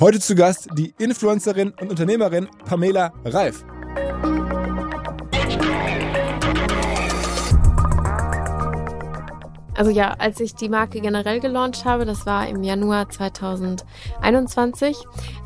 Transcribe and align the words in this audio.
Heute 0.00 0.18
zu 0.18 0.34
Gast 0.34 0.68
die 0.76 0.92
Influencerin 0.98 1.72
und 1.80 1.90
Unternehmerin 1.90 2.48
Pamela 2.64 3.12
Reif. 3.24 3.64
Also 9.76 9.92
ja, 9.92 10.14
als 10.18 10.40
ich 10.40 10.56
die 10.56 10.68
Marke 10.68 11.00
generell 11.00 11.38
gelauncht 11.38 11.84
habe, 11.84 12.04
das 12.04 12.26
war 12.26 12.48
im 12.48 12.64
Januar 12.64 13.08
2021, 13.08 14.96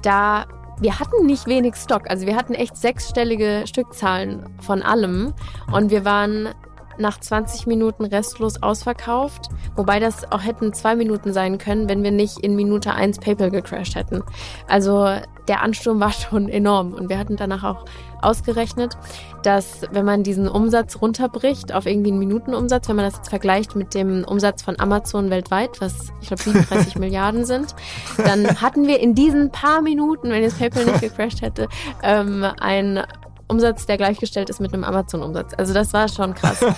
da 0.00 0.46
wir 0.80 0.98
hatten 0.98 1.26
nicht 1.26 1.46
wenig 1.46 1.74
Stock. 1.76 2.08
Also 2.08 2.26
wir 2.26 2.36
hatten 2.36 2.54
echt 2.54 2.76
sechsstellige 2.76 3.64
Stückzahlen 3.66 4.48
von 4.60 4.82
allem 4.82 5.34
und 5.72 5.90
wir 5.90 6.06
waren 6.06 6.54
nach 6.98 7.20
20 7.20 7.66
Minuten 7.66 8.04
restlos 8.04 8.62
ausverkauft, 8.62 9.48
wobei 9.76 10.00
das 10.00 10.30
auch 10.30 10.44
hätten 10.44 10.72
zwei 10.72 10.96
Minuten 10.96 11.32
sein 11.32 11.58
können, 11.58 11.88
wenn 11.88 12.02
wir 12.02 12.10
nicht 12.10 12.38
in 12.38 12.56
Minute 12.56 12.92
1 12.92 13.18
PayPal 13.18 13.50
gecrashed 13.50 13.94
hätten. 13.94 14.22
Also 14.68 15.06
der 15.48 15.62
Ansturm 15.62 16.00
war 16.00 16.12
schon 16.30 16.48
enorm 16.48 16.92
und 16.92 17.08
wir 17.08 17.18
hatten 17.18 17.36
danach 17.36 17.64
auch 17.64 17.84
ausgerechnet, 18.20 18.96
dass 19.42 19.82
wenn 19.92 20.04
man 20.04 20.22
diesen 20.22 20.48
Umsatz 20.48 21.00
runterbricht 21.00 21.72
auf 21.72 21.86
irgendwie 21.86 22.10
einen 22.10 22.18
Minutenumsatz, 22.18 22.88
wenn 22.88 22.96
man 22.96 23.04
das 23.04 23.16
jetzt 23.16 23.30
vergleicht 23.30 23.76
mit 23.76 23.94
dem 23.94 24.24
Umsatz 24.24 24.62
von 24.62 24.78
Amazon 24.78 25.30
weltweit, 25.30 25.80
was 25.80 26.12
ich 26.20 26.28
glaube 26.28 26.42
37 26.42 26.96
Milliarden 26.98 27.44
sind, 27.44 27.74
dann 28.16 28.60
hatten 28.60 28.86
wir 28.86 29.00
in 29.00 29.14
diesen 29.14 29.50
paar 29.50 29.82
Minuten, 29.82 30.30
wenn 30.30 30.42
jetzt 30.42 30.58
PayPal 30.58 30.84
nicht 30.84 31.00
gecrashed 31.00 31.42
hätte, 31.42 31.68
ähm, 32.02 32.44
ein 32.60 33.04
Umsatz, 33.48 33.86
der 33.86 33.96
gleichgestellt 33.96 34.50
ist 34.50 34.60
mit 34.60 34.74
einem 34.74 34.84
Amazon-Umsatz. 34.84 35.54
Also 35.56 35.72
das 35.72 35.92
war 35.94 36.06
schon 36.08 36.34
krass. 36.34 36.60
Let's 36.60 36.76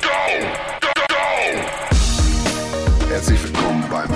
go! 0.00 0.08
Go, 0.80 0.88
go! 1.08 1.14
Herzlich 3.08 3.42
willkommen 3.42 3.84
beim 3.90 4.15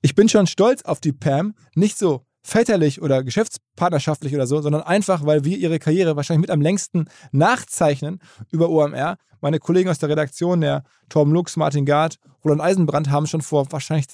Ich 0.00 0.14
bin 0.14 0.28
schon 0.28 0.46
stolz 0.46 0.82
auf 0.82 1.00
die 1.00 1.12
Pam, 1.12 1.54
nicht 1.74 1.98
so 1.98 2.24
väterlich 2.42 3.02
oder 3.02 3.24
geschäftspartnerschaftlich 3.24 4.34
oder 4.34 4.46
so, 4.46 4.60
sondern 4.60 4.82
einfach, 4.82 5.26
weil 5.26 5.44
wir 5.44 5.58
ihre 5.58 5.78
Karriere 5.78 6.16
wahrscheinlich 6.16 6.42
mit 6.42 6.50
am 6.50 6.62
längsten 6.62 7.06
nachzeichnen 7.32 8.20
über 8.50 8.70
OMR. 8.70 9.16
Meine 9.40 9.58
Kollegen 9.58 9.90
aus 9.90 9.98
der 9.98 10.08
Redaktion, 10.08 10.60
der 10.60 10.84
Torben 11.08 11.32
Lux, 11.32 11.56
Martin 11.56 11.84
Gard, 11.84 12.18
Roland 12.44 12.60
Eisenbrand, 12.60 13.10
haben 13.10 13.26
schon 13.26 13.42
vor 13.42 13.70
wahrscheinlich 13.70 14.06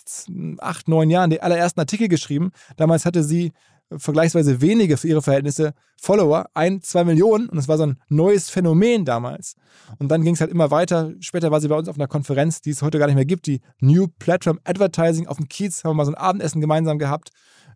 acht, 0.59 0.89
neun 0.89 1.11
Jahren 1.11 1.31
die 1.31 1.43
allerersten 1.43 1.81
Artikel 1.81 2.09
geschrieben. 2.09 2.51
Damals 2.77 3.05
hatte 3.05 3.23
sie 3.23 3.53
vergleichsweise 3.97 4.61
wenige 4.61 4.97
für 4.97 5.09
ihre 5.09 5.23
Verhältnisse 5.23 5.75
Follower, 6.01 6.47
ein, 6.55 6.83
zwei 6.83 7.05
Millionen 7.05 7.49
und 7.49 7.59
es 7.59 7.69
war 7.69 7.77
so 7.77 7.85
ein 7.85 8.01
neues 8.09 8.51
Phänomen 8.51 9.05
damals. 9.05 9.57
Und 9.99 10.09
dann 10.09 10.23
ging 10.23 10.35
es 10.35 10.41
halt 10.41 10.51
immer 10.51 10.71
weiter. 10.71 11.13
Später 11.21 11.51
war 11.51 11.61
sie 11.61 11.69
bei 11.69 11.77
uns 11.77 11.89
auf 11.89 11.97
einer 11.97 12.09
Konferenz, 12.09 12.61
die 12.61 12.71
es 12.71 12.83
heute 12.83 12.99
gar 12.99 13.07
nicht 13.07 13.15
mehr 13.15 13.25
gibt, 13.25 13.47
die 13.47 13.61
New 13.81 14.09
Platform 14.19 14.59
Advertising 14.65 15.27
auf 15.27 15.37
dem 15.37 15.49
Kiez, 15.49 15.85
haben 15.85 15.91
wir 15.91 15.95
mal 15.95 16.05
so 16.07 16.13
ein 16.13 16.19
Abendessen 16.19 16.61
gemeinsam 16.61 16.99
gehabt 16.99 17.31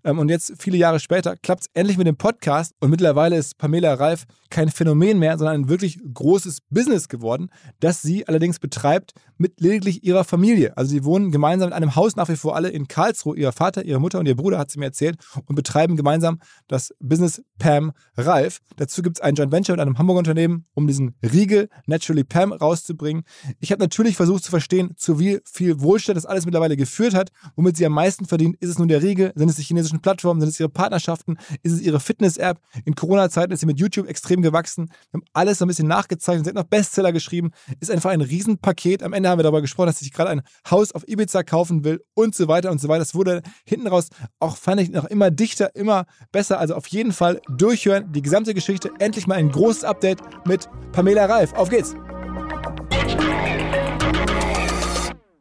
und 0.05 0.29
jetzt, 0.29 0.55
viele 0.59 0.77
Jahre 0.77 1.01
später, 1.01 1.37
klappt 1.37 1.63
es 1.63 1.67
endlich 1.75 1.99
mit 1.99 2.07
dem 2.07 2.17
Podcast. 2.17 2.75
Und 2.81 2.91
mittlerweile 2.91 3.37
ist 3.37 3.59
Pamela 3.59 3.95
Reif 3.95 4.25
kein 4.51 4.71
Phänomen 4.71 5.19
mehr, 5.19 5.37
sondern 5.39 5.63
ein 5.63 5.69
wirklich 5.69 5.99
großes 6.13 6.61
Business 6.71 7.09
geworden, 7.09 7.51
das 7.81 8.03
sie 8.03 8.27
allerdings 8.27 8.59
betreibt 8.59 9.13
mit 9.37 9.61
lediglich 9.61 10.05
ihrer 10.05 10.25
Familie. 10.25 10.77
Also 10.77 10.91
sie 10.91 11.05
wohnen 11.05 11.31
gemeinsam 11.31 11.69
in 11.69 11.73
einem 11.73 11.95
Haus 11.97 12.17
nach 12.17 12.29
wie 12.29 12.37
vor 12.37 12.57
alle 12.57 12.69
in 12.69 12.89
Karlsruhe. 12.89 13.37
Ihr 13.37 13.53
Vater, 13.53 13.85
ihre 13.85 14.01
Mutter 14.01 14.19
und 14.19 14.27
ihr 14.27 14.37
Bruder, 14.37 14.59
hat 14.59 14.71
sie 14.71 14.79
mir 14.79 14.87
erzählt, 14.87 15.17
und 15.47 15.55
betreiben 15.55 15.97
gemeinsam 15.97 16.41
das 16.67 16.93
Business 16.99 17.43
Pam 17.59 17.93
Reif. 18.17 18.59
Dazu 18.77 19.03
gibt 19.03 19.19
es 19.19 19.21
ein 19.23 19.35
Joint 19.35 19.53
Venture 19.53 19.75
mit 19.75 19.81
einem 19.81 19.99
Hamburger 19.99 20.19
Unternehmen, 20.19 20.67
um 20.75 20.87
diesen 20.87 21.15
Riegel 21.23 21.69
Naturally 21.87 22.25
Pam 22.25 22.53
rauszubringen. 22.53 23.23
Ich 23.61 23.71
habe 23.71 23.83
natürlich 23.83 24.17
versucht 24.17 24.45
zu 24.45 24.51
verstehen, 24.51 24.95
zu 24.97 25.19
wie 25.19 25.41
viel 25.45 25.81
Wohlstand 25.81 26.17
das 26.17 26.27
alles 26.27 26.45
mittlerweile 26.45 26.77
geführt 26.77 27.15
hat. 27.15 27.31
Womit 27.57 27.77
sie 27.77 27.87
am 27.87 27.93
meisten 27.93 28.27
verdient, 28.27 28.57
ist 28.61 28.71
es 28.71 28.79
nun 28.79 28.89
der 28.89 29.03
Riegel, 29.03 29.33
sind 29.35 29.49
es 29.49 29.57
die 29.57 29.63
chinesischen 29.63 29.88
technologischen 29.89 30.01
Plattformen? 30.01 30.41
Sind 30.41 30.51
es 30.51 30.61
ihre 30.61 30.69
Partnerschaften? 30.69 31.39
Ist 31.63 31.73
es 31.73 31.81
ihre 31.81 32.01
Fitness-App? 32.01 32.59
In 32.85 32.95
Corona-Zeiten 32.95 33.53
ist 33.53 33.61
sie 33.61 33.67
mit 33.67 33.79
YouTube 33.79 34.09
extrem 34.09 34.43
gewachsen. 34.43 34.91
Wir 35.11 35.21
haben 35.21 35.25
alles 35.33 35.59
so 35.59 35.65
ein 35.65 35.69
bisschen 35.69 35.89
nachgezeichnet. 35.89 36.45
Sie 36.45 36.51
hat 36.51 36.57
noch 36.57 36.65
Bestseller 36.65 37.13
geschrieben. 37.13 37.51
Ist 37.81 37.91
einfach 37.91 38.11
ein 38.11 38.21
Riesenpaket. 38.21 39.03
Am 39.03 39.13
Ende 39.13 39.29
haben 39.29 39.39
wir 39.39 39.43
darüber 39.43 39.61
gesprochen, 39.61 39.87
dass 39.87 39.99
sie 39.99 40.05
sich 40.05 40.13
gerade 40.13 40.31
ein 40.31 40.43
Haus 40.71 40.93
auf 40.93 41.07
Ibiza 41.09 41.43
kaufen 41.43 41.85
will 41.85 42.03
und 42.15 42.35
so 42.35 42.49
weiter 42.49 42.71
und 42.71 42.81
so 42.81 42.89
weiter. 42.89 43.01
Das 43.01 43.15
wurde 43.15 43.43
hinten 43.65 43.87
raus 43.87 44.09
auch, 44.39 44.57
fand 44.57 44.81
ich, 44.81 44.91
noch 44.91 45.07
immer 45.07 45.31
dichter, 45.31 45.75
immer 45.75 46.07
besser. 46.33 46.59
Also 46.59 46.75
auf 46.75 46.87
jeden 46.89 47.13
Fall 47.13 47.41
durchhören. 47.49 48.13
Die 48.13 48.23
gesamte 48.23 48.55
Geschichte. 48.55 48.91
Endlich 48.99 49.27
mal 49.27 49.37
ein 49.37 49.51
großes 49.51 49.85
Update 49.85 50.21
mit 50.47 50.69
Pamela 50.93 51.27
Reif. 51.27 51.53
Auf 51.55 51.71
geht's! 51.71 51.95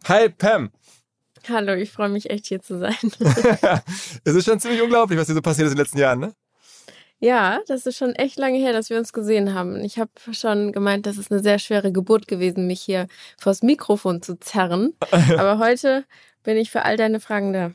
Hi 0.08 0.30
Pam. 0.30 0.72
Hallo, 1.50 1.74
ich 1.74 1.92
freue 1.92 2.10
mich 2.10 2.30
echt 2.30 2.48
hier 2.48 2.62
zu 2.62 2.80
sein. 2.80 2.96
es 4.24 4.36
ist 4.36 4.46
schon 4.46 4.60
ziemlich 4.60 4.82
unglaublich, 4.82 5.18
was 5.20 5.28
hier 5.28 5.36
so 5.36 5.42
passiert 5.42 5.68
ist 5.68 5.72
in 5.72 5.78
den 5.78 5.84
letzten 5.84 6.00
Jahren, 6.00 6.20
ne? 6.20 6.34
Ja, 7.20 7.62
das 7.68 7.88
ist 7.88 7.98
schon 7.98 8.14
echt 8.14 8.38
lange 8.38 8.60
her, 8.60 8.74
dass 8.74 8.92
wir 8.92 8.98
uns 8.98 9.12
gesehen 9.12 9.56
haben. 9.56 9.84
Ich 9.84 9.98
habe 9.98 10.12
schon 10.34 10.72
gemeint, 10.72 11.08
das 11.08 11.18
ist 11.18 11.32
eine 11.32 11.42
sehr 11.42 11.58
schwere 11.58 11.92
Geburt 11.92 12.28
gewesen, 12.28 12.68
mich 12.68 12.82
hier 12.82 13.08
vors 13.40 13.64
Mikrofon 13.64 14.22
zu 14.22 14.40
zerren. 14.40 14.94
Aber 15.38 15.58
heute 15.58 16.06
bin 16.44 16.58
ich 16.58 16.70
für 16.70 16.86
all 16.86 16.96
deine 16.96 17.20
Fragen 17.20 17.52
da. 17.52 17.72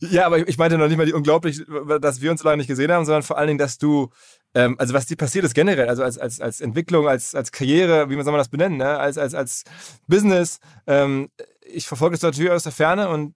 ja, 0.00 0.26
aber 0.26 0.48
ich 0.48 0.58
meinte 0.58 0.76
noch 0.76 0.88
nicht 0.88 0.96
mal 0.96 1.06
die 1.06 1.12
unglaublich, 1.12 1.62
dass 2.00 2.20
wir 2.20 2.32
uns 2.32 2.40
so 2.40 2.48
lange 2.48 2.56
nicht 2.56 2.66
gesehen 2.66 2.90
haben, 2.90 3.04
sondern 3.04 3.22
vor 3.22 3.38
allen 3.38 3.46
Dingen, 3.46 3.58
dass 3.60 3.78
du, 3.78 4.10
ähm, 4.54 4.74
also 4.76 4.92
was 4.92 5.06
dir 5.06 5.14
passiert 5.14 5.44
ist 5.44 5.54
generell, 5.54 5.88
also 5.88 6.02
als, 6.02 6.18
als, 6.18 6.40
als 6.40 6.60
Entwicklung, 6.60 7.06
als, 7.06 7.36
als 7.36 7.52
Karriere, 7.52 8.10
wie 8.10 8.16
man 8.16 8.24
soll 8.24 8.32
man 8.32 8.40
das 8.40 8.48
benennen, 8.48 8.78
ne? 8.78 8.98
als, 8.98 9.18
als, 9.18 9.34
als 9.34 9.62
Business, 10.08 10.58
ähm, 10.88 11.28
ich 11.66 11.86
verfolge 11.86 12.16
es 12.16 12.22
natürlich 12.22 12.50
aus 12.50 12.64
der 12.64 12.72
Ferne 12.72 13.08
und 13.08 13.34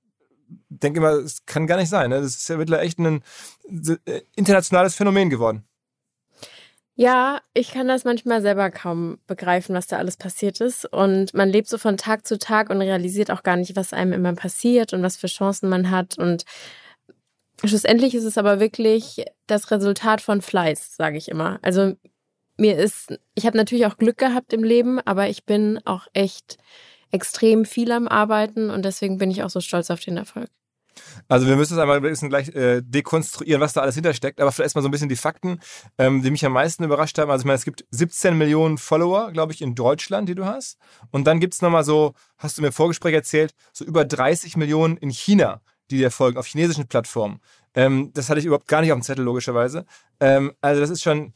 denke 0.69 0.99
immer, 0.99 1.12
es 1.12 1.44
kann 1.47 1.67
gar 1.67 1.77
nicht 1.77 1.88
sein. 1.88 2.11
Ne? 2.11 2.21
Das 2.21 2.37
ist 2.37 2.49
ja 2.49 2.56
mittlerweile 2.56 2.87
echt 2.87 2.99
ein 2.99 3.23
äh, 4.05 4.23
internationales 4.35 4.94
Phänomen 4.94 5.31
geworden. 5.31 5.65
Ja, 6.97 7.41
ich 7.55 7.71
kann 7.71 7.88
das 7.88 8.05
manchmal 8.05 8.43
selber 8.43 8.71
kaum 8.71 9.19
begreifen, 9.27 9.75
was 9.75 9.87
da 9.87 9.97
alles 9.97 10.17
passiert 10.17 10.61
ist. 10.61 10.85
Und 10.85 11.32
man 11.32 11.49
lebt 11.49 11.69
so 11.69 11.79
von 11.79 11.97
Tag 11.97 12.27
zu 12.27 12.38
Tag 12.38 12.69
und 12.69 12.82
realisiert 12.82 13.31
auch 13.31 13.43
gar 13.43 13.56
nicht, 13.56 13.75
was 13.77 13.93
einem 13.93 14.12
immer 14.12 14.35
passiert 14.35 14.93
und 14.93 15.03
was 15.03 15.17
für 15.17 15.29
Chancen 15.29 15.69
man 15.69 15.91
hat. 15.91 16.19
Und 16.19 16.44
Schlussendlich 17.65 18.15
ist 18.15 18.25
es 18.25 18.38
aber 18.38 18.59
wirklich 18.59 19.25
das 19.47 19.71
Resultat 19.71 20.21
von 20.21 20.41
Fleiß, 20.41 20.97
sage 20.97 21.19
ich 21.19 21.29
immer. 21.29 21.59
Also 21.62 21.94
mir 22.56 22.79
ist, 22.79 23.19
ich 23.35 23.44
habe 23.47 23.56
natürlich 23.56 23.87
auch 23.87 23.99
Glück 23.99 24.17
gehabt 24.17 24.53
im 24.53 24.65
Leben, 24.65 24.99
aber 25.00 25.29
ich 25.29 25.44
bin 25.44 25.79
auch 25.85 26.06
echt 26.15 26.56
extrem 27.11 27.65
viel 27.65 27.93
am 27.93 28.09
Arbeiten 28.09 28.71
und 28.71 28.85
deswegen 28.85 29.19
bin 29.19 29.31
ich 29.31 29.43
auch 29.43 29.51
so 29.51 29.61
stolz 29.61 29.91
auf 29.91 30.01
den 30.01 30.17
Erfolg. 30.17 30.49
Also 31.29 31.47
wir 31.47 31.57
müssen 31.57 31.75
es 31.75 31.79
einmal 31.79 31.97
ein 31.97 32.03
bisschen 32.03 32.29
gleich 32.29 32.49
äh, 32.55 32.83
dekonstruieren, 32.83 33.61
was 33.61 33.73
da 33.73 33.81
alles 33.81 33.95
hintersteckt. 33.95 34.41
Aber 34.41 34.53
vielleicht 34.53 34.67
erstmal 34.67 34.83
so 34.83 34.89
ein 34.89 34.91
bisschen 34.91 35.09
die 35.09 35.17
Fakten, 35.17 35.61
ähm, 35.99 36.23
die 36.23 36.31
mich 36.31 36.45
am 36.45 36.53
meisten 36.53 36.85
überrascht 36.85 37.19
haben. 37.19 37.31
Also 37.31 37.43
ich 37.43 37.47
meine, 37.47 37.57
es 37.57 37.65
gibt 37.65 37.85
17 37.91 38.37
Millionen 38.37 38.79
Follower, 38.79 39.31
glaube 39.33 39.53
ich, 39.53 39.62
in 39.62 39.75
Deutschland, 39.75 40.29
die 40.29 40.35
du 40.35 40.45
hast. 40.45 40.79
Und 41.11 41.27
dann 41.27 41.41
gibt 41.41 41.55
es 41.55 41.62
nochmal 41.62 41.85
so, 41.85 42.15
hast 42.39 42.59
du 42.59 42.62
mir 42.62 42.69
im 42.69 42.73
Vorgespräch 42.73 43.15
erzählt, 43.15 43.55
so 43.73 43.85
über 43.85 44.05
30 44.05 44.57
Millionen 44.57 44.97
in 44.97 45.11
China, 45.11 45.61
die 45.91 45.99
dir 45.99 46.11
folgen, 46.11 46.39
auf 46.39 46.47
chinesischen 46.47 46.87
Plattformen. 46.87 47.41
Ähm, 47.75 48.11
das 48.15 48.29
hatte 48.29 48.41
ich 48.41 48.47
überhaupt 48.47 48.69
gar 48.69 48.81
nicht 48.81 48.93
auf 48.93 48.99
dem 48.99 49.03
Zettel, 49.03 49.25
logischerweise. 49.25 49.87
Ähm, 50.19 50.53
also 50.61 50.81
das 50.81 50.91
ist 50.91 51.03
schon 51.03 51.33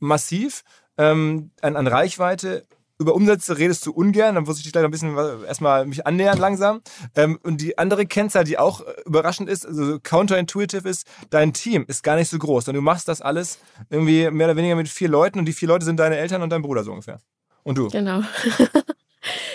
massiv 0.00 0.64
ähm, 0.96 1.50
an, 1.60 1.76
an 1.76 1.86
Reichweite 1.86 2.64
über 2.98 3.14
Umsätze 3.14 3.58
redest 3.58 3.86
du 3.86 3.92
ungern, 3.92 4.34
dann 4.34 4.44
muss 4.44 4.58
ich 4.58 4.64
dich 4.64 4.72
gleich 4.72 4.84
ein 4.84 4.90
bisschen 4.90 5.16
erstmal 5.46 5.86
mich 5.86 6.06
annähern 6.06 6.38
langsam. 6.38 6.80
Ähm, 7.14 7.38
und 7.42 7.60
die 7.60 7.78
andere 7.78 8.06
Kennzahl, 8.06 8.44
die 8.44 8.58
auch 8.58 8.80
äh, 8.80 8.94
überraschend 9.06 9.48
ist, 9.48 9.66
also 9.66 9.98
counterintuitive 10.00 10.88
ist, 10.88 11.06
dein 11.30 11.52
Team 11.52 11.84
ist 11.86 12.02
gar 12.02 12.16
nicht 12.16 12.28
so 12.28 12.38
groß. 12.38 12.68
Und 12.68 12.74
du 12.74 12.80
machst 12.80 13.08
das 13.08 13.20
alles 13.20 13.58
irgendwie 13.88 14.30
mehr 14.30 14.48
oder 14.48 14.56
weniger 14.56 14.76
mit 14.76 14.88
vier 14.88 15.08
Leuten 15.08 15.38
und 15.38 15.44
die 15.44 15.52
vier 15.52 15.68
Leute 15.68 15.84
sind 15.84 15.98
deine 15.98 16.16
Eltern 16.16 16.42
und 16.42 16.50
dein 16.50 16.62
Bruder 16.62 16.82
so 16.82 16.90
ungefähr. 16.90 17.20
Und 17.62 17.78
du. 17.78 17.88
Genau. 17.88 18.22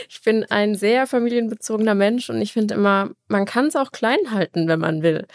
Ich 0.10 0.22
bin 0.22 0.46
ein 0.50 0.76
sehr 0.76 1.08
familienbezogener 1.08 1.96
Mensch 1.96 2.30
und 2.30 2.42
ich 2.42 2.54
finde 2.54 2.76
immer, 2.76 3.12
man 3.28 3.46
kann 3.46 3.68
es 3.68 3.76
auch 3.76 3.92
klein 3.92 4.32
halten, 4.32 4.68
wenn 4.68 4.80
man 4.80 5.04
will. 5.04 5.26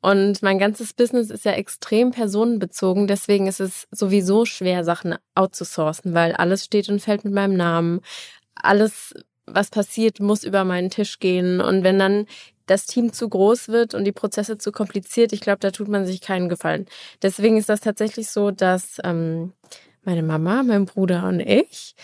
Und 0.00 0.42
mein 0.42 0.58
ganzes 0.58 0.92
Business 0.92 1.30
ist 1.30 1.44
ja 1.44 1.52
extrem 1.52 2.10
personenbezogen, 2.10 3.06
deswegen 3.06 3.46
ist 3.46 3.60
es 3.60 3.86
sowieso 3.90 4.44
schwer, 4.44 4.84
Sachen 4.84 5.16
outzusourcen, 5.34 6.14
weil 6.14 6.32
alles 6.32 6.64
steht 6.64 6.88
und 6.88 7.00
fällt 7.00 7.24
mit 7.24 7.34
meinem 7.34 7.56
Namen. 7.56 8.00
Alles, 8.54 9.14
was 9.46 9.70
passiert, 9.70 10.20
muss 10.20 10.44
über 10.44 10.64
meinen 10.64 10.90
Tisch 10.90 11.18
gehen. 11.18 11.60
Und 11.60 11.84
wenn 11.84 11.98
dann 11.98 12.26
das 12.66 12.86
Team 12.86 13.12
zu 13.12 13.28
groß 13.28 13.68
wird 13.68 13.94
und 13.94 14.04
die 14.04 14.12
Prozesse 14.12 14.58
zu 14.58 14.72
kompliziert, 14.72 15.32
ich 15.32 15.40
glaube, 15.40 15.60
da 15.60 15.70
tut 15.70 15.88
man 15.88 16.06
sich 16.06 16.20
keinen 16.20 16.48
Gefallen. 16.48 16.86
Deswegen 17.22 17.56
ist 17.56 17.68
das 17.68 17.80
tatsächlich 17.80 18.28
so, 18.28 18.50
dass 18.50 18.98
ähm, 19.04 19.52
meine 20.02 20.22
Mama, 20.22 20.62
mein 20.62 20.86
Bruder 20.86 21.26
und 21.26 21.40
ich 21.40 21.94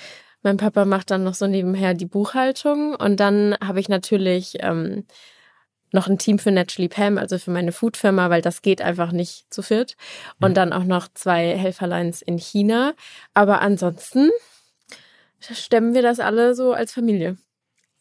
mein 0.44 0.56
Papa 0.56 0.84
macht 0.84 1.10
dann 1.10 1.24
noch 1.24 1.34
so 1.34 1.46
nebenher 1.46 1.94
die 1.94 2.06
Buchhaltung 2.06 2.94
und 2.94 3.18
dann 3.18 3.56
habe 3.62 3.80
ich 3.80 3.88
natürlich 3.88 4.58
ähm, 4.60 5.04
noch 5.94 6.08
ein 6.08 6.18
Team 6.18 6.38
für 6.38 6.50
Naturally 6.50 6.88
Pam, 6.88 7.18
also 7.18 7.38
für 7.38 7.52
meine 7.52 7.72
Foodfirma, 7.72 8.28
weil 8.28 8.42
das 8.42 8.62
geht 8.62 8.82
einfach 8.82 9.12
nicht 9.12 9.46
zu 9.52 9.62
viert. 9.62 9.96
Und 10.40 10.50
mhm. 10.50 10.54
dann 10.54 10.72
auch 10.72 10.84
noch 10.84 11.08
zwei 11.14 11.56
Helferlines 11.56 12.20
in 12.20 12.36
China. 12.36 12.94
Aber 13.32 13.60
ansonsten 13.62 14.30
stemmen 15.38 15.94
wir 15.94 16.02
das 16.02 16.20
alle 16.20 16.54
so 16.54 16.72
als 16.72 16.92
Familie. 16.92 17.36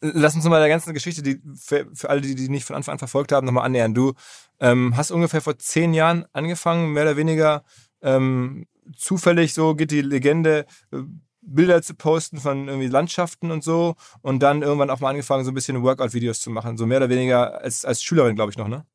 Lass 0.02 0.36
uns 0.36 0.44
mal 0.44 0.60
der 0.60 0.70
ganzen 0.70 0.94
Geschichte, 0.94 1.22
die 1.22 1.40
für, 1.56 1.88
für 1.94 2.10
alle, 2.10 2.22
die 2.22 2.36
die 2.36 2.50
nicht 2.50 2.66
von 2.66 2.76
Anfang 2.76 2.94
an 2.94 3.00
verfolgt 3.00 3.32
haben, 3.32 3.46
nochmal 3.46 3.66
annähern. 3.66 3.94
Du 3.94 4.14
ähm, 4.60 4.98
hast 4.98 5.12
ungefähr 5.12 5.40
vor 5.40 5.58
zehn 5.58 5.94
Jahren 5.94 6.26
angefangen, 6.34 6.92
mehr 6.92 7.04
oder 7.04 7.16
weniger 7.16 7.64
ähm, 8.02 8.66
zufällig, 8.98 9.54
so 9.54 9.76
geht 9.76 9.92
die 9.92 10.02
Legende, 10.02 10.66
äh, 10.92 10.98
Bilder 11.46 11.82
zu 11.82 11.96
posten 11.96 12.38
von 12.38 12.68
irgendwie 12.68 12.88
Landschaften 12.88 13.52
und 13.52 13.64
so 13.64 13.96
und 14.22 14.42
dann 14.42 14.62
irgendwann 14.62 14.90
auch 14.90 15.00
mal 15.00 15.10
angefangen, 15.10 15.46
so 15.46 15.52
ein 15.52 15.56
bisschen 15.56 15.84
Workout-Videos 15.84 16.42
zu 16.42 16.50
machen, 16.50 16.78
so 16.78 16.86
mehr 16.86 16.98
oder 16.98 17.10
weniger 17.10 17.62
als, 17.62 17.86
als 17.86 18.04
Schülerin, 18.04 18.36
glaube 18.36 18.52
ich 18.52 18.58
noch, 18.58 18.68
ne? 18.68 18.86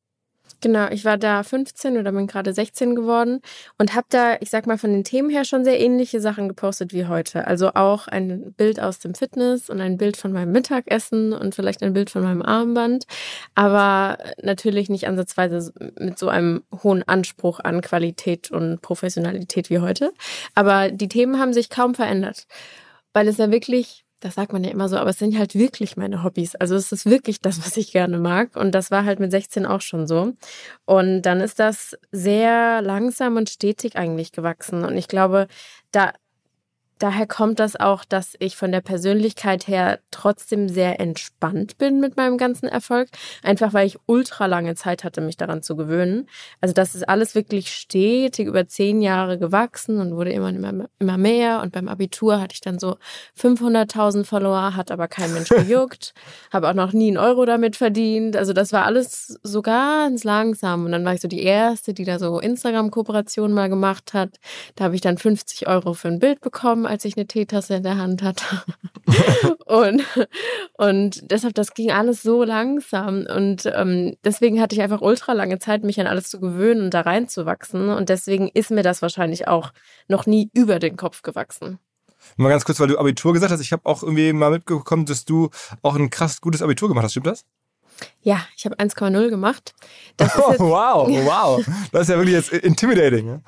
Genau, 0.60 0.88
ich 0.90 1.04
war 1.04 1.18
da 1.18 1.44
15 1.44 1.98
oder 1.98 2.10
bin 2.10 2.26
gerade 2.26 2.52
16 2.52 2.96
geworden 2.96 3.40
und 3.78 3.94
habe 3.94 4.06
da, 4.10 4.36
ich 4.40 4.50
sag 4.50 4.66
mal, 4.66 4.76
von 4.76 4.90
den 4.90 5.04
Themen 5.04 5.30
her 5.30 5.44
schon 5.44 5.62
sehr 5.64 5.78
ähnliche 5.78 6.20
Sachen 6.20 6.48
gepostet 6.48 6.92
wie 6.92 7.06
heute. 7.06 7.46
Also 7.46 7.74
auch 7.74 8.08
ein 8.08 8.54
Bild 8.56 8.80
aus 8.80 8.98
dem 8.98 9.14
Fitness 9.14 9.70
und 9.70 9.80
ein 9.80 9.98
Bild 9.98 10.16
von 10.16 10.32
meinem 10.32 10.50
Mittagessen 10.50 11.32
und 11.32 11.54
vielleicht 11.54 11.82
ein 11.84 11.92
Bild 11.92 12.10
von 12.10 12.24
meinem 12.24 12.42
Armband, 12.42 13.04
aber 13.54 14.18
natürlich 14.42 14.88
nicht 14.88 15.06
ansatzweise 15.06 15.72
mit 15.96 16.18
so 16.18 16.28
einem 16.28 16.64
hohen 16.82 17.04
Anspruch 17.04 17.60
an 17.60 17.80
Qualität 17.80 18.50
und 18.50 18.82
Professionalität 18.82 19.70
wie 19.70 19.78
heute. 19.78 20.12
Aber 20.56 20.90
die 20.90 21.08
Themen 21.08 21.38
haben 21.38 21.52
sich 21.52 21.70
kaum 21.70 21.94
verändert, 21.94 22.48
weil 23.12 23.28
es 23.28 23.36
ja 23.38 23.52
wirklich 23.52 24.04
das 24.20 24.34
sagt 24.34 24.52
man 24.52 24.64
ja 24.64 24.70
immer 24.70 24.88
so, 24.88 24.96
aber 24.96 25.10
es 25.10 25.18
sind 25.18 25.38
halt 25.38 25.54
wirklich 25.54 25.96
meine 25.96 26.24
Hobbys. 26.24 26.54
Also 26.56 26.74
es 26.74 26.90
ist 26.92 27.06
wirklich 27.06 27.40
das, 27.40 27.64
was 27.64 27.76
ich 27.76 27.92
gerne 27.92 28.18
mag. 28.18 28.56
Und 28.56 28.72
das 28.72 28.90
war 28.90 29.04
halt 29.04 29.20
mit 29.20 29.30
16 29.30 29.66
auch 29.66 29.80
schon 29.80 30.06
so. 30.06 30.32
Und 30.84 31.22
dann 31.22 31.40
ist 31.40 31.58
das 31.60 31.96
sehr 32.10 32.82
langsam 32.82 33.36
und 33.36 33.48
stetig 33.48 33.96
eigentlich 33.96 34.32
gewachsen. 34.32 34.84
Und 34.84 34.96
ich 34.96 35.08
glaube, 35.08 35.46
da 35.92 36.12
daher 36.98 37.26
kommt 37.26 37.60
das 37.60 37.76
auch, 37.76 38.04
dass 38.04 38.34
ich 38.38 38.56
von 38.56 38.72
der 38.72 38.80
Persönlichkeit 38.80 39.68
her 39.68 40.00
trotzdem 40.10 40.68
sehr 40.68 41.00
entspannt 41.00 41.78
bin 41.78 42.00
mit 42.00 42.16
meinem 42.16 42.38
ganzen 42.38 42.68
Erfolg. 42.68 43.08
Einfach 43.42 43.72
weil 43.72 43.86
ich 43.86 43.98
ultra 44.06 44.46
lange 44.46 44.74
Zeit 44.74 45.04
hatte, 45.04 45.20
mich 45.20 45.36
daran 45.36 45.62
zu 45.62 45.76
gewöhnen. 45.76 46.28
Also 46.60 46.74
das 46.74 46.94
ist 46.94 47.08
alles 47.08 47.34
wirklich 47.34 47.72
stetig 47.72 48.46
über 48.46 48.66
zehn 48.66 49.00
Jahre 49.00 49.38
gewachsen 49.38 50.00
und 50.00 50.14
wurde 50.14 50.32
immer, 50.32 50.50
immer, 50.50 50.88
immer 50.98 51.18
mehr. 51.18 51.60
Und 51.62 51.72
beim 51.72 51.88
Abitur 51.88 52.40
hatte 52.40 52.54
ich 52.54 52.60
dann 52.60 52.78
so 52.78 52.96
500.000 53.40 54.24
Follower, 54.24 54.74
hat 54.74 54.90
aber 54.90 55.08
kein 55.08 55.32
Mensch 55.32 55.48
gejuckt. 55.50 56.14
Habe 56.52 56.68
auch 56.68 56.74
noch 56.74 56.92
nie 56.92 57.08
einen 57.08 57.18
Euro 57.18 57.44
damit 57.44 57.76
verdient. 57.76 58.36
Also 58.36 58.52
das 58.52 58.72
war 58.72 58.84
alles 58.84 59.38
so 59.42 59.62
ganz 59.62 60.24
langsam. 60.24 60.84
Und 60.84 60.92
dann 60.92 61.04
war 61.04 61.14
ich 61.14 61.20
so 61.20 61.28
die 61.28 61.42
Erste, 61.42 61.94
die 61.94 62.04
da 62.04 62.18
so 62.18 62.40
Instagram-Kooperationen 62.40 63.54
mal 63.54 63.68
gemacht 63.68 64.14
hat. 64.14 64.38
Da 64.74 64.84
habe 64.84 64.96
ich 64.96 65.00
dann 65.00 65.18
50 65.18 65.68
Euro 65.68 65.94
für 65.94 66.08
ein 66.08 66.18
Bild 66.18 66.40
bekommen 66.40 66.87
als 66.88 67.04
ich 67.04 67.16
eine 67.16 67.26
Teetasse 67.26 67.76
in 67.76 67.82
der 67.82 67.98
Hand 67.98 68.22
hatte. 68.22 68.44
und, 69.66 70.02
und 70.76 71.30
deshalb, 71.30 71.54
das 71.54 71.74
ging 71.74 71.90
alles 71.90 72.22
so 72.22 72.42
langsam. 72.42 73.26
Und 73.32 73.70
ähm, 73.72 74.16
deswegen 74.24 74.60
hatte 74.60 74.74
ich 74.74 74.82
einfach 74.82 75.00
ultra 75.00 75.32
lange 75.32 75.58
Zeit, 75.58 75.84
mich 75.84 76.00
an 76.00 76.06
alles 76.06 76.30
zu 76.30 76.40
gewöhnen 76.40 76.82
und 76.82 76.94
da 76.94 77.02
reinzuwachsen. 77.02 77.90
Und 77.90 78.08
deswegen 78.08 78.48
ist 78.48 78.70
mir 78.70 78.82
das 78.82 79.02
wahrscheinlich 79.02 79.48
auch 79.48 79.72
noch 80.08 80.26
nie 80.26 80.50
über 80.54 80.78
den 80.78 80.96
Kopf 80.96 81.22
gewachsen. 81.22 81.78
Mal 82.36 82.48
ganz 82.48 82.64
kurz, 82.64 82.80
weil 82.80 82.88
du 82.88 82.98
Abitur 82.98 83.32
gesagt 83.32 83.52
hast. 83.52 83.60
Ich 83.60 83.72
habe 83.72 83.86
auch 83.86 84.02
irgendwie 84.02 84.32
mal 84.32 84.50
mitbekommen, 84.50 85.06
dass 85.06 85.24
du 85.24 85.50
auch 85.82 85.94
ein 85.94 86.10
krass 86.10 86.40
gutes 86.40 86.62
Abitur 86.62 86.88
gemacht 86.88 87.04
hast. 87.04 87.12
Stimmt 87.12 87.26
das? 87.26 87.44
Ja, 88.22 88.46
ich 88.56 88.64
habe 88.64 88.76
1,0 88.76 89.28
gemacht. 89.28 89.74
oh, 90.20 90.24
wow, 90.58 91.08
wow. 91.08 91.64
Das 91.92 92.02
ist 92.02 92.08
ja 92.08 92.16
wirklich 92.16 92.34
jetzt 92.34 92.52
intimidating. 92.52 93.42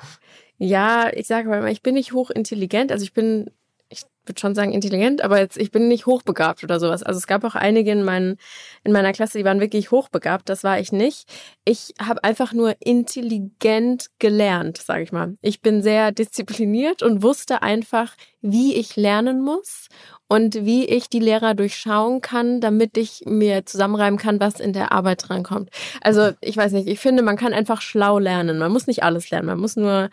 Ja? 0.61 1.11
Ich 1.13 1.27
sage 1.27 1.49
mal, 1.49 1.67
ich 1.69 1.83
bin 1.83 1.95
nicht 1.95 2.13
hochintelligent. 2.13 2.93
Also 2.93 3.03
ich 3.03 3.15
bin, 3.15 3.51
ich 3.89 4.03
würde 4.27 4.39
schon 4.39 4.55
sagen 4.55 4.73
intelligent, 4.73 5.23
aber 5.23 5.41
jetzt 5.41 5.57
ich 5.57 5.71
bin 5.71 5.89
nicht 5.89 6.07
hochbegabt 6.07 6.63
oder 6.63 6.79
sowas. 6.79 7.03
Also 7.03 7.19
es 7.19 7.27
gab 7.27 7.45
auch 7.45 7.55
einige 7.55 7.91
in, 7.91 8.03
meinen, 8.05 8.37
in 8.85 8.93
meiner 8.93 9.13
Klasse, 9.13 9.39
die 9.39 9.45
waren 9.45 9.61
wirklich 9.61 9.91
hochbegabt. 9.91 10.49
Das 10.49 10.63
war 10.63 10.79
ich 10.79 10.93
nicht. 10.93 11.29
Ich 11.65 11.95
habe 12.01 12.23
einfach 12.23 12.53
nur 12.53 12.75
intelligent 12.79 14.11
gelernt, 14.19 14.77
sage 14.77 15.03
ich 15.03 15.13
mal. 15.13 15.35
Ich 15.41 15.63
bin 15.63 15.83
sehr 15.83 16.13
diszipliniert 16.13 17.03
und 17.03 17.23
wusste 17.23 17.63
einfach, 17.63 18.15
wie 18.43 18.75
ich 18.75 18.97
lernen 18.97 19.43
muss 19.43 19.89
und 20.29 20.65
wie 20.65 20.85
ich 20.85 21.09
die 21.09 21.19
Lehrer 21.19 21.55
durchschauen 21.55 22.21
kann, 22.21 22.61
damit 22.61 22.97
ich 22.97 23.25
mir 23.27 23.67
zusammenreimen 23.67 24.19
kann, 24.19 24.39
was 24.39 24.61
in 24.61 24.73
der 24.73 24.93
Arbeit 24.93 25.29
drankommt. 25.29 25.71
Also 26.03 26.31
ich 26.41 26.57
weiß 26.57 26.71
nicht, 26.73 26.87
ich 26.87 27.01
finde, 27.01 27.25
man 27.25 27.37
kann 27.37 27.53
einfach 27.53 27.81
schlau 27.81 28.21
lernen. 28.21 28.59
Man 28.59 28.71
muss 28.71 28.87
nicht 28.87 29.03
alles 29.03 29.31
lernen, 29.31 29.47
man 29.47 29.59
muss 29.59 29.75
nur 29.75 30.09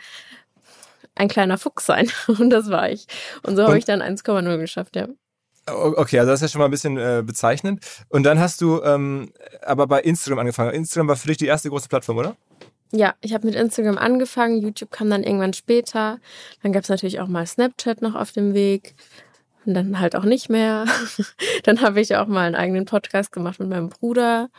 ein 1.17 1.27
kleiner 1.27 1.57
Fuchs 1.57 1.85
sein. 1.85 2.09
Und 2.27 2.49
das 2.49 2.69
war 2.69 2.89
ich. 2.89 3.07
Und 3.43 3.55
so 3.55 3.63
habe 3.63 3.77
ich 3.77 3.85
dann 3.85 4.01
1,0 4.01 4.57
geschafft, 4.57 4.95
ja. 4.95 5.07
Okay, 5.69 6.19
also 6.19 6.31
das 6.31 6.41
ist 6.41 6.43
ja 6.43 6.47
schon 6.53 6.59
mal 6.59 6.65
ein 6.65 6.71
bisschen 6.71 6.97
äh, 6.97 7.23
bezeichnend. 7.25 7.85
Und 8.07 8.23
dann 8.23 8.39
hast 8.39 8.61
du 8.61 8.81
ähm, 8.83 9.33
aber 9.61 9.85
bei 9.87 9.99
Instagram 9.99 10.39
angefangen. 10.39 10.73
Instagram 10.73 11.09
war 11.09 11.17
für 11.17 11.27
dich 11.27 11.37
die 11.37 11.47
erste 11.47 11.69
große 11.69 11.89
Plattform, 11.89 12.17
oder? 12.17 12.37
Ja, 12.93 13.15
ich 13.19 13.33
habe 13.33 13.45
mit 13.45 13.55
Instagram 13.55 13.97
angefangen. 13.97 14.61
YouTube 14.61 14.91
kam 14.91 15.09
dann 15.09 15.23
irgendwann 15.23 15.53
später. 15.53 16.19
Dann 16.63 16.71
gab 16.71 16.83
es 16.83 16.89
natürlich 16.89 17.19
auch 17.19 17.27
mal 17.27 17.45
Snapchat 17.45 18.01
noch 18.01 18.15
auf 18.15 18.31
dem 18.31 18.53
Weg. 18.53 18.95
Und 19.65 19.73
dann 19.73 19.99
halt 19.99 20.15
auch 20.15 20.23
nicht 20.23 20.49
mehr. 20.49 20.85
dann 21.63 21.81
habe 21.81 21.99
ich 21.99 22.15
auch 22.15 22.27
mal 22.27 22.45
einen 22.45 22.55
eigenen 22.55 22.85
Podcast 22.85 23.33
gemacht 23.33 23.59
mit 23.59 23.67
meinem 23.67 23.89
Bruder. 23.89 24.49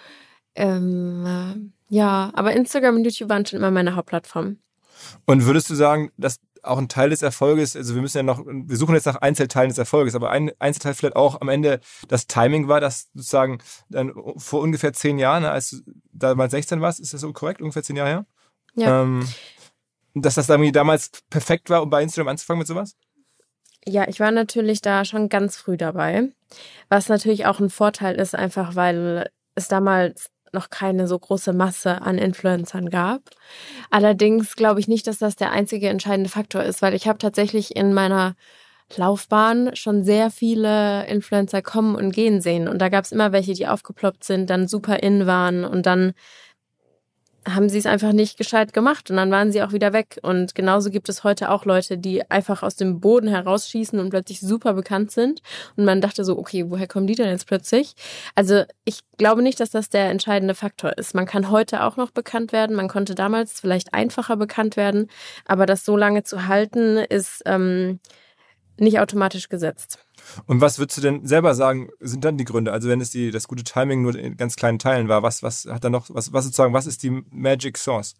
Ähm, 0.55 1.73
äh, 1.91 1.95
ja, 1.95 2.31
aber 2.35 2.53
Instagram 2.53 2.97
und 2.97 3.05
YouTube 3.05 3.31
waren 3.31 3.47
schon 3.47 3.59
immer 3.59 3.71
meine 3.71 3.95
Hauptplattformen. 3.95 4.61
Und 5.27 5.45
würdest 5.45 5.71
du 5.71 5.75
sagen, 5.75 6.11
dass 6.17 6.41
auch 6.63 6.79
ein 6.79 6.89
Teil 6.89 7.11
des 7.11 7.23
Erfolges, 7.23 7.77
also 7.77 7.95
wir 7.95 8.03
müssen 8.03 8.19
ja 8.19 8.23
noch, 8.23 8.45
wir 8.45 8.77
suchen 8.77 8.95
jetzt 8.95 9.07
nach 9.07 9.17
Einzelteilen 9.17 9.69
des 9.69 9.79
Erfolges, 9.79 10.15
aber 10.15 10.31
ein 10.31 10.51
Einzelteil 10.59 10.95
vielleicht 10.95 11.17
auch 11.17 11.41
am 11.41 11.49
Ende 11.49 11.81
das 12.09 12.27
Timing 12.27 12.69
war, 12.69 12.81
dass 12.81 13.09
sozusagen 13.15 13.59
dann 13.89 14.13
vor 14.37 14.61
ungefähr 14.61 14.93
zehn 14.93 15.19
Jahren, 15.19 15.45
als 15.45 15.71
du 15.71 15.79
damals 16.13 16.53
16 16.53 16.81
warst, 16.81 17.01
ist 17.01 17.15
das 17.15 17.21
so 17.21 17.33
korrekt, 17.33 17.61
ungefähr 17.61 17.83
zehn 17.83 17.97
Jahre 17.97 18.11
her? 18.11 18.27
Ja. 18.75 19.03
Ähm, 19.03 19.27
dass 20.15 20.35
das 20.35 20.49
irgendwie 20.49 20.73
damals 20.73 21.11
perfekt 21.31 21.71
war, 21.71 21.83
um 21.83 21.91
bei 21.91 22.03
Instagram 22.03 22.29
anzufangen 22.29 22.59
mit 22.59 22.69
sowas? 22.69 22.97
Ja, 23.87 24.09
ich 24.09 24.21
war 24.21 24.31
natürlich 24.31 24.83
da 24.83 25.05
schon 25.05 25.29
ganz 25.29 25.57
früh 25.57 25.77
dabei, 25.77 26.31
was 26.89 27.09
natürlich 27.09 27.47
auch 27.47 27.61
ein 27.61 27.71
Vorteil 27.71 28.17
ist, 28.17 28.35
einfach 28.35 28.75
weil 28.75 29.31
es 29.55 29.69
damals 29.69 30.31
noch 30.53 30.71
keine 30.71 31.07
so 31.07 31.19
große 31.19 31.53
Masse 31.53 32.03
an 32.03 32.19
Influencern 32.19 32.91
gab. 32.91 33.23
Allerdings 33.91 34.57
glaube 34.57 34.81
ich 34.81 34.89
nicht, 34.89 35.07
dass 35.07 35.19
das 35.19 35.37
der 35.37 35.53
einzige 35.53 35.89
entscheidende 35.89 36.31
Faktor 36.31 36.63
ist, 36.63 36.83
weil 36.83 36.95
ich 36.95 37.09
habe 37.09 37.19
tatsächlich 37.19 37.77
in 37.77 37.95
meiner 37.95 38.35
Laufbahn 38.97 39.77
schon 39.77 40.03
sehr 40.03 40.31
viele 40.31 41.07
Influencer 41.07 41.63
kommen 41.63 41.95
und 41.95 42.11
gehen 42.13 42.41
sehen. 42.41 42.69
Und 42.69 42.79
da 42.79 42.89
gab 42.89 43.05
es 43.05 43.13
immer 43.13 43.33
welche, 43.33 43.53
die 43.53 43.67
aufgeploppt 43.67 44.25
sind, 44.25 44.49
dann 44.51 44.67
super 44.67 45.03
in 45.03 45.27
waren 45.27 45.65
und 45.65 45.87
dann 45.87 46.15
haben 47.55 47.69
sie 47.69 47.79
es 47.79 47.87
einfach 47.87 48.13
nicht 48.13 48.37
gescheit 48.37 48.73
gemacht 48.73 49.11
und 49.11 49.17
dann 49.17 49.31
waren 49.31 49.53
sie 49.53 49.63
auch 49.63 49.73
wieder 49.73 49.93
weg. 49.93 50.19
Und 50.23 50.55
genauso 50.55 50.91
gibt 50.91 51.09
es 51.09 51.25
heute 51.25 51.51
auch 51.51 51.65
Leute, 51.65 51.99
die 51.99 52.29
einfach 52.31 52.63
aus 52.63 52.77
dem 52.77 53.01
Boden 53.01 53.29
herausschießen 53.29 53.99
und 53.99 54.11
plötzlich 54.11 54.41
super 54.41 54.75
bekannt 54.75 55.11
sind. 55.11 55.41
Und 55.77 55.85
man 55.85 56.01
dachte 56.01 56.25
so, 56.25 56.39
okay, 56.39 56.71
woher 56.71 56.87
kommen 56.87 57.07
die 57.07 57.15
denn 57.15 57.29
jetzt 57.29 57.47
plötzlich? 57.47 57.95
Also 58.35 58.65
ich 58.85 59.01
glaube 59.17 59.43
nicht, 59.43 59.61
dass 59.61 59.71
das 59.71 59.89
der 59.89 60.11
entscheidende 60.11 60.55
Faktor 60.55 60.97
ist. 60.99 61.15
Man 61.15 61.27
kann 61.27 61.51
heute 61.51 61.85
auch 61.85 61.97
noch 61.97 62.11
bekannt 62.11 62.53
werden. 62.53 62.77
Man 62.77 62.89
konnte 62.89 63.15
damals 63.15 63.61
vielleicht 63.61 63.95
einfacher 63.95 64.37
bekannt 64.37 64.77
werden. 64.77 65.09
Aber 65.47 65.67
das 65.67 65.85
so 65.85 65.97
lange 65.97 66.23
zu 66.23 66.49
halten, 66.49 66.97
ist 66.97 67.43
ähm, 67.47 68.01
nicht 68.81 69.01
automatisch 69.01 69.49
gesetzt. 69.49 69.99
Und 70.47 70.61
was 70.61 70.79
würdest 70.79 70.99
du 70.99 71.03
denn 71.03 71.27
selber 71.27 71.55
sagen, 71.55 71.91
sind 72.01 72.25
dann 72.25 72.37
die 72.37 72.45
Gründe? 72.45 72.73
Also 72.73 72.89
wenn 72.89 73.01
es 73.01 73.11
die, 73.11 73.31
das 73.31 73.49
gute 73.49 73.65
Timing 73.65 74.03
nur 74.03 74.15
in 74.15 74.37
ganz 74.37 74.57
kleinen 74.57 74.79
Teilen 74.79 75.09
war, 75.09 75.23
was, 75.23 75.43
was 75.43 75.67
hat 75.67 75.85
da 75.85 75.91
noch, 75.91 76.07
was, 76.11 76.33
was 76.33 76.45
sozusagen, 76.45 76.75
was 76.75 76.87
ist 76.87 77.03
die 77.03 77.23
Magic 77.31 77.79
Source? 77.79 78.15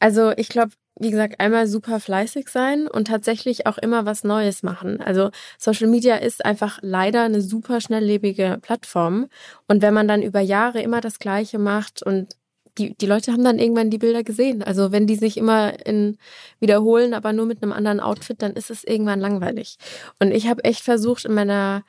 Also 0.00 0.32
ich 0.36 0.48
glaube, 0.48 0.72
wie 0.96 1.10
gesagt, 1.10 1.40
einmal 1.40 1.66
super 1.66 1.98
fleißig 1.98 2.48
sein 2.48 2.86
und 2.86 3.08
tatsächlich 3.08 3.66
auch 3.66 3.78
immer 3.78 4.06
was 4.06 4.22
Neues 4.22 4.62
machen. 4.62 5.00
Also 5.00 5.30
Social 5.58 5.88
Media 5.88 6.16
ist 6.16 6.44
einfach 6.44 6.78
leider 6.82 7.22
eine 7.22 7.40
super 7.40 7.80
schnelllebige 7.80 8.58
Plattform. 8.62 9.28
Und 9.66 9.82
wenn 9.82 9.94
man 9.94 10.06
dann 10.06 10.22
über 10.22 10.40
Jahre 10.40 10.82
immer 10.82 11.00
das 11.00 11.18
Gleiche 11.18 11.58
macht 11.58 12.02
und 12.02 12.36
die, 12.78 12.94
die 12.94 13.06
Leute 13.06 13.32
haben 13.32 13.44
dann 13.44 13.58
irgendwann 13.58 13.90
die 13.90 13.98
Bilder 13.98 14.22
gesehen. 14.22 14.62
Also 14.62 14.92
wenn 14.92 15.06
die 15.06 15.16
sich 15.16 15.36
immer 15.36 15.86
in 15.86 16.18
wiederholen, 16.60 17.14
aber 17.14 17.32
nur 17.32 17.46
mit 17.46 17.62
einem 17.62 17.72
anderen 17.72 18.00
Outfit, 18.00 18.42
dann 18.42 18.54
ist 18.54 18.70
es 18.70 18.84
irgendwann 18.84 19.20
langweilig. 19.20 19.76
Und 20.18 20.32
ich 20.32 20.48
habe 20.48 20.64
echt 20.64 20.82
versucht, 20.82 21.24
in 21.24 21.34
meiner 21.34 21.84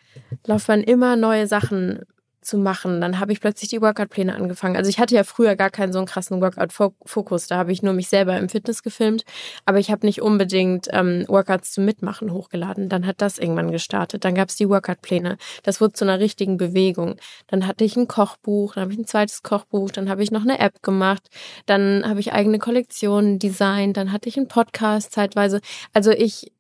Laufbahn 0.46 0.84
immer 0.84 1.16
neue 1.16 1.48
Sachen 1.48 2.02
zu 2.46 2.58
machen. 2.58 3.02
Dann 3.02 3.20
habe 3.20 3.32
ich 3.32 3.42
plötzlich 3.42 3.70
die 3.70 3.82
Workout-Pläne 3.82 4.36
angefangen. 4.36 4.78
Also 4.78 4.90
ich 4.90 5.00
hatte 5.00 5.16
ja 5.16 5.24
früher 5.24 5.56
gar 5.56 5.70
keinen 5.70 5.92
so 5.92 6.00
einen 6.00 6.08
krassen 6.08 6.42
Workout-Fokus. 6.42 7.48
Da 7.48 7.58
habe 7.58 7.72
ich 7.72 7.82
nur 7.82 7.94
mich 7.94 8.08
selber 8.08 8.38
im 8.38 8.50
Fitness 8.50 8.84
gefilmt, 8.84 9.24
aber 9.66 9.80
ich 9.80 9.92
habe 9.92 10.06
nicht 10.06 10.22
unbedingt 10.22 10.88
ähm, 10.92 11.26
Workouts 11.28 11.74
zum 11.74 11.86
Mitmachen 11.86 12.32
hochgeladen. 12.32 12.90
Dann 12.90 13.06
hat 13.06 13.22
das 13.22 13.38
irgendwann 13.38 13.72
gestartet. 13.72 14.24
Dann 14.24 14.36
gab 14.36 14.50
es 14.50 14.56
die 14.56 14.70
Workout-Pläne. 14.70 15.38
Das 15.64 15.82
wurde 15.82 15.94
zu 15.94 16.06
einer 16.06 16.20
richtigen 16.20 16.58
Bewegung. 16.58 17.16
Dann 17.48 17.68
hatte 17.68 17.84
ich 17.84 17.96
ein 17.96 18.08
Kochbuch, 18.08 18.76
dann 18.76 18.84
habe 18.84 18.94
ich 18.94 19.00
ein 19.00 19.08
zweites 19.08 19.44
Kochbuch, 19.44 19.92
dann 19.92 20.10
habe 20.10 20.24
ich 20.24 20.32
noch 20.32 20.44
eine 20.44 20.60
App 20.60 20.82
gemacht, 20.84 21.30
dann 21.66 22.04
habe 22.08 22.20
ich 22.20 22.34
eigene 22.34 22.60
Kollektionen 22.60 23.40
designt, 23.40 23.98
dann 23.98 24.12
hatte 24.12 24.30
ich 24.30 24.38
einen 24.38 24.48
Podcast 24.48 25.12
zeitweise. 25.12 25.62
Also 25.94 26.12
ich 26.12 26.52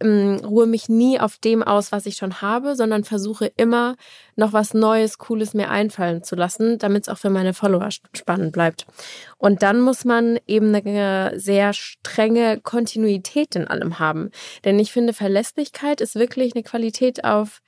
ähm, 0.00 0.40
ruhe 0.44 0.66
mich 0.66 0.88
nie 0.88 1.18
auf 1.18 1.38
dem 1.38 1.62
aus, 1.62 1.92
was 1.92 2.06
ich 2.06 2.16
schon 2.16 2.42
habe, 2.42 2.76
sondern 2.76 3.04
versuche 3.04 3.50
immer 3.56 3.96
noch 4.34 4.52
was 4.52 4.74
Neues, 4.74 5.18
Cooles 5.18 5.54
mir 5.54 5.70
einfallen 5.70 6.22
zu 6.22 6.36
lassen, 6.36 6.78
damit 6.78 7.04
es 7.04 7.08
auch 7.08 7.18
für 7.18 7.30
meine 7.30 7.54
Follower 7.54 7.88
spannend 8.12 8.52
bleibt. 8.52 8.86
Und 9.38 9.62
dann 9.62 9.80
muss 9.80 10.04
man 10.04 10.38
eben 10.46 10.74
eine 10.74 11.32
sehr 11.36 11.72
strenge 11.72 12.60
Kontinuität 12.60 13.56
in 13.56 13.66
allem 13.66 13.98
haben. 13.98 14.30
Denn 14.64 14.78
ich 14.78 14.92
finde, 14.92 15.12
Verlässlichkeit 15.12 16.00
ist 16.00 16.16
wirklich 16.16 16.54
eine 16.54 16.62
Qualität, 16.62 17.24
auf 17.24 17.62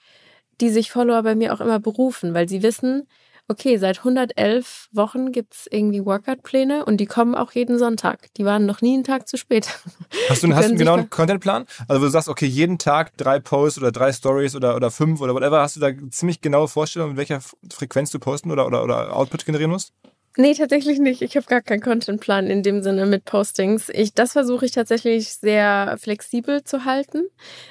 die 0.61 0.70
sich 0.70 0.90
Follower 0.90 1.23
bei 1.23 1.35
mir 1.35 1.54
auch 1.54 1.61
immer 1.61 1.78
berufen, 1.78 2.35
weil 2.35 2.49
sie 2.49 2.62
wissen, 2.62 3.06
okay, 3.48 3.78
seit 3.78 3.98
111 3.98 4.88
Wochen 4.92 5.32
gibt's 5.32 5.66
irgendwie 5.70 6.04
Workout-Pläne 6.04 6.84
und 6.84 6.98
die 6.98 7.06
kommen 7.06 7.34
auch 7.34 7.52
jeden 7.52 7.78
Sonntag. 7.78 8.32
Die 8.34 8.44
waren 8.44 8.66
noch 8.66 8.82
nie 8.82 8.94
einen 8.94 9.04
Tag 9.04 9.26
zu 9.26 9.36
spät. 9.36 9.80
Hast 10.28 10.42
du, 10.42 10.46
einen, 10.48 10.56
hast 10.56 10.64
du 10.64 10.68
einen 10.70 10.78
genauen 10.78 11.10
Contentplan? 11.10 11.66
Also 11.88 12.00
wo 12.00 12.06
du 12.06 12.10
sagst, 12.10 12.28
okay, 12.28 12.46
jeden 12.46 12.78
Tag 12.78 13.16
drei 13.16 13.40
Posts 13.40 13.78
oder 13.78 13.90
drei 13.90 14.12
Stories 14.12 14.54
oder, 14.54 14.76
oder 14.76 14.90
fünf 14.90 15.20
oder 15.20 15.34
whatever, 15.34 15.62
hast 15.62 15.76
du 15.76 15.80
da 15.80 15.90
ziemlich 16.10 16.40
genaue 16.40 16.68
Vorstellungen, 16.68 17.12
mit 17.12 17.18
welcher 17.18 17.40
Frequenz 17.72 18.10
du 18.10 18.18
posten 18.18 18.50
oder, 18.50 18.66
oder, 18.66 18.84
oder 18.84 19.16
Output 19.16 19.46
generieren 19.46 19.70
musst? 19.70 19.92
Nee, 20.40 20.54
tatsächlich 20.54 21.00
nicht. 21.00 21.21
Ich 21.21 21.37
habe 21.37 21.47
gar 21.47 21.62
keinen 21.62 21.80
Contentplan 21.80 22.47
in 22.47 22.62
dem 22.62 22.80
Sinne 22.80 23.07
mit 23.07 23.25
Postings. 23.25 23.88
Ich, 23.88 24.14
das 24.14 24.35
versuche 24.35 24.66
ich 24.66 24.71
tatsächlich 24.71 25.30
sehr 25.30 25.97
flexibel 25.99 26.62
zu 26.62 26.85
halten, 26.85 27.26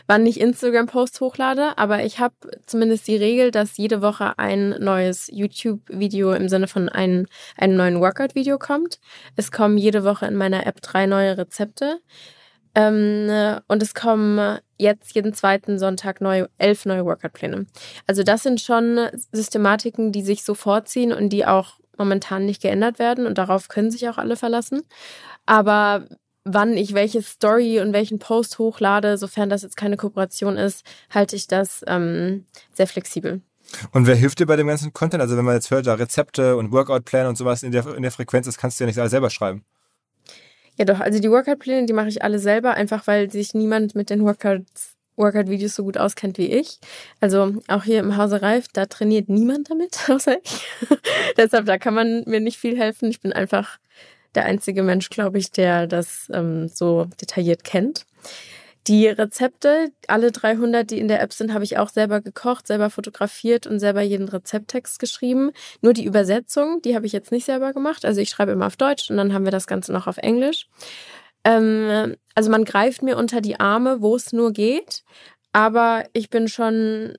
wann 0.05 0.25
ich 0.25 0.41
Instagram-Posts 0.41 1.21
hochlade. 1.21 1.77
Aber 1.77 2.03
ich 2.03 2.19
habe 2.19 2.35
zumindest 2.65 3.07
die 3.07 3.15
Regel, 3.15 3.51
dass 3.51 3.77
jede 3.77 4.01
Woche 4.01 4.37
ein 4.37 4.75
neues 4.81 5.29
YouTube-Video 5.31 6.33
im 6.33 6.49
Sinne 6.49 6.67
von 6.67 6.89
ein, 6.89 7.27
einem 7.55 7.77
neuen 7.77 8.01
Workout-Video 8.01 8.57
kommt. 8.59 8.99
Es 9.37 9.49
kommen 9.53 9.77
jede 9.77 10.03
Woche 10.03 10.25
in 10.25 10.35
meiner 10.35 10.67
App 10.67 10.81
drei 10.81 11.05
neue 11.05 11.37
Rezepte. 11.37 12.01
Ähm, 12.75 13.61
und 13.69 13.81
es 13.81 13.93
kommen 13.93 14.59
jetzt 14.77 15.15
jeden 15.15 15.33
zweiten 15.33 15.79
Sonntag 15.79 16.19
neue, 16.19 16.49
elf 16.57 16.85
neue 16.85 17.05
Workout-Pläne. 17.05 17.65
Also 18.07 18.23
das 18.23 18.43
sind 18.43 18.59
schon 18.59 19.07
Systematiken, 19.31 20.11
die 20.11 20.21
sich 20.21 20.43
so 20.43 20.53
vorziehen 20.53 21.13
und 21.13 21.29
die 21.29 21.45
auch 21.45 21.77
momentan 21.97 22.45
nicht 22.45 22.61
geändert 22.61 22.99
werden 22.99 23.25
und 23.25 23.37
darauf 23.37 23.67
können 23.67 23.91
sich 23.91 24.07
auch 24.09 24.17
alle 24.17 24.35
verlassen. 24.35 24.81
Aber 25.45 26.07
wann 26.43 26.77
ich 26.77 26.93
welche 26.93 27.21
Story 27.21 27.79
und 27.79 27.93
welchen 27.93 28.19
Post 28.19 28.59
hochlade, 28.59 29.17
sofern 29.17 29.49
das 29.49 29.63
jetzt 29.63 29.77
keine 29.77 29.97
Kooperation 29.97 30.57
ist, 30.57 30.83
halte 31.09 31.35
ich 31.35 31.47
das 31.47 31.83
ähm, 31.87 32.45
sehr 32.73 32.87
flexibel. 32.87 33.41
Und 33.91 34.07
wer 34.07 34.15
hilft 34.15 34.39
dir 34.39 34.45
bei 34.45 34.55
dem 34.55 34.67
ganzen 34.67 34.93
Content? 34.93 35.21
Also 35.21 35.35
wenn 35.37 35.45
man 35.45 35.55
jetzt 35.55 35.71
hört, 35.71 35.87
da 35.87 35.95
Rezepte 35.95 36.55
und 36.55 36.71
Workout-Pläne 36.71 37.27
und 37.27 37.37
sowas 37.37 37.63
in 37.63 37.71
der, 37.71 37.85
in 37.95 38.01
der 38.01 38.11
Frequenz, 38.11 38.45
das 38.45 38.57
kannst 38.57 38.79
du 38.79 38.83
ja 38.83 38.87
nicht 38.87 38.99
alles 38.99 39.11
selber 39.11 39.29
schreiben. 39.29 39.65
Ja 40.77 40.85
doch, 40.85 40.99
also 40.99 41.19
die 41.19 41.29
Workout-Pläne, 41.29 41.85
die 41.85 41.93
mache 41.93 42.07
ich 42.07 42.23
alle 42.23 42.39
selber, 42.39 42.75
einfach 42.75 43.07
weil 43.07 43.31
sich 43.31 43.53
niemand 43.53 43.95
mit 43.95 44.09
den 44.09 44.23
Workouts 44.23 44.96
Workout-Videos 45.17 45.75
so 45.75 45.83
gut 45.83 45.97
auskennt 45.97 46.37
wie 46.37 46.47
ich. 46.47 46.79
Also 47.19 47.55
auch 47.67 47.83
hier 47.83 47.99
im 47.99 48.17
Hause 48.17 48.41
Reif, 48.41 48.67
da 48.71 48.85
trainiert 48.85 49.29
niemand 49.29 49.69
damit, 49.69 49.97
außer 50.09 50.37
ich. 50.43 50.67
Deshalb, 51.37 51.65
da 51.65 51.77
kann 51.77 51.93
man 51.93 52.23
mir 52.25 52.39
nicht 52.39 52.57
viel 52.57 52.77
helfen. 52.77 53.09
Ich 53.09 53.19
bin 53.19 53.33
einfach 53.33 53.77
der 54.35 54.45
einzige 54.45 54.83
Mensch, 54.83 55.09
glaube 55.09 55.39
ich, 55.39 55.51
der 55.51 55.87
das 55.87 56.29
ähm, 56.33 56.67
so 56.67 57.07
detailliert 57.19 57.63
kennt. 57.63 58.05
Die 58.87 59.07
Rezepte, 59.07 59.91
alle 60.07 60.31
300, 60.31 60.89
die 60.89 60.99
in 60.99 61.09
der 61.09 61.21
App 61.21 61.33
sind, 61.33 61.53
habe 61.53 61.65
ich 61.65 61.77
auch 61.77 61.89
selber 61.89 62.21
gekocht, 62.21 62.67
selber 62.67 62.89
fotografiert 62.89 63.67
und 63.67 63.79
selber 63.79 64.01
jeden 64.01 64.29
Rezepttext 64.29 64.99
geschrieben. 64.99 65.51
Nur 65.81 65.91
die 65.91 66.05
Übersetzung, 66.05 66.81
die 66.83 66.95
habe 66.95 67.05
ich 67.05 67.11
jetzt 67.11 67.33
nicht 67.33 67.43
selber 67.43 67.73
gemacht. 67.73 68.05
Also 68.05 68.21
ich 68.21 68.29
schreibe 68.29 68.53
immer 68.53 68.67
auf 68.67 68.77
Deutsch 68.77 69.09
und 69.09 69.17
dann 69.17 69.33
haben 69.33 69.43
wir 69.43 69.51
das 69.51 69.67
Ganze 69.67 69.91
noch 69.91 70.07
auf 70.07 70.17
Englisch. 70.17 70.69
Ähm, 71.47 72.17
also 72.35 72.51
man 72.51 72.65
greift 72.65 73.01
mir 73.01 73.15
unter 73.15 73.39
die 73.39 73.59
Arme, 73.59 74.01
wo 74.01 74.17
es 74.17 74.33
nur 74.33 74.51
geht, 74.51 75.03
aber 75.53 76.03
ich 76.11 76.29
bin 76.29 76.49
schon, 76.49 77.17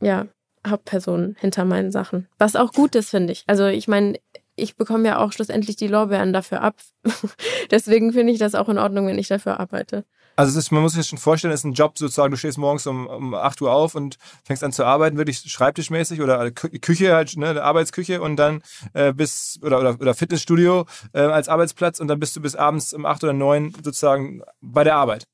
ja, 0.00 0.28
Hauptperson 0.66 1.34
hinter 1.40 1.64
meinen 1.64 1.90
Sachen. 1.90 2.28
Was 2.38 2.54
auch 2.54 2.72
gut 2.72 2.94
ist, 2.94 3.08
finde 3.08 3.32
ich. 3.32 3.44
Also 3.46 3.66
ich 3.66 3.88
meine, 3.88 4.18
ich 4.56 4.76
bekomme 4.76 5.08
ja 5.08 5.18
auch 5.18 5.32
schlussendlich 5.32 5.76
die 5.76 5.88
Lorbeeren 5.88 6.34
dafür 6.34 6.60
ab. 6.60 6.76
Deswegen 7.70 8.12
finde 8.12 8.34
ich 8.34 8.38
das 8.38 8.54
auch 8.54 8.68
in 8.68 8.78
Ordnung, 8.78 9.06
wenn 9.06 9.18
ich 9.18 9.28
dafür 9.28 9.58
arbeite. 9.58 10.04
Also 10.36 10.58
ist, 10.58 10.70
man 10.72 10.82
muss 10.82 10.92
sich 10.92 11.00
das 11.00 11.08
schon 11.08 11.18
vorstellen, 11.18 11.52
es 11.52 11.60
ist 11.60 11.64
ein 11.64 11.74
Job 11.74 11.98
sozusagen, 11.98 12.30
du 12.30 12.36
stehst 12.36 12.58
morgens 12.58 12.86
um, 12.86 13.06
um 13.06 13.34
8 13.34 13.60
Uhr 13.60 13.72
auf 13.72 13.94
und 13.94 14.16
fängst 14.44 14.64
an 14.64 14.72
zu 14.72 14.84
arbeiten, 14.84 15.18
wirklich 15.18 15.38
schreibtischmäßig 15.38 16.20
oder 16.20 16.50
Küche 16.50 17.14
halt, 17.14 17.36
ne, 17.36 17.62
Arbeitsküche 17.62 18.22
und 18.22 18.36
dann 18.36 18.62
äh, 18.94 19.12
bis 19.12 19.58
oder, 19.62 19.80
oder, 19.80 20.00
oder 20.00 20.14
Fitnessstudio 20.14 20.86
äh, 21.12 21.20
als 21.20 21.48
Arbeitsplatz 21.48 22.00
und 22.00 22.08
dann 22.08 22.18
bist 22.18 22.34
du 22.36 22.40
bis 22.40 22.56
abends 22.56 22.92
um 22.94 23.04
8 23.04 23.24
oder 23.24 23.32
9 23.32 23.74
sozusagen 23.82 24.42
bei 24.60 24.84
der 24.84 24.96
Arbeit. 24.96 25.26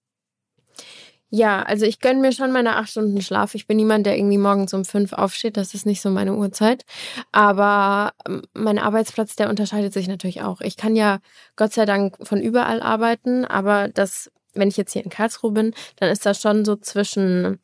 Ja, 1.31 1.63
also 1.63 1.85
ich 1.85 2.01
gönne 2.01 2.21
mir 2.21 2.33
schon 2.33 2.53
meine 2.53 2.77
acht 2.77 2.89
Stunden 2.89 3.21
Schlaf. 3.21 3.55
Ich 3.55 3.67
bin 3.67 3.77
niemand, 3.77 4.07
der 4.07 4.17
irgendwie 4.17 4.39
morgens 4.39 4.73
um 4.73 4.87
fünf 4.87 5.13
aufsteht. 5.13 5.59
Das 5.59 5.75
ist 5.75 5.85
nicht 5.85 6.01
so 6.01 6.09
meine 6.09 6.35
Uhrzeit. 6.35 6.87
Aber 7.33 8.13
ähm, 8.27 8.43
mein 8.55 8.79
Arbeitsplatz, 8.79 9.37
der 9.37 9.51
unterscheidet 9.51 9.93
sich 9.93 10.09
natürlich 10.09 10.41
auch. 10.41 10.63
Ich 10.63 10.79
kann 10.79 10.97
ja 10.97 11.19
Gott 11.57 11.75
sei 11.75 11.85
Dank 11.85 12.17
von 12.23 12.41
überall 12.41 12.81
arbeiten, 12.81 13.45
aber 13.45 13.89
das 13.89 14.31
wenn 14.59 14.69
ich 14.69 14.77
jetzt 14.77 14.93
hier 14.93 15.05
in 15.05 15.11
Karlsruhe 15.11 15.53
bin, 15.53 15.75
dann 15.97 16.11
ist 16.11 16.27
das 16.27 16.41
schon 16.41 16.65
so 16.65 16.77
zwischen 16.77 17.59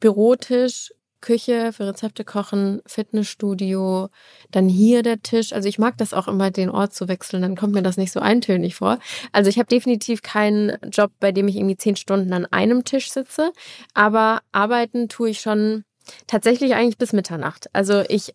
Bürotisch, 0.00 0.92
Küche 1.20 1.72
für 1.72 1.86
Rezepte 1.86 2.24
kochen, 2.24 2.80
Fitnessstudio, 2.86 4.08
dann 4.50 4.68
hier 4.68 5.02
der 5.02 5.20
Tisch. 5.20 5.52
Also 5.52 5.68
ich 5.68 5.78
mag 5.78 5.98
das 5.98 6.14
auch 6.14 6.28
immer, 6.28 6.50
den 6.50 6.70
Ort 6.70 6.94
zu 6.94 7.08
wechseln, 7.08 7.42
dann 7.42 7.56
kommt 7.56 7.74
mir 7.74 7.82
das 7.82 7.96
nicht 7.96 8.12
so 8.12 8.20
eintönig 8.20 8.76
vor. 8.76 8.98
Also 9.32 9.50
ich 9.50 9.58
habe 9.58 9.66
definitiv 9.66 10.22
keinen 10.22 10.76
Job, 10.90 11.10
bei 11.18 11.32
dem 11.32 11.48
ich 11.48 11.56
irgendwie 11.56 11.76
zehn 11.76 11.96
Stunden 11.96 12.32
an 12.32 12.46
einem 12.46 12.84
Tisch 12.84 13.10
sitze, 13.10 13.52
aber 13.94 14.40
arbeiten 14.52 15.08
tue 15.08 15.30
ich 15.30 15.40
schon 15.40 15.84
tatsächlich 16.26 16.74
eigentlich 16.74 16.98
bis 16.98 17.12
Mitternacht. 17.12 17.68
Also 17.72 18.02
ich 18.08 18.34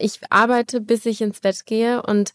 ich 0.00 0.20
arbeite, 0.30 0.80
bis 0.80 1.06
ich 1.06 1.20
ins 1.20 1.40
Bett 1.40 1.66
gehe 1.66 2.02
und 2.02 2.32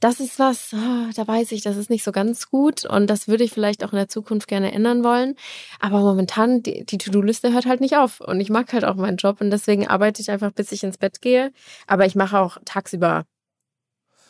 das 0.00 0.20
ist 0.20 0.38
was, 0.38 0.72
oh, 0.72 1.10
da 1.14 1.26
weiß 1.26 1.52
ich, 1.52 1.62
das 1.62 1.76
ist 1.76 1.90
nicht 1.90 2.04
so 2.04 2.12
ganz 2.12 2.50
gut 2.50 2.84
und 2.84 3.08
das 3.08 3.28
würde 3.28 3.44
ich 3.44 3.52
vielleicht 3.52 3.84
auch 3.84 3.92
in 3.92 3.98
der 3.98 4.08
Zukunft 4.08 4.48
gerne 4.48 4.72
ändern 4.72 5.04
wollen. 5.04 5.34
Aber 5.80 6.00
momentan, 6.00 6.62
die, 6.62 6.84
die 6.84 6.98
To-Do-Liste 6.98 7.52
hört 7.52 7.66
halt 7.66 7.80
nicht 7.80 7.96
auf 7.96 8.20
und 8.20 8.40
ich 8.40 8.50
mag 8.50 8.72
halt 8.72 8.84
auch 8.84 8.94
meinen 8.96 9.16
Job 9.16 9.40
und 9.40 9.50
deswegen 9.50 9.86
arbeite 9.86 10.22
ich 10.22 10.30
einfach, 10.30 10.52
bis 10.52 10.72
ich 10.72 10.84
ins 10.84 10.98
Bett 10.98 11.20
gehe. 11.20 11.52
Aber 11.86 12.06
ich 12.06 12.14
mache 12.14 12.38
auch 12.38 12.58
tagsüber 12.64 13.24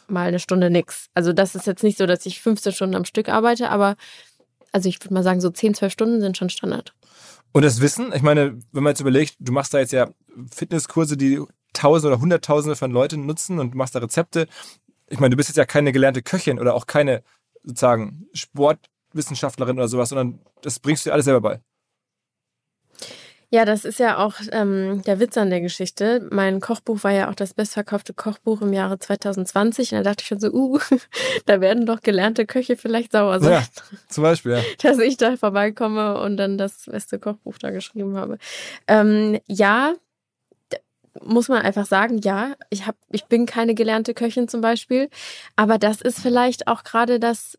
mal 0.08 0.28
eine 0.28 0.38
Stunde 0.38 0.70
nix. 0.70 1.08
Also 1.14 1.32
das 1.32 1.54
ist 1.54 1.66
jetzt 1.66 1.82
nicht 1.82 1.98
so, 1.98 2.06
dass 2.06 2.24
ich 2.26 2.40
15 2.40 2.72
Stunden 2.72 2.96
am 2.96 3.04
Stück 3.04 3.28
arbeite, 3.28 3.70
aber 3.70 3.96
also 4.72 4.88
ich 4.88 5.02
würde 5.02 5.14
mal 5.14 5.22
sagen, 5.22 5.40
so 5.40 5.50
10, 5.50 5.74
12 5.74 5.92
Stunden 5.92 6.20
sind 6.20 6.36
schon 6.36 6.50
Standard. 6.50 6.94
Und 7.52 7.62
das 7.62 7.80
Wissen, 7.80 8.12
ich 8.14 8.22
meine, 8.22 8.58
wenn 8.72 8.82
man 8.82 8.92
jetzt 8.92 9.00
überlegt, 9.00 9.36
du 9.38 9.52
machst 9.52 9.72
da 9.72 9.78
jetzt 9.78 9.92
ja 9.92 10.10
Fitnesskurse, 10.50 11.16
die 11.16 11.42
Tausende 11.72 12.14
oder 12.14 12.20
Hunderttausende 12.20 12.76
von 12.76 12.90
Leuten 12.90 13.26
nutzen 13.26 13.58
und 13.58 13.74
machst 13.74 13.94
da 13.94 14.00
Rezepte. 14.00 14.48
Ich 15.10 15.20
meine, 15.20 15.30
du 15.30 15.36
bist 15.36 15.48
jetzt 15.48 15.56
ja 15.56 15.64
keine 15.64 15.92
gelernte 15.92 16.22
Köchin 16.22 16.58
oder 16.58 16.74
auch 16.74 16.86
keine 16.86 17.22
sozusagen 17.62 18.26
Sportwissenschaftlerin 18.32 19.78
oder 19.78 19.88
sowas, 19.88 20.10
sondern 20.10 20.40
das 20.62 20.78
bringst 20.80 21.04
du 21.04 21.10
dir 21.10 21.14
alles 21.14 21.24
selber 21.24 21.40
bei. 21.40 21.60
Ja, 23.50 23.64
das 23.64 23.86
ist 23.86 23.98
ja 23.98 24.18
auch 24.18 24.34
ähm, 24.52 25.00
der 25.06 25.20
Witz 25.20 25.38
an 25.38 25.48
der 25.48 25.62
Geschichte. 25.62 26.28
Mein 26.30 26.60
Kochbuch 26.60 27.02
war 27.02 27.12
ja 27.12 27.30
auch 27.30 27.34
das 27.34 27.54
bestverkaufte 27.54 28.12
Kochbuch 28.12 28.60
im 28.60 28.74
Jahre 28.74 28.98
2020. 28.98 29.92
Und 29.92 29.98
da 29.98 30.02
dachte 30.02 30.20
ich 30.20 30.28
schon 30.28 30.38
so, 30.40 30.52
uh, 30.52 30.78
da 31.46 31.62
werden 31.62 31.86
doch 31.86 32.02
gelernte 32.02 32.44
Köche 32.44 32.76
vielleicht 32.76 33.12
sauer 33.12 33.40
sein. 33.40 33.52
Ja, 33.52 33.62
zum 34.08 34.22
Beispiel, 34.22 34.52
ja. 34.52 34.62
Dass 34.82 34.98
ich 34.98 35.16
da 35.16 35.38
vorbeikomme 35.38 36.20
und 36.20 36.36
dann 36.36 36.58
das 36.58 36.84
beste 36.84 37.18
Kochbuch 37.18 37.56
da 37.56 37.70
geschrieben 37.70 38.18
habe. 38.18 38.36
Ähm, 38.86 39.40
ja, 39.46 39.94
muss 41.24 41.48
man 41.48 41.62
einfach 41.62 41.86
sagen, 41.86 42.18
ja, 42.18 42.54
ich 42.70 42.86
hab, 42.86 42.96
ich 43.10 43.26
bin 43.26 43.46
keine 43.46 43.74
gelernte 43.74 44.14
Köchin 44.14 44.48
zum 44.48 44.60
Beispiel. 44.60 45.08
Aber 45.56 45.78
das 45.78 46.00
ist 46.00 46.20
vielleicht 46.20 46.68
auch 46.68 46.84
gerade 46.84 47.18
das, 47.20 47.58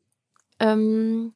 ähm, 0.59 1.33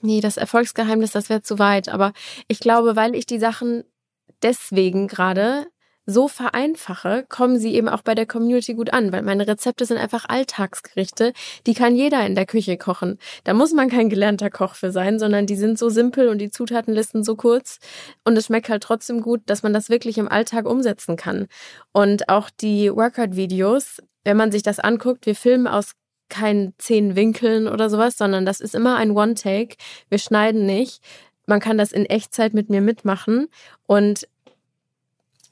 Nee, 0.00 0.20
das 0.20 0.36
Erfolgsgeheimnis, 0.36 1.12
das 1.12 1.28
wäre 1.28 1.42
zu 1.42 1.58
weit. 1.58 1.88
Aber 1.88 2.12
ich 2.46 2.60
glaube, 2.60 2.94
weil 2.94 3.14
ich 3.14 3.26
die 3.26 3.38
Sachen 3.38 3.84
deswegen 4.42 5.08
gerade 5.08 5.66
so 6.08 6.26
vereinfache, 6.26 7.26
kommen 7.28 7.58
sie 7.58 7.74
eben 7.74 7.88
auch 7.88 8.00
bei 8.00 8.14
der 8.14 8.24
Community 8.24 8.72
gut 8.72 8.92
an, 8.92 9.12
weil 9.12 9.22
meine 9.22 9.46
Rezepte 9.46 9.84
sind 9.84 9.98
einfach 9.98 10.24
Alltagsgerichte, 10.26 11.34
die 11.66 11.74
kann 11.74 11.94
jeder 11.94 12.24
in 12.26 12.34
der 12.34 12.46
Küche 12.46 12.78
kochen. 12.78 13.18
Da 13.44 13.52
muss 13.52 13.72
man 13.74 13.90
kein 13.90 14.08
gelernter 14.08 14.48
Koch 14.48 14.74
für 14.74 14.90
sein, 14.90 15.18
sondern 15.18 15.46
die 15.46 15.56
sind 15.56 15.78
so 15.78 15.90
simpel 15.90 16.28
und 16.28 16.38
die 16.38 16.50
Zutatenlisten 16.50 17.22
so 17.24 17.36
kurz 17.36 17.78
und 18.24 18.36
es 18.38 18.46
schmeckt 18.46 18.70
halt 18.70 18.82
trotzdem 18.82 19.20
gut, 19.20 19.42
dass 19.46 19.62
man 19.62 19.74
das 19.74 19.90
wirklich 19.90 20.16
im 20.16 20.28
Alltag 20.28 20.66
umsetzen 20.66 21.16
kann. 21.16 21.46
Und 21.92 22.30
auch 22.30 22.48
die 22.48 22.90
Workout-Videos, 22.90 23.98
wenn 24.24 24.38
man 24.38 24.50
sich 24.50 24.62
das 24.62 24.78
anguckt, 24.78 25.26
wir 25.26 25.34
filmen 25.34 25.66
aus 25.66 25.92
kein 26.30 26.72
zehn 26.78 27.16
Winkeln 27.16 27.68
oder 27.68 27.90
sowas, 27.90 28.16
sondern 28.16 28.46
das 28.46 28.60
ist 28.60 28.74
immer 28.74 28.96
ein 28.96 29.10
One-Take. 29.10 29.76
Wir 30.08 30.18
schneiden 30.18 30.64
nicht. 30.64 31.02
Man 31.46 31.60
kann 31.60 31.78
das 31.78 31.92
in 31.92 32.04
Echtzeit 32.04 32.52
mit 32.52 32.68
mir 32.68 32.82
mitmachen 32.82 33.48
und 33.86 34.28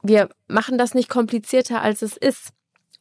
wir 0.09 0.29
machen 0.49 0.79
das 0.79 0.95
nicht 0.95 1.09
komplizierter, 1.09 1.83
als 1.83 2.03
es 2.03 2.17
ist. 2.17 2.53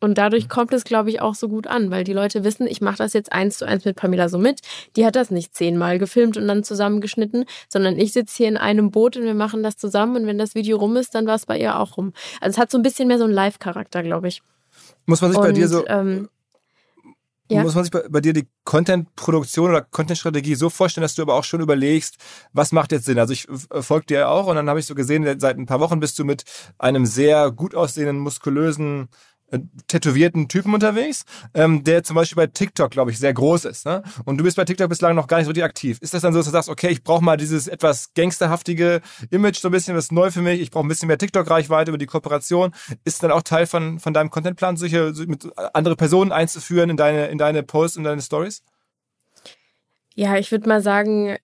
Und 0.02 0.18
dadurch 0.18 0.50
kommt 0.50 0.74
es, 0.74 0.84
glaube 0.84 1.10
ich, 1.10 1.22
auch 1.22 1.36
so 1.36 1.48
gut 1.48 1.68
an, 1.68 1.90
weil 1.90 2.04
die 2.04 2.14
Leute 2.14 2.44
wissen, 2.44 2.68
ich 2.68 2.82
mache 2.82 2.98
das 2.98 3.14
jetzt 3.14 3.32
eins 3.32 3.58
zu 3.58 3.66
eins 3.66 3.86
mit 3.86 3.96
Pamela 3.96 4.28
so 4.28 4.38
mit. 4.38 4.60
Die 4.96 5.06
hat 5.06 5.16
das 5.16 5.32
nicht 5.32 5.56
zehnmal 5.56 6.00
gefilmt 6.00 6.38
und 6.38 6.48
dann 6.48 6.64
zusammengeschnitten, 6.64 7.46
sondern 7.70 7.98
ich 7.98 8.12
sitze 8.12 8.36
hier 8.38 8.48
in 8.50 8.58
einem 8.58 8.92
Boot 8.92 9.16
und 9.16 9.24
wir 9.24 9.34
machen 9.34 9.64
das 9.64 9.78
zusammen. 9.78 10.18
Und 10.18 10.28
wenn 10.28 10.38
das 10.38 10.54
Video 10.54 10.78
rum 10.78 10.98
ist, 10.98 11.16
dann 11.16 11.26
war 11.28 11.36
es 11.36 11.46
bei 11.46 11.58
ihr 11.58 11.80
auch 11.80 11.98
rum. 11.98 12.12
Also 12.42 12.56
es 12.56 12.58
hat 12.58 12.72
so 12.72 12.78
ein 12.78 12.84
bisschen 12.84 13.08
mehr 13.08 13.18
so 13.18 13.24
einen 13.24 13.34
Live-Charakter, 13.34 14.04
glaube 14.04 14.28
ich. 14.28 14.42
Muss 15.06 15.22
man 15.22 15.32
sich 15.32 15.40
und, 15.40 15.46
bei 15.46 15.54
dir 15.54 15.68
so 15.68 15.88
ähm, 15.88 16.30
ja. 17.50 17.62
Muss 17.62 17.76
man 17.76 17.84
sich 17.84 17.92
bei, 17.92 18.04
bei 18.10 18.22
dir 18.22 18.34
die 18.34 18.48
Content-Produktion 18.64 19.70
oder 19.70 19.82
Content-Strategie 19.82 20.56
so 20.56 20.70
vorstellen, 20.72 21.04
dass 21.04 21.14
du 21.14 21.22
aber 21.22 21.36
auch 21.36 21.44
schon 21.44 21.62
überlegst, 21.62 22.18
was 22.54 22.72
macht 22.72 22.92
jetzt 22.92 23.06
Sinn? 23.06 23.20
Also 23.20 23.34
ich 23.34 23.48
folge 23.82 24.08
dir 24.08 24.30
auch 24.30 24.48
und 24.48 24.56
dann 24.56 24.68
habe 24.68 24.80
ich 24.80 24.88
so 24.88 24.96
gesehen, 24.96 25.40
seit 25.40 25.58
ein 25.58 25.68
paar 25.68 25.80
Wochen 25.80 26.00
bist 26.00 26.18
du 26.18 26.26
mit 26.26 26.44
einem 26.80 27.06
sehr 27.06 27.52
gut 27.52 27.76
aussehenden, 27.76 28.18
muskulösen 28.18 29.04
äh, 29.04 29.08
tätowierten 29.88 30.48
Typen 30.48 30.74
unterwegs, 30.74 31.24
ähm, 31.54 31.84
der 31.84 32.04
zum 32.04 32.16
Beispiel 32.16 32.36
bei 32.36 32.48
TikTok, 32.48 32.92
glaube 32.92 33.12
ich, 33.12 33.20
sehr 33.20 33.34
groß 33.34 33.66
ist. 33.66 33.86
Ne? 33.86 34.04
Und 34.26 34.38
du 34.38 34.44
bist 34.44 34.58
bei 34.58 34.66
TikTok 34.66 34.90
bislang 34.90 35.16
noch 35.16 35.28
gar 35.28 35.38
nicht 35.38 35.46
so 35.46 35.64
aktiv. 35.64 35.98
Ist 36.02 36.14
das 36.14 36.22
dann 36.22 36.34
so, 36.34 36.40
dass 36.40 36.48
du 36.48 36.52
sagst, 36.52 36.70
okay, 36.70 36.90
ich 36.90 37.04
brauche 37.04 37.24
mal 37.24 37.38
dieses 37.38 37.68
etwas 37.68 38.14
gangsterhaftige 38.14 39.02
Image, 39.30 39.58
so 39.58 39.70
ein 39.70 39.72
bisschen 39.72 39.96
was 39.96 40.12
neu 40.12 40.32
für 40.32 40.42
mich, 40.42 40.62
ich 40.62 40.72
brauche 40.72 40.86
ein 40.86 40.90
bisschen 40.90 41.08
mehr 41.08 41.18
TikTok-Reichweite 41.18 41.92
über 41.92 41.98
die 41.98 42.06
Kooperation. 42.06 42.74
Ist 43.04 43.24
dann 43.24 43.32
auch 43.32 43.44
Teil 43.44 43.68
von, 43.68 44.00
von 44.00 44.14
deinem 44.14 44.30
Contentplan, 44.30 44.78
solche 44.78 45.14
mit 45.28 45.48
andere 45.74 45.96
Personen 45.96 46.32
einzuführen 46.32 46.90
in 46.90 46.98
deine, 46.98 47.28
in 47.28 47.38
deine 47.38 47.64
Posts 47.64 47.98
und 47.98 48.04
deine 48.06 48.22
Stories? 48.22 48.64
Ja, 50.16 50.38
ich 50.38 50.52
würde 50.52 50.68
mal 50.68 50.82
sagen, 50.82 51.38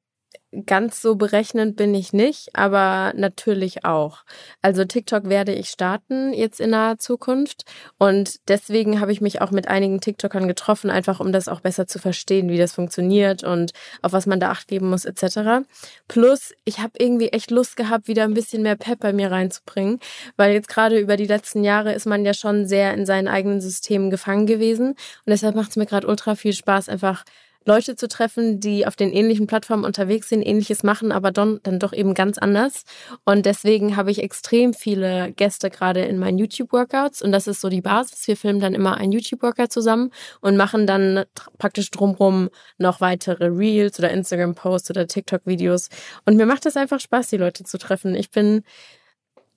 Ganz 0.66 1.02
so 1.02 1.16
berechnend 1.16 1.78
bin 1.78 1.96
ich 1.96 2.12
nicht, 2.12 2.50
aber 2.58 3.14
natürlich 3.16 3.86
auch. 3.86 4.26
Also 4.62 4.84
TikTok 4.84 5.30
werde 5.30 5.54
ich 5.54 5.70
starten 5.70 6.34
jetzt 6.34 6.60
in 6.60 6.72
naher 6.72 6.98
Zukunft 6.98 7.64
und 7.98 8.50
deswegen 8.50 9.00
habe 9.00 9.14
ich 9.14 9.22
mich 9.22 9.40
auch 9.40 9.52
mit 9.52 9.70
einigen 9.70 10.02
TikTokern 10.02 10.50
getroffen, 10.50 10.90
einfach 10.90 11.22
um 11.22 11.32
das 11.32 11.48
auch 11.48 11.62
besser 11.62 11.88
zu 11.88 12.00
verstehen, 12.00 12.50
wie 12.50 12.58
das 12.58 12.74
funktioniert 12.74 13.46
und 13.46 13.72
auf 14.02 14.12
was 14.12 14.26
man 14.26 14.42
da 14.42 14.50
acht 14.50 14.68
geben 14.68 14.90
muss 14.90 15.06
etc. 15.06 15.66
Plus, 16.10 16.52
ich 16.66 16.80
habe 16.80 16.94
irgendwie 16.98 17.30
echt 17.30 17.50
Lust 17.50 17.78
gehabt, 17.78 18.10
wieder 18.10 18.26
ein 18.26 18.34
bisschen 18.34 18.62
mehr 18.62 18.76
Pep 18.76 19.00
bei 19.00 19.14
mir 19.14 19.32
reinzubringen, 19.32 20.02
weil 20.36 20.52
jetzt 20.52 20.68
gerade 20.68 21.00
über 21.00 21.16
die 21.16 21.28
letzten 21.28 21.64
Jahre 21.64 21.94
ist 21.94 22.08
man 22.08 22.26
ja 22.26 22.34
schon 22.34 22.68
sehr 22.68 22.94
in 22.94 23.06
seinen 23.06 23.30
eigenen 23.30 23.62
Systemen 23.62 24.10
gefangen 24.10 24.48
gewesen 24.48 24.90
und 24.90 24.98
deshalb 25.28 25.56
macht 25.56 25.70
es 25.70 25.78
mir 25.78 25.86
gerade 25.86 26.08
ultra 26.08 26.36
viel 26.36 26.52
Spaß, 26.52 26.90
einfach 26.90 27.24
Leute 27.66 27.96
zu 27.96 28.08
treffen, 28.08 28.60
die 28.60 28.88
auf 28.88 28.96
den 28.96 29.12
ähnlichen 29.12 29.48
Plattformen 29.48 29.84
unterwegs 29.84 30.30
sind, 30.30 30.42
ähnliches 30.42 30.84
machen, 30.84 31.12
aber 31.12 31.32
dann, 31.32 31.60
dann 31.64 31.80
doch 31.80 31.94
eben 31.94 32.14
ganz 32.14 32.38
anders. 32.38 32.84
Und 33.24 33.46
deswegen 33.46 33.96
habe 33.96 34.12
ich 34.12 34.24
extrem 34.24 34.74
viele 34.74 35.32
Gäste 35.34 35.70
gerade 35.70 36.02
in 36.02 36.18
meinen 36.18 36.40
YouTube-Workouts 36.40 37.22
und 37.22 37.32
das 37.32 37.48
ist 37.48 37.62
so 37.62 37.70
die 37.70 37.82
Basis. 37.82 38.28
Wir 38.28 38.38
filmen 38.38 38.60
dann 38.60 38.74
immer 38.74 38.98
einen 38.98 39.12
YouTube-Workout 39.12 39.72
zusammen 39.72 40.12
und 40.42 40.58
machen 40.58 40.88
dann 40.88 41.26
praktisch 41.58 41.92
drumrum 41.92 42.50
noch 42.78 43.02
weitere 43.02 43.46
Reels 43.46 44.00
oder 44.00 44.12
Instagram-Posts 44.12 44.90
oder 44.92 45.08
TikTok-Videos. 45.08 45.90
Und 46.26 46.38
mir 46.38 46.46
macht 46.46 46.66
es 46.66 46.78
einfach 46.78 47.00
Spaß, 47.00 47.30
die 47.30 47.38
Leute 47.38 47.64
zu 47.64 47.78
treffen. 47.78 48.16
Ich 48.16 48.32
bin 48.32 48.64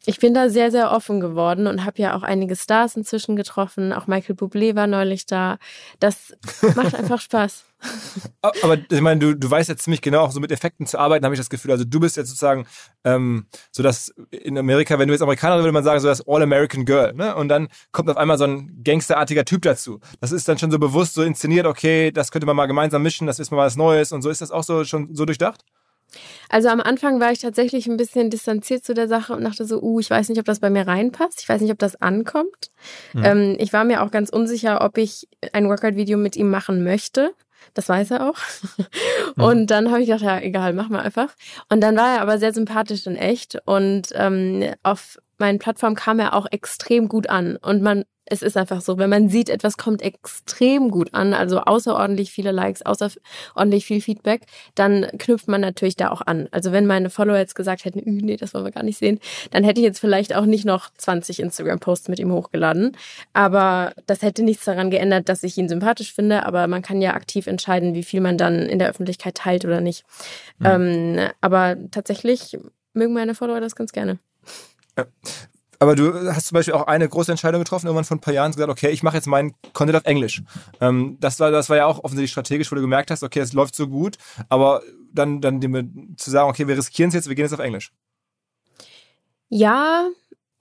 ich 0.06 0.18
bin 0.18 0.34
da 0.34 0.48
sehr, 0.48 0.70
sehr 0.70 0.92
offen 0.92 1.20
geworden 1.20 1.66
und 1.66 1.84
habe 1.84 2.00
ja 2.00 2.16
auch 2.16 2.22
einige 2.22 2.56
Stars 2.56 2.96
inzwischen 2.96 3.36
getroffen. 3.36 3.92
Auch 3.92 4.06
Michael 4.06 4.36
Bublé 4.36 4.76
war 4.76 4.86
neulich 4.86 5.26
da. 5.26 5.58
Das 6.00 6.36
macht 6.74 6.94
einfach 6.98 7.20
Spaß. 7.20 7.64
Aber 8.40 8.78
ich 8.90 9.00
meine, 9.00 9.20
du, 9.20 9.36
du 9.36 9.50
weißt 9.50 9.68
jetzt 9.68 9.84
ziemlich 9.84 10.00
genau, 10.00 10.22
auch 10.22 10.30
so 10.30 10.40
mit 10.40 10.52
Effekten 10.52 10.86
zu 10.86 10.98
arbeiten, 10.98 11.24
habe 11.24 11.34
ich 11.34 11.40
das 11.40 11.50
Gefühl. 11.50 11.70
Also 11.70 11.84
du 11.84 12.00
bist 12.00 12.16
jetzt 12.16 12.28
sozusagen 12.28 12.66
ähm, 13.04 13.46
so 13.70 13.82
dass 13.82 14.14
in 14.30 14.56
Amerika, 14.58 14.98
wenn 14.98 15.08
du 15.08 15.14
jetzt 15.14 15.22
Amerikaner 15.22 15.58
würde 15.58 15.72
man 15.72 15.84
sagen, 15.84 16.00
so 16.00 16.08
das 16.08 16.26
All-American 16.26 16.84
Girl. 16.84 17.12
Ne? 17.14 17.34
Und 17.34 17.48
dann 17.48 17.68
kommt 17.92 18.08
auf 18.10 18.16
einmal 18.16 18.38
so 18.38 18.44
ein 18.44 18.80
gangsterartiger 18.82 19.44
Typ 19.44 19.62
dazu. 19.62 20.00
Das 20.20 20.32
ist 20.32 20.48
dann 20.48 20.58
schon 20.58 20.70
so 20.70 20.78
bewusst 20.78 21.14
so 21.14 21.22
inszeniert, 21.22 21.66
okay, 21.66 22.10
das 22.10 22.30
könnte 22.30 22.46
man 22.46 22.56
mal 22.56 22.66
gemeinsam 22.66 23.02
mischen, 23.02 23.26
das 23.26 23.38
ist 23.38 23.50
mal 23.50 23.58
was 23.58 23.76
Neues 23.76 24.12
und 24.12 24.22
so. 24.22 24.30
Ist 24.30 24.40
das 24.40 24.50
auch 24.50 24.64
so 24.64 24.84
schon 24.84 25.14
so 25.14 25.24
durchdacht? 25.24 25.64
Also 26.48 26.68
am 26.68 26.80
Anfang 26.80 27.20
war 27.20 27.32
ich 27.32 27.40
tatsächlich 27.40 27.86
ein 27.86 27.96
bisschen 27.96 28.30
distanziert 28.30 28.84
zu 28.84 28.94
der 28.94 29.08
Sache 29.08 29.34
und 29.34 29.44
dachte 29.44 29.64
so, 29.64 29.80
uh, 29.82 30.00
ich 30.00 30.10
weiß 30.10 30.28
nicht, 30.28 30.38
ob 30.38 30.44
das 30.44 30.60
bei 30.60 30.70
mir 30.70 30.86
reinpasst. 30.86 31.40
Ich 31.40 31.48
weiß 31.48 31.60
nicht, 31.60 31.72
ob 31.72 31.78
das 31.78 32.00
ankommt. 32.00 32.70
Mhm. 33.12 33.24
Ähm, 33.24 33.56
ich 33.58 33.72
war 33.72 33.84
mir 33.84 34.02
auch 34.02 34.10
ganz 34.10 34.30
unsicher, 34.30 34.82
ob 34.82 34.98
ich 34.98 35.28
ein 35.52 35.68
Workout-Video 35.68 36.18
mit 36.18 36.36
ihm 36.36 36.50
machen 36.50 36.84
möchte. 36.84 37.34
Das 37.72 37.88
weiß 37.88 38.12
er 38.12 38.30
auch. 38.30 38.38
Mhm. 39.36 39.42
Und 39.42 39.66
dann 39.68 39.90
habe 39.90 40.00
ich 40.00 40.06
gedacht, 40.06 40.22
ja, 40.22 40.38
egal, 40.38 40.74
mach 40.74 40.88
mal 40.88 41.00
einfach. 41.00 41.34
Und 41.68 41.80
dann 41.80 41.96
war 41.96 42.16
er 42.16 42.20
aber 42.20 42.38
sehr 42.38 42.52
sympathisch 42.52 43.06
und 43.06 43.16
echt. 43.16 43.58
Und 43.64 44.08
ähm, 44.14 44.72
auf 44.82 45.18
meinen 45.38 45.58
Plattformen 45.58 45.96
kam 45.96 46.20
er 46.20 46.34
auch 46.34 46.46
extrem 46.50 47.08
gut 47.08 47.28
an. 47.28 47.56
Und 47.56 47.82
man 47.82 48.04
es 48.26 48.42
ist 48.42 48.56
einfach 48.56 48.80
so, 48.80 48.98
wenn 48.98 49.10
man 49.10 49.28
sieht, 49.28 49.50
etwas 49.50 49.76
kommt 49.76 50.02
extrem 50.02 50.90
gut 50.90 51.12
an, 51.12 51.34
also 51.34 51.60
außerordentlich 51.60 52.30
viele 52.30 52.52
Likes, 52.52 52.82
außerordentlich 52.82 53.84
viel 53.84 54.00
Feedback, 54.00 54.42
dann 54.74 55.06
knüpft 55.18 55.48
man 55.48 55.60
natürlich 55.60 55.96
da 55.96 56.10
auch 56.10 56.22
an. 56.22 56.48
Also 56.50 56.72
wenn 56.72 56.86
meine 56.86 57.10
Follower 57.10 57.36
jetzt 57.36 57.54
gesagt 57.54 57.84
hätten, 57.84 58.02
nee, 58.04 58.36
das 58.36 58.54
wollen 58.54 58.64
wir 58.64 58.72
gar 58.72 58.82
nicht 58.82 58.98
sehen, 58.98 59.20
dann 59.50 59.64
hätte 59.64 59.80
ich 59.80 59.84
jetzt 59.84 59.98
vielleicht 59.98 60.34
auch 60.34 60.46
nicht 60.46 60.64
noch 60.64 60.90
20 60.96 61.40
Instagram-Posts 61.40 62.08
mit 62.08 62.18
ihm 62.18 62.32
hochgeladen. 62.32 62.96
Aber 63.32 63.92
das 64.06 64.22
hätte 64.22 64.42
nichts 64.42 64.64
daran 64.64 64.90
geändert, 64.90 65.28
dass 65.28 65.42
ich 65.42 65.58
ihn 65.58 65.68
sympathisch 65.68 66.12
finde, 66.12 66.46
aber 66.46 66.66
man 66.66 66.82
kann 66.82 67.02
ja 67.02 67.14
aktiv 67.14 67.46
entscheiden, 67.46 67.94
wie 67.94 68.04
viel 68.04 68.20
man 68.20 68.38
dann 68.38 68.60
in 68.60 68.78
der 68.78 68.88
Öffentlichkeit 68.88 69.36
teilt 69.36 69.64
oder 69.64 69.80
nicht. 69.80 70.04
Mhm. 70.58 70.66
Ähm, 70.66 71.28
aber 71.40 71.76
tatsächlich 71.90 72.58
mögen 72.94 73.12
meine 73.12 73.34
Follower 73.34 73.60
das 73.60 73.76
ganz 73.76 73.92
gerne. 73.92 74.18
Ja. 74.96 75.06
Aber 75.78 75.96
du 75.96 76.32
hast 76.32 76.48
zum 76.48 76.56
Beispiel 76.56 76.74
auch 76.74 76.86
eine 76.86 77.08
große 77.08 77.30
Entscheidung 77.30 77.60
getroffen, 77.60 77.86
irgendwann 77.86 78.04
vor 78.04 78.16
ein 78.16 78.20
paar 78.20 78.34
Jahren 78.34 78.52
gesagt, 78.52 78.70
okay, 78.70 78.90
ich 78.90 79.02
mache 79.02 79.16
jetzt 79.16 79.26
meinen 79.26 79.54
Content 79.72 79.96
auf 79.96 80.04
Englisch. 80.04 80.42
Ähm, 80.80 81.16
das, 81.20 81.40
war, 81.40 81.50
das 81.50 81.68
war 81.68 81.76
ja 81.76 81.86
auch 81.86 82.02
offensichtlich 82.04 82.30
strategisch, 82.30 82.70
wo 82.70 82.76
du 82.76 82.80
gemerkt 82.80 83.10
hast, 83.10 83.22
okay, 83.22 83.40
es 83.40 83.52
läuft 83.52 83.74
so 83.74 83.88
gut, 83.88 84.16
aber 84.48 84.82
dann, 85.12 85.40
dann 85.40 86.14
zu 86.16 86.30
sagen, 86.30 86.48
okay, 86.48 86.66
wir 86.66 86.76
riskieren 86.76 87.08
es 87.08 87.14
jetzt, 87.14 87.28
wir 87.28 87.34
gehen 87.34 87.44
jetzt 87.44 87.54
auf 87.54 87.60
Englisch. 87.60 87.92
Ja, 89.48 90.08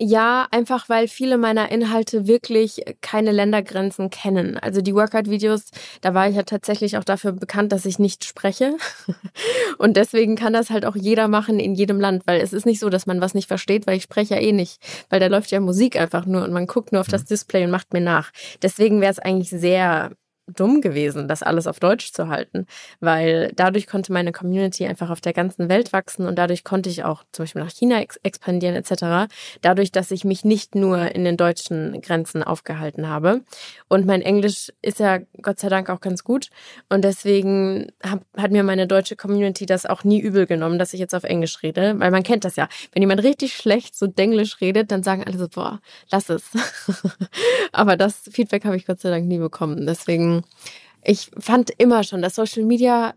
Ja, 0.05 0.49
einfach 0.51 0.89
weil 0.89 1.07
viele 1.07 1.37
meiner 1.37 1.71
Inhalte 1.71 2.27
wirklich 2.27 2.81
keine 2.99 3.31
Ländergrenzen 3.31 4.09
kennen. 4.09 4.57
Also 4.57 4.81
die 4.81 4.93
Workout-Videos, 4.93 5.71
da 6.01 6.13
war 6.13 6.27
ich 6.27 6.35
ja 6.35 6.43
tatsächlich 6.43 6.97
auch 6.97 7.05
dafür 7.05 7.31
bekannt, 7.31 7.71
dass 7.71 7.85
ich 7.85 7.99
nicht 7.99 8.25
spreche. 8.25 8.75
Und 9.77 9.95
deswegen 9.95 10.35
kann 10.35 10.51
das 10.51 10.71
halt 10.71 10.85
auch 10.85 10.97
jeder 10.97 11.29
machen 11.29 11.57
in 11.57 11.73
jedem 11.73 12.01
Land, 12.01 12.23
weil 12.27 12.41
es 12.41 12.51
ist 12.51 12.65
nicht 12.65 12.81
so, 12.81 12.89
dass 12.89 13.05
man 13.05 13.21
was 13.21 13.33
nicht 13.33 13.47
versteht, 13.47 13.87
weil 13.87 13.95
ich 13.95 14.03
spreche 14.03 14.35
ja 14.35 14.41
eh 14.41 14.51
nicht. 14.51 14.81
Weil 15.09 15.21
da 15.21 15.27
läuft 15.27 15.51
ja 15.51 15.61
Musik 15.61 15.97
einfach 15.97 16.25
nur 16.25 16.43
und 16.43 16.51
man 16.51 16.67
guckt 16.67 16.91
nur 16.91 16.99
auf 16.99 17.07
das 17.07 17.21
mhm. 17.21 17.27
Display 17.27 17.63
und 17.63 17.71
macht 17.71 17.93
mir 17.93 18.01
nach. 18.01 18.31
Deswegen 18.61 18.99
wäre 18.99 19.11
es 19.11 19.19
eigentlich 19.19 19.51
sehr 19.51 20.11
dumm 20.47 20.81
gewesen, 20.81 21.27
das 21.27 21.41
alles 21.41 21.67
auf 21.67 21.79
Deutsch 21.79 22.11
zu 22.11 22.27
halten, 22.27 22.65
weil 22.99 23.51
dadurch 23.55 23.87
konnte 23.87 24.11
meine 24.11 24.31
Community 24.31 24.85
einfach 24.85 25.09
auf 25.09 25.21
der 25.21 25.33
ganzen 25.33 25.69
Welt 25.69 25.93
wachsen 25.93 26.27
und 26.27 26.35
dadurch 26.35 26.63
konnte 26.63 26.89
ich 26.89 27.03
auch 27.03 27.23
zum 27.31 27.43
Beispiel 27.43 27.63
nach 27.63 27.71
China 27.71 28.01
ex 28.01 28.17
expandieren 28.23 28.75
etc. 28.75 29.31
Dadurch, 29.61 29.91
dass 29.91 30.11
ich 30.11 30.25
mich 30.25 30.43
nicht 30.43 30.75
nur 30.75 31.15
in 31.15 31.23
den 31.23 31.37
deutschen 31.37 32.01
Grenzen 32.01 32.43
aufgehalten 32.43 33.07
habe. 33.07 33.41
Und 33.87 34.05
mein 34.05 34.21
Englisch 34.21 34.71
ist 34.81 34.99
ja 34.99 35.19
Gott 35.41 35.59
sei 35.59 35.69
Dank 35.69 35.89
auch 35.89 36.01
ganz 36.01 36.23
gut 36.23 36.49
und 36.89 37.03
deswegen 37.03 37.87
hab, 38.03 38.21
hat 38.37 38.51
mir 38.51 38.63
meine 38.63 38.87
deutsche 38.87 39.15
Community 39.15 39.65
das 39.65 39.85
auch 39.85 40.03
nie 40.03 40.19
übel 40.19 40.45
genommen, 40.45 40.77
dass 40.77 40.93
ich 40.93 40.99
jetzt 40.99 41.15
auf 41.15 41.23
Englisch 41.23 41.63
rede, 41.63 41.99
weil 41.99 42.11
man 42.11 42.23
kennt 42.23 42.43
das 42.43 42.55
ja. 42.55 42.67
Wenn 42.91 43.01
jemand 43.01 43.23
richtig 43.23 43.55
schlecht 43.55 43.95
so 43.95 44.07
Denglisch 44.07 44.59
redet, 44.59 44.91
dann 44.91 45.03
sagen 45.03 45.23
alle 45.25 45.37
so, 45.37 45.47
boah, 45.47 45.79
lass 46.11 46.29
es. 46.29 46.51
Aber 47.71 47.95
das 47.95 48.29
Feedback 48.31 48.65
habe 48.65 48.75
ich 48.75 48.85
Gott 48.85 48.99
sei 48.99 49.09
Dank 49.09 49.25
nie 49.25 49.37
bekommen. 49.37 49.85
Deswegen 49.85 50.32
ich 51.03 51.31
fand 51.37 51.69
immer 51.69 52.03
schon, 52.03 52.21
dass 52.21 52.35
Social 52.35 52.63
Media, 52.63 53.13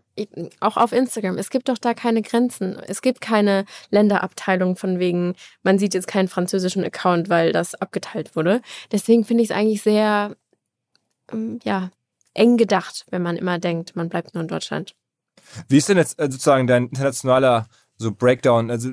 auch 0.59 0.77
auf 0.77 0.91
Instagram, 0.91 1.37
es 1.37 1.49
gibt 1.49 1.69
doch 1.69 1.77
da 1.77 1.93
keine 1.93 2.21
Grenzen. 2.21 2.77
Es 2.87 3.01
gibt 3.01 3.21
keine 3.21 3.65
Länderabteilung 3.91 4.75
von 4.75 4.99
wegen, 4.99 5.35
man 5.63 5.79
sieht 5.79 5.93
jetzt 5.93 6.07
keinen 6.07 6.27
französischen 6.27 6.83
Account, 6.83 7.29
weil 7.29 7.53
das 7.53 7.75
abgeteilt 7.75 8.35
wurde. 8.35 8.61
Deswegen 8.91 9.23
finde 9.23 9.43
ich 9.43 9.51
es 9.51 9.55
eigentlich 9.55 9.81
sehr, 9.81 10.35
ähm, 11.31 11.59
ja, 11.63 11.91
eng 12.33 12.57
gedacht, 12.57 13.05
wenn 13.09 13.23
man 13.23 13.37
immer 13.37 13.57
denkt, 13.57 13.95
man 13.95 14.09
bleibt 14.09 14.33
nur 14.33 14.41
in 14.41 14.47
Deutschland. 14.47 14.95
Wie 15.67 15.77
ist 15.77 15.89
denn 15.89 15.97
jetzt 15.97 16.19
äh, 16.19 16.29
sozusagen 16.29 16.67
dein 16.67 16.87
internationaler 16.87 17.67
so 17.97 18.11
Breakdown? 18.11 18.69
Also 18.69 18.91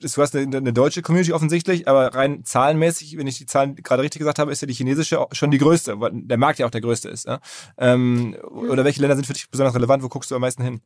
du 0.00 0.22
hast 0.22 0.34
eine, 0.34 0.56
eine, 0.56 0.72
deutsche 0.72 1.02
Community 1.02 1.32
offensichtlich, 1.32 1.88
aber 1.88 2.14
rein 2.14 2.44
zahlenmäßig, 2.44 3.16
wenn 3.18 3.26
ich 3.26 3.38
die 3.38 3.46
Zahlen 3.46 3.74
gerade 3.76 4.02
richtig 4.02 4.20
gesagt 4.20 4.38
habe, 4.38 4.52
ist 4.52 4.60
ja 4.60 4.66
die 4.66 4.74
chinesische 4.74 5.26
schon 5.32 5.50
die 5.50 5.58
größte, 5.58 6.00
weil 6.00 6.10
der 6.14 6.38
Markt 6.38 6.58
ja 6.58 6.66
auch 6.66 6.70
der 6.70 6.80
größte 6.80 7.08
ist. 7.08 7.26
Ja? 7.26 7.40
Ähm, 7.76 8.36
oder 8.42 8.84
welche 8.84 9.00
Länder 9.00 9.16
sind 9.16 9.26
für 9.26 9.32
dich 9.32 9.50
besonders 9.50 9.74
relevant? 9.74 10.02
Wo 10.02 10.08
guckst 10.08 10.30
du 10.30 10.34
am 10.34 10.40
meisten 10.40 10.62
hin? 10.62 10.80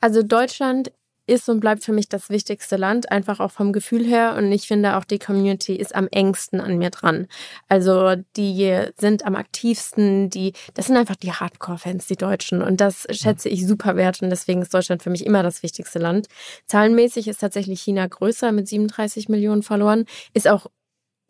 Also 0.00 0.22
Deutschland 0.22 0.92
ist 1.32 1.48
und 1.48 1.60
bleibt 1.60 1.82
für 1.82 1.92
mich 1.92 2.08
das 2.08 2.28
wichtigste 2.28 2.76
Land, 2.76 3.10
einfach 3.10 3.40
auch 3.40 3.50
vom 3.50 3.72
Gefühl 3.72 4.04
her. 4.04 4.34
Und 4.36 4.52
ich 4.52 4.68
finde 4.68 4.96
auch 4.96 5.04
die 5.04 5.18
Community 5.18 5.74
ist 5.74 5.94
am 5.94 6.06
engsten 6.08 6.60
an 6.60 6.78
mir 6.78 6.90
dran. 6.90 7.26
Also 7.68 8.14
die 8.36 8.78
sind 8.98 9.24
am 9.24 9.34
aktivsten, 9.34 10.28
die, 10.28 10.52
das 10.74 10.86
sind 10.86 10.96
einfach 10.96 11.16
die 11.16 11.32
Hardcore-Fans, 11.32 12.06
die 12.06 12.16
Deutschen. 12.16 12.62
Und 12.62 12.80
das 12.80 13.06
schätze 13.10 13.48
ich 13.48 13.66
super 13.66 13.96
wert 13.96 14.22
und 14.22 14.30
deswegen 14.30 14.62
ist 14.62 14.74
Deutschland 14.74 15.02
für 15.02 15.10
mich 15.10 15.24
immer 15.24 15.42
das 15.42 15.62
wichtigste 15.62 15.98
Land. 15.98 16.28
Zahlenmäßig 16.66 17.28
ist 17.28 17.40
tatsächlich 17.40 17.80
China 17.80 18.06
größer 18.06 18.52
mit 18.52 18.68
37 18.68 19.28
Millionen 19.28 19.62
Verloren, 19.62 20.04
ist 20.34 20.48
auch 20.48 20.66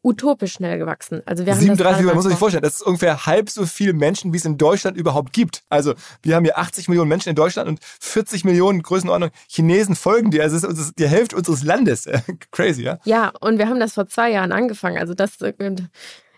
utopisch 0.03 0.55
schnell 0.55 0.79
gewachsen. 0.79 1.23
Also 1.27 1.47
wir 1.47 1.53
haben 1.53 1.61
37 1.61 2.05
man 2.05 2.17
muss 2.17 2.25
sich 2.25 2.37
vorstellen, 2.37 2.63
das 2.63 2.77
ist 2.77 2.83
ungefähr 2.83 3.27
halb 3.27 3.49
so 3.51 3.67
viele 3.67 3.93
Menschen, 3.93 4.33
wie 4.33 4.37
es 4.37 4.45
in 4.45 4.59
Deutschland 4.59 4.97
überhaupt 4.97 5.33
gibt. 5.33 5.63
Also 5.69 5.95
wir 6.23 6.35
haben 6.35 6.45
hier 6.45 6.59
80 6.59 6.89
Millionen 6.89 7.09
Menschen 7.09 7.31
in 7.31 7.37
Deutschland 7.37 7.69
und 7.69 7.79
40 8.01 8.45
Millionen 8.45 8.83
Größenordnung 8.83 9.31
Chinesen 9.49 9.95
folgen 9.95 10.31
dir. 10.31 10.43
Also 10.43 10.57
es 10.57 10.79
ist 10.79 10.99
die 10.99 11.09
Hälfte 11.09 11.37
unseres 11.37 11.63
Landes. 11.63 12.09
Crazy, 12.51 12.83
ja? 12.83 12.99
Ja, 13.05 13.33
und 13.41 13.59
wir 13.59 13.69
haben 13.69 13.81
das 13.81 13.95
vor 13.95 14.07
zwei 14.07 14.31
Jahren 14.31 14.53
angefangen. 14.53 14.99
Also 14.99 15.15
das 15.15 15.39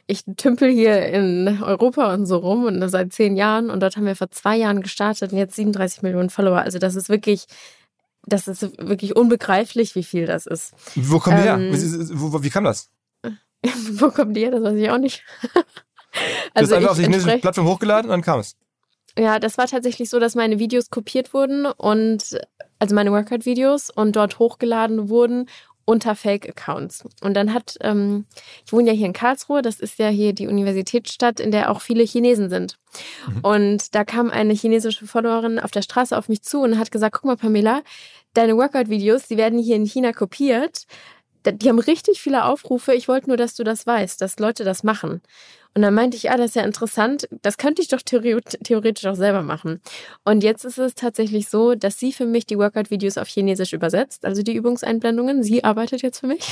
ich 0.06 0.24
tümpel 0.36 0.70
hier 0.70 1.06
in 1.06 1.62
Europa 1.62 2.12
und 2.12 2.26
so 2.26 2.36
rum 2.36 2.64
und 2.64 2.86
seit 2.90 3.14
zehn 3.14 3.36
Jahren 3.36 3.70
und 3.70 3.82
dort 3.82 3.96
haben 3.96 4.04
wir 4.04 4.16
vor 4.16 4.30
zwei 4.30 4.56
Jahren 4.56 4.82
gestartet 4.82 5.32
und 5.32 5.38
jetzt 5.38 5.56
37 5.56 6.02
Millionen 6.02 6.28
Follower. 6.28 6.58
Also 6.58 6.78
das 6.78 6.94
ist 6.94 7.08
wirklich 7.08 7.46
das 8.26 8.48
ist 8.48 8.62
wirklich 8.78 9.16
unbegreiflich, 9.16 9.94
wie 9.94 10.02
viel 10.02 10.26
das 10.26 10.46
ist. 10.46 10.72
Wo 10.94 11.18
kommen 11.18 11.36
ähm, 11.38 11.72
die 11.72 11.78
her? 11.78 12.08
Wie, 12.10 12.44
wie 12.44 12.50
kam 12.50 12.64
das? 12.64 12.90
Wo 13.92 14.10
kommt 14.10 14.36
die 14.36 14.42
her? 14.42 14.50
Das 14.50 14.62
weiß 14.62 14.76
ich 14.76 14.90
auch 14.90 14.98
nicht. 14.98 15.22
also 16.54 16.54
du 16.54 16.62
hast 16.62 16.72
einfach 16.72 16.90
auf 16.90 16.96
die 16.96 17.04
chinesische 17.04 17.38
Plattform 17.38 17.66
hochgeladen 17.66 18.10
und 18.10 18.12
dann 18.12 18.22
kam 18.22 18.40
es. 18.40 18.56
Ja, 19.18 19.38
das 19.38 19.58
war 19.58 19.66
tatsächlich 19.66 20.10
so, 20.10 20.18
dass 20.18 20.34
meine 20.34 20.58
Videos 20.58 20.90
kopiert 20.90 21.32
wurden 21.34 21.66
und 21.66 22.38
also 22.78 22.94
meine 22.94 23.12
Workout-Videos 23.12 23.90
und 23.90 24.16
dort 24.16 24.38
hochgeladen 24.38 25.08
wurden 25.08 25.46
unter 25.84 26.14
Fake-Accounts. 26.14 27.04
Und 27.20 27.34
dann 27.34 27.52
hat, 27.52 27.76
ähm, 27.82 28.24
ich 28.64 28.72
wohne 28.72 28.88
ja 28.88 28.94
hier 28.94 29.06
in 29.06 29.12
Karlsruhe, 29.12 29.62
das 29.62 29.80
ist 29.80 29.98
ja 29.98 30.08
hier 30.08 30.32
die 30.32 30.48
Universitätsstadt, 30.48 31.40
in 31.40 31.50
der 31.50 31.70
auch 31.70 31.80
viele 31.80 32.04
Chinesen 32.04 32.48
sind. 32.48 32.78
Mhm. 33.28 33.40
Und 33.42 33.94
da 33.94 34.04
kam 34.04 34.30
eine 34.30 34.54
chinesische 34.54 35.06
Followerin 35.06 35.58
auf 35.58 35.70
der 35.70 35.82
Straße 35.82 36.16
auf 36.16 36.28
mich 36.28 36.42
zu 36.42 36.62
und 36.62 36.78
hat 36.78 36.90
gesagt, 36.90 37.16
guck 37.16 37.24
mal, 37.26 37.36
Pamela, 37.36 37.82
deine 38.32 38.56
Workout-Videos, 38.56 39.28
die 39.28 39.36
werden 39.36 39.58
hier 39.58 39.76
in 39.76 39.84
China 39.84 40.12
kopiert 40.12 40.86
die 41.52 41.68
haben 41.68 41.78
richtig 41.78 42.20
viele 42.20 42.44
Aufrufe. 42.44 42.94
Ich 42.94 43.08
wollte 43.08 43.28
nur, 43.28 43.36
dass 43.36 43.54
du 43.54 43.64
das 43.64 43.86
weißt, 43.86 44.20
dass 44.20 44.38
Leute 44.38 44.64
das 44.64 44.82
machen. 44.82 45.20
Und 45.74 45.82
dann 45.82 45.92
meinte 45.92 46.16
ich, 46.16 46.30
ah, 46.30 46.36
das 46.36 46.50
ist 46.50 46.56
ja 46.56 46.62
interessant. 46.62 47.28
Das 47.42 47.58
könnte 47.58 47.82
ich 47.82 47.88
doch 47.88 48.00
theoretisch 48.00 49.06
auch 49.06 49.16
selber 49.16 49.42
machen. 49.42 49.80
Und 50.24 50.44
jetzt 50.44 50.64
ist 50.64 50.78
es 50.78 50.94
tatsächlich 50.94 51.48
so, 51.48 51.74
dass 51.74 51.98
sie 51.98 52.12
für 52.12 52.26
mich 52.26 52.46
die 52.46 52.56
Workout-Videos 52.58 53.18
auf 53.18 53.26
Chinesisch 53.26 53.72
übersetzt, 53.72 54.24
also 54.24 54.42
die 54.42 54.54
Übungseinblendungen. 54.54 55.42
Sie 55.42 55.64
arbeitet 55.64 56.02
jetzt 56.02 56.20
für 56.20 56.28
mich. 56.28 56.48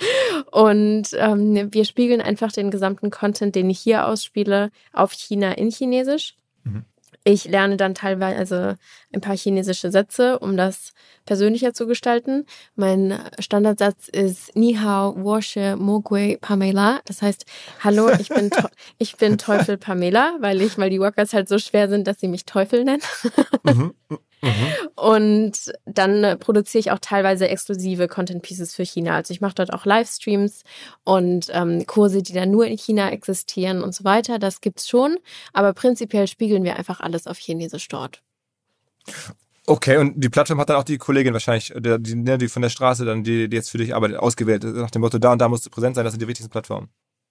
Und 0.50 1.08
ähm, 1.12 1.72
wir 1.72 1.84
spiegeln 1.84 2.20
einfach 2.20 2.50
den 2.50 2.72
gesamten 2.72 3.10
Content, 3.10 3.54
den 3.54 3.70
ich 3.70 3.78
hier 3.78 4.08
ausspiele, 4.08 4.70
auf 4.92 5.12
China 5.12 5.52
in 5.52 5.70
Chinesisch. 5.70 6.34
Mhm. 6.64 6.84
Ich 7.28 7.44
lerne 7.44 7.76
dann 7.76 7.96
teilweise 7.96 8.76
ein 9.12 9.20
paar 9.20 9.36
chinesische 9.36 9.90
Sätze, 9.90 10.38
um 10.38 10.56
das 10.56 10.92
persönlicher 11.24 11.74
zu 11.74 11.88
gestalten. 11.88 12.46
Mein 12.76 13.18
Standardsatz 13.40 14.06
ist 14.06 14.54
Ni 14.54 14.74
hao, 14.74 15.20
Worsche, 15.20 15.74
Mogwei, 15.76 16.38
Pamela. 16.40 17.00
Das 17.04 17.22
heißt, 17.22 17.44
hallo, 17.82 18.10
ich 18.20 18.28
bin, 18.28 18.50
ich 18.98 19.16
bin 19.16 19.38
Teufel 19.38 19.76
Pamela, 19.76 20.36
weil 20.38 20.62
ich, 20.62 20.78
weil 20.78 20.88
die 20.88 21.00
Workers 21.00 21.32
halt 21.32 21.48
so 21.48 21.58
schwer 21.58 21.88
sind, 21.88 22.06
dass 22.06 22.20
sie 22.20 22.28
mich 22.28 22.44
Teufel 22.44 22.84
nennen. 22.84 23.02
Mhm. 23.64 23.92
Mhm. 24.42 24.88
Und 24.94 25.72
dann 25.86 26.24
äh, 26.24 26.36
produziere 26.36 26.80
ich 26.80 26.90
auch 26.90 26.98
teilweise 27.00 27.48
exklusive 27.48 28.08
Content 28.08 28.42
Pieces 28.42 28.74
für 28.74 28.84
China. 28.84 29.16
Also 29.16 29.32
ich 29.32 29.40
mache 29.40 29.54
dort 29.54 29.72
auch 29.72 29.84
Livestreams 29.84 30.62
und 31.04 31.48
ähm, 31.52 31.86
Kurse, 31.86 32.22
die 32.22 32.32
dann 32.32 32.50
nur 32.50 32.66
in 32.66 32.76
China 32.76 33.10
existieren 33.10 33.82
und 33.82 33.94
so 33.94 34.04
weiter. 34.04 34.38
Das 34.38 34.60
gibt's 34.60 34.88
schon. 34.88 35.16
Aber 35.52 35.72
prinzipiell 35.72 36.26
spiegeln 36.26 36.64
wir 36.64 36.76
einfach 36.76 37.00
alles 37.00 37.26
auf 37.26 37.38
Chinesisch 37.38 37.88
dort. 37.88 38.22
Okay, 39.66 39.96
und 39.96 40.14
die 40.16 40.28
Plattform 40.28 40.60
hat 40.60 40.68
dann 40.68 40.76
auch 40.76 40.84
die 40.84 40.98
Kollegin 40.98 41.32
wahrscheinlich, 41.32 41.72
die, 41.76 42.14
ne, 42.14 42.38
die 42.38 42.48
von 42.48 42.62
der 42.62 42.68
Straße 42.68 43.04
dann, 43.04 43.24
die, 43.24 43.48
die 43.48 43.56
jetzt 43.56 43.70
für 43.70 43.78
dich 43.78 43.94
arbeitet, 43.94 44.18
ausgewählt, 44.18 44.62
nach 44.62 44.92
dem 44.92 45.02
Motto, 45.02 45.18
da 45.18 45.32
und 45.32 45.40
da 45.40 45.48
musst 45.48 45.66
du 45.66 45.70
präsent 45.70 45.96
sein, 45.96 46.04
das 46.04 46.12
sind 46.12 46.22
die 46.22 46.28
wichtigsten 46.28 46.50
Plattformen. 46.50 46.88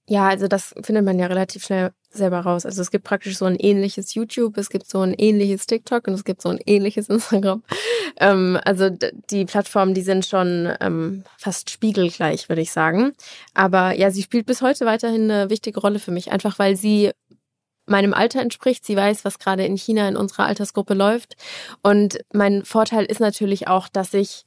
Ja, 0.08 0.28
also 0.28 0.48
das 0.48 0.76
findet 0.82 1.04
man 1.04 1.18
ja 1.18 1.26
relativ 1.26 1.66
schnell 1.66 1.92
selber 2.12 2.42
raus. 2.42 2.66
Also 2.66 2.82
es 2.82 2.92
gibt 2.92 3.04
praktisch 3.06 3.38
so 3.38 3.46
ein 3.46 3.56
ähnliches 3.56 4.14
YouTube, 4.14 4.58
es 4.58 4.70
gibt 4.70 4.88
so 4.88 5.02
ein 5.02 5.16
ähnliches 5.18 5.66
TikTok 5.66 6.08
und 6.08 6.14
es 6.14 6.24
gibt 6.24 6.42
so 6.42 6.50
ein 6.50 6.60
ähnliches 6.66 7.10
Instagram. 7.10 7.64
Ähm, 8.18 8.60
also 8.64 8.90
die 8.90 9.46
Plattformen, 9.46 9.96
die 9.96 10.04
sind 10.04 10.26
schon 10.26 10.72
ähm, 10.80 11.24
fast 11.38 11.72
spiegelgleich, 11.72 12.50
würde 12.50 12.62
ich 12.62 12.72
sagen. 12.72 13.14
Aber 13.56 13.94
ja, 13.94 14.12
sie 14.12 14.22
spielt 14.22 14.46
bis 14.46 14.62
heute 14.62 14.86
weiterhin 14.86 15.30
eine 15.30 15.50
wichtige 15.50 15.80
Rolle 15.80 16.00
für 16.00 16.12
mich, 16.12 16.32
einfach 16.32 16.60
weil 16.60 16.76
sie 16.76 17.12
meinem 17.88 18.14
Alter 18.14 18.42
entspricht. 18.42 18.86
Sie 18.86 18.96
weiß, 18.96 19.26
was 19.26 19.40
gerade 19.40 19.66
in 19.66 19.78
China 19.78 20.08
in 20.08 20.18
unserer 20.18 20.46
Altersgruppe 20.46 20.94
läuft. 20.94 21.36
Und 21.82 22.20
mein 22.34 22.64
Vorteil 22.64 23.06
ist 23.06 23.20
natürlich 23.20 23.68
auch, 23.68 23.88
dass 23.88 24.14
ich 24.14 24.44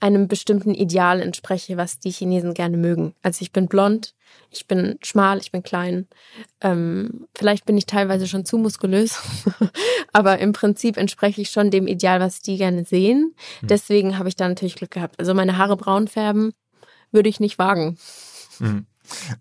einem 0.00 0.28
bestimmten 0.28 0.74
Ideal 0.74 1.20
entspreche, 1.20 1.76
was 1.76 1.98
die 1.98 2.10
Chinesen 2.10 2.54
gerne 2.54 2.76
mögen. 2.76 3.14
Also 3.22 3.42
ich 3.42 3.52
bin 3.52 3.66
blond, 3.66 4.14
ich 4.50 4.66
bin 4.66 4.98
schmal, 5.02 5.38
ich 5.38 5.50
bin 5.50 5.62
klein. 5.62 6.06
Ähm, 6.60 7.26
vielleicht 7.34 7.64
bin 7.66 7.76
ich 7.76 7.86
teilweise 7.86 8.28
schon 8.28 8.44
zu 8.44 8.58
muskulös, 8.58 9.20
aber 10.12 10.38
im 10.38 10.52
Prinzip 10.52 10.96
entspreche 10.96 11.40
ich 11.40 11.50
schon 11.50 11.70
dem 11.70 11.86
Ideal, 11.86 12.20
was 12.20 12.40
die 12.40 12.56
gerne 12.56 12.84
sehen. 12.84 13.34
Hm. 13.60 13.68
Deswegen 13.68 14.18
habe 14.18 14.28
ich 14.28 14.36
da 14.36 14.48
natürlich 14.48 14.76
Glück 14.76 14.92
gehabt. 14.92 15.18
Also 15.18 15.34
meine 15.34 15.58
Haare 15.58 15.76
braun 15.76 16.08
färben 16.08 16.52
würde 17.10 17.28
ich 17.28 17.40
nicht 17.40 17.58
wagen. 17.58 17.98
Mhm. 18.58 18.86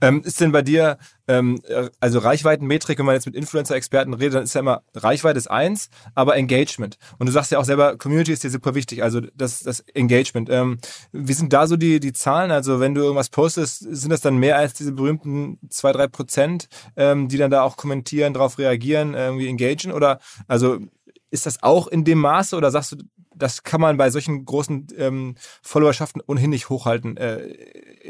Ähm, 0.01 0.21
ist 0.23 0.41
denn 0.41 0.51
bei 0.51 0.61
dir, 0.61 0.97
ähm, 1.27 1.61
also 1.99 2.19
Reichweitenmetrik, 2.19 2.99
wenn 2.99 3.05
man 3.05 3.15
jetzt 3.15 3.25
mit 3.25 3.35
Influencer-Experten 3.35 4.13
redet, 4.13 4.35
dann 4.35 4.43
ist 4.43 4.53
ja 4.53 4.61
immer, 4.61 4.83
Reichweite 4.95 5.37
ist 5.37 5.49
eins, 5.49 5.89
aber 6.15 6.35
Engagement. 6.35 6.97
Und 7.17 7.27
du 7.27 7.31
sagst 7.31 7.51
ja 7.51 7.59
auch 7.59 7.65
selber, 7.65 7.97
Community 7.97 8.31
ist 8.31 8.43
dir 8.43 8.49
super 8.49 8.75
wichtig, 8.75 9.03
also 9.03 9.21
das, 9.35 9.61
das 9.61 9.81
Engagement. 9.93 10.49
Ähm, 10.49 10.77
wie 11.11 11.33
sind 11.33 11.53
da 11.53 11.67
so 11.67 11.77
die, 11.77 11.99
die 11.99 12.13
Zahlen? 12.13 12.51
Also 12.51 12.79
wenn 12.79 12.95
du 12.95 13.01
irgendwas 13.01 13.29
postest, 13.29 13.79
sind 13.79 14.09
das 14.09 14.21
dann 14.21 14.37
mehr 14.37 14.57
als 14.57 14.73
diese 14.73 14.91
berühmten 14.91 15.59
zwei, 15.69 15.91
drei 15.91 16.07
Prozent, 16.07 16.67
ähm, 16.95 17.27
die 17.27 17.37
dann 17.37 17.51
da 17.51 17.63
auch 17.63 17.77
kommentieren, 17.77 18.33
darauf 18.33 18.57
reagieren, 18.57 19.13
irgendwie 19.13 19.47
engagen? 19.47 19.91
Oder 19.91 20.19
also 20.47 20.79
ist 21.29 21.45
das 21.45 21.63
auch 21.63 21.87
in 21.87 22.03
dem 22.03 22.19
Maße 22.19 22.55
oder 22.55 22.71
sagst 22.71 22.93
du, 22.93 22.97
das 23.35 23.63
kann 23.63 23.81
man 23.81 23.97
bei 23.97 24.09
solchen 24.09 24.45
großen 24.45 24.87
ähm, 24.97 25.35
Followerschaften 25.61 26.21
ohnehin 26.25 26.49
nicht 26.49 26.69
hochhalten 26.69 27.17
äh, 27.17 27.39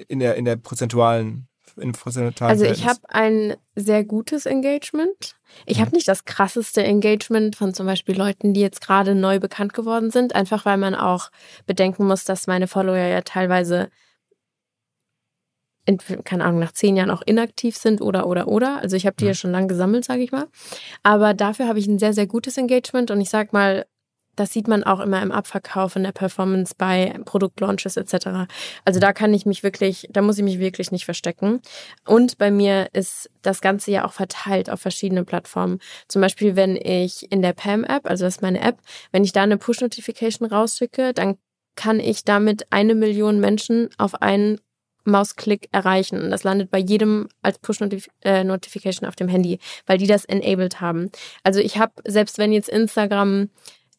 in 0.07 0.19
der, 0.19 0.35
in 0.35 0.45
der 0.45 0.55
prozentualen 0.55 1.47
in 1.75 1.91
prozentualen 1.91 2.51
Also 2.51 2.65
ich 2.65 2.87
habe 2.87 2.99
ein 3.09 3.55
sehr 3.75 4.03
gutes 4.03 4.45
Engagement. 4.45 5.35
Ich 5.65 5.77
mhm. 5.77 5.81
habe 5.81 5.95
nicht 5.95 6.07
das 6.07 6.25
krasseste 6.25 6.83
Engagement 6.83 7.55
von 7.55 7.73
zum 7.73 7.85
Beispiel 7.85 8.17
Leuten, 8.17 8.53
die 8.53 8.61
jetzt 8.61 8.81
gerade 8.81 9.13
neu 9.13 9.39
bekannt 9.39 9.73
geworden 9.73 10.09
sind, 10.09 10.33
einfach 10.33 10.65
weil 10.65 10.77
man 10.77 10.95
auch 10.95 11.29
bedenken 11.67 12.07
muss, 12.07 12.23
dass 12.23 12.47
meine 12.47 12.67
Follower 12.67 12.97
ja 12.97 13.21
teilweise 13.21 13.89
keine 16.25 16.43
Ahnung, 16.43 16.59
nach 16.59 16.73
zehn 16.73 16.97
Jahren 16.97 17.11
auch 17.11 17.21
inaktiv 17.25 17.77
sind 17.77 18.01
oder, 18.01 18.27
oder, 18.27 18.47
oder. 18.47 18.81
Also 18.81 18.95
ich 18.95 19.05
habe 19.05 19.15
die 19.17 19.25
ja 19.25 19.31
mhm. 19.31 19.35
schon 19.35 19.51
lange 19.51 19.67
gesammelt, 19.67 20.05
sage 20.05 20.21
ich 20.21 20.31
mal. 20.31 20.47
Aber 21.03 21.33
dafür 21.33 21.67
habe 21.67 21.79
ich 21.79 21.87
ein 21.87 21.99
sehr, 21.99 22.13
sehr 22.13 22.27
gutes 22.27 22.57
Engagement 22.57 23.09
und 23.11 23.21
ich 23.21 23.29
sag 23.29 23.53
mal, 23.53 23.85
das 24.37 24.53
sieht 24.53 24.67
man 24.67 24.83
auch 24.83 24.99
immer 24.99 25.21
im 25.21 25.31
Abverkauf, 25.31 25.95
in 25.95 26.03
der 26.03 26.11
Performance 26.11 26.75
bei 26.77 27.19
Produktlaunches 27.25 27.97
etc. 27.97 28.47
Also 28.85 28.99
da 28.99 29.11
kann 29.11 29.33
ich 29.33 29.45
mich 29.45 29.63
wirklich, 29.63 30.07
da 30.11 30.21
muss 30.21 30.37
ich 30.37 30.43
mich 30.43 30.59
wirklich 30.59 30.91
nicht 30.91 31.05
verstecken. 31.05 31.59
Und 32.05 32.37
bei 32.37 32.51
mir 32.51 32.87
ist 32.93 33.31
das 33.41 33.61
Ganze 33.61 33.91
ja 33.91 34.05
auch 34.05 34.13
verteilt 34.13 34.69
auf 34.69 34.79
verschiedene 34.79 35.25
Plattformen. 35.25 35.79
Zum 36.07 36.21
Beispiel, 36.21 36.55
wenn 36.55 36.75
ich 36.75 37.31
in 37.31 37.41
der 37.41 37.53
PAM-App, 37.53 38.05
also 38.05 38.25
das 38.25 38.35
ist 38.35 38.41
meine 38.41 38.61
App, 38.61 38.77
wenn 39.11 39.23
ich 39.23 39.33
da 39.33 39.41
eine 39.41 39.57
Push-Notification 39.57 40.47
rausschicke, 40.47 41.13
dann 41.13 41.37
kann 41.75 41.99
ich 41.99 42.23
damit 42.23 42.67
eine 42.71 42.95
Million 42.95 43.39
Menschen 43.39 43.89
auf 43.97 44.21
einen 44.21 44.59
Mausklick 45.07 45.69
erreichen. 45.71 46.21
Und 46.21 46.29
das 46.29 46.43
landet 46.43 46.69
bei 46.69 46.79
jedem 46.79 47.27
als 47.41 47.59
Push-Notification 47.59 49.05
äh, 49.05 49.07
auf 49.07 49.15
dem 49.15 49.27
Handy, 49.27 49.59
weil 49.85 49.97
die 49.97 50.07
das 50.07 50.25
enabled 50.25 50.81
haben. 50.81 51.09
Also 51.43 51.59
ich 51.59 51.77
habe, 51.77 51.93
selbst 52.05 52.37
wenn 52.37 52.51
jetzt 52.51 52.69
Instagram 52.69 53.49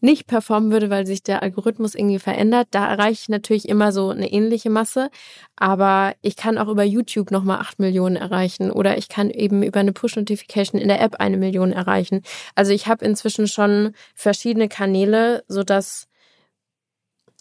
nicht 0.01 0.27
performen 0.27 0.71
würde, 0.71 0.91
weil 0.91 1.07
sich 1.07 1.23
der 1.23 1.43
Algorithmus 1.43 1.95
irgendwie 1.95 2.21
verändert, 2.21 2.69
da 2.71 2.89
erreiche 2.89 3.23
ich 3.23 3.29
natürlich 3.29 3.69
immer 3.69 3.91
so 3.91 4.11
eine 4.11 4.31
ähnliche 4.31 4.71
Masse. 4.71 5.11
Aber 5.57 6.15
ich 6.23 6.37
kann 6.37 6.59
auch 6.59 6.69
über 6.69 6.85
YouTube 6.85 7.31
nochmal 7.31 7.59
acht 7.59 7.81
Millionen 7.81 8.17
erreichen 8.17 8.71
oder 8.71 8.97
ich 8.97 9.09
kann 9.09 9.31
eben 9.31 9.63
über 9.63 9.81
eine 9.81 9.93
Push-Notification 9.93 10.81
in 10.81 10.89
der 10.89 11.01
App 11.01 11.17
eine 11.17 11.37
Million 11.37 11.73
erreichen. 11.73 12.23
Also 12.55 12.73
ich 12.73 12.87
habe 12.87 13.05
inzwischen 13.05 13.49
schon 13.49 13.93
verschiedene 14.15 14.69
Kanäle, 14.69 15.43
sodass 15.49 16.08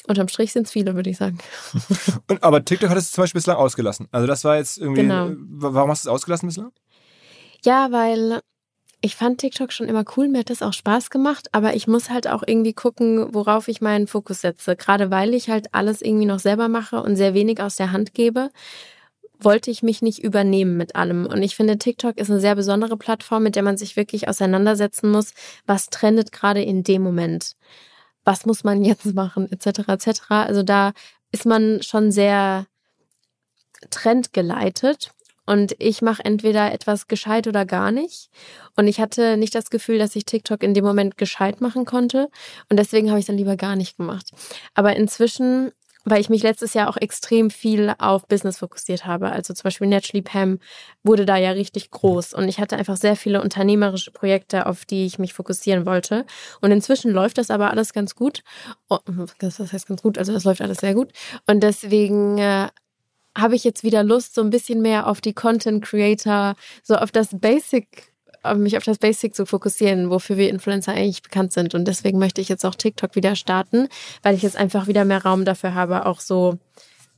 Unterm 0.07 0.27
Strich 0.27 0.53
sind 0.53 0.67
es 0.67 0.71
viele, 0.71 0.95
würde 0.95 1.09
ich 1.09 1.17
sagen. 1.17 1.37
Und, 2.29 2.43
aber 2.43 2.63
TikTok 2.63 2.89
hat 2.89 2.97
es 2.97 3.11
zum 3.11 3.23
Beispiel 3.23 3.39
bislang 3.39 3.57
ausgelassen. 3.57 4.07
Also 4.11 4.27
das 4.27 4.43
war 4.43 4.57
jetzt 4.57 4.77
irgendwie. 4.77 5.01
Genau. 5.01 5.31
Warum 5.37 5.89
hast 5.89 6.05
du 6.05 6.09
es 6.09 6.13
ausgelassen 6.13 6.47
bislang? 6.47 6.71
Ja, 7.63 7.91
weil 7.91 8.41
ich 9.01 9.15
fand 9.15 9.39
TikTok 9.39 9.71
schon 9.71 9.87
immer 9.87 10.03
cool, 10.15 10.27
mir 10.27 10.39
hat 10.39 10.49
das 10.49 10.63
auch 10.63 10.73
Spaß 10.73 11.09
gemacht, 11.09 11.49
aber 11.51 11.75
ich 11.75 11.87
muss 11.87 12.09
halt 12.09 12.27
auch 12.27 12.43
irgendwie 12.45 12.73
gucken, 12.73 13.33
worauf 13.33 13.67
ich 13.67 13.79
meinen 13.79 14.07
Fokus 14.07 14.41
setze. 14.41 14.75
Gerade 14.75 15.11
weil 15.11 15.33
ich 15.33 15.49
halt 15.49 15.73
alles 15.73 16.01
irgendwie 16.01 16.25
noch 16.25 16.39
selber 16.39 16.67
mache 16.67 17.01
und 17.03 17.15
sehr 17.15 17.33
wenig 17.33 17.61
aus 17.61 17.75
der 17.75 17.91
Hand 17.91 18.13
gebe, 18.13 18.49
wollte 19.39 19.69
ich 19.69 19.83
mich 19.83 20.01
nicht 20.01 20.23
übernehmen 20.23 20.77
mit 20.77 20.95
allem. 20.95 21.27
Und 21.27 21.43
ich 21.43 21.55
finde, 21.55 21.77
TikTok 21.77 22.17
ist 22.17 22.31
eine 22.31 22.39
sehr 22.39 22.55
besondere 22.55 22.97
Plattform, 22.97 23.43
mit 23.43 23.55
der 23.55 23.63
man 23.63 23.77
sich 23.77 23.95
wirklich 23.95 24.27
auseinandersetzen 24.27 25.11
muss, 25.11 25.33
was 25.67 25.87
trendet 25.87 26.31
gerade 26.31 26.63
in 26.63 26.83
dem 26.83 27.03
Moment. 27.03 27.53
Was 28.27 28.45
muss 28.45 28.65
man 28.65 28.83
jetzt 28.83 29.15
machen, 29.15 29.49
etc. 29.49 29.87
etc. 29.87 30.21
Also 30.27 30.61
da 30.61 30.91
ist 31.31 31.45
man 31.45 31.81
schon 31.81 32.11
sehr 32.11 32.65
trendgeleitet. 33.89 35.11
Und 35.45 35.77
ich 35.79 36.01
mache 36.01 36.25
entweder 36.25 36.73
etwas 36.73 37.07
gescheit 37.07 37.47
oder 37.47 37.65
gar 37.65 37.89
nicht. 37.91 38.29
Und 38.75 38.87
ich 38.87 38.99
hatte 38.99 39.37
nicht 39.37 39.55
das 39.55 39.69
Gefühl, 39.69 39.97
dass 39.97 40.13
ich 40.17 40.25
TikTok 40.25 40.61
in 40.61 40.73
dem 40.73 40.83
Moment 40.83 41.17
gescheit 41.17 41.61
machen 41.61 41.85
konnte. 41.85 42.27
Und 42.67 42.77
deswegen 42.77 43.09
habe 43.09 43.21
ich 43.21 43.27
dann 43.27 43.37
lieber 43.37 43.55
gar 43.55 43.77
nicht 43.77 43.95
gemacht. 43.95 44.29
Aber 44.73 44.97
inzwischen 44.97 45.71
weil 46.09 46.21
ich 46.21 46.29
mich 46.29 46.43
letztes 46.43 46.73
Jahr 46.73 46.89
auch 46.89 46.97
extrem 46.97 47.49
viel 47.49 47.93
auf 47.97 48.27
Business 48.27 48.59
fokussiert 48.59 49.05
habe. 49.05 49.31
Also 49.31 49.53
zum 49.53 49.63
Beispiel 49.63 49.87
Naturally 49.87 50.21
Pam 50.21 50.59
wurde 51.03 51.25
da 51.25 51.35
ja 51.37 51.51
richtig 51.51 51.91
groß 51.91 52.33
und 52.33 52.47
ich 52.47 52.59
hatte 52.59 52.77
einfach 52.77 52.97
sehr 52.97 53.15
viele 53.15 53.41
unternehmerische 53.41 54.11
Projekte, 54.11 54.65
auf 54.65 54.85
die 54.85 55.05
ich 55.05 55.19
mich 55.19 55.33
fokussieren 55.33 55.85
wollte. 55.85 56.25
Und 56.61 56.71
inzwischen 56.71 57.11
läuft 57.11 57.37
das 57.37 57.51
aber 57.51 57.71
alles 57.71 57.93
ganz 57.93 58.15
gut. 58.15 58.43
Oh, 58.89 58.99
das 59.39 59.59
heißt 59.59 59.87
ganz 59.87 60.01
gut, 60.01 60.17
also 60.17 60.31
das 60.31 60.45
läuft 60.45 60.61
alles 60.61 60.77
sehr 60.77 60.93
gut. 60.93 61.11
Und 61.45 61.61
deswegen 61.61 62.37
äh, 62.37 62.67
habe 63.37 63.55
ich 63.55 63.63
jetzt 63.63 63.83
wieder 63.83 64.03
Lust, 64.03 64.33
so 64.33 64.41
ein 64.41 64.49
bisschen 64.49 64.81
mehr 64.81 65.07
auf 65.07 65.21
die 65.21 65.33
Content 65.33 65.83
Creator, 65.83 66.55
so 66.83 66.95
auf 66.95 67.11
das 67.11 67.29
Basic, 67.31 68.13
mich 68.55 68.77
auf 68.77 68.83
das 68.83 68.97
Basic 68.97 69.35
zu 69.35 69.45
fokussieren, 69.45 70.09
wofür 70.09 70.37
wir 70.37 70.49
Influencer 70.49 70.93
eigentlich 70.93 71.21
bekannt 71.21 71.53
sind. 71.53 71.75
Und 71.75 71.87
deswegen 71.87 72.19
möchte 72.19 72.41
ich 72.41 72.49
jetzt 72.49 72.65
auch 72.65 72.75
TikTok 72.75 73.15
wieder 73.15 73.35
starten, 73.35 73.87
weil 74.23 74.35
ich 74.35 74.41
jetzt 74.41 74.57
einfach 74.57 74.87
wieder 74.87 75.05
mehr 75.05 75.23
Raum 75.23 75.45
dafür 75.45 75.73
habe, 75.73 76.05
auch 76.05 76.19
so, 76.19 76.57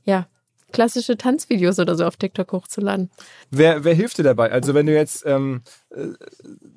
ja, 0.04 0.26
klassische 0.72 1.16
Tanzvideos 1.16 1.78
oder 1.78 1.96
so 1.96 2.04
auf 2.04 2.16
TikTok 2.16 2.52
hochzuladen. 2.52 3.10
Wer, 3.50 3.84
wer 3.84 3.94
hilft 3.94 4.18
dir 4.18 4.22
dabei? 4.22 4.50
Also 4.50 4.74
wenn 4.74 4.86
du 4.86 4.94
jetzt 4.94 5.24
ähm, 5.26 5.62
äh, 5.90 6.08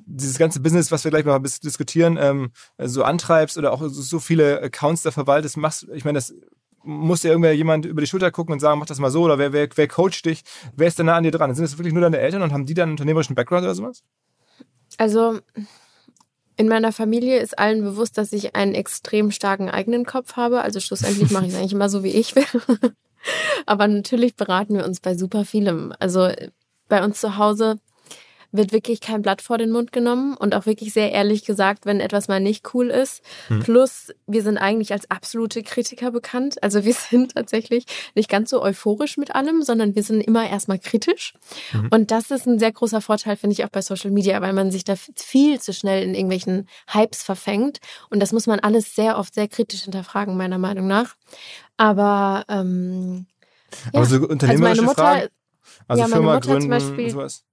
dieses 0.06 0.38
ganze 0.38 0.60
Business, 0.60 0.92
was 0.92 1.04
wir 1.04 1.12
gleich 1.12 1.26
mal 1.26 1.40
diskutieren, 1.40 2.18
ähm, 2.20 2.52
so 2.78 3.04
antreibst 3.04 3.58
oder 3.58 3.72
auch 3.72 3.84
so 3.88 4.20
viele 4.20 4.62
Accounts 4.62 5.04
da 5.04 5.12
verwaltest, 5.12 5.58
machst, 5.58 5.88
ich 5.94 6.06
meine, 6.06 6.18
das 6.18 6.34
muss 6.84 7.24
ja 7.24 7.30
irgendwer 7.30 7.56
jemand 7.56 7.86
über 7.86 8.02
die 8.02 8.08
Schulter 8.08 8.32
gucken 8.32 8.54
und 8.54 8.60
sagen, 8.60 8.80
mach 8.80 8.86
das 8.86 9.00
mal 9.00 9.12
so 9.12 9.24
oder 9.24 9.38
wer, 9.38 9.54
wer, 9.54 9.70
wer 9.74 9.88
coacht 9.88 10.26
dich? 10.26 10.44
Wer 10.76 10.88
ist 10.88 11.00
denn 11.00 11.06
nah 11.06 11.16
an 11.16 11.24
dir 11.24 11.32
dran? 11.32 11.54
Sind 11.56 11.64
das 11.64 11.78
wirklich 11.78 11.94
nur 11.94 12.02
deine 12.02 12.20
Eltern 12.20 12.42
und 12.42 12.52
haben 12.52 12.66
die 12.66 12.74
dann 12.74 12.84
einen 12.84 12.94
unternehmerischen 12.94 13.36
Background 13.36 13.64
oder 13.64 13.76
sowas? 13.76 14.04
Also 15.00 15.40
in 16.56 16.68
meiner 16.68 16.92
Familie 16.92 17.40
ist 17.40 17.58
allen 17.58 17.84
bewusst, 17.84 18.18
dass 18.18 18.34
ich 18.34 18.56
einen 18.56 18.76
extrem 18.76 19.32
starken 19.32 19.70
eigenen 19.70 20.06
Kopf 20.06 20.36
habe. 20.36 20.62
Also 20.62 20.80
schlussendlich 20.80 21.32
mache 21.32 21.46
ich 21.46 21.54
es 21.54 21.58
eigentlich 21.60 21.74
immer 21.74 21.90
so, 21.90 22.04
wie 22.04 22.12
ich 22.12 22.36
will. 22.36 22.46
Aber 23.66 23.88
natürlich 23.88 24.36
beraten 24.36 24.76
wir 24.76 24.86
uns 24.86 25.00
bei 25.00 25.16
super 25.16 25.46
vielem. 25.46 25.94
Also 26.00 26.30
bei 26.90 27.04
uns 27.04 27.20
zu 27.20 27.38
Hause 27.38 27.80
wird 28.54 28.72
wirklich 28.72 29.02
kein 29.02 29.24
Blatt 29.24 29.42
vor 29.42 29.58
den 29.58 29.72
Mund 29.72 29.92
genommen 29.92 30.38
und 30.38 30.54
auch 30.54 30.68
wirklich 30.68 30.94
sehr 30.94 31.12
ehrlich 31.12 31.44
gesagt, 31.44 31.86
wenn 31.86 32.00
etwas 32.00 32.28
mal 32.28 32.40
nicht 32.40 32.74
cool 32.74 32.90
ist. 32.90 33.24
Hm. 33.48 33.60
Plus, 33.62 34.14
wir 34.28 34.44
sind 34.44 34.60
eigentlich 34.60 34.94
als 34.94 35.10
absolute 35.10 35.64
Kritiker 35.64 36.12
bekannt. 36.12 36.62
Also 36.62 36.86
wir 36.86 36.94
sind 37.10 37.34
tatsächlich 37.34 37.86
nicht 38.14 38.30
ganz 38.30 38.52
so 38.52 38.62
euphorisch 38.62 39.18
mit 39.18 39.34
allem, 39.36 39.64
sondern 39.64 39.96
wir 39.96 40.04
sind 40.04 40.22
immer 40.22 40.48
erstmal 40.48 40.78
kritisch. 40.78 41.34
Mhm. 41.74 41.90
Und 41.90 42.12
das 42.12 42.30
ist 42.30 42.46
ein 42.46 42.60
sehr 42.60 42.72
großer 42.72 43.02
Vorteil, 43.02 43.36
finde 43.38 43.56
ich, 43.56 43.66
auch 43.66 43.70
bei 43.70 43.82
Social 43.82 44.12
Media, 44.12 44.40
weil 44.42 44.54
man 44.54 44.72
sich 44.72 44.84
da 44.84 44.94
viel 45.16 45.60
zu 45.60 45.74
schnell 45.74 46.04
in 46.04 46.14
irgendwelchen 46.14 46.70
Hypes 46.88 47.24
verfängt. 47.24 47.80
Und 48.12 48.20
das 48.20 48.32
muss 48.32 48.46
man 48.46 48.60
alles 48.60 48.96
sehr 48.96 49.18
oft 49.18 49.34
sehr 49.34 49.48
kritisch 49.48 49.82
hinterfragen, 49.82 50.38
meiner 50.38 50.60
Meinung 50.60 50.86
nach. 50.86 51.16
Aber 51.78 52.46
ähm, 52.50 53.26
ja. 53.86 54.00
Aber 54.00 54.06
so 54.06 54.18
unternehmerische 54.18 54.52
also 54.52 54.64
meine 54.64 54.82
Mutter, 54.84 55.04
Fragen, 55.04 55.28
also 55.88 56.02
ja, 56.04 56.08
Firma 56.08 56.40
gründen, 56.40 56.62
zum 56.62 56.70
Beispiel, 56.70 57.10
sowas 57.10 57.44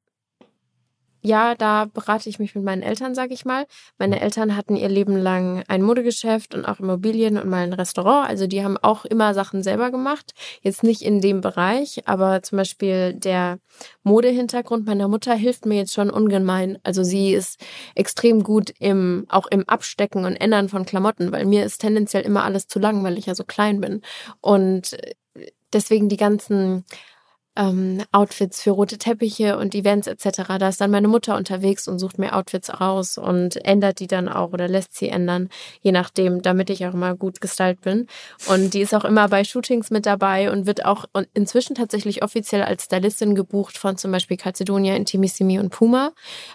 ja, 1.22 1.54
da 1.54 1.84
berate 1.84 2.28
ich 2.28 2.38
mich 2.38 2.54
mit 2.54 2.64
meinen 2.64 2.82
Eltern, 2.82 3.14
sag 3.14 3.30
ich 3.30 3.44
mal. 3.44 3.66
Meine 3.98 4.20
Eltern 4.20 4.56
hatten 4.56 4.76
ihr 4.76 4.88
Leben 4.88 5.16
lang 5.16 5.62
ein 5.68 5.82
Modegeschäft 5.82 6.54
und 6.54 6.64
auch 6.64 6.80
Immobilien 6.80 7.36
und 7.36 7.48
mal 7.48 7.62
ein 7.62 7.72
Restaurant. 7.72 8.28
Also 8.28 8.46
die 8.46 8.64
haben 8.64 8.78
auch 8.78 9.04
immer 9.04 9.34
Sachen 9.34 9.62
selber 9.62 9.90
gemacht. 9.90 10.32
Jetzt 10.62 10.82
nicht 10.82 11.02
in 11.02 11.20
dem 11.20 11.40
Bereich, 11.40 12.02
aber 12.06 12.42
zum 12.42 12.58
Beispiel 12.58 13.14
der 13.14 13.58
Modehintergrund 14.02 14.86
meiner 14.86 15.08
Mutter 15.08 15.34
hilft 15.34 15.66
mir 15.66 15.76
jetzt 15.76 15.92
schon 15.92 16.10
ungemein. 16.10 16.78
Also 16.84 17.02
sie 17.02 17.32
ist 17.32 17.60
extrem 17.94 18.42
gut 18.42 18.72
im, 18.78 19.26
auch 19.28 19.46
im 19.46 19.68
Abstecken 19.68 20.24
und 20.24 20.36
Ändern 20.36 20.68
von 20.68 20.86
Klamotten, 20.86 21.32
weil 21.32 21.44
mir 21.44 21.64
ist 21.64 21.78
tendenziell 21.78 22.22
immer 22.22 22.44
alles 22.44 22.66
zu 22.66 22.78
lang, 22.78 23.04
weil 23.04 23.18
ich 23.18 23.26
ja 23.26 23.34
so 23.34 23.44
klein 23.44 23.80
bin. 23.80 24.00
Und 24.40 24.96
deswegen 25.72 26.08
die 26.08 26.16
ganzen 26.16 26.84
ähm, 27.56 28.02
Outfits 28.12 28.62
für 28.62 28.70
rote 28.70 28.98
Teppiche 28.98 29.58
und 29.58 29.74
Events 29.74 30.06
etc. 30.06 30.58
Da 30.58 30.68
ist 30.68 30.80
dann 30.80 30.90
meine 30.90 31.08
Mutter 31.08 31.36
unterwegs 31.36 31.88
und 31.88 31.98
sucht 31.98 32.18
mir 32.18 32.34
Outfits 32.34 32.80
raus 32.80 33.18
und 33.18 33.56
ändert 33.64 34.00
die 34.00 34.06
dann 34.06 34.28
auch 34.28 34.52
oder 34.52 34.68
lässt 34.68 34.96
sie 34.96 35.08
ändern, 35.08 35.48
je 35.80 35.92
nachdem, 35.92 36.42
damit 36.42 36.70
ich 36.70 36.86
auch 36.86 36.94
immer 36.94 37.14
gut 37.16 37.40
gestylt 37.40 37.80
bin. 37.80 38.06
Und 38.48 38.74
die 38.74 38.80
ist 38.80 38.94
auch 38.94 39.04
immer 39.04 39.28
bei 39.28 39.44
Shootings 39.44 39.90
mit 39.90 40.06
dabei 40.06 40.50
und 40.50 40.66
wird 40.66 40.84
auch 40.84 41.04
inzwischen 41.34 41.74
tatsächlich 41.74 42.22
offiziell 42.22 42.62
als 42.62 42.84
Stylistin 42.84 43.34
gebucht 43.34 43.78
von 43.78 43.96
zum 43.96 44.12
Beispiel 44.12 44.36
Calcedonia, 44.36 44.94
Intimissimi 44.94 45.58
und 45.58 45.70
Puma, 45.70 46.12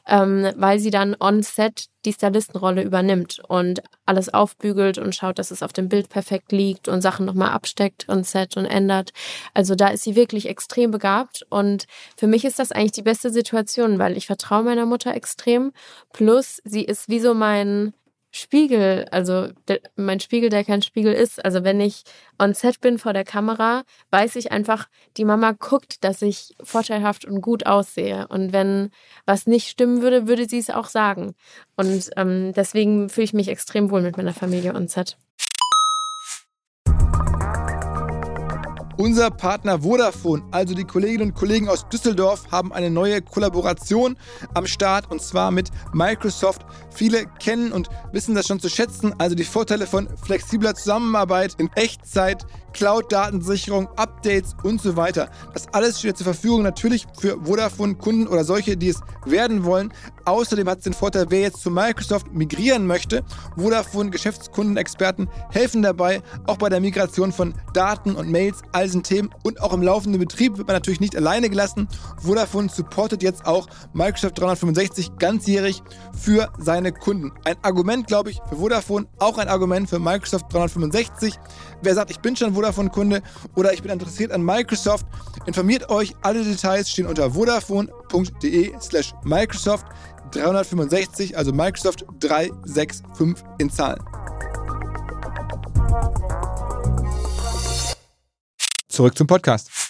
ähm, 0.08 0.52
weil 0.56 0.80
sie 0.80 0.92
dann 0.92 1.16
on 1.20 1.44
set 1.44 1.88
die 2.06 2.14
Stylistenrolle 2.14 2.84
übernimmt 2.84 3.42
und 3.48 3.82
alles 4.06 4.34
aufbügelt 4.34 4.98
und 4.98 5.16
schaut, 5.16 5.40
dass 5.40 5.52
es 5.52 5.64
auf 5.64 5.74
dem 5.74 5.90
Bild 5.90 6.10
perfekt 6.10 6.52
liegt 6.52 6.88
und 6.88 7.02
Sachen 7.02 7.26
nochmal 7.26 7.50
absteckt 7.50 8.08
und 8.08 8.26
set 8.26 8.58
und 8.58 8.66
ändert. 8.66 9.12
Also 9.54 9.76
da 9.76 9.90
ist 9.90 10.04
sie 10.04 10.16
wirklich 10.16 10.48
extrem 10.48 10.92
begabt 10.92 11.46
und 11.50 11.86
für 12.18 12.28
mich 12.28 12.46
ist 12.46 12.60
das 12.60 12.72
eigentlich 12.72 12.94
die 12.94 13.02
beste 13.02 13.30
Situation, 13.30 14.00
weil 14.00 14.18
ich 14.18 14.28
vertraue 14.28 14.64
meiner 14.64 14.86
Mutter 14.86 15.14
extrem. 15.14 15.72
Plus 16.14 16.62
sie 16.64 16.84
ist 16.84 17.10
wie 17.10 17.20
so 17.20 17.34
mein 17.34 17.94
Spiegel, 18.38 19.08
also 19.12 19.48
der, 19.70 19.80
mein 19.96 20.20
Spiegel, 20.20 20.50
der 20.50 20.66
kein 20.66 20.82
Spiegel 20.82 21.14
ist. 21.14 21.44
Also 21.46 21.64
wenn 21.64 21.80
ich 21.80 22.04
on 22.38 22.54
set 22.54 22.82
bin 22.82 22.98
vor 22.98 23.14
der 23.14 23.24
Kamera, 23.24 23.84
weiß 24.12 24.36
ich 24.36 24.52
einfach, 24.52 24.90
die 25.16 25.24
Mama 25.24 25.54
guckt, 25.54 26.04
dass 26.04 26.22
ich 26.22 26.54
vorteilhaft 26.62 27.24
und 27.24 27.40
gut 27.40 27.66
aussehe. 27.66 28.28
Und 28.28 28.52
wenn 28.52 28.90
was 29.26 29.48
nicht 29.48 29.70
stimmen 29.70 30.02
würde, 30.02 30.28
würde 30.28 30.50
sie 30.50 30.60
es 30.60 30.70
auch 30.70 30.88
sagen. 30.88 31.34
Und 31.78 32.10
ähm, 32.18 32.52
deswegen 32.54 33.08
fühle 33.08 33.24
ich 33.24 33.34
mich 33.34 33.48
extrem 33.48 33.90
wohl 33.90 34.02
mit 34.02 34.18
meiner 34.18 34.34
Familie 34.34 34.76
on 34.76 34.90
set. 34.90 35.18
Unser 38.98 39.30
Partner 39.30 39.84
Vodafone, 39.84 40.42
also 40.52 40.74
die 40.74 40.86
Kolleginnen 40.86 41.32
und 41.32 41.36
Kollegen 41.36 41.68
aus 41.68 41.90
Düsseldorf, 41.90 42.50
haben 42.50 42.72
eine 42.72 42.90
neue 42.90 43.22
Kollaboration 43.22 44.16
am 44.54 44.66
Start 44.68 45.12
und 45.12 45.22
zwar 45.22 45.52
mit 45.52 45.70
Microsoft. 45.92 46.66
Viele 46.96 47.26
kennen 47.40 47.72
und 47.72 47.90
wissen 48.12 48.36
das 48.36 48.48
schon 48.48 48.60
zu 48.60 48.70
schätzen, 48.70 49.14
also 49.18 49.36
die 49.36 49.44
Vorteile 49.44 49.86
von 49.86 50.08
flexibler 50.24 50.76
Zusammenarbeit 50.76 51.56
in 51.58 51.70
Echtzeit, 51.76 52.46
Cloud-Datensicherung, 52.74 53.88
Updates 53.96 54.56
und 54.64 54.82
so 54.82 54.96
weiter. 54.96 55.30
Das 55.54 55.68
alles 55.74 56.00
steht 56.00 56.18
zur 56.18 56.26
Verfügung 56.26 56.62
natürlich 56.64 57.06
für 57.18 57.38
Vodafone-Kunden 57.44 58.28
oder 58.28 58.44
solche, 58.44 58.76
die 58.78 58.90
es 58.90 59.02
werden 59.26 59.64
wollen. 59.64 59.94
Außerdem 60.26 60.68
hat 60.68 60.80
es 60.80 60.84
den 60.86 60.94
Vorteil, 60.94 61.28
wer 61.30 61.42
jetzt 61.42 61.62
zu 61.62 61.70
Microsoft 61.70 62.34
migrieren 62.34 62.86
möchte. 62.88 63.24
Vodafone 63.56 64.10
Geschäftskundenexperten 64.10 65.30
helfen 65.52 65.84
dabei, 65.84 66.22
auch 66.48 66.58
bei 66.58 66.70
der 66.70 66.82
Migration 66.82 67.32
von 67.32 67.54
Daten 67.74 68.16
und 68.16 68.30
Mails, 68.30 68.62
all 68.72 68.86
diesen 68.86 69.04
Themen 69.04 69.30
und 69.44 69.62
auch 69.62 69.72
im 69.74 69.82
laufenden 69.82 70.20
Betrieb 70.20 70.58
wird 70.58 70.68
man 70.68 70.76
natürlich 70.76 71.00
nicht 71.00 71.16
alleine 71.16 71.50
gelassen. 71.50 71.88
Vodafone 72.18 72.70
supportet 72.70 73.24
jetzt 73.24 73.46
auch 73.46 73.68
Microsoft 73.94 74.40
365 74.40 75.18
ganzjährig 75.18 75.82
für 76.18 76.50
seine 76.58 76.85
Kunden. 76.92 77.32
Ein 77.44 77.56
Argument, 77.62 78.08
glaube 78.08 78.32
ich, 78.32 78.40
für 78.50 78.58
Vodafone, 78.58 79.08
auch 79.20 79.38
ein 79.38 79.48
Argument 79.48 79.90
für 79.90 80.00
Microsoft 80.00 80.52
365. 80.52 81.36
Wer 81.82 81.96
sagt, 81.96 82.12
ich 82.12 82.20
bin 82.20 82.36
schon 82.36 82.54
Vodafone-Kunde 82.54 83.22
oder 83.56 83.74
ich 83.74 83.82
bin 83.82 83.92
interessiert 83.92 84.32
an 84.32 84.44
Microsoft, 84.44 85.06
informiert 85.46 85.90
euch. 85.90 86.16
Alle 86.22 86.44
Details 86.44 86.90
stehen 86.90 87.08
unter 87.08 87.32
vodafone.de 87.32 88.74
slash 88.82 89.14
Microsoft 89.24 89.86
365, 90.32 91.38
also 91.38 91.54
Microsoft 91.54 92.06
365 92.20 93.06
in 93.60 93.70
Zahlen. 93.70 94.04
Zurück 98.88 99.18
zum 99.18 99.28
Podcast. 99.28 99.85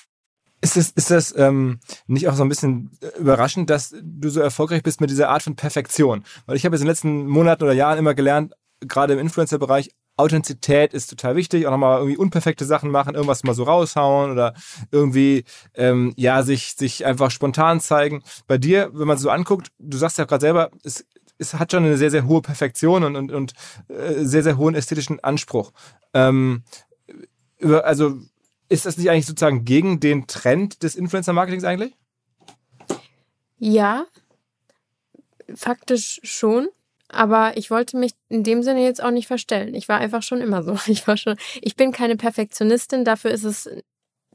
Ist 0.65 0.77
das, 0.77 0.89
ist 0.89 1.11
das 1.11 1.37
ähm, 1.37 1.79
nicht 2.07 2.27
auch 2.27 2.33
so 2.33 2.41
ein 2.41 2.49
bisschen 2.49 2.89
überraschend, 3.19 3.69
dass 3.69 3.93
du 4.01 4.29
so 4.29 4.39
erfolgreich 4.39 4.81
bist 4.81 4.99
mit 4.99 5.11
dieser 5.11 5.29
Art 5.29 5.43
von 5.43 5.55
Perfektion? 5.55 6.23
Weil 6.47 6.55
ich 6.55 6.65
habe 6.65 6.75
jetzt 6.75 6.81
in 6.81 6.87
den 6.87 6.91
letzten 6.91 7.27
Monaten 7.27 7.61
oder 7.61 7.73
Jahren 7.73 7.99
immer 7.99 8.15
gelernt, 8.15 8.55
gerade 8.79 9.13
im 9.13 9.19
Influencer-Bereich, 9.19 9.91
Authentizität 10.17 10.95
ist 10.95 11.11
total 11.11 11.35
wichtig, 11.35 11.67
auch 11.67 11.71
nochmal 11.71 11.99
irgendwie 11.99 12.17
unperfekte 12.17 12.65
Sachen 12.65 12.89
machen, 12.89 13.13
irgendwas 13.13 13.43
mal 13.43 13.53
so 13.53 13.61
raushauen 13.61 14.31
oder 14.31 14.55
irgendwie, 14.89 15.43
ähm, 15.75 16.13
ja, 16.15 16.41
sich, 16.41 16.73
sich 16.73 17.05
einfach 17.05 17.29
spontan 17.29 17.79
zeigen. 17.79 18.23
Bei 18.47 18.57
dir, 18.57 18.89
wenn 18.93 19.07
man 19.07 19.19
so 19.19 19.29
anguckt, 19.29 19.67
du 19.77 19.99
sagst 19.99 20.17
ja 20.17 20.25
gerade 20.25 20.41
selber, 20.41 20.71
es, 20.83 21.05
es 21.37 21.53
hat 21.53 21.73
schon 21.73 21.85
eine 21.85 21.97
sehr, 21.97 22.09
sehr 22.09 22.25
hohe 22.25 22.41
Perfektion 22.41 23.03
und, 23.03 23.15
und, 23.15 23.31
und 23.31 23.53
äh, 23.87 24.25
sehr, 24.25 24.41
sehr 24.41 24.57
hohen 24.57 24.73
ästhetischen 24.73 25.23
Anspruch. 25.23 25.73
Ähm, 26.15 26.63
über, 27.59 27.85
also 27.85 28.17
ist 28.69 28.85
das 28.85 28.97
nicht 28.97 29.09
eigentlich 29.09 29.25
sozusagen 29.25 29.65
gegen 29.65 29.99
den 29.99 30.27
Trend 30.27 30.83
des 30.83 30.95
Influencer-Marketings 30.95 31.63
eigentlich? 31.63 31.93
Ja, 33.57 34.05
faktisch 35.53 36.19
schon. 36.23 36.67
Aber 37.07 37.55
ich 37.55 37.69
wollte 37.69 37.97
mich 37.97 38.13
in 38.29 38.43
dem 38.43 38.63
Sinne 38.63 38.83
jetzt 38.83 39.01
auch 39.01 39.11
nicht 39.11 39.27
verstellen. 39.27 39.75
Ich 39.75 39.87
war 39.87 39.99
einfach 39.99 40.23
schon 40.23 40.41
immer 40.41 40.63
so. 40.63 40.77
Ich 40.87 41.07
war 41.07 41.17
schon, 41.17 41.37
ich 41.61 41.75
bin 41.75 41.91
keine 41.91 42.17
Perfektionistin, 42.17 43.05
dafür 43.05 43.31
ist 43.31 43.43
es, 43.43 43.69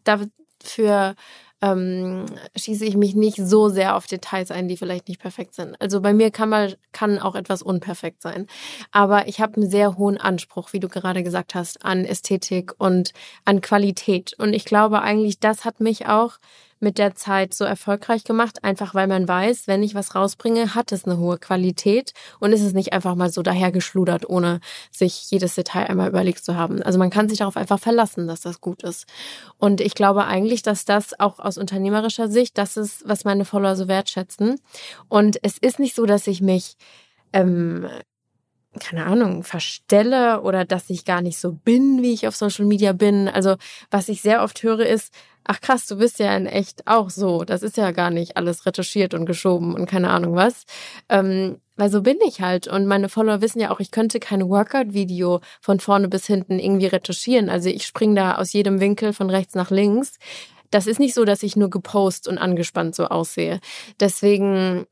dafür 0.05 1.15
ähm, 1.63 2.27
schieße 2.57 2.85
ich 2.85 2.97
mich 2.97 3.15
nicht 3.15 3.37
so 3.37 3.69
sehr 3.69 3.97
auf 3.97 4.07
Details 4.07 4.51
ein, 4.51 4.69
die 4.69 4.77
vielleicht 4.77 5.09
nicht 5.09 5.21
perfekt 5.21 5.55
sind. 5.55 5.81
Also 5.81 6.01
bei 6.01 6.13
mir 6.13 6.31
kann 6.31 6.49
mal 6.49 6.77
kann 6.93 7.19
auch 7.19 7.35
etwas 7.35 7.63
unperfekt 7.63 8.23
sein, 8.23 8.47
aber 8.93 9.29
ich 9.29 9.41
habe 9.41 9.57
einen 9.57 9.71
sehr 9.71 9.97
hohen 9.97 10.19
Anspruch, 10.19 10.73
wie 10.73 10.81
du 10.81 10.89
gerade 10.89 11.23
gesagt 11.23 11.55
hast, 11.55 11.85
an 11.85 12.05
Ästhetik 12.05 12.73
und 12.79 13.13
an 13.45 13.61
Qualität. 13.61 14.35
Und 14.39 14.55
ich 14.55 14.65
glaube 14.65 15.03
eigentlich, 15.03 15.39
das 15.39 15.65
hat 15.65 15.81
mich 15.81 16.07
auch 16.07 16.39
mit 16.81 16.99
der 16.99 17.15
Zeit 17.15 17.55
so 17.55 17.65
erfolgreich 17.65 18.25
gemacht, 18.25 18.65
einfach 18.65 18.95
weil 18.95 19.07
man 19.07 19.29
weiß, 19.29 19.67
wenn 19.67 19.83
ich 19.83 19.95
was 19.95 20.15
rausbringe, 20.15 20.75
hat 20.75 20.93
es 20.93 21.05
eine 21.05 21.19
hohe 21.19 21.39
Qualität 21.39 22.13
und 22.41 22.53
ist 22.53 22.63
es 22.63 22.73
nicht 22.73 22.93
einfach 22.93 23.15
mal 23.15 23.31
so 23.31 23.43
dahergeschludert, 23.43 24.29
ohne 24.29 24.61
sich 24.91 25.31
jedes 25.31 25.55
Detail 25.55 25.89
einmal 25.89 26.09
überlegt 26.09 26.45
zu 26.45 26.57
haben. 26.57 26.83
Also 26.83 26.99
man 26.99 27.11
kann 27.11 27.29
sich 27.29 27.39
darauf 27.39 27.57
einfach 27.57 27.79
verlassen, 27.79 28.27
dass 28.27 28.41
das 28.41 28.61
gut 28.61 28.83
ist. 28.83 29.07
Und 29.59 29.81
ich 29.81 29.95
glaube 29.95 30.25
eigentlich, 30.25 30.63
dass 30.63 30.85
das 30.85 31.19
auch 31.21 31.39
aus 31.39 31.59
unternehmerischer 31.59 32.29
Sicht, 32.29 32.59
das 32.59 32.77
ist, 32.77 33.07
was 33.07 33.25
meine 33.25 33.45
Follower 33.45 33.77
so 33.77 33.87
wertschätzen. 33.87 34.59
Und 35.09 35.39
es 35.43 35.59
ist 35.59 35.79
nicht 35.79 35.95
so, 35.95 36.07
dass 36.07 36.27
ich 36.27 36.41
mich 36.41 36.77
ähm, 37.33 37.87
keine 38.79 39.07
Ahnung, 39.07 39.43
verstelle 39.43 40.43
oder 40.43 40.65
dass 40.65 40.91
ich 40.91 41.05
gar 41.05 41.23
nicht 41.23 41.39
so 41.39 41.53
bin, 41.53 42.03
wie 42.03 42.13
ich 42.13 42.29
auf 42.29 42.37
Social 42.37 42.65
Media 42.65 42.93
bin. 42.93 43.29
Also 43.29 43.57
was 43.91 44.09
ich 44.09 44.23
sehr 44.23 44.43
oft 44.45 44.63
höre 44.63 44.87
ist, 44.87 45.13
ach 45.45 45.61
krass, 45.61 45.87
du 45.87 45.97
bist 45.97 46.21
ja 46.21 46.37
in 46.37 46.47
echt 46.47 46.87
auch 46.87 47.11
so. 47.11 47.45
Das 47.45 47.63
ist 47.63 47.77
ja 47.77 47.91
gar 47.91 48.11
nicht 48.11 48.37
alles 48.37 48.67
retuschiert 48.67 49.15
und 49.15 49.27
geschoben 49.27 49.75
und 49.75 49.87
keine 49.87 50.11
Ahnung 50.11 50.37
was. 50.37 50.65
Ähm, 51.09 51.57
weil 51.77 51.91
so 51.91 52.03
bin 52.03 52.19
ich 52.25 52.41
halt. 52.41 52.69
Und 52.69 52.87
meine 52.87 53.09
Follower 53.09 53.41
wissen 53.41 53.59
ja 53.59 53.71
auch, 53.71 53.81
ich 53.81 53.91
könnte 53.91 54.21
kein 54.21 54.49
Workout-Video 54.49 55.41
von 55.61 55.81
vorne 55.81 56.09
bis 56.09 56.27
hinten 56.27 56.59
irgendwie 56.59 56.87
retuschieren. 56.87 57.49
Also 57.49 57.71
ich 57.71 57.87
springe 57.87 58.15
da 58.15 58.37
aus 58.37 58.53
jedem 58.53 58.81
Winkel 58.81 59.13
von 59.13 59.31
rechts 59.31 59.55
nach 59.55 59.71
links. 59.71 60.19
Das 60.71 60.87
ist 60.87 61.01
nicht 61.01 61.15
so, 61.15 61.25
dass 61.25 61.43
ich 61.43 61.57
nur 61.57 61.71
gepost 61.71 62.29
und 62.29 62.39
angespannt 62.39 62.95
so 62.95 63.07
aussehe. 63.07 63.61
Deswegen 63.99 64.87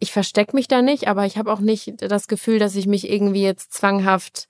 ich 0.00 0.12
verstecke 0.12 0.56
mich 0.56 0.66
da 0.66 0.82
nicht, 0.82 1.06
aber 1.06 1.26
ich 1.26 1.36
habe 1.36 1.52
auch 1.52 1.60
nicht 1.60 1.94
das 2.00 2.26
Gefühl, 2.26 2.58
dass 2.58 2.74
ich 2.74 2.86
mich 2.86 3.08
irgendwie 3.08 3.42
jetzt 3.42 3.72
zwanghaft 3.72 4.48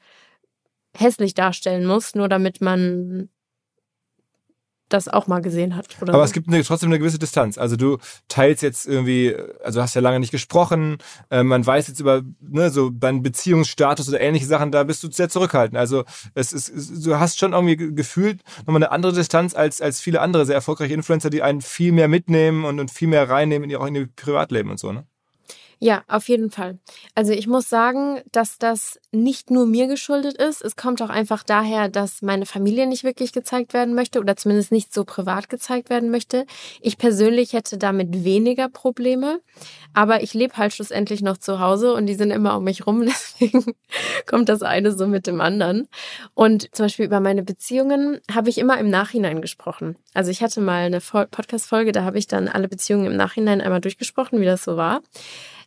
hässlich 0.97 1.35
darstellen 1.35 1.87
muss, 1.87 2.15
nur 2.15 2.29
damit 2.29 2.61
man 2.61 3.29
das 4.89 5.09
auch 5.09 5.27
mal 5.27 5.41
gesehen 5.41 5.77
hat. 5.77 5.87
aber 6.01 6.13
so. 6.13 6.23
es 6.23 6.33
gibt 6.33 6.49
eine, 6.49 6.63
trotzdem 6.65 6.89
eine 6.89 6.99
gewisse 6.99 7.19
Distanz. 7.19 7.59
Also 7.59 7.77
du 7.77 7.99
teilst 8.29 8.63
jetzt 8.63 8.87
irgendwie, 8.87 9.37
also 9.63 9.81
hast 9.81 9.95
ja 9.95 10.01
lange 10.01 10.21
nicht 10.21 10.33
gesprochen, 10.33 10.99
äh, 11.31 11.43
man 11.43 11.65
weiß 11.65 11.89
jetzt 11.89 12.01
über 12.01 12.23
ne, 12.41 12.71
so 12.71 12.91
deinen 12.91 13.23
Beziehungsstatus 13.23 14.09
oder 14.09 14.21
ähnliche 14.21 14.47
Sachen, 14.47 14.73
da 14.73 14.83
bist 14.85 15.03
du 15.03 15.11
sehr 15.11 15.29
zurückhaltend. 15.29 15.79
Also 15.79 16.05
es 16.35 16.53
ist, 16.53 17.07
du 17.07 17.19
hast 17.19 17.39
schon 17.39 17.53
irgendwie 17.53 17.77
gefühlt 17.95 18.43
nochmal 18.67 18.83
eine 18.83 18.91
andere 18.91 19.13
Distanz 19.13 19.55
als, 19.55 19.81
als 19.81 20.01
viele 20.01 20.21
andere 20.21 20.45
sehr 20.45 20.57
erfolgreiche 20.57 20.95
Influencer, 20.95 21.31
die 21.31 21.43
einen 21.43 21.61
viel 21.61 21.93
mehr 21.93 22.09
mitnehmen 22.09 22.65
und, 22.65 22.81
und 22.81 22.91
viel 22.91 23.09
mehr 23.09 23.29
reinnehmen 23.29 23.65
in 23.65 23.71
ihr, 23.71 23.81
auch 23.81 23.87
in 23.87 23.95
ihr 23.95 24.09
Privatleben 24.15 24.71
und 24.71 24.81
so, 24.81 24.93
ne? 24.93 25.07
Ja, 25.83 26.03
auf 26.09 26.29
jeden 26.29 26.51
Fall. 26.51 26.79
Also 27.15 27.33
ich 27.33 27.47
muss 27.47 27.71
sagen, 27.71 28.21
dass 28.33 28.59
das 28.59 29.01
nicht 29.13 29.51
nur 29.51 29.65
mir 29.65 29.87
geschuldet 29.87 30.37
ist. 30.37 30.63
Es 30.63 30.77
kommt 30.77 31.01
auch 31.01 31.09
einfach 31.09 31.43
daher, 31.43 31.89
dass 31.89 32.21
meine 32.21 32.45
Familie 32.45 32.87
nicht 32.87 33.03
wirklich 33.03 33.33
gezeigt 33.33 33.73
werden 33.73 33.95
möchte 33.95 34.21
oder 34.21 34.37
zumindest 34.37 34.73
nicht 34.73 34.93
so 34.93 35.05
privat 35.05 35.49
gezeigt 35.49 35.89
werden 35.89 36.11
möchte. 36.11 36.45
Ich 36.83 36.99
persönlich 36.99 37.55
hätte 37.55 37.79
damit 37.79 38.25
weniger 38.25 38.69
Probleme, 38.69 39.41
aber 39.95 40.23
ich 40.23 40.35
lebe 40.35 40.59
halt 40.59 40.75
schlussendlich 40.75 41.23
noch 41.23 41.39
zu 41.39 41.61
Hause 41.61 41.95
und 41.95 42.05
die 42.05 42.15
sind 42.15 42.31
immer 42.31 42.59
um 42.59 42.65
mich 42.65 42.87
rum. 42.87 43.01
Deswegen 43.07 43.65
kommt 44.27 44.51
das 44.51 44.61
eine 44.61 44.93
so 44.93 45.07
mit 45.07 45.27
dem 45.27 45.41
anderen. 45.41 45.89
Und 46.35 46.69
zum 46.75 46.85
Beispiel 46.85 47.07
über 47.07 47.21
meine 47.21 47.43
Beziehungen 47.43 48.21
habe 48.31 48.51
ich 48.51 48.59
immer 48.59 48.79
im 48.79 48.91
Nachhinein 48.91 49.41
gesprochen. 49.41 49.97
Also 50.13 50.31
ich 50.31 50.43
hatte 50.43 50.61
mal 50.61 50.85
eine 50.85 51.01
Podcast-Folge, 51.01 51.93
da 51.93 52.05
habe 52.05 52.19
ich 52.19 52.27
dann 52.27 52.49
alle 52.49 52.69
Beziehungen 52.69 53.07
im 53.07 53.17
Nachhinein 53.17 53.63
einmal 53.63 53.81
durchgesprochen, 53.81 54.43
wie 54.43 54.45
das 54.45 54.63
so 54.63 54.77
war. 54.77 55.01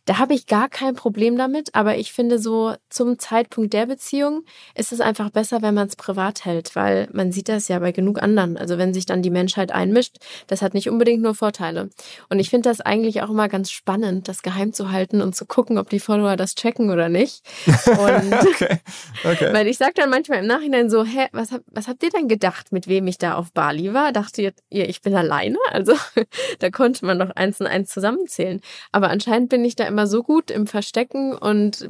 Da 0.06 0.18
habe 0.18 0.34
ich 0.34 0.46
gar 0.46 0.68
kein 0.68 0.94
Problem 0.94 1.38
damit, 1.38 1.74
aber 1.74 1.96
ich 1.96 2.12
finde 2.12 2.38
so 2.38 2.74
zum 2.90 3.18
Zeitpunkt 3.18 3.72
der 3.72 3.86
Beziehung 3.86 4.44
ist 4.74 4.92
es 4.92 5.00
einfach 5.00 5.30
besser, 5.30 5.62
wenn 5.62 5.74
man 5.74 5.88
es 5.88 5.96
privat 5.96 6.44
hält, 6.44 6.76
weil 6.76 7.08
man 7.12 7.32
sieht 7.32 7.48
das 7.48 7.68
ja 7.68 7.78
bei 7.78 7.90
genug 7.92 8.22
anderen. 8.22 8.58
Also 8.58 8.76
wenn 8.76 8.92
sich 8.92 9.06
dann 9.06 9.22
die 9.22 9.30
Menschheit 9.30 9.72
einmischt, 9.72 10.16
das 10.46 10.60
hat 10.60 10.74
nicht 10.74 10.90
unbedingt 10.90 11.22
nur 11.22 11.34
Vorteile. 11.34 11.88
Und 12.28 12.38
ich 12.38 12.50
finde 12.50 12.68
das 12.68 12.82
eigentlich 12.82 13.22
auch 13.22 13.30
immer 13.30 13.48
ganz 13.48 13.70
spannend, 13.70 14.28
das 14.28 14.42
geheim 14.42 14.74
zu 14.74 14.92
halten 14.92 15.22
und 15.22 15.34
zu 15.34 15.46
gucken, 15.46 15.78
ob 15.78 15.88
die 15.88 16.00
Follower 16.00 16.36
das 16.36 16.54
checken 16.54 16.90
oder 16.90 17.08
nicht. 17.08 17.42
Und 17.86 18.32
okay. 18.46 18.78
Okay. 19.24 19.54
Weil 19.54 19.66
ich 19.68 19.78
sage 19.78 19.94
dann 19.94 20.10
manchmal 20.10 20.40
im 20.40 20.46
Nachhinein 20.46 20.90
so, 20.90 21.04
hä, 21.04 21.28
was, 21.32 21.50
hab, 21.50 21.62
was 21.70 21.88
habt 21.88 22.02
ihr 22.02 22.10
denn 22.10 22.28
gedacht, 22.28 22.72
mit 22.72 22.88
wem 22.88 23.06
ich 23.06 23.16
da 23.16 23.34
auf 23.34 23.52
Bali 23.52 23.94
war? 23.94 24.12
Dachtet 24.12 24.54
ihr, 24.68 24.88
ich 24.88 25.00
bin 25.00 25.14
alleine? 25.14 25.56
Also 25.70 25.94
da 26.58 26.70
konnte 26.70 27.06
man 27.06 27.18
doch 27.18 27.30
eins 27.30 27.60
und 27.60 27.66
eins 27.66 27.88
zusammenzählen. 27.88 28.60
Aber 28.92 29.08
anscheinend 29.08 29.48
bin 29.48 29.64
ich 29.64 29.76
da 29.76 29.86
immer 29.86 29.93
so 30.06 30.22
gut 30.22 30.50
im 30.50 30.66
Verstecken 30.66 31.34
und 31.34 31.88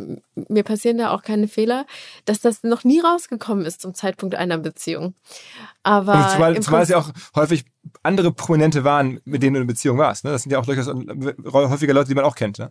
mir 0.49 0.62
passieren 0.62 0.99
da 0.99 1.11
auch 1.11 1.23
keine 1.23 1.49
Fehler, 1.49 1.87
dass 2.25 2.40
das 2.40 2.62
noch 2.62 2.85
nie 2.85 3.01
rausgekommen 3.01 3.64
ist 3.64 3.81
zum 3.81 3.95
Zeitpunkt 3.95 4.35
einer 4.35 4.59
Beziehung. 4.59 5.14
Aber 5.83 6.29
zumal, 6.33 6.61
zumal 6.61 6.83
es 6.83 6.88
ja 6.88 6.99
auch 6.99 7.11
häufig 7.35 7.64
andere 8.03 8.33
Prominente 8.33 8.85
waren, 8.85 9.21
mit 9.25 9.43
denen 9.43 9.55
du 9.55 9.61
in 9.61 9.67
Beziehung 9.67 9.98
warst. 9.98 10.25
Ne? 10.25 10.31
Das 10.31 10.42
sind 10.42 10.52
ja 10.52 10.59
auch 10.59 10.67
durchaus 10.67 10.88
häufiger 11.52 11.94
Leute, 11.94 12.09
die 12.09 12.15
man 12.15 12.25
auch 12.25 12.37
kennt. 12.37 12.59
Ne? 12.59 12.69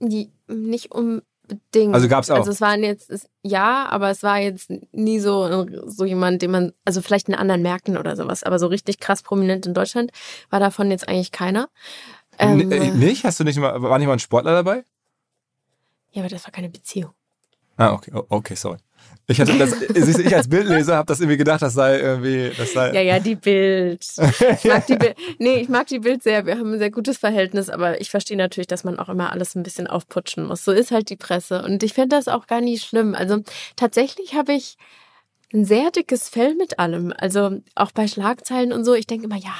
Die, 0.00 0.30
nicht 0.48 0.90
unbedingt. 0.90 1.94
Also 1.94 2.08
gab 2.08 2.24
es 2.24 2.30
auch. 2.30 2.36
Also 2.36 2.50
es 2.50 2.60
waren 2.60 2.82
jetzt, 2.82 3.10
es, 3.10 3.28
ja, 3.42 3.86
aber 3.88 4.10
es 4.10 4.22
war 4.22 4.38
jetzt 4.38 4.70
nie 4.92 5.20
so, 5.20 5.66
so 5.86 6.04
jemand, 6.04 6.42
den 6.42 6.50
man, 6.50 6.72
also 6.84 7.02
vielleicht 7.02 7.28
in 7.28 7.34
anderen 7.34 7.62
Märkten 7.62 7.96
oder 7.96 8.16
sowas, 8.16 8.42
aber 8.42 8.58
so 8.58 8.66
richtig 8.66 8.98
krass 8.98 9.22
prominent 9.22 9.66
in 9.66 9.74
Deutschland 9.74 10.10
war 10.50 10.60
davon 10.60 10.90
jetzt 10.90 11.08
eigentlich 11.08 11.32
keiner. 11.32 11.68
Ähm, 12.42 12.72
äh, 12.72 12.90
nicht? 12.90 13.24
Hast 13.24 13.40
du 13.40 13.44
nicht 13.44 13.60
war 13.60 13.98
nicht 13.98 14.06
mal 14.06 14.14
ein 14.14 14.18
Sportler 14.18 14.52
dabei? 14.52 14.84
Ja, 16.12 16.22
aber 16.22 16.28
das 16.28 16.44
war 16.44 16.52
keine 16.52 16.68
Beziehung. 16.68 17.12
Ah, 17.76 17.92
okay, 17.92 18.12
okay, 18.28 18.54
sorry. 18.54 18.78
Ich 19.28 19.40
hatte 19.40 19.56
das, 19.56 19.80
ich 19.80 20.34
als 20.34 20.48
Bildleser 20.48 20.96
habe 20.96 21.06
das 21.06 21.20
irgendwie 21.20 21.36
gedacht, 21.36 21.62
das 21.62 21.74
sei 21.74 22.00
irgendwie, 22.00 22.50
das 22.56 22.72
sei. 22.72 22.92
Ja, 22.92 23.00
ja, 23.00 23.18
die 23.18 23.36
Bild. 23.36 24.04
Ich 24.18 24.64
mag 24.64 24.86
die 24.86 24.96
Bild. 24.96 25.16
Nee, 25.38 25.56
ich 25.56 25.68
mag 25.68 25.86
die 25.86 26.00
Bild 26.00 26.22
sehr. 26.22 26.44
Wir 26.44 26.58
haben 26.58 26.72
ein 26.72 26.78
sehr 26.78 26.90
gutes 26.90 27.18
Verhältnis, 27.18 27.70
aber 27.70 28.00
ich 28.00 28.10
verstehe 28.10 28.36
natürlich, 28.36 28.66
dass 28.66 28.84
man 28.84 28.98
auch 28.98 29.08
immer 29.08 29.30
alles 29.32 29.54
ein 29.54 29.62
bisschen 29.62 29.86
aufputschen 29.86 30.44
muss. 30.44 30.64
So 30.64 30.72
ist 30.72 30.90
halt 30.90 31.08
die 31.08 31.16
Presse. 31.16 31.62
Und 31.62 31.82
ich 31.82 31.94
finde 31.94 32.16
das 32.16 32.28
auch 32.28 32.46
gar 32.46 32.60
nicht 32.60 32.84
schlimm. 32.84 33.14
Also 33.14 33.38
tatsächlich 33.76 34.34
habe 34.34 34.52
ich 34.52 34.76
ein 35.54 35.64
sehr 35.64 35.90
dickes 35.90 36.28
Fell 36.28 36.54
mit 36.54 36.78
allem. 36.78 37.14
Also 37.16 37.60
auch 37.74 37.92
bei 37.92 38.08
Schlagzeilen 38.08 38.72
und 38.72 38.84
so. 38.84 38.94
Ich 38.94 39.06
denke 39.06 39.26
immer, 39.26 39.36
ja, 39.36 39.54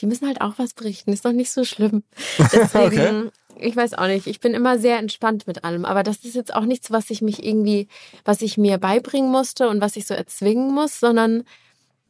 die 0.00 0.06
müssen 0.06 0.26
halt 0.26 0.40
auch 0.40 0.54
was 0.56 0.74
berichten. 0.74 1.12
Ist 1.12 1.24
doch 1.24 1.32
nicht 1.32 1.50
so 1.50 1.64
schlimm. 1.64 2.02
Deswegen, 2.52 3.26
okay. 3.26 3.30
ich 3.56 3.76
weiß 3.76 3.94
auch 3.94 4.06
nicht. 4.06 4.26
Ich 4.26 4.40
bin 4.40 4.54
immer 4.54 4.78
sehr 4.78 4.98
entspannt 4.98 5.46
mit 5.46 5.64
allem. 5.64 5.84
Aber 5.84 6.02
das 6.02 6.24
ist 6.24 6.34
jetzt 6.34 6.54
auch 6.54 6.64
nichts, 6.64 6.90
was 6.90 7.10
ich 7.10 7.22
mich 7.22 7.44
irgendwie, 7.44 7.88
was 8.24 8.42
ich 8.42 8.58
mir 8.58 8.78
beibringen 8.78 9.30
musste 9.30 9.68
und 9.68 9.80
was 9.80 9.96
ich 9.96 10.06
so 10.06 10.14
erzwingen 10.14 10.72
muss, 10.72 11.00
sondern 11.00 11.44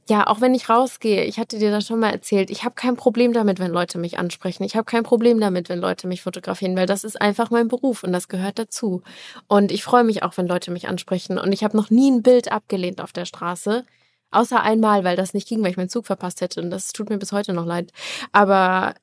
ja, 0.09 0.27
auch 0.27 0.41
wenn 0.41 0.55
ich 0.55 0.68
rausgehe, 0.68 1.25
ich 1.25 1.39
hatte 1.39 1.59
dir 1.59 1.70
das 1.70 1.87
schon 1.87 2.01
mal 2.01 2.11
erzählt, 2.11 2.51
ich 2.51 2.64
habe 2.64 2.75
kein 2.75 2.97
Problem 2.97 3.33
damit, 3.33 3.61
wenn 3.61 3.70
Leute 3.70 3.99
mich 3.99 4.18
ansprechen. 4.18 4.64
Ich 4.64 4.75
habe 4.75 4.85
kein 4.85 5.05
Problem 5.05 5.41
damit, 5.41 5.68
wenn 5.68 5.79
Leute 5.79 6.09
mich 6.09 6.23
fotografieren, 6.23 6.77
weil 6.77 6.87
das 6.87 7.05
ist 7.05 7.20
einfach 7.20 7.51
mein 7.51 7.68
Beruf 7.68 8.03
und 8.03 8.12
das 8.12 8.29
gehört 8.29 8.59
dazu. 8.59 9.03
Und 9.47 9.70
ich 9.70 9.85
freue 9.85 10.03
mich 10.03 10.25
auch, 10.25 10.37
wenn 10.37 10.49
Leute 10.49 10.73
mich 10.73 10.89
ansprechen. 10.89 11.39
Und 11.39 11.53
ich 11.53 11.62
habe 11.62 11.77
noch 11.77 11.91
nie 11.91 12.11
ein 12.11 12.23
Bild 12.23 12.51
abgelehnt 12.51 13.01
auf 13.01 13.12
der 13.12 13.27
Straße. 13.27 13.85
Außer 14.33 14.62
einmal, 14.62 15.05
weil 15.05 15.16
das 15.16 15.35
nicht 15.35 15.47
ging, 15.47 15.62
weil 15.62 15.70
ich 15.70 15.76
meinen 15.76 15.89
Zug 15.89 16.07
verpasst 16.07 16.41
hätte. 16.41 16.61
Und 16.61 16.70
das 16.70 16.93
tut 16.93 17.11
mir 17.11 17.18
bis 17.18 17.33
heute 17.33 17.53
noch 17.53 17.66
leid. 17.66 17.93
Aber 18.33 18.95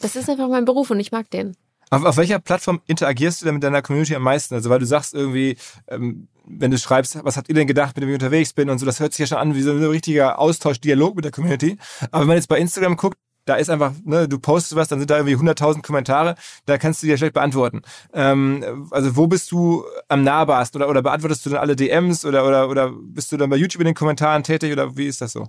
das 0.00 0.16
ist 0.16 0.30
einfach 0.30 0.48
mein 0.48 0.64
Beruf 0.64 0.90
und 0.90 1.00
ich 1.00 1.12
mag 1.12 1.30
den. 1.30 1.56
Auf, 1.90 2.04
auf 2.04 2.16
welcher 2.16 2.38
Plattform 2.38 2.80
interagierst 2.86 3.42
du 3.42 3.46
denn 3.46 3.54
mit 3.54 3.64
deiner 3.64 3.82
Community 3.82 4.14
am 4.14 4.22
meisten? 4.22 4.54
Also 4.54 4.70
weil 4.70 4.78
du 4.78 4.86
sagst 4.86 5.14
irgendwie, 5.14 5.56
ähm, 5.88 6.28
wenn 6.46 6.70
du 6.70 6.78
schreibst, 6.78 7.24
was 7.24 7.36
habt 7.36 7.48
ihr 7.48 7.54
denn 7.54 7.66
gedacht, 7.66 7.96
mit 7.96 8.02
dem 8.02 8.08
ich 8.08 8.14
unterwegs 8.14 8.52
bin 8.52 8.70
und 8.70 8.78
so, 8.78 8.86
das 8.86 9.00
hört 9.00 9.12
sich 9.12 9.20
ja 9.20 9.26
schon 9.26 9.38
an 9.38 9.54
wie 9.54 9.62
so 9.62 9.72
ein 9.72 9.82
richtiger 9.82 10.38
Austausch, 10.38 10.80
Dialog 10.80 11.16
mit 11.16 11.24
der 11.24 11.32
Community. 11.32 11.78
Aber 12.10 12.22
wenn 12.22 12.28
man 12.28 12.36
jetzt 12.36 12.48
bei 12.48 12.58
Instagram 12.58 12.96
guckt, 12.96 13.18
da 13.44 13.56
ist 13.56 13.70
einfach, 13.70 13.92
ne, 14.04 14.28
du 14.28 14.38
postest 14.38 14.76
was, 14.76 14.88
dann 14.88 14.98
sind 14.98 15.10
da 15.10 15.16
irgendwie 15.16 15.36
100.000 15.36 15.82
Kommentare, 15.82 16.34
da 16.66 16.78
kannst 16.78 17.02
du 17.02 17.06
dir 17.06 17.16
schlecht 17.16 17.34
beantworten. 17.34 17.82
Ähm, 18.12 18.88
also 18.90 19.16
wo 19.16 19.26
bist 19.26 19.50
du 19.50 19.84
am 20.08 20.22
nahbarsten 20.24 20.80
oder, 20.80 20.90
oder 20.90 21.02
beantwortest 21.02 21.44
du 21.46 21.50
dann 21.50 21.60
alle 21.60 21.76
DMs 21.76 22.24
oder, 22.24 22.46
oder, 22.46 22.68
oder 22.68 22.92
bist 22.92 23.32
du 23.32 23.36
dann 23.36 23.50
bei 23.50 23.56
YouTube 23.56 23.80
in 23.80 23.86
den 23.86 23.94
Kommentaren 23.94 24.42
tätig 24.42 24.72
oder 24.72 24.96
wie 24.96 25.06
ist 25.06 25.20
das 25.20 25.32
so? 25.32 25.48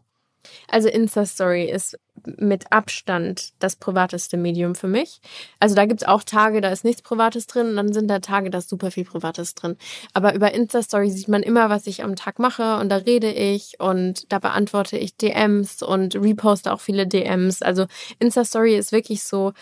Also 0.69 0.89
Insta-Story 0.89 1.69
ist 1.69 1.97
mit 2.37 2.71
Abstand 2.71 3.53
das 3.59 3.75
privateste 3.75 4.37
Medium 4.37 4.75
für 4.75 4.87
mich. 4.87 5.21
Also 5.59 5.75
da 5.75 5.85
gibt 5.85 6.01
es 6.01 6.07
auch 6.07 6.23
Tage, 6.23 6.61
da 6.61 6.69
ist 6.69 6.83
nichts 6.83 7.01
Privates 7.01 7.47
drin 7.47 7.69
und 7.69 7.75
dann 7.75 7.93
sind 7.93 8.07
da 8.09 8.19
Tage, 8.19 8.49
da 8.49 8.59
ist 8.59 8.69
super 8.69 8.91
viel 8.91 9.05
Privates 9.05 9.53
drin. 9.53 9.77
Aber 10.13 10.33
über 10.33 10.53
Insta-Story 10.53 11.11
sieht 11.11 11.27
man 11.27 11.43
immer, 11.43 11.69
was 11.69 11.87
ich 11.87 12.03
am 12.03 12.15
Tag 12.15 12.39
mache 12.39 12.77
und 12.77 12.89
da 12.89 12.97
rede 12.97 13.31
ich 13.31 13.79
und 13.79 14.31
da 14.31 14.39
beantworte 14.39 14.97
ich 14.97 15.17
DMs 15.17 15.83
und 15.83 16.15
reposte 16.15 16.73
auch 16.73 16.81
viele 16.81 17.05
DMs. 17.07 17.61
Also 17.61 17.85
Insta-Story 18.19 18.75
ist 18.75 18.91
wirklich 18.91 19.23
so 19.23 19.53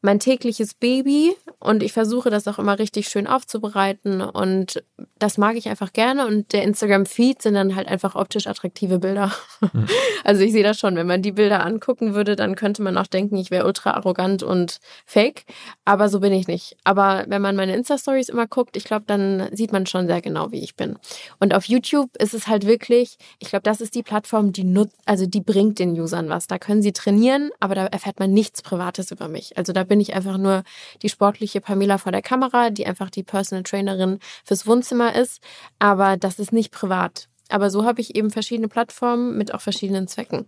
mein 0.00 0.20
tägliches 0.20 0.74
Baby 0.74 1.34
und 1.58 1.82
ich 1.82 1.92
versuche 1.92 2.30
das 2.30 2.46
auch 2.46 2.58
immer 2.58 2.78
richtig 2.78 3.08
schön 3.08 3.26
aufzubereiten 3.26 4.20
und 4.20 4.82
das 5.18 5.38
mag 5.38 5.56
ich 5.56 5.68
einfach 5.68 5.92
gerne 5.92 6.26
und 6.26 6.52
der 6.52 6.62
Instagram-Feed 6.62 7.42
sind 7.42 7.54
dann 7.54 7.74
halt 7.74 7.88
einfach 7.88 8.14
optisch 8.14 8.46
attraktive 8.46 8.98
Bilder. 8.98 9.32
Mhm. 9.60 9.86
Also 10.24 10.42
ich 10.42 10.52
sehe 10.52 10.64
das 10.64 10.78
schon, 10.78 10.96
wenn 10.96 11.06
man 11.06 11.22
die 11.22 11.32
Bilder 11.32 11.64
angucken 11.64 12.12
würde, 12.12 12.36
dann 12.36 12.54
könnte 12.54 12.82
man 12.82 12.98
auch 12.98 13.06
denken, 13.06 13.36
ich 13.36 13.50
wäre 13.50 13.64
ultra 13.64 13.92
arrogant 13.92 14.42
und 14.42 14.78
fake, 15.06 15.44
aber 15.86 16.10
so 16.10 16.20
bin 16.20 16.34
ich 16.34 16.48
nicht. 16.48 16.76
Aber 16.84 17.24
wenn 17.28 17.40
man 17.40 17.56
meine 17.56 17.74
Insta-Stories 17.74 18.28
immer 18.28 18.46
guckt, 18.46 18.76
ich 18.76 18.84
glaube, 18.84 19.04
dann 19.06 19.48
sieht 19.52 19.72
man 19.72 19.86
schon 19.86 20.06
sehr 20.06 20.20
genau, 20.20 20.52
wie 20.52 20.58
ich 20.58 20.76
bin. 20.76 20.98
Und 21.38 21.54
auf 21.54 21.64
YouTube 21.64 22.10
ist 22.18 22.34
es 22.34 22.46
halt 22.46 22.66
wirklich, 22.66 23.16
ich 23.38 23.48
glaube, 23.48 23.62
das 23.62 23.80
ist 23.80 23.94
die 23.94 24.02
Plattform, 24.02 24.52
die 24.52 24.64
nutzt, 24.64 24.96
also 25.06 25.24
die 25.24 25.40
bringt 25.40 25.78
den 25.78 25.98
Usern 25.98 26.28
was. 26.28 26.46
Da 26.46 26.58
können 26.58 26.82
sie 26.82 26.92
trainieren, 26.92 27.50
aber 27.58 27.74
da 27.74 27.86
erfährt 27.86 28.20
man 28.20 28.32
nichts 28.32 28.60
Privates 28.60 29.10
über 29.10 29.28
mich. 29.28 29.56
Also 29.56 29.72
da 29.72 29.84
bin 29.88 30.00
ich 30.00 30.14
einfach 30.14 30.38
nur 30.38 30.62
die 31.02 31.08
sportliche 31.08 31.60
Pamela 31.60 31.98
vor 31.98 32.12
der 32.12 32.22
Kamera, 32.22 32.70
die 32.70 32.86
einfach 32.86 33.10
die 33.10 33.22
Personal 33.22 33.62
Trainerin 33.62 34.18
fürs 34.44 34.66
Wohnzimmer 34.66 35.14
ist. 35.14 35.42
Aber 35.78 36.16
das 36.16 36.38
ist 36.38 36.52
nicht 36.52 36.72
privat. 36.72 37.28
Aber 37.48 37.70
so 37.70 37.84
habe 37.84 38.00
ich 38.00 38.14
eben 38.14 38.30
verschiedene 38.30 38.68
Plattformen 38.68 39.36
mit 39.36 39.54
auch 39.54 39.60
verschiedenen 39.60 40.06
Zwecken. 40.06 40.46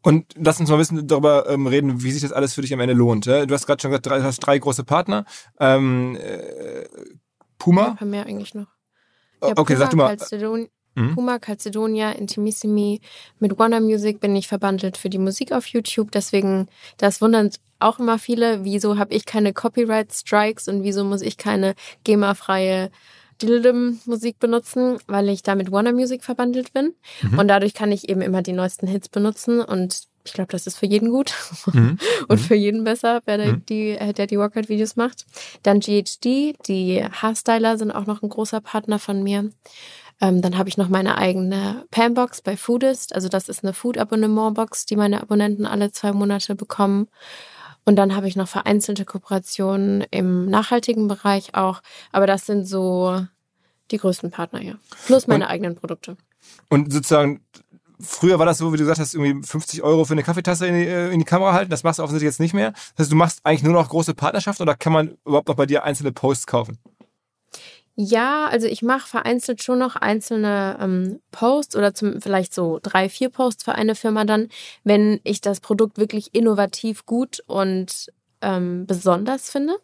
Und 0.00 0.32
lass 0.34 0.58
uns 0.58 0.68
mal 0.68 0.76
ein 0.76 0.78
bisschen 0.80 1.06
darüber 1.06 1.48
ähm, 1.48 1.66
reden, 1.66 2.02
wie 2.02 2.10
sich 2.10 2.22
das 2.22 2.32
alles 2.32 2.54
für 2.54 2.62
dich 2.62 2.72
am 2.72 2.80
Ende 2.80 2.94
lohnt. 2.94 3.26
Du 3.26 3.48
hast 3.50 3.66
gerade 3.66 3.80
schon 3.80 3.90
gesagt, 3.92 4.06
du 4.06 4.10
hast 4.10 4.40
drei 4.40 4.58
große 4.58 4.82
Partner. 4.84 5.24
Ähm, 5.60 6.16
äh, 6.16 6.86
Puma? 7.58 7.96
Ja, 8.00 8.06
mehr 8.06 8.26
eigentlich 8.26 8.54
noch. 8.54 8.66
Ja, 9.40 9.50
okay, 9.56 9.74
Puma, 9.74 9.78
sag 9.78 9.90
du 9.90 9.96
mal. 9.96 10.16
Mhm. 10.94 11.14
Puma, 11.14 11.38
Calcedonia, 11.38 12.12
Intimissimi. 12.12 13.00
Mit 13.38 13.58
Warner 13.58 13.80
Music 13.80 14.20
bin 14.20 14.36
ich 14.36 14.48
verbandelt 14.48 14.96
für 14.96 15.10
die 15.10 15.18
Musik 15.18 15.52
auf 15.52 15.66
YouTube. 15.66 16.10
Deswegen, 16.10 16.68
das 16.98 17.20
wundern 17.20 17.50
auch 17.78 17.98
immer 17.98 18.18
viele, 18.18 18.64
wieso 18.64 18.98
habe 18.98 19.14
ich 19.14 19.24
keine 19.24 19.52
Copyright 19.52 20.12
Strikes 20.12 20.68
und 20.68 20.82
wieso 20.82 21.04
muss 21.04 21.22
ich 21.22 21.36
keine 21.36 21.74
GEMA-freie 22.04 22.90
Musik 24.04 24.38
benutzen, 24.38 24.98
weil 25.08 25.28
ich 25.28 25.42
da 25.42 25.56
mit 25.56 25.72
Warner 25.72 25.92
Music 25.92 26.22
verbandelt 26.22 26.72
bin. 26.72 26.94
Mhm. 27.22 27.40
Und 27.40 27.48
dadurch 27.48 27.74
kann 27.74 27.90
ich 27.90 28.08
eben 28.08 28.20
immer 28.20 28.40
die 28.40 28.52
neuesten 28.52 28.86
Hits 28.86 29.08
benutzen 29.08 29.60
und 29.60 30.04
ich 30.24 30.32
glaube, 30.32 30.52
das 30.52 30.66
ist 30.66 30.78
für 30.78 30.86
jeden 30.86 31.10
gut 31.10 31.34
mhm. 31.72 31.98
und 32.28 32.40
mhm. 32.40 32.44
für 32.44 32.54
jeden 32.54 32.84
besser, 32.84 33.20
wer 33.24 33.38
der, 33.38 33.52
mhm. 33.54 33.66
die, 33.66 33.90
äh, 33.90 34.12
der 34.12 34.26
die 34.26 34.38
Workout-Videos 34.38 34.96
macht. 34.96 35.26
Dann 35.62 35.80
GHD, 35.80 36.54
die 36.68 37.04
Haarstyler 37.10 37.78
sind 37.78 37.90
auch 37.90 38.06
noch 38.06 38.22
ein 38.22 38.28
großer 38.28 38.60
Partner 38.60 38.98
von 38.98 39.22
mir. 39.22 39.50
Ähm, 40.22 40.40
dann 40.40 40.56
habe 40.56 40.68
ich 40.68 40.78
noch 40.78 40.88
meine 40.88 41.18
eigene 41.18 41.84
Pambox 41.90 42.42
bei 42.42 42.56
Foodist. 42.56 43.12
Also 43.12 43.28
das 43.28 43.48
ist 43.48 43.64
eine 43.64 43.72
Food-Abonnement-Box, 43.72 44.86
die 44.86 44.94
meine 44.94 45.20
Abonnenten 45.20 45.66
alle 45.66 45.90
zwei 45.90 46.12
Monate 46.12 46.54
bekommen. 46.54 47.08
Und 47.84 47.96
dann 47.96 48.14
habe 48.14 48.28
ich 48.28 48.36
noch 48.36 48.46
vereinzelte 48.46 49.04
Kooperationen 49.04 50.04
im 50.12 50.48
nachhaltigen 50.48 51.08
Bereich 51.08 51.56
auch. 51.56 51.82
Aber 52.12 52.28
das 52.28 52.46
sind 52.46 52.66
so 52.66 53.26
die 53.90 53.98
größten 53.98 54.30
Partner 54.30 54.60
hier. 54.60 54.78
Plus 55.06 55.26
meine 55.26 55.46
und, 55.46 55.50
eigenen 55.50 55.74
Produkte. 55.74 56.16
Und 56.68 56.92
sozusagen, 56.92 57.40
früher 57.98 58.38
war 58.38 58.46
das 58.46 58.58
so, 58.58 58.72
wie 58.72 58.76
du 58.76 58.84
gesagt 58.84 59.00
hast, 59.00 59.14
irgendwie 59.14 59.44
50 59.44 59.82
Euro 59.82 60.04
für 60.04 60.12
eine 60.12 60.22
Kaffeetasse 60.22 60.68
in 60.68 60.74
die, 60.76 60.86
äh, 60.86 61.10
in 61.10 61.18
die 61.18 61.24
Kamera 61.24 61.52
halten. 61.52 61.70
Das 61.72 61.82
machst 61.82 61.98
du 61.98 62.04
offensichtlich 62.04 62.28
jetzt 62.28 62.38
nicht 62.38 62.54
mehr. 62.54 62.70
Das 62.70 63.00
heißt, 63.06 63.12
du 63.12 63.16
machst 63.16 63.40
eigentlich 63.42 63.64
nur 63.64 63.72
noch 63.72 63.88
große 63.88 64.14
Partnerschaften 64.14 64.62
oder 64.62 64.76
kann 64.76 64.92
man 64.92 65.18
überhaupt 65.26 65.48
noch 65.48 65.56
bei 65.56 65.66
dir 65.66 65.82
einzelne 65.82 66.12
Posts 66.12 66.46
kaufen? 66.46 66.78
Ja, 67.98 68.46
also 68.48 68.66
ich 68.66 68.80
mache 68.82 69.06
vereinzelt 69.06 69.62
schon 69.62 69.78
noch 69.78 69.96
einzelne 69.96 70.78
ähm, 70.80 71.20
Posts 71.30 71.76
oder 71.76 71.92
zum, 71.94 72.22
vielleicht 72.22 72.54
so 72.54 72.78
drei, 72.82 73.10
vier 73.10 73.28
Posts 73.28 73.64
für 73.64 73.74
eine 73.74 73.94
Firma 73.94 74.24
dann, 74.24 74.48
wenn 74.82 75.20
ich 75.24 75.42
das 75.42 75.60
Produkt 75.60 75.98
wirklich 75.98 76.34
innovativ 76.34 77.04
gut 77.04 77.40
und 77.46 78.10
ähm, 78.40 78.86
besonders 78.86 79.50
finde. 79.50 79.76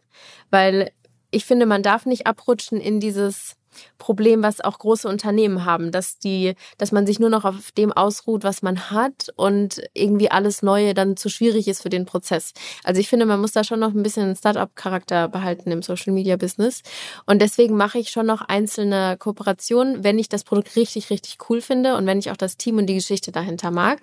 Weil 0.51 0.91
ich 1.31 1.45
finde, 1.45 1.67
man 1.67 1.83
darf 1.83 2.07
nicht 2.07 2.27
abrutschen 2.27 2.81
in 2.81 2.99
dieses 2.99 3.57
Problem, 3.99 4.43
was 4.43 4.61
auch 4.61 4.79
große 4.79 5.09
Unternehmen 5.09 5.65
haben, 5.65 5.91
dass 5.91 6.19
die, 6.19 6.55
dass 6.79 6.93
man 6.93 7.07
sich 7.07 7.19
nur 7.19 7.31
noch 7.31 7.45
auf 7.45 7.73
dem 7.73 7.93
ausruht, 7.93 8.45
was 8.45 8.63
man 8.63 8.91
hat 8.91 9.29
und 9.37 9.83
irgendwie 9.95 10.31
alles 10.31 10.63
Neue 10.63 10.95
dann 10.95 11.17
zu 11.17 11.29
schwierig 11.29 11.69
ist 11.69 11.83
für 11.83 11.89
den 11.89 12.07
Prozess. 12.07 12.53
Also 12.85 13.01
ich 13.01 13.09
finde, 13.09 13.27
man 13.27 13.41
muss 13.41 13.53
da 13.53 13.65
schon 13.65 13.81
noch 13.81 13.95
ein 13.95 14.03
bisschen 14.03 14.35
Startup-Charakter 14.37 15.29
behalten 15.29 15.71
im 15.71 15.83
Social 15.83 16.13
Media 16.13 16.37
Business. 16.37 16.83
Und 17.27 17.43
deswegen 17.43 17.77
mache 17.77 17.99
ich 17.99 18.11
schon 18.11 18.27
noch 18.27 18.43
einzelne 18.43 19.17
Kooperationen, 19.19 20.05
wenn 20.05 20.19
ich 20.19 20.29
das 20.29 20.45
Produkt 20.45 20.77
richtig, 20.77 21.11
richtig 21.11 21.39
cool 21.49 21.61
finde 21.61 21.97
und 21.97 22.07
wenn 22.07 22.19
ich 22.19 22.31
auch 22.31 22.37
das 22.37 22.57
Team 22.57 22.79
und 22.79 22.87
die 22.87 22.95
Geschichte 22.95 23.33
dahinter 23.33 23.71
mag. 23.71 24.01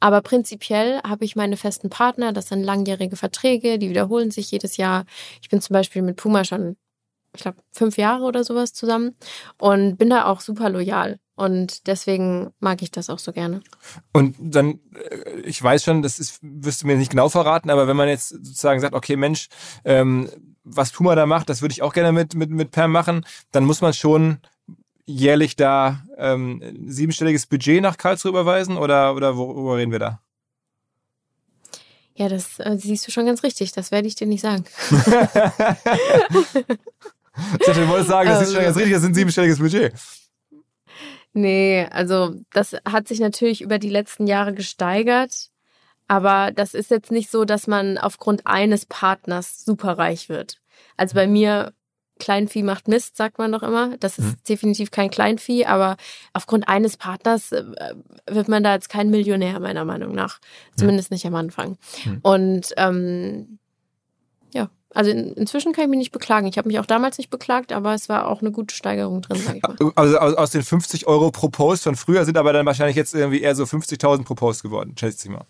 Aber 0.00 0.20
prinzipiell 0.20 1.00
habe 1.02 1.24
ich 1.24 1.36
meine 1.36 1.56
festen 1.56 1.90
Partner, 1.90 2.32
das 2.32 2.48
sind 2.48 2.62
langjährige 2.62 3.16
Verträge, 3.16 3.78
die 3.78 3.90
wiederholen 3.90 4.30
sich 4.30 4.50
jedes 4.50 4.76
Jahr. 4.76 5.04
Ich 5.42 5.48
bin 5.48 5.60
zum 5.60 5.74
Beispiel 5.74 6.02
mit 6.02 6.16
Puma 6.16 6.44
schon 6.44 6.76
ich 7.34 7.42
glaube, 7.42 7.58
fünf 7.72 7.96
Jahre 7.96 8.24
oder 8.24 8.44
sowas 8.44 8.72
zusammen 8.72 9.16
und 9.58 9.96
bin 9.96 10.10
da 10.10 10.26
auch 10.26 10.40
super 10.40 10.70
loyal. 10.70 11.18
Und 11.36 11.88
deswegen 11.88 12.52
mag 12.60 12.80
ich 12.80 12.92
das 12.92 13.10
auch 13.10 13.18
so 13.18 13.32
gerne. 13.32 13.60
Und 14.12 14.36
dann, 14.38 14.78
äh, 15.10 15.40
ich 15.40 15.60
weiß 15.60 15.82
schon, 15.82 16.02
das 16.02 16.20
ist, 16.20 16.38
wirst 16.42 16.82
du 16.82 16.86
mir 16.86 16.96
nicht 16.96 17.10
genau 17.10 17.28
verraten, 17.28 17.70
aber 17.70 17.88
wenn 17.88 17.96
man 17.96 18.08
jetzt 18.08 18.28
sozusagen 18.28 18.80
sagt, 18.80 18.94
okay, 18.94 19.16
Mensch, 19.16 19.48
ähm, 19.84 20.30
was 20.62 20.92
Puma 20.92 21.14
da 21.16 21.26
macht, 21.26 21.48
das 21.48 21.60
würde 21.60 21.72
ich 21.72 21.82
auch 21.82 21.92
gerne 21.92 22.12
mit, 22.12 22.34
mit, 22.34 22.50
mit 22.50 22.70
Perm 22.70 22.92
machen, 22.92 23.26
dann 23.50 23.64
muss 23.64 23.80
man 23.80 23.92
schon 23.92 24.38
jährlich 25.06 25.56
da 25.56 26.04
ähm, 26.16 26.62
siebenstelliges 26.86 27.46
Budget 27.46 27.82
nach 27.82 27.98
Karlsruhe 27.98 28.30
überweisen 28.30 28.78
oder, 28.78 29.14
oder 29.14 29.36
worüber 29.36 29.76
reden 29.76 29.92
wir 29.92 29.98
da? 29.98 30.20
Ja, 32.16 32.28
das 32.28 32.60
äh, 32.60 32.76
siehst 32.78 33.06
du 33.08 33.10
schon 33.10 33.26
ganz 33.26 33.42
richtig. 33.42 33.72
Das 33.72 33.90
werde 33.90 34.06
ich 34.06 34.14
dir 34.14 34.28
nicht 34.28 34.40
sagen. 34.40 34.64
Ich 37.58 37.66
dachte, 37.66 37.80
du 37.80 37.88
wolltest 37.88 38.10
sagen, 38.10 38.28
das 38.28 38.42
ist 38.42 38.54
schon 38.54 38.62
ganz 38.62 38.76
richtig, 38.76 38.92
das 38.92 39.02
ist 39.02 39.08
ein 39.08 39.14
siebenstelliges 39.14 39.58
Budget. 39.58 39.92
Nee, 41.32 41.86
also 41.90 42.36
das 42.52 42.76
hat 42.88 43.08
sich 43.08 43.18
natürlich 43.18 43.60
über 43.60 43.78
die 43.78 43.90
letzten 43.90 44.26
Jahre 44.26 44.54
gesteigert. 44.54 45.50
Aber 46.06 46.52
das 46.52 46.74
ist 46.74 46.90
jetzt 46.90 47.10
nicht 47.10 47.30
so, 47.30 47.44
dass 47.44 47.66
man 47.66 47.98
aufgrund 47.98 48.46
eines 48.46 48.86
Partners 48.86 49.64
superreich 49.64 50.28
wird. 50.28 50.60
Also 50.96 51.14
bei 51.14 51.26
mir 51.26 51.72
Kleinvieh 52.20 52.62
macht 52.62 52.86
Mist, 52.86 53.16
sagt 53.16 53.38
man 53.38 53.50
doch 53.50 53.62
immer. 53.62 53.96
Das 53.98 54.18
ist 54.18 54.26
mhm. 54.26 54.36
definitiv 54.48 54.90
kein 54.90 55.10
Kleinvieh, 55.10 55.66
aber 55.66 55.96
aufgrund 56.32 56.68
eines 56.68 56.96
Partners 56.96 57.50
äh, 57.50 57.64
wird 58.30 58.48
man 58.48 58.62
da 58.62 58.74
jetzt 58.74 58.88
kein 58.88 59.10
Millionär, 59.10 59.58
meiner 59.58 59.84
Meinung 59.84 60.14
nach. 60.14 60.38
Zumindest 60.76 61.10
mhm. 61.10 61.14
nicht 61.14 61.26
am 61.26 61.34
Anfang. 61.34 61.76
Mhm. 62.04 62.18
Und 62.22 62.74
ähm, 62.76 63.58
also 64.94 65.10
in, 65.10 65.34
inzwischen 65.34 65.72
kann 65.72 65.84
ich 65.84 65.90
mich 65.90 65.98
nicht 65.98 66.12
beklagen. 66.12 66.46
Ich 66.46 66.56
habe 66.56 66.68
mich 66.68 66.78
auch 66.78 66.86
damals 66.86 67.18
nicht 67.18 67.30
beklagt, 67.30 67.72
aber 67.72 67.94
es 67.94 68.08
war 68.08 68.28
auch 68.28 68.40
eine 68.40 68.52
gute 68.52 68.74
Steigerung 68.74 69.22
drin, 69.22 69.40
sag 69.44 69.56
ich 69.56 69.62
mal. 69.62 69.76
Also 69.96 70.18
aus, 70.18 70.34
aus 70.34 70.50
den 70.50 70.62
50 70.62 71.06
Euro 71.06 71.30
pro 71.30 71.48
Post 71.48 71.84
von 71.84 71.96
früher 71.96 72.24
sind 72.24 72.38
aber 72.38 72.52
dann 72.52 72.64
wahrscheinlich 72.66 72.96
jetzt 72.96 73.14
irgendwie 73.14 73.40
eher 73.40 73.54
so 73.54 73.64
50.000 73.64 74.24
pro 74.24 74.34
Post 74.34 74.62
geworden, 74.62 74.94
schätze 74.98 75.28
ich 75.28 75.34
mal. 75.34 75.44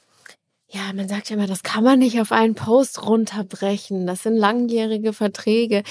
Ja, 0.69 0.93
man 0.93 1.09
sagt 1.09 1.31
ja 1.31 1.37
immer, 1.37 1.47
das 1.47 1.63
kann 1.63 1.85
man 1.85 2.01
nicht 2.01 2.21
auf 2.21 2.33
einen 2.33 2.55
Post 2.55 3.07
runterbrechen. 3.07 4.07
Das 4.07 4.25
sind 4.25 4.37
langjährige 4.37 5.13
Verträge. 5.13 5.85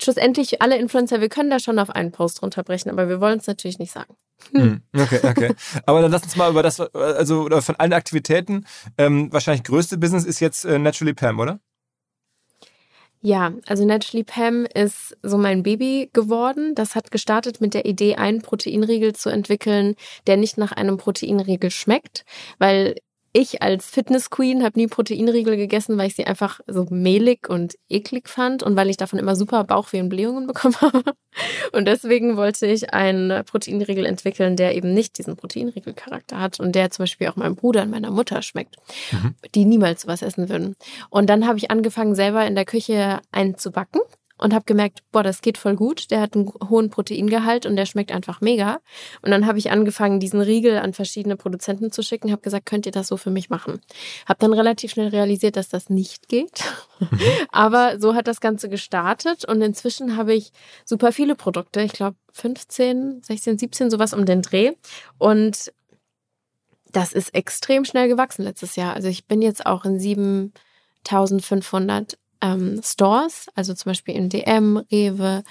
Schlussendlich, 0.00 0.62
alle 0.62 0.78
Influencer, 0.78 1.20
wir 1.20 1.28
können 1.28 1.50
da 1.50 1.58
schon 1.58 1.78
auf 1.78 1.90
einen 1.90 2.12
Post 2.12 2.42
runterbrechen, 2.42 2.90
aber 2.90 3.08
wir 3.08 3.20
wollen 3.20 3.40
es 3.40 3.48
natürlich 3.48 3.80
nicht 3.80 3.92
sagen. 3.92 4.14
Hm. 4.52 4.82
Okay, 4.94 5.20
okay. 5.24 5.54
Aber 5.86 6.02
dann 6.02 6.12
lass 6.12 6.22
uns 6.22 6.36
mal 6.36 6.50
über 6.50 6.62
das, 6.62 6.78
also 6.78 7.42
oder 7.42 7.62
von 7.62 7.74
allen 7.76 7.92
Aktivitäten, 7.92 8.64
ähm, 8.96 9.32
wahrscheinlich 9.32 9.64
größte 9.64 9.98
Business 9.98 10.24
ist 10.24 10.38
jetzt 10.38 10.64
äh, 10.64 10.78
Naturally 10.78 11.14
Pam, 11.14 11.40
oder? 11.40 11.58
Ja, 13.20 13.52
also 13.66 13.84
Naturally 13.84 14.22
Pam 14.22 14.64
ist 14.64 15.16
so 15.22 15.38
mein 15.38 15.64
Baby 15.64 16.08
geworden. 16.12 16.74
Das 16.76 16.94
hat 16.94 17.10
gestartet 17.10 17.60
mit 17.60 17.74
der 17.74 17.84
Idee, 17.84 18.14
einen 18.14 18.42
Proteinriegel 18.42 19.12
zu 19.14 19.28
entwickeln, 19.28 19.96
der 20.28 20.36
nicht 20.36 20.56
nach 20.56 20.70
einem 20.70 20.98
Proteinriegel 20.98 21.70
schmeckt, 21.70 22.24
weil 22.58 22.94
ich 23.32 23.62
als 23.62 23.86
Fitness 23.86 24.30
Queen 24.30 24.62
habe 24.62 24.78
nie 24.78 24.86
Proteinriegel 24.86 25.56
gegessen, 25.56 25.98
weil 25.98 26.06
ich 26.08 26.16
sie 26.16 26.26
einfach 26.26 26.60
so 26.66 26.86
mehlig 26.90 27.48
und 27.48 27.76
eklig 27.88 28.28
fand 28.28 28.62
und 28.62 28.76
weil 28.76 28.88
ich 28.88 28.96
davon 28.96 29.18
immer 29.18 29.36
super 29.36 29.64
Bauchweh 29.64 30.00
und 30.00 30.08
Blähungen 30.08 30.46
bekommen 30.46 30.80
habe. 30.80 31.02
Und 31.72 31.86
deswegen 31.86 32.36
wollte 32.36 32.66
ich 32.66 32.92
einen 32.94 33.44
Proteinriegel 33.44 34.06
entwickeln, 34.06 34.56
der 34.56 34.74
eben 34.74 34.94
nicht 34.94 35.18
diesen 35.18 35.36
Proteinriegel-Charakter 35.36 36.40
hat 36.40 36.58
und 36.58 36.74
der 36.74 36.90
zum 36.90 37.04
Beispiel 37.04 37.28
auch 37.28 37.36
meinem 37.36 37.54
Bruder 37.54 37.82
und 37.82 37.90
meiner 37.90 38.10
Mutter 38.10 38.42
schmeckt, 38.42 38.76
mhm. 39.12 39.34
die 39.54 39.64
niemals 39.64 40.02
sowas 40.02 40.22
essen 40.22 40.48
würden. 40.48 40.74
Und 41.10 41.28
dann 41.28 41.46
habe 41.46 41.58
ich 41.58 41.70
angefangen, 41.70 42.14
selber 42.14 42.46
in 42.46 42.54
der 42.54 42.64
Küche 42.64 43.20
einen 43.30 43.56
zu 43.58 43.70
backen 43.70 44.00
und 44.38 44.54
habe 44.54 44.64
gemerkt, 44.64 45.00
boah, 45.12 45.22
das 45.22 45.42
geht 45.42 45.58
voll 45.58 45.76
gut. 45.76 46.10
Der 46.10 46.20
hat 46.20 46.34
einen 46.34 46.50
hohen 46.68 46.90
Proteingehalt 46.90 47.66
und 47.66 47.76
der 47.76 47.86
schmeckt 47.86 48.12
einfach 48.12 48.40
mega. 48.40 48.80
Und 49.22 49.30
dann 49.30 49.46
habe 49.46 49.58
ich 49.58 49.70
angefangen, 49.70 50.20
diesen 50.20 50.40
Riegel 50.40 50.78
an 50.78 50.92
verschiedene 50.92 51.36
Produzenten 51.36 51.90
zu 51.90 52.02
schicken, 52.02 52.30
habe 52.30 52.42
gesagt, 52.42 52.66
könnt 52.66 52.86
ihr 52.86 52.92
das 52.92 53.08
so 53.08 53.16
für 53.16 53.30
mich 53.30 53.50
machen? 53.50 53.80
Habe 54.26 54.38
dann 54.38 54.52
relativ 54.52 54.92
schnell 54.92 55.08
realisiert, 55.08 55.56
dass 55.56 55.68
das 55.68 55.90
nicht 55.90 56.28
geht. 56.28 56.62
Mhm. 57.00 57.20
Aber 57.50 57.98
so 57.98 58.14
hat 58.14 58.28
das 58.28 58.40
Ganze 58.40 58.68
gestartet 58.68 59.44
und 59.44 59.60
inzwischen 59.60 60.16
habe 60.16 60.34
ich 60.34 60.52
super 60.84 61.12
viele 61.12 61.34
Produkte. 61.34 61.82
Ich 61.82 61.92
glaube 61.92 62.16
15, 62.32 63.22
16, 63.22 63.58
17, 63.58 63.90
sowas 63.90 64.14
um 64.14 64.24
den 64.24 64.42
Dreh. 64.42 64.72
Und 65.18 65.72
das 66.92 67.12
ist 67.12 67.34
extrem 67.34 67.84
schnell 67.84 68.08
gewachsen 68.08 68.44
letztes 68.44 68.76
Jahr. 68.76 68.94
Also 68.94 69.08
ich 69.08 69.26
bin 69.26 69.42
jetzt 69.42 69.66
auch 69.66 69.84
in 69.84 69.98
7500 69.98 72.16
ähm, 72.40 72.80
Stores, 72.82 73.46
also 73.54 73.74
zum 73.74 73.90
Beispiel 73.90 74.14
in 74.14 74.28
DM, 74.28 74.78
Rewe, 74.90 75.42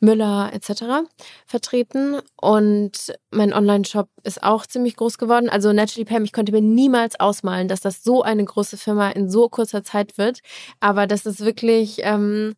Müller 0.00 0.50
etc. 0.52 1.08
vertreten 1.46 2.20
und 2.36 3.14
mein 3.30 3.52
Online-Shop 3.52 4.08
ist 4.24 4.42
auch 4.42 4.66
ziemlich 4.66 4.96
groß 4.96 5.18
geworden. 5.18 5.48
Also 5.48 5.72
Naturally 5.72 6.04
Pam, 6.04 6.24
ich 6.24 6.32
konnte 6.32 6.52
mir 6.52 6.60
niemals 6.60 7.18
ausmalen, 7.18 7.68
dass 7.68 7.80
das 7.80 8.02
so 8.04 8.22
eine 8.22 8.44
große 8.44 8.76
Firma 8.76 9.10
in 9.10 9.30
so 9.30 9.48
kurzer 9.48 9.82
Zeit 9.82 10.18
wird, 10.18 10.40
aber 10.80 11.06
das 11.06 11.24
ist 11.24 11.40
wirklich 11.40 12.00
ähm, 12.02 12.54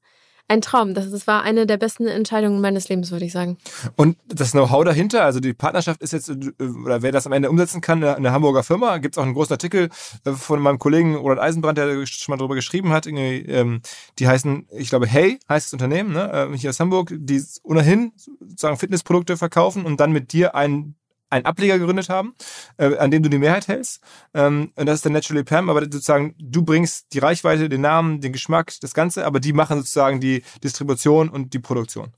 ein 0.48 0.60
Traum. 0.60 0.94
Das, 0.94 1.10
das 1.10 1.26
war 1.26 1.42
eine 1.42 1.66
der 1.66 1.76
besten 1.76 2.06
Entscheidungen 2.06 2.60
meines 2.60 2.88
Lebens, 2.88 3.10
würde 3.10 3.26
ich 3.26 3.32
sagen. 3.32 3.58
Und 3.96 4.16
das 4.26 4.52
Know-how 4.52 4.84
dahinter, 4.84 5.24
also 5.24 5.40
die 5.40 5.52
Partnerschaft 5.52 6.02
ist 6.02 6.12
jetzt, 6.12 6.30
oder 6.30 7.02
wer 7.02 7.12
das 7.12 7.26
am 7.26 7.32
Ende 7.32 7.50
umsetzen 7.50 7.80
kann, 7.80 8.02
eine 8.02 8.32
Hamburger 8.32 8.62
Firma. 8.62 8.98
Gibt 8.98 9.14
es 9.14 9.18
auch 9.18 9.24
einen 9.24 9.34
großen 9.34 9.52
Artikel 9.52 9.90
äh, 10.24 10.32
von 10.32 10.60
meinem 10.60 10.78
Kollegen 10.78 11.14
Roland 11.16 11.40
Eisenbrand, 11.40 11.78
der 11.78 12.06
schon 12.06 12.32
mal 12.32 12.38
darüber 12.38 12.54
geschrieben 12.54 12.90
hat. 12.90 13.06
Ähm, 13.06 13.82
die 14.18 14.26
heißen, 14.26 14.66
ich 14.72 14.88
glaube, 14.88 15.06
Hey 15.06 15.38
heißt 15.48 15.66
das 15.66 15.72
Unternehmen, 15.72 16.12
ne? 16.12 16.50
Äh, 16.52 16.56
hier 16.56 16.70
aus 16.70 16.80
Hamburg, 16.80 17.14
die 17.14 17.42
ohnehin 17.62 18.12
sozusagen 18.16 18.76
Fitnessprodukte 18.76 19.36
verkaufen 19.36 19.84
und 19.84 20.00
dann 20.00 20.12
mit 20.12 20.32
dir 20.32 20.54
einen 20.54 20.97
einen 21.30 21.44
Ableger 21.44 21.78
gegründet 21.78 22.08
haben, 22.08 22.34
äh, 22.76 22.96
an 22.96 23.10
dem 23.10 23.22
du 23.22 23.30
die 23.30 23.38
Mehrheit 23.38 23.68
hältst. 23.68 24.02
Ähm, 24.34 24.72
und 24.76 24.86
das 24.86 24.96
ist 24.96 25.04
der 25.04 25.12
Naturally 25.12 25.44
Pam, 25.44 25.70
aber 25.70 25.82
sozusagen 25.82 26.34
du 26.38 26.62
bringst 26.62 27.12
die 27.12 27.18
Reichweite, 27.18 27.68
den 27.68 27.82
Namen, 27.82 28.20
den 28.20 28.32
Geschmack, 28.32 28.72
das 28.80 28.94
Ganze, 28.94 29.26
aber 29.26 29.40
die 29.40 29.52
machen 29.52 29.78
sozusagen 29.78 30.20
die 30.20 30.42
Distribution 30.62 31.28
und 31.28 31.54
die 31.54 31.58
Produktion. 31.58 32.12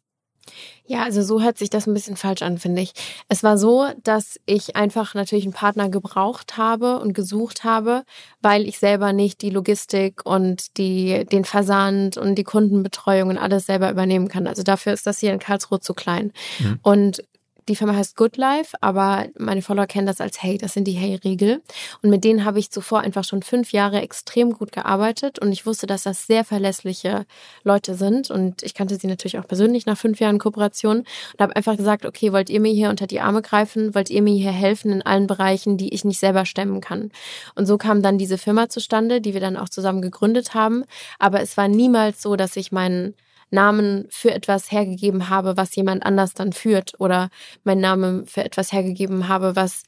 Ja, 0.87 1.05
also 1.05 1.23
so 1.23 1.41
hört 1.41 1.57
sich 1.57 1.71
das 1.71 1.87
ein 1.87 1.95
bisschen 1.95 2.17
falsch 2.17 2.43
an, 2.43 2.59
finde 2.59 2.83
ich. 2.83 2.93
Es 3.29 3.45
war 3.45 3.59
so, 3.59 3.87
dass 4.03 4.41
ich 4.47 4.75
einfach 4.75 5.15
natürlich 5.15 5.45
einen 5.45 5.53
Partner 5.53 5.89
gebraucht 5.89 6.57
habe 6.57 6.99
und 6.99 7.13
gesucht 7.13 7.63
habe, 7.63 8.03
weil 8.43 8.67
ich 8.67 8.81
selber 8.81 9.13
nicht 9.13 9.43
die 9.43 9.51
Logistik 9.51 10.27
und 10.27 10.77
die, 10.79 11.25
den 11.27 11.45
Versand 11.45 12.17
und 12.17 12.35
die 12.35 12.45
Kundenbetreuung 12.45 13.29
und 13.29 13.39
alles 13.39 13.67
selber 13.67 13.91
übernehmen 13.91 14.29
kann. 14.29 14.49
Also 14.49 14.65
dafür 14.65 14.93
ist 14.93 15.07
das 15.07 15.21
hier 15.21 15.33
in 15.33 15.39
Karlsruhe 15.39 15.79
zu 15.79 15.95
klein. 15.95 16.33
Mhm. 16.59 16.81
Und 16.83 17.23
die 17.71 17.77
Firma 17.77 17.95
heißt 17.95 18.17
Good 18.17 18.37
Life, 18.37 18.77
aber 18.81 19.29
meine 19.39 19.63
Follower 19.63 19.87
kennen 19.87 20.09
das 20.09 20.21
als 20.21 20.43
Hey, 20.43 20.59
das 20.59 20.75
sind 20.75 20.85
die 20.85 20.93
Hey-Regel. 20.93 21.63
Und 22.03 22.11
mit 22.11 22.25
denen 22.25 22.45
habe 22.45 22.59
ich 22.59 22.71
zuvor 22.71 23.01
einfach 23.01 23.23
schon 23.23 23.43
fünf 23.43 23.73
Jahre 23.73 24.03
extrem 24.03 24.53
gut 24.53 24.73
gearbeitet 24.73 25.39
und 25.39 25.53
ich 25.53 25.67
wusste, 25.67 25.87
dass 25.87 26.03
das 26.03 26.27
sehr 26.27 26.45
verlässliche 26.45 27.27
Leute 27.63 27.95
sind. 27.95 28.29
Und 28.31 28.65
ich 28.65 28.75
kannte 28.75 28.97
sie 28.97 29.07
natürlich 29.07 29.39
auch 29.39 29.47
persönlich 29.47 29.87
nach 29.87 29.97
fünf 29.97 30.19
Jahren 30.19 30.41
Kooperation 30.41 30.99
und 30.99 31.41
habe 31.41 31.55
einfach 31.55 31.77
gesagt, 31.77 32.05
okay, 32.05 32.33
wollt 32.33 32.51
ihr 32.51 32.61
mir 32.61 32.73
hier 32.73 32.91
unter 32.91 33.07
die 33.07 33.21
Arme 33.21 33.41
greifen? 33.41 33.95
Wollt 33.95 34.11
ihr 34.11 34.23
mir 34.23 34.35
hier 34.35 34.51
helfen 34.51 34.91
in 34.91 35.03
allen 35.03 35.29
Bereichen, 35.29 35.77
die 35.77 35.95
ich 35.95 36.05
nicht 36.05 36.19
selber 36.19 36.47
stemmen 36.47 36.81
kann? 36.81 37.13
Und 37.55 37.67
so 37.67 37.79
kam 37.79 38.03
dann 38.03 38.19
diese 38.19 38.37
Firma 38.37 38.69
zustande, 38.69 39.21
die 39.21 39.33
wir 39.33 39.41
dann 39.41 39.57
auch 39.57 39.69
zusammen 39.69 40.03
gegründet 40.03 40.55
haben. 40.55 40.85
Aber 41.21 41.41
es 41.41 41.57
war 41.57 41.69
niemals 41.69 42.21
so, 42.21 42.35
dass 42.35 42.57
ich 42.57 42.73
meinen 42.73 43.15
Namen 43.51 44.07
für 44.11 44.33
etwas 44.33 44.71
hergegeben 44.71 45.29
habe, 45.29 45.57
was 45.57 45.75
jemand 45.77 46.05
anders 46.05 46.35
dann 46.35 46.53
führt 46.53 46.99
oder 46.99 47.31
meinen 47.65 47.81
Namen 47.81 48.27
für 48.27 48.45
etwas 48.45 48.73
hergegeben 48.73 49.29
habe, 49.29 49.57
was 49.57 49.83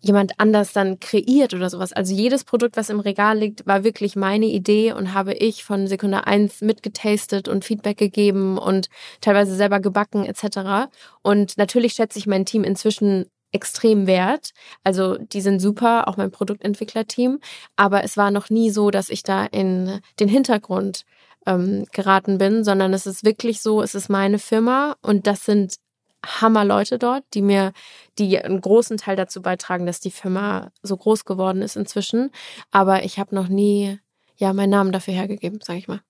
jemand 0.00 0.38
anders 0.38 0.72
dann 0.72 1.00
kreiert 1.00 1.54
oder 1.54 1.68
sowas. 1.68 1.92
Also 1.92 2.14
jedes 2.14 2.44
Produkt, 2.44 2.76
was 2.76 2.90
im 2.90 3.00
Regal 3.00 3.38
liegt, 3.38 3.66
war 3.66 3.84
wirklich 3.84 4.16
meine 4.16 4.46
Idee 4.46 4.92
und 4.92 5.14
habe 5.14 5.34
ich 5.34 5.64
von 5.64 5.86
Sekunde 5.86 6.26
eins 6.26 6.60
mitgetastet 6.60 7.48
und 7.48 7.64
Feedback 7.64 7.98
gegeben 7.98 8.58
und 8.58 8.88
teilweise 9.20 9.54
selber 9.54 9.80
gebacken 9.80 10.24
etc. 10.24 10.90
Und 11.22 11.58
natürlich 11.58 11.94
schätze 11.94 12.18
ich 12.18 12.26
mein 12.26 12.46
Team 12.46 12.64
inzwischen 12.64 13.26
extrem 13.52 14.06
wert. 14.06 14.50
Also 14.84 15.16
die 15.16 15.40
sind 15.40 15.60
super, 15.60 16.08
auch 16.08 16.16
mein 16.16 16.30
Produktentwicklerteam. 16.30 17.38
Aber 17.76 18.04
es 18.04 18.16
war 18.16 18.30
noch 18.30 18.50
nie 18.50 18.70
so, 18.70 18.90
dass 18.90 19.08
ich 19.08 19.22
da 19.22 19.44
in 19.46 20.00
den 20.20 20.28
Hintergrund 20.28 21.04
ähm, 21.46 21.86
geraten 21.92 22.38
bin, 22.38 22.64
sondern 22.64 22.92
es 22.92 23.06
ist 23.06 23.24
wirklich 23.24 23.60
so, 23.60 23.82
es 23.82 23.94
ist 23.94 24.08
meine 24.08 24.38
Firma 24.38 24.96
und 25.02 25.26
das 25.26 25.44
sind 25.44 25.76
Hammerleute 26.24 26.98
dort, 26.98 27.24
die 27.34 27.42
mir, 27.42 27.72
die 28.18 28.38
einen 28.38 28.60
großen 28.60 28.96
Teil 28.96 29.16
dazu 29.16 29.42
beitragen, 29.42 29.86
dass 29.86 30.00
die 30.00 30.10
Firma 30.10 30.70
so 30.82 30.96
groß 30.96 31.24
geworden 31.24 31.62
ist 31.62 31.76
inzwischen. 31.76 32.30
Aber 32.70 33.04
ich 33.04 33.18
habe 33.18 33.34
noch 33.34 33.48
nie 33.48 33.98
ja 34.36 34.52
meinen 34.52 34.70
Namen 34.70 34.92
dafür 34.92 35.14
hergegeben, 35.14 35.60
sage 35.62 35.78
ich 35.78 35.88
mal. 35.88 36.00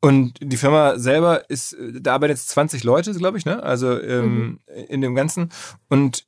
Und 0.00 0.34
die 0.40 0.56
Firma 0.56 0.98
selber 0.98 1.48
ist, 1.48 1.76
da 2.00 2.14
arbeiten 2.14 2.32
jetzt 2.32 2.48
20 2.48 2.82
Leute, 2.84 3.12
glaube 3.12 3.38
ich, 3.38 3.44
ne? 3.44 3.62
Also 3.62 4.00
ähm, 4.00 4.34
mhm. 4.34 4.60
in 4.88 5.00
dem 5.00 5.14
Ganzen. 5.14 5.50
Und 5.88 6.24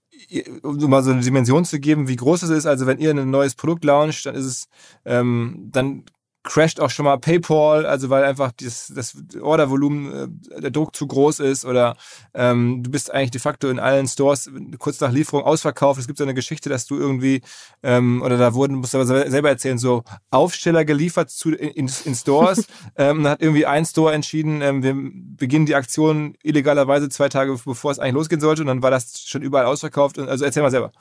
um 0.63 0.77
mal 0.91 1.03
so 1.03 1.11
eine 1.11 1.23
Dimension 1.23 1.65
zu 1.65 1.81
geben, 1.81 2.09
wie 2.09 2.17
groß 2.17 2.43
es 2.43 2.51
ist, 2.51 2.67
also 2.67 2.87
wenn 2.87 2.99
ihr 2.99 3.11
ein 3.11 3.31
neues 3.31 3.55
Produkt 3.55 3.85
launcht, 3.85 4.27
dann 4.27 4.35
ist 4.35 4.45
es, 4.45 4.69
ähm, 5.05 5.69
dann 5.73 6.05
crasht 6.43 6.81
auch 6.81 6.91
schon 6.91 7.05
mal 7.05 7.19
PayPal, 7.19 7.85
also 7.85 8.09
weil 8.09 8.25
einfach 8.25 8.53
das, 8.53 8.93
das 8.95 9.15
Ordervolumen, 9.41 10.41
äh, 10.51 10.61
der 10.61 10.71
Druck 10.71 10.97
zu 10.97 11.07
groß 11.07 11.41
ist 11.41 11.65
oder 11.65 11.97
ähm, 12.33 12.83
du 12.83 12.91
bist 12.91 13.13
eigentlich 13.13 13.33
de 13.33 13.41
facto 13.41 13.69
in 13.69 13.79
allen 13.79 14.09
Stores 14.09 14.51
kurz 14.79 15.01
nach 15.01 15.13
Lieferung 15.13 15.45
ausverkauft. 15.45 16.01
Es 16.01 16.07
gibt 16.07 16.19
so 16.19 16.25
eine 16.25 16.35
Geschichte, 16.35 16.71
dass 16.71 16.87
du 16.87 16.97
irgendwie, 16.97 17.43
ähm, 17.83 18.23
oder 18.23 18.39
da 18.39 18.55
wurden, 18.55 18.77
musst 18.77 18.95
du 18.95 18.99
aber 18.99 19.07
selber 19.07 19.51
erzählen, 19.51 19.79
so 19.79 20.03
Aufsteller 20.31 20.85
geliefert 20.85 21.31
zu, 21.31 21.51
in, 21.51 21.91
in 22.05 22.15
Stores. 22.15 22.67
ähm, 22.97 23.23
dann 23.23 23.33
hat 23.33 23.43
irgendwie 23.43 23.67
ein 23.67 23.85
Store 23.85 24.15
entschieden, 24.15 24.63
ähm, 24.63 24.83
wir 24.83 24.95
beginnen 25.37 25.67
die 25.67 25.75
Aktion 25.75 26.35
illegalerweise 26.43 27.11
zwei 27.11 27.29
Tage 27.29 27.59
bevor 27.65 27.91
es 27.91 27.99
eigentlich 27.99 28.15
losgehen 28.15 28.41
sollte 28.41 28.63
und 28.63 28.69
dann 28.69 28.83
war 28.83 28.91
das 28.91 29.21
schon 29.21 29.43
überall 29.43 29.67
ausverkauft. 29.67 30.17
Und, 30.17 30.29
also 30.29 30.45
erzähl 30.45 30.63
mal 30.63 30.71
selber. 30.71 30.93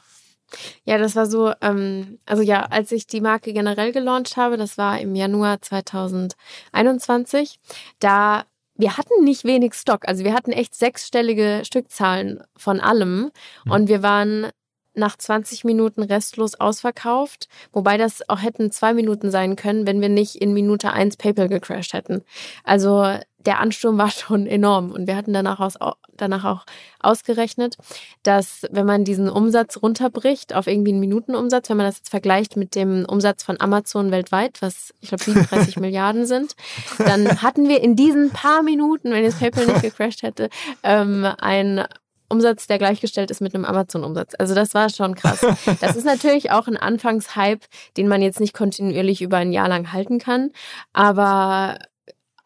Ja, 0.86 0.98
das 0.98 1.16
war 1.16 1.26
so, 1.26 1.54
ähm, 1.62 2.20
also 2.26 2.44
ja, 2.44 2.64
als 2.66 2.92
ich 2.92 3.08
die 3.08 3.22
Marke 3.22 3.54
generell 3.54 3.92
gelauncht 3.92 4.38
habe, 4.38 4.58
das 4.58 4.78
war 4.78 5.00
im 5.00 5.16
Januar 5.16 5.62
2021, 5.62 7.60
da 8.00 8.46
wir 8.76 8.98
hatten 8.98 9.26
nicht 9.26 9.44
wenig 9.44 9.74
Stock, 9.74 10.08
also 10.08 10.24
wir 10.24 10.34
hatten 10.34 10.54
echt 10.54 10.74
sechsstellige 10.74 11.64
Stückzahlen 11.66 12.42
von 12.56 12.80
allem 12.80 13.32
mhm. 13.66 13.72
und 13.72 13.88
wir 13.90 14.02
waren 14.04 14.48
nach 14.94 15.18
20 15.18 15.66
Minuten 15.66 16.02
restlos 16.04 16.56
ausverkauft, 16.56 17.48
wobei 17.72 17.98
das 17.98 18.28
auch 18.30 18.42
hätten 18.42 18.72
zwei 18.72 18.94
Minuten 18.94 19.32
sein 19.32 19.56
können, 19.56 19.86
wenn 19.86 20.02
wir 20.02 20.10
nicht 20.10 20.36
in 20.36 20.54
Minute 20.54 20.92
eins 20.92 21.18
PayPal 21.18 21.50
gecrashed 21.50 21.94
hätten. 21.94 22.24
Also 22.64 23.18
der 23.46 23.60
Ansturm 23.60 23.98
war 23.98 24.12
schon 24.12 24.48
enorm. 24.48 24.92
Und 24.92 25.08
wir 25.08 25.16
hatten 25.16 25.34
danach, 25.34 25.60
aus, 25.60 25.76
danach 26.18 26.44
auch 26.44 26.66
ausgerechnet, 27.00 27.78
dass 28.24 28.66
wenn 28.72 28.86
man 28.86 29.06
diesen 29.06 29.30
Umsatz 29.30 29.82
runterbricht 29.82 30.54
auf 30.54 30.68
irgendwie 30.68 30.92
einen 30.92 31.00
Minutenumsatz, 31.00 31.70
wenn 31.70 31.78
man 31.78 31.86
das 31.86 31.98
jetzt 31.98 32.10
vergleicht 32.10 32.58
mit 32.58 32.76
dem 32.76 33.06
Umsatz 33.06 33.44
von 33.44 33.60
Amazon 33.60 34.12
weltweit, 34.12 34.62
was 34.62 34.94
ich 35.00 35.10
glaube 35.10 35.24
37 35.24 35.78
Milliarden 35.80 36.26
sind, 36.26 36.56
dann 36.98 37.42
hatten 37.42 37.70
wir 37.70 37.82
in 37.82 37.96
diesen 37.96 38.32
paar 38.32 38.64
Minuten, 38.64 39.12
wenn 39.12 39.24
jetzt 39.24 39.40
PayPal 39.40 39.68
nicht 39.68 39.82
gecrashed 39.82 40.24
hätte, 40.24 40.50
ähm, 40.84 41.26
ein 41.40 41.86
Umsatz, 42.30 42.68
der 42.68 42.78
gleichgestellt 42.78 43.32
ist 43.32 43.42
mit 43.42 43.56
einem 43.56 43.66
Amazon-Umsatz. 43.66 44.36
Also 44.38 44.54
das 44.54 44.74
war 44.76 44.90
schon 44.90 45.16
krass. 45.16 45.44
Das 45.82 45.96
ist 45.96 46.06
natürlich 46.06 46.52
auch 46.52 46.68
ein 46.68 46.78
Anfangshype, 46.78 47.66
den 47.98 48.08
man 48.08 48.22
jetzt 48.22 48.40
nicht 48.40 48.54
kontinuierlich 48.54 49.22
über 49.22 49.38
ein 49.38 49.52
Jahr 49.52 49.68
lang 49.68 49.92
halten 49.92 50.20
kann. 50.20 50.52
Aber 50.94 51.80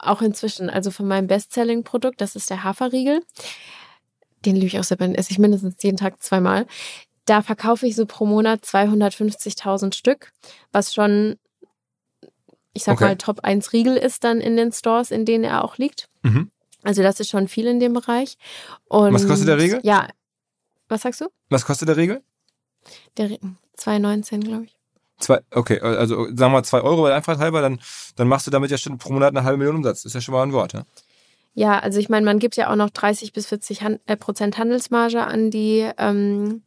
auch 0.05 0.21
inzwischen, 0.21 0.69
also 0.69 0.91
von 0.91 1.07
meinem 1.07 1.27
Bestselling-Produkt, 1.27 2.21
das 2.21 2.35
ist 2.35 2.49
der 2.49 2.63
Haferriegel. 2.63 3.21
Den 4.45 4.55
liebe 4.55 4.67
ich 4.67 4.79
auch 4.79 4.83
sehr, 4.83 4.99
esse 4.99 5.31
ich 5.31 5.39
mindestens 5.39 5.81
jeden 5.81 5.97
Tag 5.97 6.21
zweimal. 6.21 6.67
Da 7.25 7.41
verkaufe 7.41 7.87
ich 7.87 7.95
so 7.95 8.05
pro 8.05 8.25
Monat 8.25 8.63
250.000 8.63 9.93
Stück, 9.93 10.33
was 10.71 10.93
schon, 10.93 11.37
ich 12.73 12.83
sag 12.83 12.95
okay. 12.95 13.05
mal, 13.05 13.17
Top 13.17 13.41
1 13.41 13.71
Riegel 13.71 13.95
ist 13.95 14.23
dann 14.23 14.41
in 14.41 14.57
den 14.57 14.71
Stores, 14.71 15.11
in 15.11 15.25
denen 15.25 15.45
er 15.45 15.63
auch 15.63 15.77
liegt. 15.77 16.09
Mhm. 16.23 16.51
Also 16.83 17.01
das 17.01 17.19
ist 17.19 17.29
schon 17.29 17.47
viel 17.47 17.65
in 17.67 17.79
dem 17.79 17.93
Bereich. 17.93 18.37
Und 18.89 19.13
was 19.13 19.27
kostet 19.27 19.47
der 19.47 19.57
Riegel? 19.57 19.79
Ja. 19.83 20.09
Was 20.89 21.03
sagst 21.03 21.21
du? 21.21 21.27
Was 21.49 21.65
kostet 21.65 21.87
der 21.87 21.95
Riegel? 21.95 22.21
Der 23.17 23.29
2,19, 23.77 24.41
glaube 24.41 24.65
ich. 24.65 24.72
Zwei, 25.23 25.39
okay, 25.51 25.79
also 25.79 26.25
sagen 26.25 26.37
wir 26.37 26.49
mal 26.49 26.63
zwei 26.63 26.81
Euro, 26.81 27.03
weil 27.03 27.13
einfach 27.13 27.39
halber, 27.39 27.61
dann, 27.61 27.79
dann 28.17 28.27
machst 28.27 28.45
du 28.45 28.51
damit 28.51 28.71
ja 28.71 28.77
schon 28.77 28.97
pro 28.97 29.13
Monat 29.13 29.29
eine 29.29 29.45
halbe 29.45 29.57
Million 29.57 29.77
Umsatz. 29.77 30.03
Ist 30.03 30.15
ja 30.15 30.21
schon 30.21 30.33
mal 30.33 30.43
ein 30.43 30.51
Wort, 30.51 30.73
ja? 30.73 30.83
Ja, 31.55 31.79
also 31.79 31.99
ich 31.99 32.09
meine, 32.09 32.25
man 32.25 32.39
gibt 32.39 32.57
ja 32.57 32.69
auch 32.69 32.75
noch 32.75 32.89
30 32.89 33.31
bis 33.31 33.47
40 33.47 33.83
Han 33.83 33.99
äh, 34.05 34.17
Prozent 34.17 34.57
Handelsmarge 34.57 35.21
an 35.21 35.49
die, 35.49 35.89
ähm, 35.97 36.63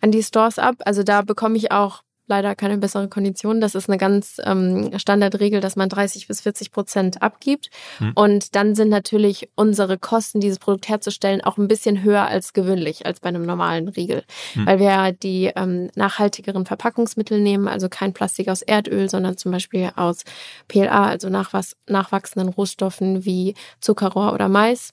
an 0.00 0.10
die 0.10 0.22
Stores 0.22 0.58
ab. 0.58 0.76
Also 0.84 1.02
da 1.02 1.22
bekomme 1.22 1.56
ich 1.56 1.72
auch 1.72 2.03
leider 2.26 2.54
keine 2.54 2.78
bessere 2.78 3.08
Kondition. 3.08 3.60
Das 3.60 3.74
ist 3.74 3.88
eine 3.88 3.98
ganz 3.98 4.40
ähm, 4.44 4.98
Standardregel, 4.98 5.60
dass 5.60 5.76
man 5.76 5.88
30 5.88 6.26
bis 6.28 6.40
40 6.40 6.72
Prozent 6.72 7.22
abgibt. 7.22 7.70
Hm. 7.98 8.12
Und 8.14 8.54
dann 8.54 8.74
sind 8.74 8.88
natürlich 8.88 9.50
unsere 9.54 9.98
Kosten, 9.98 10.40
dieses 10.40 10.58
Produkt 10.58 10.88
herzustellen, 10.88 11.42
auch 11.42 11.58
ein 11.58 11.68
bisschen 11.68 12.02
höher 12.02 12.26
als 12.26 12.52
gewöhnlich, 12.52 13.06
als 13.06 13.20
bei 13.20 13.28
einem 13.28 13.44
normalen 13.44 13.88
Riegel. 13.88 14.24
Hm. 14.54 14.66
Weil 14.66 14.78
wir 14.78 15.12
die 15.12 15.52
ähm, 15.54 15.90
nachhaltigeren 15.94 16.66
Verpackungsmittel 16.66 17.40
nehmen, 17.40 17.68
also 17.68 17.88
kein 17.88 18.12
Plastik 18.12 18.48
aus 18.48 18.62
Erdöl, 18.62 19.10
sondern 19.10 19.36
zum 19.36 19.52
Beispiel 19.52 19.90
aus 19.96 20.24
PLA, 20.68 21.06
also 21.06 21.28
nachwachs 21.28 21.76
nachwachsenden 21.86 22.48
Rohstoffen 22.50 23.24
wie 23.24 23.54
Zuckerrohr 23.80 24.32
oder 24.32 24.48
Mais 24.48 24.92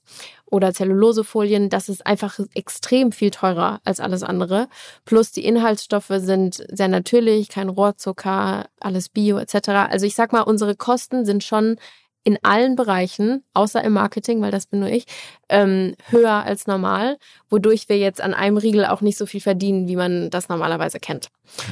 oder 0.52 0.74
Zellulosefolien, 0.74 1.70
das 1.70 1.90
ist 1.90 2.06
einfach 2.06 2.40
extrem 2.54 3.12
viel 3.12 3.32
teurer 3.32 3.80
als 3.84 4.00
alles 4.00 4.22
andere. 4.22 4.68
Plus 5.06 5.32
die 5.32 5.46
Inhaltsstoffe 5.46 6.12
sind 6.18 6.64
sehr 6.70 6.90
natürlich, 6.90 7.50
kein 7.50 7.70
Rohrzucker, 7.70 8.68
alles 8.80 9.10
Bio 9.10 9.38
etc. 9.40 9.70
Also 9.90 10.06
ich 10.06 10.14
sag 10.14 10.34
mal, 10.34 10.42
unsere 10.42 10.76
Kosten 10.76 11.26
sind 11.26 11.44
schon 11.44 11.78
in 12.24 12.38
allen 12.44 12.76
Bereichen, 12.76 13.44
außer 13.54 13.84
im 13.84 13.94
Marketing, 13.94 14.42
weil 14.42 14.52
das 14.52 14.68
bin 14.68 14.80
nur 14.80 14.90
ich, 14.90 15.06
ähm, 15.50 15.96
höher 16.10 16.44
als 16.44 16.68
normal, 16.68 17.18
wodurch 17.50 17.90
wir 17.90 17.98
jetzt 17.98 18.22
an 18.22 18.34
einem 18.34 18.58
Riegel 18.58 18.86
auch 18.86 19.02
nicht 19.02 19.18
so 19.18 19.26
viel 19.26 19.42
verdienen, 19.42 19.88
wie 19.88 19.96
man 19.96 20.30
das 20.30 20.48
normalerweise 20.48 21.00
kennt. 21.00 21.30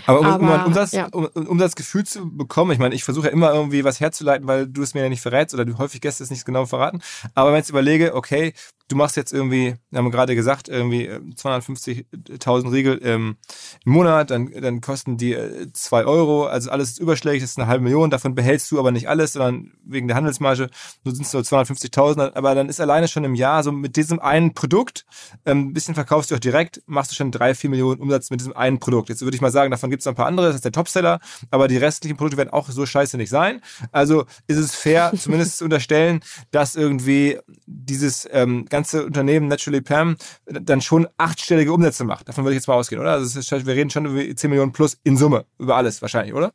Aber 0.07 0.19
um, 0.19 0.25
Aber, 0.25 0.55
um, 0.55 0.65
Umsatz, 0.65 0.91
ja. 0.91 1.07
um, 1.11 1.25
um 1.25 1.57
das 1.57 1.75
Gefühl 1.75 2.05
zu 2.05 2.35
bekommen, 2.35 2.71
ich 2.71 2.79
meine, 2.79 2.95
ich 2.95 3.03
versuche 3.03 3.27
ja 3.27 3.33
immer 3.33 3.53
irgendwie 3.53 3.83
was 3.83 3.99
herzuleiten, 3.99 4.47
weil 4.47 4.67
du 4.67 4.81
es 4.81 4.93
mir 4.93 5.03
ja 5.03 5.09
nicht 5.09 5.21
verrätst 5.21 5.53
oder 5.53 5.65
du 5.65 5.77
häufig 5.77 6.01
Gäste 6.01 6.23
es 6.23 6.31
nicht 6.31 6.45
genau 6.45 6.65
verraten. 6.65 7.01
Aber 7.35 7.51
wenn 7.51 7.57
ich 7.57 7.63
jetzt 7.65 7.69
überlege, 7.69 8.15
okay, 8.15 8.53
du 8.89 8.95
machst 8.95 9.15
jetzt 9.15 9.31
irgendwie, 9.31 9.75
wir 9.91 9.99
haben 9.99 10.11
gerade 10.11 10.35
gesagt, 10.35 10.67
irgendwie 10.67 11.09
250.000 11.09 12.65
äh, 12.65 12.67
Riegel 12.69 12.99
ähm, 13.03 13.37
im 13.85 13.91
Monat, 13.91 14.31
dann, 14.31 14.51
dann 14.51 14.81
kosten 14.81 15.17
die 15.17 15.33
äh, 15.33 15.71
zwei 15.73 16.03
Euro, 16.05 16.47
also 16.47 16.71
alles 16.71 16.91
ist 16.91 16.99
überschlägig, 16.99 17.41
das 17.41 17.51
ist 17.51 17.59
eine 17.59 17.67
halbe 17.67 17.83
Million, 17.83 18.09
davon 18.09 18.35
behältst 18.35 18.69
du 18.71 18.79
aber 18.79 18.91
nicht 18.91 19.07
alles, 19.07 19.33
sondern 19.33 19.71
wegen 19.85 20.07
der 20.07 20.17
Handelsmarge, 20.17 20.69
so 21.05 21.11
sind 21.11 21.25
es 21.25 21.33
nur 21.33 21.43
250.000, 21.43 22.33
aber 22.33 22.55
dann 22.55 22.67
ist 22.67 22.81
alleine 22.81 23.07
schon 23.07 23.23
im 23.23 23.35
Jahr 23.35 23.63
so 23.63 23.71
mit 23.71 23.95
diesem 23.95 24.19
einen 24.19 24.55
Produkt, 24.55 25.05
ähm, 25.45 25.69
ein 25.69 25.73
bisschen 25.73 25.93
verkaufst 25.93 26.31
du 26.31 26.35
auch 26.35 26.39
direkt, 26.39 26.81
machst 26.87 27.11
du 27.11 27.15
schon 27.15 27.31
drei, 27.31 27.53
vier 27.53 27.69
Millionen 27.69 28.01
Umsatz 28.01 28.31
mit 28.31 28.39
diesem 28.39 28.55
einen 28.55 28.79
Produkt. 28.79 29.09
Jetzt 29.09 29.21
würde 29.21 29.35
ich 29.35 29.41
mal 29.41 29.51
sagen, 29.51 29.69
davon 29.71 29.91
gibt 29.91 30.01
es 30.01 30.05
noch 30.05 30.13
ein 30.13 30.17
paar 30.17 30.25
andere, 30.25 30.47
das 30.47 30.55
ist 30.55 30.65
der 30.65 30.71
Topseller, 30.71 31.19
aber 31.51 31.67
die 31.67 31.77
restlichen 31.77 32.17
Produkte 32.17 32.37
werden 32.37 32.49
auch 32.49 32.69
so 32.69 32.85
scheiße 32.85 33.17
nicht 33.17 33.29
sein. 33.29 33.61
Also 33.91 34.25
ist 34.47 34.57
es 34.57 34.75
fair, 34.75 35.13
zumindest 35.17 35.59
zu 35.59 35.63
unterstellen, 35.63 36.21
dass 36.49 36.75
irgendwie 36.75 37.37
dieses 37.67 38.27
ähm, 38.31 38.65
ganze 38.65 38.78
Unternehmen 38.93 39.47
Naturally 39.47 39.81
Pam 39.81 40.17
dann 40.45 40.81
schon 40.81 41.07
achtstellige 41.17 41.73
Umsätze 41.73 42.03
macht. 42.03 42.27
Davon 42.27 42.43
würde 42.43 42.55
ich 42.55 42.59
jetzt 42.59 42.67
mal 42.67 42.75
ausgehen, 42.75 43.01
oder? 43.01 43.11
Also 43.11 43.39
ist, 43.39 43.51
wir 43.51 43.75
reden 43.75 43.89
schon 43.89 44.05
über 44.05 44.35
10 44.35 44.49
Millionen 44.49 44.71
plus 44.71 44.97
in 45.03 45.17
Summe, 45.17 45.45
über 45.57 45.75
alles 45.75 46.01
wahrscheinlich, 46.01 46.33
oder? 46.33 46.53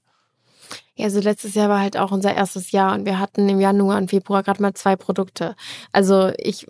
Ja, 0.96 1.06
also 1.06 1.20
letztes 1.20 1.54
Jahr 1.54 1.68
war 1.68 1.80
halt 1.80 1.96
auch 1.96 2.12
unser 2.12 2.34
erstes 2.34 2.70
Jahr 2.70 2.94
und 2.94 3.04
wir 3.04 3.18
hatten 3.18 3.48
im 3.48 3.60
Januar 3.60 3.98
und 3.98 4.10
Februar 4.10 4.42
gerade 4.42 4.62
mal 4.62 4.74
zwei 4.74 4.96
Produkte. 4.96 5.56
Also 5.92 6.30
ich 6.38 6.66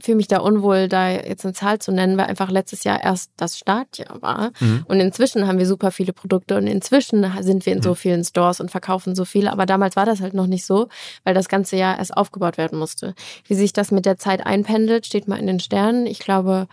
fühle 0.00 0.16
mich 0.16 0.28
da 0.28 0.38
unwohl, 0.38 0.88
da 0.88 1.10
jetzt 1.10 1.44
eine 1.44 1.52
Zahl 1.52 1.78
zu 1.78 1.92
nennen, 1.92 2.16
weil 2.16 2.26
einfach 2.26 2.50
letztes 2.50 2.84
Jahr 2.84 3.02
erst 3.02 3.32
das 3.36 3.58
Startjahr 3.58 4.22
war. 4.22 4.52
Mhm. 4.60 4.84
Und 4.88 5.00
inzwischen 5.00 5.46
haben 5.46 5.58
wir 5.58 5.66
super 5.66 5.90
viele 5.90 6.12
Produkte 6.12 6.56
und 6.56 6.66
inzwischen 6.66 7.26
sind 7.40 7.66
wir 7.66 7.72
in 7.72 7.82
so 7.82 7.90
mhm. 7.90 7.96
vielen 7.96 8.24
Stores 8.24 8.60
und 8.60 8.70
verkaufen 8.70 9.14
so 9.14 9.24
viele. 9.24 9.52
Aber 9.52 9.66
damals 9.66 9.96
war 9.96 10.06
das 10.06 10.20
halt 10.20 10.34
noch 10.34 10.46
nicht 10.46 10.64
so, 10.64 10.88
weil 11.24 11.34
das 11.34 11.48
ganze 11.48 11.76
Jahr 11.76 11.98
erst 11.98 12.16
aufgebaut 12.16 12.58
werden 12.58 12.78
musste. 12.78 13.14
Wie 13.46 13.54
sich 13.54 13.72
das 13.72 13.90
mit 13.90 14.06
der 14.06 14.16
Zeit 14.16 14.46
einpendelt, 14.46 15.06
steht 15.06 15.28
mal 15.28 15.38
in 15.38 15.46
den 15.46 15.60
Sternen. 15.60 16.06
Ich 16.06 16.18
glaube, 16.18 16.66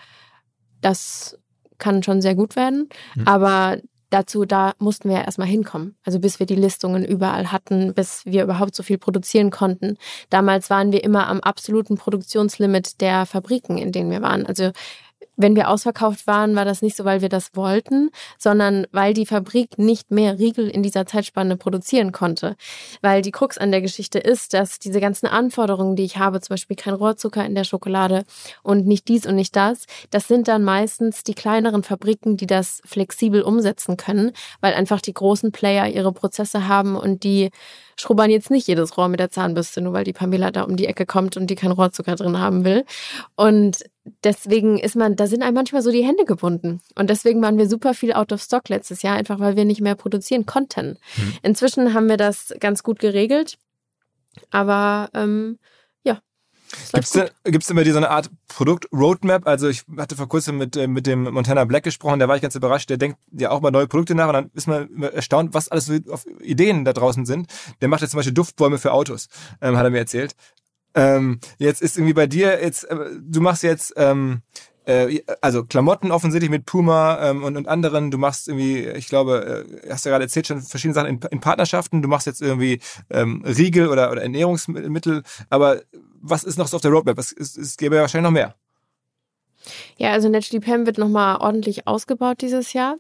das 0.82 1.38
kann 1.78 2.04
schon 2.04 2.22
sehr 2.22 2.36
gut 2.36 2.56
werden. 2.56 2.90
Mhm. 3.16 3.28
Aber 3.28 3.78
dazu, 4.12 4.46
da 4.46 4.74
mussten 4.78 5.10
wir 5.10 5.18
ja 5.18 5.24
erstmal 5.24 5.48
hinkommen. 5.48 5.96
Also 6.06 6.20
bis 6.20 6.40
wir 6.40 6.46
die 6.46 6.56
Listungen 6.56 7.04
überall 7.04 7.52
hatten, 7.52 7.94
bis 7.94 8.26
wir 8.26 8.44
überhaupt 8.44 8.76
so 8.76 8.84
viel 8.84 8.98
produzieren 8.98 9.50
konnten. 9.50 9.98
Damals 10.30 10.70
waren 10.70 10.92
wir 10.92 11.04
immer 11.04 11.28
am 11.28 11.40
absoluten 11.40 11.98
Produktionslimit 11.98 13.02
der 13.02 13.26
Fabriken, 13.26 13.78
in 13.78 13.92
denen 13.92 14.12
wir 14.12 14.22
waren. 14.22 14.46
Also 14.46 14.72
wenn 15.38 15.56
wir 15.56 15.70
ausverkauft 15.70 16.28
waren, 16.28 16.56
war 16.56 16.66
das 16.66 16.82
nicht 16.82 16.96
so, 16.96 17.06
weil 17.06 17.22
wir 17.22 17.30
das 17.30 17.56
wollten, 17.56 18.10
sondern 18.38 18.86
weil 18.92 19.14
die 19.14 19.26
Fabrik 19.26 19.78
nicht 19.78 20.12
mehr 20.12 20.38
Riegel 20.38 20.70
in 20.70 20.84
dieser 20.84 21.06
Zeitspanne 21.06 21.58
produzieren 21.58 22.12
konnte. 22.12 22.56
Weil 23.02 23.22
die 23.22 23.32
Krux 23.32 23.58
an 23.58 23.72
der 23.72 23.82
Geschichte 23.82 24.20
ist, 24.20 24.54
dass 24.54 24.80
diese 24.80 25.00
ganzen 25.00 25.28
Anforderungen, 25.28 25.96
die 25.96 26.04
ich 26.04 26.18
habe, 26.18 26.42
zum 26.42 26.54
Beispiel 26.54 26.76
kein 26.76 26.94
Rohrzucker 26.94 27.46
in 27.46 27.56
der 27.56 27.64
Schokolade 27.64 28.24
und 28.64 28.86
nicht 28.86 29.08
dies 29.08 29.26
und 29.26 29.36
nicht 29.36 29.56
das, 29.56 29.86
das 30.10 30.28
sind 30.28 30.48
dann 30.48 30.64
meistens 30.64 31.24
die 31.24 31.34
kleineren 31.34 31.84
Fabriken, 31.84 32.38
die 32.38 32.48
das 32.48 32.82
flexibel 32.86 33.42
umsetzen 33.42 33.98
können, 33.98 34.32
weil 34.60 34.74
einfach 34.74 35.02
die 35.02 35.14
großen 35.14 35.52
Player 35.52 35.88
ihre 35.88 36.12
Prozesse 36.12 36.68
haben 36.68 36.96
und 36.96 37.24
die 37.24 37.50
schrubbern 38.00 38.32
jetzt 38.32 38.52
nicht 38.52 38.68
jedes 38.68 38.98
Rohr 38.98 39.08
mit 39.08 39.20
der 39.20 39.30
Zahnbürste, 39.30 39.82
nur 39.82 39.94
weil 39.94 40.04
die 40.04 40.14
Pamela 40.14 40.52
da 40.52 40.64
um 40.64 40.76
die 40.76 40.88
Ecke 40.88 41.06
kommt 41.06 41.38
und 41.38 41.48
die 41.48 41.56
kein 41.56 41.72
Rohrzucker 41.72 42.16
drin 42.16 42.40
haben 42.40 42.64
will. 42.66 42.86
Und 43.36 43.84
deswegen 44.24 44.80
ist 44.80 44.96
man, 44.96 45.16
da 45.16 45.28
sind 45.28 45.44
einem 45.44 45.56
manchmal 45.56 45.82
so 45.82 45.92
die 45.92 46.06
Hände 46.06 46.26
gebunden. 46.26 46.82
Und 46.96 47.10
deswegen 47.10 47.42
waren 47.42 47.58
wir 47.58 47.68
super 47.68 47.94
viel 47.94 48.14
out 48.14 48.32
of 48.32 48.42
stock 48.42 48.70
letztes 48.70 49.02
Jahr, 49.02 49.16
einfach 49.16 49.40
weil 49.40 49.56
wir 49.56 49.66
nicht 49.66 49.82
mehr 49.82 49.96
produzieren 49.96 50.46
konnten. 50.46 50.98
Mhm. 51.18 51.34
Inzwischen 51.44 51.94
haben 51.94 52.10
wir 52.10 52.18
das 52.18 52.54
ganz 52.60 52.84
gut 52.84 53.00
geregelt. 53.00 53.58
Aber 54.50 55.10
ähm, 55.14 55.58
Gibt 56.94 57.06
es 57.06 57.12
denn, 57.12 57.30
gibt's 57.44 57.68
denn 57.68 57.76
bei 57.76 57.84
dir 57.84 57.94
so 57.94 57.98
eine 57.98 58.10
Art 58.10 58.30
Produkt-Roadmap? 58.48 59.48
Also 59.48 59.68
ich 59.68 59.84
hatte 59.98 60.16
vor 60.16 60.28
kurzem 60.28 60.58
mit, 60.58 60.76
äh, 60.76 60.88
mit 60.88 61.08
dem 61.08 61.24
Montana 61.24 61.66
Black 61.66 61.84
gesprochen, 61.84 62.20
der 62.20 62.28
war 62.28 62.36
ich 62.36 62.42
ganz 62.42 62.56
überrascht, 62.56 62.90
der 62.90 62.98
denkt 62.98 63.18
ja 63.32 63.52
auch 63.52 63.62
mal 63.62 63.72
neue 63.72 63.88
Produkte 63.88 64.16
nach 64.16 64.28
und 64.28 64.34
dann 64.34 64.52
ist 64.54 64.68
man 64.68 65.04
erstaunt, 65.04 65.54
was 65.54 65.70
alles 65.70 65.86
so 65.86 65.98
auf 66.10 66.26
Ideen 66.42 66.86
da 66.86 66.94
draußen 66.94 67.26
sind. 67.26 67.48
Der 67.82 67.88
macht 67.88 68.02
jetzt 68.02 68.12
zum 68.12 68.20
Beispiel 68.20 68.34
Duftbäume 68.34 68.78
für 68.78 68.94
Autos, 68.94 69.28
ähm, 69.62 69.78
hat 69.78 69.84
er 69.84 69.90
mir 69.90 70.00
erzählt. 70.00 70.36
Ähm, 70.94 71.40
jetzt 71.58 71.82
ist 71.82 71.98
irgendwie 71.98 72.14
bei 72.14 72.28
dir, 72.28 72.62
jetzt, 72.62 72.84
äh, 72.86 72.98
du 73.22 73.42
machst 73.42 73.64
jetzt 73.64 73.94
ähm, 73.96 74.42
äh, 74.86 75.22
also 75.42 75.64
Klamotten 75.64 76.12
offensichtlich 76.12 76.50
mit 76.50 76.66
Puma 76.66 77.30
ähm, 77.30 77.44
und, 77.44 77.58
und 77.58 77.68
anderen. 77.68 78.12
Du 78.12 78.18
machst 78.18 78.48
irgendwie, 78.48 78.88
ich 78.88 79.08
glaube, 79.08 79.66
äh, 79.84 79.90
hast 79.90 80.06
ja 80.06 80.12
gerade 80.12 80.26
erzählt, 80.26 80.48
schon 80.48 80.62
verschiedene 80.62 80.94
Sachen 80.94 81.08
in, 81.08 81.20
in 81.30 81.40
Partnerschaften. 81.40 82.02
Du 82.02 82.08
machst 82.08 82.28
jetzt 82.28 82.42
irgendwie 82.42 82.80
ähm, 83.10 83.44
Riegel 83.46 83.88
oder, 83.90 84.12
oder 84.12 84.22
Ernährungsmittel. 84.22 85.24
Aber 85.50 85.82
was 86.22 86.44
ist 86.44 86.58
noch 86.58 86.68
so 86.68 86.78
auf 86.78 86.82
der 86.82 86.92
Roadmap? 86.92 87.18
Es, 87.18 87.32
es, 87.32 87.58
es 87.58 87.78
gäbe 87.78 87.96
ja 87.96 88.02
wahrscheinlich 88.02 88.30
noch 88.30 88.34
mehr. 88.34 88.56
Ja, 89.98 90.12
also 90.12 90.30
Naturally 90.30 90.66
Pam 90.66 90.86
wird 90.88 90.98
nochmal 90.98 91.38
ordentlich 91.38 91.88
ausgebaut 91.88 92.42
dieses 92.42 92.74
Jahr. 92.74 92.98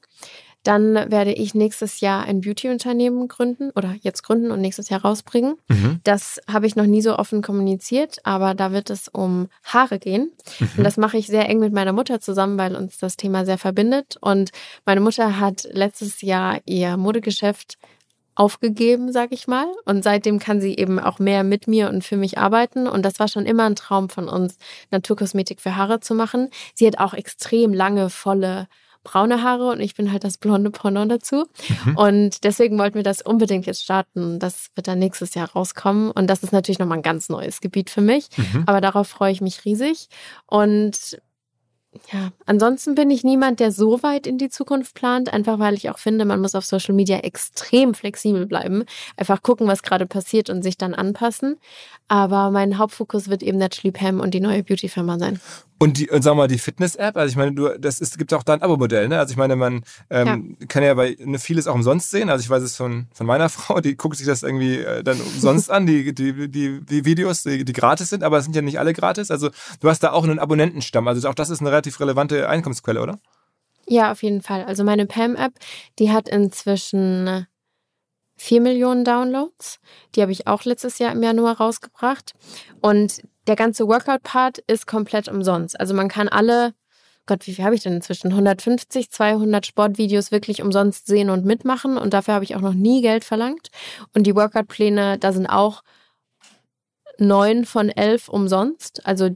Dann 0.63 0.93
werde 0.93 1.33
ich 1.33 1.55
nächstes 1.55 2.01
Jahr 2.01 2.23
ein 2.23 2.41
Beauty-Unternehmen 2.41 3.27
gründen 3.27 3.71
oder 3.71 3.95
jetzt 4.01 4.21
gründen 4.21 4.51
und 4.51 4.61
nächstes 4.61 4.89
Jahr 4.89 5.01
rausbringen. 5.01 5.55
Mhm. 5.67 5.99
Das 6.03 6.39
habe 6.47 6.67
ich 6.67 6.75
noch 6.75 6.85
nie 6.85 7.01
so 7.01 7.17
offen 7.17 7.41
kommuniziert, 7.41 8.19
aber 8.23 8.53
da 8.53 8.71
wird 8.71 8.91
es 8.91 9.07
um 9.07 9.47
Haare 9.63 9.97
gehen. 9.97 10.31
Mhm. 10.59 10.69
Und 10.77 10.83
das 10.83 10.97
mache 10.97 11.17
ich 11.17 11.27
sehr 11.27 11.49
eng 11.49 11.59
mit 11.59 11.73
meiner 11.73 11.93
Mutter 11.93 12.21
zusammen, 12.21 12.59
weil 12.59 12.75
uns 12.75 12.99
das 12.99 13.17
Thema 13.17 13.45
sehr 13.45 13.57
verbindet. 13.57 14.17
Und 14.21 14.51
meine 14.85 15.01
Mutter 15.01 15.39
hat 15.39 15.67
letztes 15.71 16.21
Jahr 16.21 16.59
ihr 16.65 16.95
Modegeschäft 16.95 17.77
aufgegeben, 18.35 19.11
sag 19.11 19.31
ich 19.31 19.47
mal. 19.47 19.67
Und 19.85 20.03
seitdem 20.03 20.39
kann 20.39 20.61
sie 20.61 20.75
eben 20.75 20.99
auch 20.99 21.19
mehr 21.19 21.43
mit 21.43 21.67
mir 21.67 21.89
und 21.89 22.03
für 22.03 22.17
mich 22.17 22.37
arbeiten. 22.37 22.87
Und 22.87 23.03
das 23.03 23.19
war 23.19 23.27
schon 23.27 23.45
immer 23.45 23.65
ein 23.65 23.75
Traum 23.75 24.09
von 24.09 24.29
uns, 24.29 24.57
Naturkosmetik 24.89 25.59
für 25.59 25.75
Haare 25.75 25.99
zu 25.99 26.15
machen. 26.15 26.49
Sie 26.73 26.87
hat 26.87 26.99
auch 26.99 27.13
extrem 27.13 27.73
lange, 27.73 28.09
volle 28.09 28.67
braune 29.03 29.43
Haare 29.43 29.69
und 29.71 29.79
ich 29.79 29.95
bin 29.95 30.11
halt 30.11 30.23
das 30.23 30.37
blonde 30.37 30.69
Pendant 30.71 31.11
dazu. 31.11 31.45
Mhm. 31.85 31.97
Und 31.97 32.43
deswegen 32.43 32.77
wollten 32.77 32.95
wir 32.95 33.03
das 33.03 33.21
unbedingt 33.21 33.65
jetzt 33.65 33.83
starten. 33.83 34.39
Das 34.39 34.69
wird 34.75 34.87
dann 34.87 34.99
nächstes 34.99 35.33
Jahr 35.33 35.51
rauskommen. 35.51 36.11
Und 36.11 36.27
das 36.27 36.43
ist 36.43 36.53
natürlich 36.53 36.79
nochmal 36.79 36.99
ein 36.99 37.03
ganz 37.03 37.29
neues 37.29 37.61
Gebiet 37.61 37.89
für 37.89 38.01
mich. 38.01 38.29
Mhm. 38.37 38.63
Aber 38.65 38.81
darauf 38.81 39.07
freue 39.07 39.31
ich 39.31 39.41
mich 39.41 39.65
riesig. 39.65 40.07
Und 40.45 41.19
ja, 42.13 42.31
ansonsten 42.45 42.95
bin 42.95 43.09
ich 43.09 43.23
niemand, 43.23 43.59
der 43.59 43.71
so 43.71 44.01
weit 44.01 44.25
in 44.25 44.37
die 44.37 44.49
Zukunft 44.49 44.95
plant, 44.95 45.33
einfach 45.33 45.59
weil 45.59 45.73
ich 45.73 45.89
auch 45.89 45.97
finde, 45.97 46.23
man 46.23 46.39
muss 46.39 46.55
auf 46.55 46.65
Social 46.65 46.95
Media 46.95 47.17
extrem 47.17 47.93
flexibel 47.93 48.45
bleiben. 48.45 48.85
Einfach 49.17 49.41
gucken, 49.41 49.67
was 49.67 49.83
gerade 49.83 50.05
passiert 50.05 50.49
und 50.49 50.63
sich 50.63 50.77
dann 50.77 50.93
anpassen. 50.93 51.57
Aber 52.07 52.49
mein 52.49 52.77
Hauptfokus 52.77 53.27
wird 53.29 53.43
eben 53.43 53.57
Naturally 53.57 53.91
Pam 53.91 54.19
und 54.21 54.33
die 54.33 54.39
neue 54.39 54.63
Beauty-Firma 54.63 55.19
sein. 55.19 55.41
Und 55.81 55.97
die, 55.97 56.11
und 56.11 56.21
sag 56.21 56.35
mal, 56.35 56.47
die 56.47 56.59
Fitness-App, 56.59 57.17
also 57.17 57.31
ich 57.31 57.35
meine, 57.35 57.53
du, 57.53 57.69
das 57.79 58.01
ist, 58.01 58.19
gibt 58.19 58.31
auch 58.35 58.43
da 58.43 58.53
ein 58.53 58.61
Abo-Modell, 58.61 59.07
ne? 59.07 59.17
Also 59.17 59.31
ich 59.31 59.37
meine, 59.37 59.55
man 59.55 59.81
ähm, 60.11 60.55
ja. 60.59 60.67
kann 60.67 60.83
ja 60.83 60.93
bei 60.93 61.17
ne, 61.17 61.39
vieles 61.39 61.65
auch 61.65 61.73
umsonst 61.73 62.11
sehen. 62.11 62.29
Also 62.29 62.43
ich 62.43 62.51
weiß 62.51 62.61
es 62.61 62.75
von, 62.75 63.07
von 63.15 63.25
meiner 63.25 63.49
Frau, 63.49 63.81
die 63.81 63.97
guckt 63.97 64.15
sich 64.15 64.27
das 64.27 64.43
irgendwie 64.43 64.77
äh, 64.77 65.01
dann 65.01 65.19
umsonst 65.19 65.71
an, 65.71 65.87
die, 65.87 66.13
die, 66.13 66.51
die, 66.51 66.85
die 66.85 67.05
Videos, 67.05 67.41
die, 67.41 67.65
die 67.65 67.73
gratis 67.73 68.09
sind, 68.09 68.23
aber 68.23 68.37
es 68.37 68.43
sind 68.43 68.55
ja 68.55 68.61
nicht 68.61 68.77
alle 68.77 68.93
gratis. 68.93 69.31
Also 69.31 69.49
du 69.79 69.89
hast 69.89 70.03
da 70.03 70.11
auch 70.11 70.23
einen 70.23 70.37
Abonnentenstamm. 70.37 71.07
Also 71.07 71.27
auch 71.27 71.33
das 71.33 71.49
ist 71.49 71.61
eine 71.61 71.71
relativ 71.71 71.99
relevante 71.99 72.47
Einkommensquelle, 72.47 73.01
oder? 73.01 73.17
Ja, 73.87 74.11
auf 74.11 74.21
jeden 74.21 74.43
Fall. 74.43 74.63
Also 74.65 74.83
meine 74.83 75.07
Pam-App, 75.07 75.53
die 75.97 76.11
hat 76.11 76.29
inzwischen 76.29 77.47
4 78.35 78.61
Millionen 78.61 79.03
Downloads. 79.03 79.79
Die 80.13 80.21
habe 80.21 80.31
ich 80.31 80.45
auch 80.45 80.63
letztes 80.63 80.99
Jahr 80.99 81.11
im 81.11 81.23
Januar 81.23 81.57
rausgebracht. 81.57 82.33
Und 82.81 83.23
der 83.47 83.55
ganze 83.55 83.87
Workout-Part 83.87 84.59
ist 84.67 84.87
komplett 84.87 85.27
umsonst. 85.27 85.79
Also 85.79 85.93
man 85.93 86.07
kann 86.07 86.27
alle, 86.27 86.73
Gott, 87.25 87.47
wie 87.47 87.53
viel 87.53 87.65
habe 87.65 87.75
ich 87.75 87.83
denn 87.83 87.93
inzwischen? 87.93 88.31
150, 88.31 89.09
200 89.11 89.65
Sportvideos 89.65 90.31
wirklich 90.31 90.61
umsonst 90.61 91.07
sehen 91.07 91.29
und 91.29 91.45
mitmachen. 91.45 91.97
Und 91.97 92.13
dafür 92.13 92.35
habe 92.35 92.43
ich 92.43 92.55
auch 92.55 92.61
noch 92.61 92.73
nie 92.73 93.01
Geld 93.01 93.23
verlangt. 93.23 93.69
Und 94.13 94.27
die 94.27 94.35
Workout-Pläne, 94.35 95.17
da 95.17 95.33
sind 95.33 95.47
auch 95.47 95.81
neun 97.17 97.65
von 97.65 97.89
elf 97.89 98.29
umsonst. 98.29 99.05
Also 99.05 99.29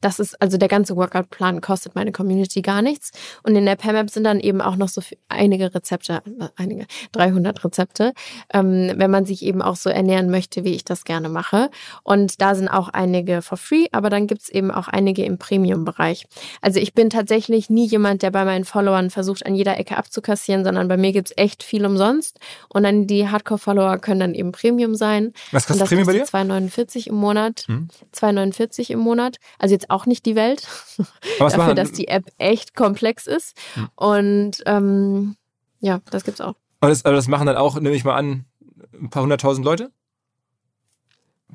das 0.00 0.20
ist, 0.20 0.40
also 0.40 0.58
der 0.58 0.68
ganze 0.68 0.96
Workout-Plan 0.96 1.60
kostet 1.60 1.94
meine 1.94 2.12
Community 2.12 2.62
gar 2.62 2.82
nichts. 2.82 3.12
Und 3.42 3.56
in 3.56 3.66
der 3.66 3.76
PAM-App 3.76 4.10
sind 4.10 4.24
dann 4.24 4.40
eben 4.40 4.60
auch 4.60 4.76
noch 4.76 4.88
so 4.88 5.02
einige 5.28 5.74
Rezepte, 5.74 6.22
einige, 6.56 6.86
300 7.12 7.64
Rezepte, 7.64 8.12
ähm, 8.52 8.92
wenn 8.96 9.10
man 9.10 9.26
sich 9.26 9.42
eben 9.42 9.62
auch 9.62 9.76
so 9.76 9.90
ernähren 9.90 10.30
möchte, 10.30 10.64
wie 10.64 10.74
ich 10.74 10.84
das 10.84 11.04
gerne 11.04 11.28
mache. 11.28 11.70
Und 12.04 12.40
da 12.40 12.54
sind 12.54 12.68
auch 12.68 12.88
einige 12.88 13.42
for 13.42 13.58
free, 13.58 13.86
aber 13.92 14.10
dann 14.10 14.26
gibt's 14.26 14.48
eben 14.48 14.70
auch 14.70 14.88
einige 14.88 15.24
im 15.24 15.38
Premium-Bereich. 15.38 16.26
Also 16.60 16.78
ich 16.78 16.94
bin 16.94 17.10
tatsächlich 17.10 17.70
nie 17.70 17.86
jemand, 17.86 18.22
der 18.22 18.30
bei 18.30 18.44
meinen 18.44 18.64
Followern 18.64 19.10
versucht, 19.10 19.46
an 19.46 19.54
jeder 19.54 19.78
Ecke 19.78 19.96
abzukassieren, 19.96 20.64
sondern 20.64 20.88
bei 20.88 20.96
mir 20.96 21.12
gibt's 21.12 21.32
echt 21.36 21.62
viel 21.62 21.84
umsonst. 21.84 22.38
Und 22.68 22.84
dann 22.84 23.06
die 23.06 23.28
Hardcore-Follower 23.28 23.98
können 23.98 24.20
dann 24.20 24.34
eben 24.34 24.52
Premium 24.52 24.94
sein. 24.94 25.32
Was 25.50 25.66
kostet 25.66 25.88
Premium 25.88 26.06
bei 26.06 26.12
dir? 26.12 26.24
2,49 26.24 27.08
im 27.08 27.16
Monat. 27.16 27.64
Hm. 27.66 27.88
2,49 28.14 28.90
im 28.90 29.00
Monat. 29.00 29.38
Also 29.58 29.74
jetzt 29.74 29.87
auch 29.88 30.06
nicht 30.06 30.26
die 30.26 30.34
Welt. 30.36 30.66
Dafür, 31.38 31.74
dass 31.74 31.92
die 31.92 32.08
App 32.08 32.30
echt 32.38 32.74
komplex 32.74 33.26
ist. 33.26 33.56
Hm. 33.74 33.88
Und 33.96 34.62
ähm, 34.66 35.36
ja, 35.80 36.00
das 36.10 36.24
gibt's 36.24 36.40
auch. 36.40 36.54
Aber 36.80 36.90
das, 36.90 37.04
aber 37.04 37.16
das 37.16 37.28
machen 37.28 37.46
dann 37.46 37.56
auch, 37.56 37.78
nehme 37.80 37.94
ich 37.94 38.04
mal 38.04 38.16
an, 38.16 38.44
ein 38.92 39.10
paar 39.10 39.22
hunderttausend 39.22 39.64
Leute? 39.64 39.90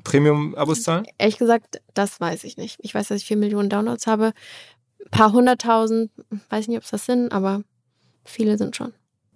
Premium-Abos 0.02 0.82
zahlen? 0.82 1.06
Ehrlich 1.18 1.38
gesagt, 1.38 1.80
das 1.94 2.20
weiß 2.20 2.44
ich 2.44 2.56
nicht. 2.56 2.78
Ich 2.80 2.94
weiß, 2.94 3.08
dass 3.08 3.20
ich 3.20 3.26
vier 3.26 3.36
Millionen 3.36 3.70
Downloads 3.70 4.06
habe. 4.06 4.32
Ein 5.04 5.10
paar 5.10 5.32
hunderttausend, 5.32 6.10
weiß 6.50 6.68
nicht, 6.68 6.76
ob 6.76 6.84
es 6.84 6.90
das 6.90 7.06
sind, 7.06 7.32
aber 7.32 7.62
viele 8.24 8.58
sind 8.58 8.76
schon. 8.76 8.92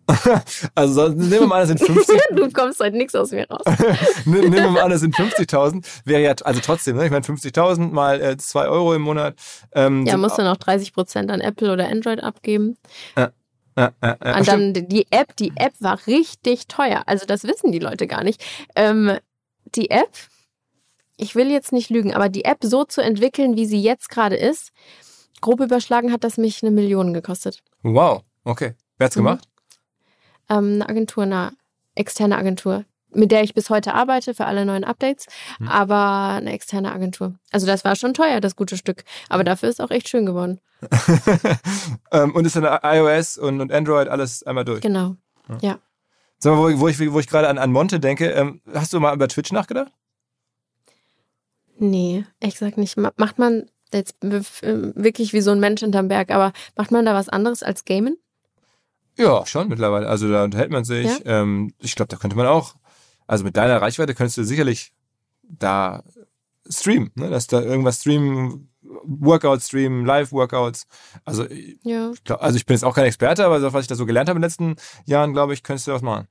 also 0.75 1.09
nehmen 1.09 1.31
wir 1.31 1.47
mal 1.47 1.63
an, 1.63 1.69
das 1.69 1.79
sind 1.79 1.81
50. 1.81 2.21
du 2.37 2.51
kommst 2.51 2.81
halt 2.81 2.95
nichts 2.95 3.15
aus 3.15 3.31
mir 3.31 3.47
raus. 3.49 3.63
nehmen 4.25 4.53
wir 4.53 4.71
mal 4.71 4.83
an, 4.83 4.91
das 4.91 5.01
sind 5.01 5.15
50.000. 5.15 5.85
Wäre 6.05 6.23
ja, 6.23 6.35
also 6.45 6.61
trotzdem, 6.61 6.97
ne? 6.97 7.05
ich 7.05 7.11
meine 7.11 7.25
50.000 7.25 7.91
mal 7.91 8.21
äh, 8.21 8.37
2 8.37 8.69
Euro 8.69 8.95
im 8.95 9.03
Monat. 9.03 9.35
Ähm, 9.73 10.07
ja, 10.07 10.17
musst 10.17 10.39
du 10.39 10.43
noch 10.43 10.57
30 10.57 10.93
Prozent 10.93 11.31
an 11.31 11.41
Apple 11.41 11.73
oder 11.73 11.89
Android 11.89 12.23
abgeben. 12.23 12.77
Ja. 13.17 13.33
Ja, 13.77 13.93
ja, 14.03 14.17
ja. 14.25 14.39
Und 14.39 14.49
dann 14.49 14.73
die 14.89 15.07
App, 15.11 15.37
die 15.37 15.53
App 15.55 15.73
war 15.79 16.05
richtig 16.09 16.67
teuer. 16.67 17.05
Also 17.07 17.27
das 17.27 17.45
wissen 17.45 17.71
die 17.71 17.79
Leute 17.79 18.09
gar 18.09 18.25
nicht. 18.25 18.45
Ähm, 18.75 19.17
die 19.77 19.91
App, 19.91 20.11
ich 21.17 21.37
will 21.37 21.49
jetzt 21.49 21.71
nicht 21.71 21.89
lügen, 21.89 22.13
aber 22.13 22.29
die 22.29 22.45
App 22.45 22.59
so 22.63 22.85
zu 22.85 23.03
entwickeln, 23.03 23.57
wie 23.57 23.67
sie 23.67 23.81
jetzt 23.81 24.09
gerade 24.09 24.35
ist, 24.35 24.73
grob 25.41 25.61
überschlagen 25.61 26.13
hat 26.13 26.25
das 26.25 26.39
mich 26.39 26.63
eine 26.63 26.73
Million 26.73 27.15
gekostet. 27.15 27.63
Wow, 27.85 28.23
okay. 28.43 28.75
Wer 28.97 29.05
hat's 29.05 29.15
mhm. 29.15 29.21
gemacht? 29.21 29.49
Ähm, 30.49 30.75
eine 30.75 30.89
Agentur, 30.89 31.25
eine 31.25 31.53
externe 31.95 32.37
Agentur, 32.37 32.85
mit 33.11 33.31
der 33.33 33.43
ich 33.43 33.55
bis 33.55 33.71
heute 33.71 33.95
arbeite 33.95 34.35
für 34.35 34.47
alle 34.47 34.65
neuen 34.65 34.85
Updates, 34.85 35.27
hm. 35.59 35.69
aber 35.69 36.37
eine 36.37 36.53
externe 36.53 36.93
Agentur. 36.93 37.35
Also 37.51 37.67
das 37.67 37.85
war 37.85 37.97
schon 37.97 38.15
teuer, 38.15 38.41
das 38.41 38.57
gute 38.57 38.77
Stück, 38.77 39.05
aber 39.29 39.45
dafür 39.45 39.69
ist 39.69 39.81
auch 39.81 39.91
echt 39.91 40.09
schön 40.09 40.27
geworden. 40.27 40.61
ähm, 42.13 42.35
und 42.35 42.45
ist 42.45 42.57
dann 42.57 42.79
iOS 42.83 43.37
und, 43.39 43.61
und 43.61 43.73
Android 43.73 44.09
alles 44.09 44.43
einmal 44.45 44.65
durch? 44.65 44.81
Genau, 44.81 45.17
ja. 45.49 45.59
ja. 45.61 45.79
Sag 46.39 46.55
mal, 46.55 46.75
wo, 46.75 46.81
wo 46.81 46.89
ich, 46.89 47.13
wo 47.13 47.19
ich 47.19 47.27
gerade 47.27 47.49
an, 47.49 47.59
an 47.59 47.73
Monte 47.73 47.99
denke, 47.99 48.31
ähm, 48.31 48.61
hast 48.73 48.93
du 48.93 49.01
mal 49.01 49.15
über 49.15 49.27
Twitch 49.27 49.51
nachgedacht? 49.51 49.93
Nee, 51.79 52.25
ich 52.41 52.59
sag 52.59 52.77
nicht. 52.77 52.97
Macht 52.97 53.39
man 53.39 53.71
jetzt 53.93 54.17
wirklich 54.21 55.33
wie 55.33 55.41
so 55.41 55.51
ein 55.53 55.61
Mensch 55.61 55.81
hinterm 55.81 56.09
Berg, 56.09 56.31
aber 56.31 56.53
macht 56.77 56.91
man 56.91 57.05
da 57.05 57.15
was 57.15 57.29
anderes 57.29 57.63
als 57.63 57.85
Gamen? 57.85 58.19
Ja, 59.19 59.45
schon 59.47 59.69
mittlerweile. 59.69 60.09
Also 60.09 60.31
da 60.31 60.45
unterhält 60.45 60.71
man 60.71 60.85
sich. 60.85 61.07
Ja? 61.07 61.19
Ähm, 61.25 61.75
ich 61.79 61.97
glaube, 61.97 62.09
da 62.09 62.17
könnte 62.17 62.37
man 62.37 62.47
auch, 62.47 62.77
also 63.27 63.45
mit 63.45 63.57
deiner 63.57 63.83
Reichweite 63.83 64.15
könntest 64.15 64.39
du 64.39 64.45
sicherlich 64.45 64.93
da 65.43 66.05
streamen, 66.69 67.11
ne? 67.15 67.29
dass 67.29 67.47
da 67.49 67.61
irgendwas 67.61 68.01
streamen, 68.01 68.71
Workout 68.83 69.63
streamen, 69.63 70.07
Live-Workouts. 70.07 70.87
Also, 71.25 71.47
ja. 71.83 72.13
ich 72.13 72.25
glaub, 72.25 72.43
also 72.43 72.57
ich 72.57 72.65
bin 72.65 72.75
jetzt 72.75 72.85
auch 72.85 72.95
kein 72.95 73.05
Experte, 73.05 73.45
aber 73.45 73.73
was 73.73 73.83
ich 73.83 73.89
da 73.89 73.95
so 73.97 74.07
gelernt 74.07 74.29
habe 74.29 74.39
in 74.39 74.43
den 74.43 74.47
letzten 74.47 74.77
Jahren, 75.05 75.33
glaube 75.33 75.53
ich, 75.53 75.63
könntest 75.63 75.89
du 75.89 75.93
was 75.93 76.03
machen. 76.03 76.29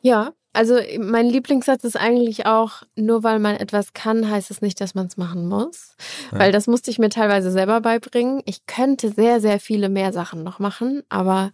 Ja, 0.00 0.32
also 0.52 0.78
mein 0.98 1.26
Lieblingssatz 1.26 1.84
ist 1.84 1.96
eigentlich 1.96 2.46
auch, 2.46 2.82
nur 2.96 3.22
weil 3.22 3.38
man 3.38 3.56
etwas 3.56 3.92
kann, 3.92 4.30
heißt 4.30 4.50
es 4.50 4.60
nicht, 4.60 4.80
dass 4.80 4.94
man 4.94 5.06
es 5.06 5.16
machen 5.16 5.48
muss. 5.48 5.94
Ja. 6.32 6.40
Weil 6.40 6.52
das 6.52 6.66
musste 6.66 6.90
ich 6.90 6.98
mir 6.98 7.10
teilweise 7.10 7.50
selber 7.50 7.80
beibringen. 7.80 8.42
Ich 8.44 8.66
könnte 8.66 9.12
sehr, 9.12 9.40
sehr 9.40 9.60
viele 9.60 9.88
mehr 9.88 10.12
Sachen 10.12 10.42
noch 10.42 10.58
machen, 10.58 11.02
aber 11.08 11.52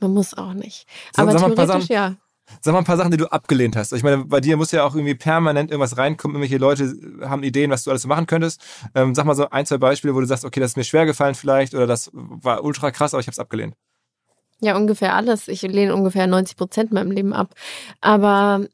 man 0.00 0.12
muss 0.12 0.34
auch 0.34 0.54
nicht. 0.54 0.86
So, 1.14 1.22
aber 1.22 1.36
theoretisch, 1.36 1.66
Sachen, 1.66 1.86
ja. 1.88 2.14
Sag 2.60 2.72
mal 2.72 2.78
ein 2.78 2.84
paar 2.84 2.96
Sachen, 2.96 3.10
die 3.10 3.16
du 3.16 3.26
abgelehnt 3.26 3.74
hast. 3.76 3.92
Ich 3.92 4.04
meine, 4.04 4.24
bei 4.24 4.40
dir 4.40 4.56
muss 4.56 4.70
ja 4.70 4.84
auch 4.84 4.94
irgendwie 4.94 5.16
permanent 5.16 5.70
irgendwas 5.70 5.98
reinkommen. 5.98 6.36
Irgendwelche 6.36 6.58
Leute 6.58 7.28
haben 7.28 7.42
Ideen, 7.42 7.70
was 7.70 7.82
du 7.82 7.90
alles 7.90 8.06
machen 8.06 8.26
könntest. 8.26 8.60
Ähm, 8.94 9.14
sag 9.14 9.24
mal 9.24 9.34
so 9.34 9.50
ein, 9.50 9.66
zwei 9.66 9.78
Beispiele, 9.78 10.14
wo 10.14 10.20
du 10.20 10.26
sagst, 10.26 10.44
okay, 10.44 10.60
das 10.60 10.72
ist 10.72 10.76
mir 10.76 10.84
schwer 10.84 11.06
gefallen 11.06 11.34
vielleicht 11.34 11.74
oder 11.74 11.86
das 11.86 12.10
war 12.12 12.62
ultra 12.62 12.92
krass, 12.92 13.14
aber 13.14 13.20
ich 13.20 13.26
habe 13.26 13.32
es 13.32 13.38
abgelehnt. 13.40 13.74
Ja, 14.60 14.76
ungefähr 14.76 15.14
alles. 15.14 15.48
Ich 15.48 15.62
lehne 15.62 15.94
ungefähr 15.94 16.26
90 16.26 16.56
Prozent 16.56 16.92
meinem 16.92 17.10
Leben 17.10 17.32
ab. 17.32 17.54
Aber 18.00 18.66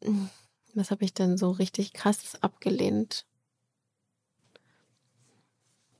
was 0.74 0.90
habe 0.90 1.04
ich 1.04 1.12
denn 1.14 1.36
so 1.36 1.50
richtig 1.50 1.92
krass 1.92 2.36
abgelehnt? 2.40 3.26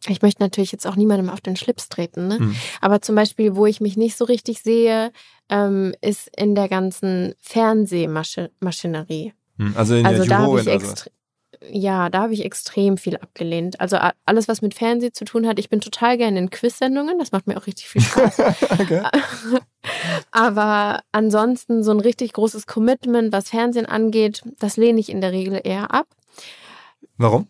Ich 0.09 0.21
möchte 0.23 0.43
natürlich 0.43 0.73
jetzt 0.73 0.87
auch 0.87 0.97
niemandem 0.97 1.31
auf 1.31 1.41
den 1.41 1.55
Schlips 1.57 1.89
treten, 1.89 2.27
ne? 2.27 2.41
Mhm. 2.41 2.57
Aber 2.81 3.01
zum 3.03 3.15
Beispiel, 3.15 3.55
wo 3.55 3.67
ich 3.67 3.81
mich 3.81 3.97
nicht 3.97 4.17
so 4.17 4.25
richtig 4.25 4.61
sehe, 4.63 5.13
ähm, 5.49 5.95
ist 6.01 6.29
in 6.37 6.57
der 6.57 6.69
ganzen 6.69 7.35
Fernsehmaschinerie. 7.39 9.33
Mhm. 9.59 9.77
Also 9.77 9.95
in 9.95 10.07
also 10.07 10.25
der 10.25 10.39
da 10.39 10.39
habe 10.43 10.61
ich 10.61 10.67
extrem 10.67 11.13
ja, 11.71 12.09
da 12.09 12.23
habe 12.23 12.35
ich 12.35 12.45
extrem 12.45 12.97
viel 12.97 13.17
abgelehnt. 13.17 13.81
Also 13.81 13.99
alles, 14.27 14.49
was 14.49 14.63
mit 14.63 14.75
Fernsehen 14.75 15.13
zu 15.13 15.25
tun 15.25 15.47
hat. 15.47 15.59
Ich 15.59 15.69
bin 15.69 15.81
total 15.81 16.17
gerne 16.17 16.39
in 16.39 16.51
Quiz-Sendungen. 16.51 17.19
Das 17.19 17.33
macht 17.33 17.47
mir 17.47 17.57
auch 17.57 17.67
richtig 17.67 17.89
viel 17.89 18.03
Spaß. 18.03 18.39
okay. 18.81 19.03
Aber 20.31 21.01
ansonsten 21.13 21.83
so 21.83 21.91
ein 21.91 22.01
richtig 22.01 22.33
großes 22.33 22.67
Commitment, 22.67 23.33
was 23.33 23.51
Fernsehen 23.51 23.87
angeht, 23.87 24.43
das 24.59 24.77
lehne 24.77 25.01
ich 25.01 25.11
in 25.11 25.21
der 25.21 25.33
Regel 25.33 25.61
eher 25.63 25.93
ab. 25.93 26.07
Warum? 27.17 27.47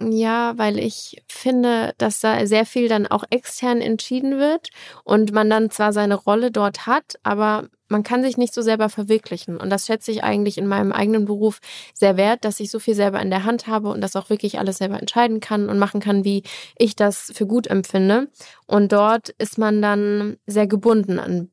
Ja, 0.00 0.56
weil 0.56 0.78
ich 0.78 1.20
finde, 1.28 1.92
dass 1.98 2.20
da 2.20 2.46
sehr 2.46 2.64
viel 2.66 2.88
dann 2.88 3.08
auch 3.08 3.24
extern 3.30 3.80
entschieden 3.80 4.38
wird 4.38 4.68
und 5.02 5.32
man 5.32 5.50
dann 5.50 5.70
zwar 5.70 5.92
seine 5.92 6.14
Rolle 6.14 6.52
dort 6.52 6.86
hat, 6.86 7.18
aber 7.24 7.68
man 7.88 8.04
kann 8.04 8.22
sich 8.22 8.36
nicht 8.36 8.54
so 8.54 8.62
selber 8.62 8.90
verwirklichen. 8.90 9.56
Und 9.56 9.70
das 9.70 9.86
schätze 9.86 10.12
ich 10.12 10.22
eigentlich 10.22 10.56
in 10.56 10.68
meinem 10.68 10.92
eigenen 10.92 11.24
Beruf 11.24 11.58
sehr 11.94 12.16
wert, 12.16 12.44
dass 12.44 12.60
ich 12.60 12.70
so 12.70 12.78
viel 12.78 12.94
selber 12.94 13.20
in 13.20 13.30
der 13.30 13.42
Hand 13.44 13.66
habe 13.66 13.88
und 13.88 14.00
das 14.00 14.14
auch 14.14 14.30
wirklich 14.30 14.60
alles 14.60 14.78
selber 14.78 15.00
entscheiden 15.00 15.40
kann 15.40 15.68
und 15.68 15.78
machen 15.80 16.00
kann, 16.00 16.22
wie 16.24 16.44
ich 16.76 16.94
das 16.94 17.32
für 17.34 17.46
gut 17.46 17.66
empfinde. 17.66 18.28
Und 18.68 18.92
dort 18.92 19.30
ist 19.30 19.58
man 19.58 19.82
dann 19.82 20.36
sehr 20.46 20.68
gebunden 20.68 21.18
an 21.18 21.50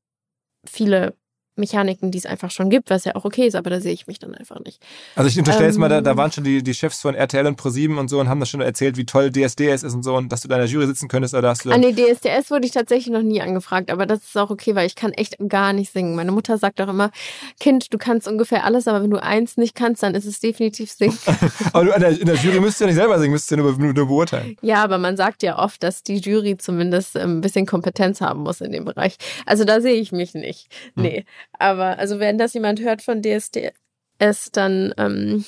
viele 0.67 1.15
Mechaniken, 1.57 2.11
die 2.11 2.17
es 2.17 2.25
einfach 2.25 2.51
schon 2.51 2.69
gibt, 2.69 2.89
was 2.89 3.05
ja 3.05 3.15
auch 3.15 3.25
okay 3.25 3.47
ist, 3.47 3.55
aber 3.55 3.69
da 3.69 3.79
sehe 3.79 3.93
ich 3.93 4.07
mich 4.07 4.19
dann 4.19 4.35
einfach 4.35 4.59
nicht. 4.59 4.81
Also 5.15 5.29
ich 5.29 5.37
unterstelle 5.37 5.67
jetzt 5.67 5.77
mal, 5.77 5.89
da, 5.89 6.01
da 6.01 6.11
Ähm. 6.11 6.17
waren 6.17 6.31
schon 6.31 6.43
die, 6.43 6.63
die 6.63 6.73
Chefs 6.73 7.01
von 7.01 7.15
RTL 7.15 7.47
und 7.47 7.55
ProSieben 7.55 7.97
und 7.97 8.09
so 8.09 8.19
und 8.19 8.29
haben 8.29 8.39
das 8.39 8.49
schon 8.49 8.61
erzählt, 8.61 8.97
wie 8.97 9.05
toll 9.05 9.31
DSDS 9.31 9.83
ist 9.83 9.93
und 9.93 10.03
so 10.03 10.15
und 10.15 10.31
dass 10.31 10.41
du 10.41 10.47
da 10.47 10.55
in 10.55 10.61
der 10.61 10.69
Jury 10.69 10.87
sitzen 10.87 11.07
könntest, 11.07 11.33
oder 11.33 11.49
hast 11.49 11.65
du 11.65 11.71
An 11.71 11.81
die 11.81 11.93
DSDS 11.93 12.51
wurde 12.51 12.65
ich 12.65 12.71
tatsächlich 12.71 13.13
noch 13.13 13.21
nie 13.21 13.41
angefragt, 13.41 13.91
aber 13.91 14.05
das 14.05 14.19
ist 14.19 14.37
auch 14.37 14.49
okay, 14.49 14.75
weil 14.75 14.87
ich 14.87 14.95
kann 14.95 15.11
echt 15.13 15.37
gar 15.47 15.73
nicht 15.73 15.91
singen. 15.91 16.15
Meine 16.15 16.31
Mutter 16.31 16.57
sagt 16.57 16.79
auch 16.81 16.87
immer, 16.89 17.11
Kind, 17.59 17.93
du 17.93 17.97
kannst 17.97 18.27
ungefähr 18.27 18.63
alles, 18.65 18.87
aber 18.87 19.01
wenn 19.03 19.09
du 19.11 19.21
eins 19.21 19.57
nicht 19.57 19.75
kannst, 19.75 20.03
dann 20.03 20.15
ist 20.15 20.25
es 20.25 20.39
definitiv 20.39 20.91
singen. 20.91 21.17
Aber 21.73 21.85
du 21.85 21.91
in 21.91 22.01
der, 22.01 22.19
in 22.19 22.25
der 22.25 22.35
Jury 22.35 22.59
müsstest 22.59 22.81
du 22.81 22.83
ja 22.85 22.87
nicht 22.87 22.95
selber 22.97 23.19
singen, 23.19 23.31
müsstest 23.31 23.51
du 23.51 23.55
ja 23.55 23.61
nur, 23.61 23.77
nur, 23.77 23.93
nur 23.93 24.07
beurteilen. 24.07 24.57
ja, 24.61 24.83
aber 24.83 24.97
man 24.97 25.17
sagt 25.17 25.43
ja 25.43 25.57
oft, 25.59 25.81
dass 25.83 26.03
die 26.03 26.17
Jury 26.17 26.57
zumindest 26.57 27.15
ähm, 27.15 27.37
ein 27.37 27.41
bisschen 27.41 27.65
Kompetenz 27.65 28.21
haben 28.21 28.41
muss 28.41 28.61
in 28.61 28.71
dem 28.71 28.85
Bereich. 28.85 29.17
Also 29.45 29.63
da 29.65 29.81
sehe 29.81 29.93
ich 29.95 30.11
mich 30.11 30.33
nicht. 30.33 30.67
Nee. 30.95 31.25
Aber 31.59 31.97
also 31.99 32.19
wenn 32.19 32.37
das 32.37 32.53
jemand 32.53 32.81
hört 32.81 33.01
von 33.01 33.21
DSDS, 33.21 34.51
dann 34.51 34.93
ähm, 34.97 35.45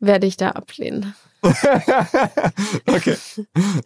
werde 0.00 0.26
ich 0.26 0.36
da 0.36 0.50
ablehnen. 0.50 1.14
okay. 2.86 3.16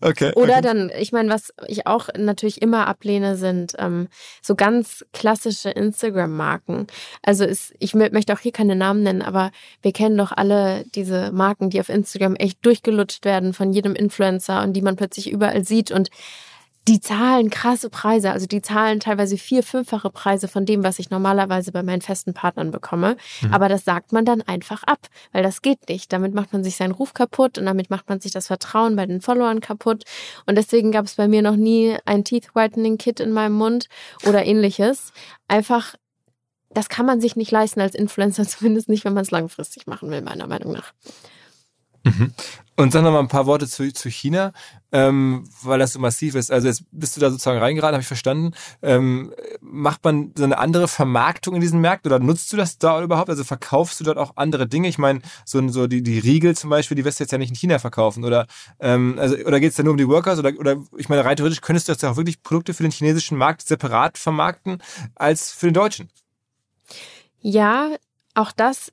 Okay. 0.02 0.32
Oder 0.34 0.58
okay. 0.58 0.60
dann, 0.62 0.92
ich 0.98 1.12
meine, 1.12 1.30
was 1.30 1.54
ich 1.68 1.86
auch 1.86 2.08
natürlich 2.16 2.60
immer 2.60 2.86
ablehne, 2.86 3.36
sind 3.36 3.74
ähm, 3.78 4.08
so 4.42 4.54
ganz 4.54 5.06
klassische 5.14 5.70
Instagram-Marken. 5.70 6.86
Also 7.22 7.44
ist, 7.44 7.72
ich 7.78 7.92
mö- 7.92 8.12
möchte 8.12 8.34
auch 8.34 8.40
hier 8.40 8.52
keine 8.52 8.76
Namen 8.76 9.02
nennen, 9.02 9.22
aber 9.22 9.52
wir 9.80 9.92
kennen 9.92 10.18
doch 10.18 10.32
alle 10.32 10.84
diese 10.94 11.32
Marken, 11.32 11.70
die 11.70 11.80
auf 11.80 11.88
Instagram 11.88 12.36
echt 12.36 12.64
durchgelutscht 12.64 13.24
werden 13.24 13.54
von 13.54 13.72
jedem 13.72 13.94
Influencer 13.94 14.62
und 14.62 14.74
die 14.74 14.82
man 14.82 14.96
plötzlich 14.96 15.30
überall 15.30 15.64
sieht 15.64 15.90
und 15.90 16.10
die 16.88 17.00
zahlen 17.00 17.50
krasse 17.50 17.90
Preise, 17.90 18.30
also 18.30 18.46
die 18.46 18.62
zahlen 18.62 19.00
teilweise 19.00 19.36
vier, 19.36 19.64
fünffache 19.64 20.08
Preise 20.10 20.46
von 20.46 20.66
dem, 20.66 20.84
was 20.84 21.00
ich 21.00 21.10
normalerweise 21.10 21.72
bei 21.72 21.82
meinen 21.82 22.00
festen 22.00 22.32
Partnern 22.32 22.70
bekomme. 22.70 23.16
Aber 23.50 23.68
das 23.68 23.84
sagt 23.84 24.12
man 24.12 24.24
dann 24.24 24.40
einfach 24.42 24.84
ab, 24.84 25.08
weil 25.32 25.42
das 25.42 25.62
geht 25.62 25.88
nicht. 25.88 26.12
Damit 26.12 26.32
macht 26.34 26.52
man 26.52 26.62
sich 26.62 26.76
seinen 26.76 26.92
Ruf 26.92 27.12
kaputt 27.12 27.58
und 27.58 27.66
damit 27.66 27.90
macht 27.90 28.08
man 28.08 28.20
sich 28.20 28.30
das 28.30 28.46
Vertrauen 28.46 28.94
bei 28.94 29.04
den 29.04 29.20
Followern 29.20 29.60
kaputt. 29.60 30.04
Und 30.46 30.56
deswegen 30.56 30.92
gab 30.92 31.06
es 31.06 31.16
bei 31.16 31.26
mir 31.26 31.42
noch 31.42 31.56
nie 31.56 31.96
ein 32.04 32.24
Teeth 32.24 32.54
Whitening 32.54 32.98
Kit 32.98 33.18
in 33.18 33.32
meinem 33.32 33.54
Mund 33.54 33.88
oder 34.24 34.44
ähnliches. 34.44 35.12
Einfach, 35.48 35.96
das 36.70 36.88
kann 36.88 37.06
man 37.06 37.20
sich 37.20 37.34
nicht 37.34 37.50
leisten 37.50 37.80
als 37.80 37.96
Influencer, 37.96 38.44
zumindest 38.46 38.88
nicht, 38.88 39.04
wenn 39.04 39.14
man 39.14 39.24
es 39.24 39.32
langfristig 39.32 39.88
machen 39.88 40.10
will, 40.10 40.22
meiner 40.22 40.46
Meinung 40.46 40.72
nach. 40.72 40.92
Und 42.78 42.92
sag 42.92 43.02
noch 43.02 43.10
mal 43.10 43.20
ein 43.20 43.28
paar 43.28 43.46
Worte 43.46 43.66
zu, 43.66 43.90
zu 43.90 44.10
China, 44.10 44.52
ähm, 44.92 45.48
weil 45.62 45.78
das 45.78 45.94
so 45.94 45.98
massiv 45.98 46.34
ist. 46.34 46.52
Also 46.52 46.68
jetzt 46.68 46.84
bist 46.92 47.16
du 47.16 47.22
da 47.22 47.30
sozusagen 47.30 47.58
reingeraten, 47.58 47.94
habe 47.94 48.02
ich 48.02 48.06
verstanden. 48.06 48.52
Ähm, 48.82 49.32
macht 49.62 50.04
man 50.04 50.32
so 50.36 50.44
eine 50.44 50.58
andere 50.58 50.86
Vermarktung 50.86 51.54
in 51.54 51.62
diesen 51.62 51.80
Märkten 51.80 52.12
oder 52.12 52.22
nutzt 52.22 52.52
du 52.52 52.58
das 52.58 52.76
da 52.76 53.02
überhaupt? 53.02 53.30
Also 53.30 53.44
verkaufst 53.44 53.98
du 53.98 54.04
dort 54.04 54.18
auch 54.18 54.32
andere 54.36 54.66
Dinge? 54.66 54.88
Ich 54.88 54.98
meine, 54.98 55.20
so, 55.46 55.66
so 55.68 55.86
die, 55.86 56.02
die 56.02 56.18
Riegel 56.18 56.54
zum 56.54 56.68
Beispiel, 56.68 56.96
die 56.96 57.06
wirst 57.06 57.18
du 57.18 57.24
jetzt 57.24 57.30
ja 57.32 57.38
nicht 57.38 57.48
in 57.48 57.56
China 57.56 57.78
verkaufen. 57.78 58.24
Oder, 58.24 58.46
ähm, 58.78 59.16
also, 59.18 59.36
oder 59.36 59.58
geht 59.58 59.70
es 59.70 59.76
da 59.76 59.82
nur 59.82 59.92
um 59.92 59.98
die 59.98 60.08
Workers? 60.08 60.38
Oder, 60.38 60.52
oder 60.58 60.76
ich 60.98 61.08
meine, 61.08 61.24
rein 61.24 61.36
theoretisch 61.36 61.62
könntest 61.62 61.88
du 61.88 61.92
jetzt 61.92 62.02
ja 62.02 62.10
auch 62.10 62.16
wirklich 62.18 62.42
Produkte 62.42 62.74
für 62.74 62.82
den 62.82 62.92
chinesischen 62.92 63.38
Markt 63.38 63.66
separat 63.66 64.18
vermarkten 64.18 64.82
als 65.14 65.50
für 65.50 65.68
den 65.68 65.74
deutschen. 65.74 66.10
Ja, 67.40 67.96
auch 68.34 68.52
das, 68.52 68.92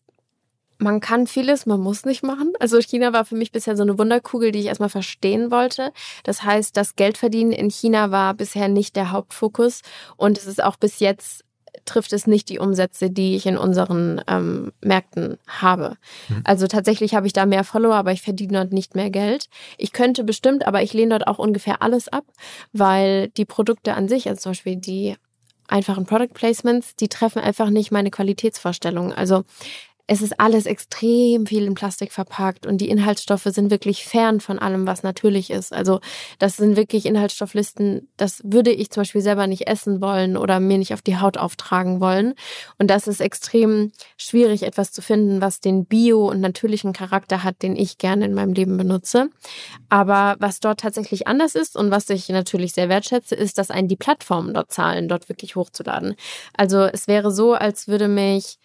man 0.77 0.99
kann 0.99 1.27
vieles, 1.27 1.65
man 1.65 1.79
muss 1.79 2.05
nicht 2.05 2.23
machen. 2.23 2.53
Also 2.59 2.79
China 2.79 3.13
war 3.13 3.25
für 3.25 3.35
mich 3.35 3.51
bisher 3.51 3.77
so 3.77 3.83
eine 3.83 3.97
Wunderkugel, 3.97 4.51
die 4.51 4.59
ich 4.59 4.65
erstmal 4.65 4.89
verstehen 4.89 5.51
wollte. 5.51 5.91
Das 6.23 6.43
heißt, 6.43 6.75
das 6.75 6.95
Geldverdienen 6.95 7.53
in 7.53 7.69
China 7.69 8.11
war 8.11 8.33
bisher 8.33 8.67
nicht 8.67 8.95
der 8.95 9.11
Hauptfokus 9.11 9.81
und 10.17 10.37
es 10.37 10.45
ist 10.45 10.63
auch 10.63 10.75
bis 10.75 10.99
jetzt 10.99 11.43
trifft 11.85 12.13
es 12.13 12.27
nicht 12.27 12.49
die 12.49 12.59
Umsätze, 12.59 13.09
die 13.09 13.35
ich 13.35 13.45
in 13.45 13.57
unseren 13.57 14.21
ähm, 14.27 14.71
Märkten 14.81 15.37
habe. 15.47 15.97
Also 16.43 16.67
tatsächlich 16.67 17.15
habe 17.15 17.27
ich 17.27 17.33
da 17.33 17.45
mehr 17.45 17.63
Follower, 17.63 17.95
aber 17.95 18.11
ich 18.11 18.21
verdiene 18.21 18.59
dort 18.59 18.73
nicht 18.73 18.95
mehr 18.95 19.09
Geld. 19.09 19.47
Ich 19.77 19.91
könnte 19.91 20.23
bestimmt, 20.23 20.67
aber 20.67 20.83
ich 20.83 20.93
lehne 20.93 21.09
dort 21.09 21.27
auch 21.27 21.39
ungefähr 21.39 21.81
alles 21.81 22.07
ab, 22.07 22.25
weil 22.71 23.29
die 23.29 23.45
Produkte 23.45 23.95
an 23.95 24.07
sich, 24.07 24.29
also 24.29 24.41
zum 24.41 24.51
Beispiel 24.51 24.75
die 24.75 25.15
einfachen 25.67 26.05
Product 26.05 26.33
Placements, 26.33 26.95
die 26.95 27.09
treffen 27.09 27.39
einfach 27.39 27.69
nicht 27.69 27.91
meine 27.91 28.11
Qualitätsvorstellungen. 28.11 29.13
Also 29.13 29.43
es 30.05 30.21
ist 30.21 30.37
alles 30.39 30.65
extrem 30.65 31.45
viel 31.45 31.63
in 31.63 31.75
Plastik 31.75 32.11
verpackt 32.11 32.65
und 32.65 32.79
die 32.79 32.89
Inhaltsstoffe 32.89 33.45
sind 33.45 33.71
wirklich 33.71 34.03
fern 34.03 34.41
von 34.41 34.59
allem, 34.59 34.85
was 34.85 35.01
natürlich 35.01 35.49
ist. 35.49 35.71
Also 35.71 36.01
das 36.39 36.57
sind 36.57 36.75
wirklich 36.75 37.05
Inhaltsstofflisten, 37.05 38.09
das 38.17 38.41
würde 38.43 38.71
ich 38.71 38.89
zum 38.89 39.01
Beispiel 39.01 39.21
selber 39.21 39.47
nicht 39.47 39.65
essen 39.67 40.01
wollen 40.01 40.35
oder 40.35 40.59
mir 40.59 40.77
nicht 40.77 40.93
auf 40.93 41.01
die 41.01 41.17
Haut 41.17 41.37
auftragen 41.37 42.01
wollen. 42.01 42.33
Und 42.77 42.89
das 42.89 43.07
ist 43.07 43.21
extrem 43.21 43.93
schwierig, 44.17 44.63
etwas 44.63 44.91
zu 44.91 45.01
finden, 45.01 45.39
was 45.39 45.61
den 45.61 45.85
bio- 45.85 46.29
und 46.29 46.41
natürlichen 46.41 46.91
Charakter 46.91 47.43
hat, 47.43 47.61
den 47.61 47.77
ich 47.77 47.97
gerne 47.97 48.25
in 48.25 48.33
meinem 48.33 48.53
Leben 48.53 48.75
benutze. 48.75 49.29
Aber 49.87 50.35
was 50.39 50.59
dort 50.59 50.81
tatsächlich 50.81 51.27
anders 51.27 51.55
ist 51.55 51.77
und 51.77 51.91
was 51.91 52.09
ich 52.09 52.27
natürlich 52.27 52.73
sehr 52.73 52.89
wertschätze, 52.89 53.35
ist, 53.35 53.57
dass 53.57 53.71
einen 53.71 53.87
die 53.87 53.95
Plattformen 53.95 54.53
dort 54.53 54.71
zahlen, 54.71 55.07
dort 55.07 55.29
wirklich 55.29 55.55
hochzuladen. 55.55 56.15
Also 56.57 56.81
es 56.81 57.07
wäre 57.07 57.31
so, 57.31 57.53
als 57.53 57.87
würde 57.87 58.09
mich 58.09 58.57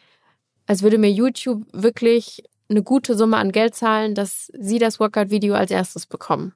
als 0.69 0.83
würde 0.85 0.99
mir 0.99 1.11
YouTube 1.11 1.67
wirklich 1.73 2.45
eine 2.69 2.83
gute 2.83 3.17
Summe 3.17 3.39
an 3.39 3.51
Geld 3.51 3.75
zahlen, 3.75 4.15
dass 4.15 4.53
sie 4.57 4.79
das 4.79 5.01
Workout-Video 5.01 5.55
als 5.55 5.73
erstes 5.73 6.07
bekommen. 6.07 6.53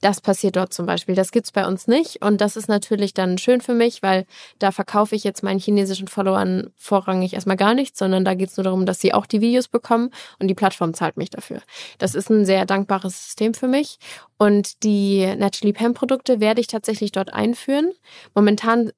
Das 0.00 0.20
passiert 0.20 0.56
dort 0.56 0.74
zum 0.74 0.84
Beispiel. 0.84 1.14
Das 1.14 1.32
gibt's 1.32 1.50
bei 1.50 1.66
uns 1.66 1.86
nicht. 1.86 2.22
Und 2.22 2.42
das 2.42 2.56
ist 2.56 2.68
natürlich 2.68 3.14
dann 3.14 3.38
schön 3.38 3.62
für 3.62 3.72
mich, 3.72 4.02
weil 4.02 4.26
da 4.58 4.70
verkaufe 4.70 5.14
ich 5.14 5.24
jetzt 5.24 5.42
meinen 5.42 5.58
chinesischen 5.58 6.08
Followern 6.08 6.70
vorrangig 6.76 7.32
erstmal 7.32 7.56
gar 7.56 7.74
nichts, 7.74 7.98
sondern 7.98 8.22
da 8.22 8.34
geht's 8.34 8.56
nur 8.58 8.64
darum, 8.64 8.84
dass 8.84 9.00
sie 9.00 9.14
auch 9.14 9.24
die 9.24 9.40
Videos 9.40 9.68
bekommen 9.68 10.10
und 10.38 10.48
die 10.48 10.54
Plattform 10.54 10.92
zahlt 10.92 11.16
mich 11.16 11.30
dafür. 11.30 11.62
Das 11.96 12.14
ist 12.14 12.30
ein 12.30 12.44
sehr 12.44 12.66
dankbares 12.66 13.24
System 13.24 13.54
für 13.54 13.68
mich. 13.68 13.98
Und 14.36 14.82
die 14.82 15.24
Naturally 15.36 15.72
Pam 15.72 15.94
Produkte 15.94 16.38
werde 16.38 16.60
ich 16.60 16.66
tatsächlich 16.66 17.12
dort 17.12 17.32
einführen. 17.32 17.90
Momentan 18.34 18.90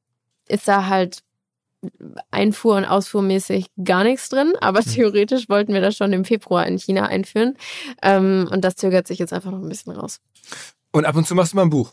ist 0.49 0.67
da 0.67 0.87
halt 0.87 1.23
Einfuhr- 2.31 2.77
und 2.77 2.85
Ausfuhrmäßig 2.85 3.67
gar 3.85 4.05
nichts 4.05 4.29
drin, 4.29 4.53
aber 4.61 4.81
theoretisch 4.83 5.49
wollten 5.49 5.73
wir 5.75 5.81
das 5.81 5.97
schon 5.97 6.13
im 6.13 6.25
Februar 6.25 6.67
in 6.67 6.79
China 6.79 7.07
einführen. 7.07 7.57
Ähm, 8.03 8.49
und 8.51 8.63
das 8.65 8.77
zögert 8.77 9.07
sich 9.07 9.19
jetzt 9.19 9.33
einfach 9.33 9.51
noch 9.51 9.61
ein 9.63 9.69
bisschen 9.69 9.93
raus. 9.93 10.21
Und 10.93 11.05
ab 11.05 11.17
und 11.17 11.27
zu 11.27 11.35
machst 11.35 11.53
du 11.53 11.57
mal 11.57 11.63
ein 11.63 11.71
Buch. 11.71 11.93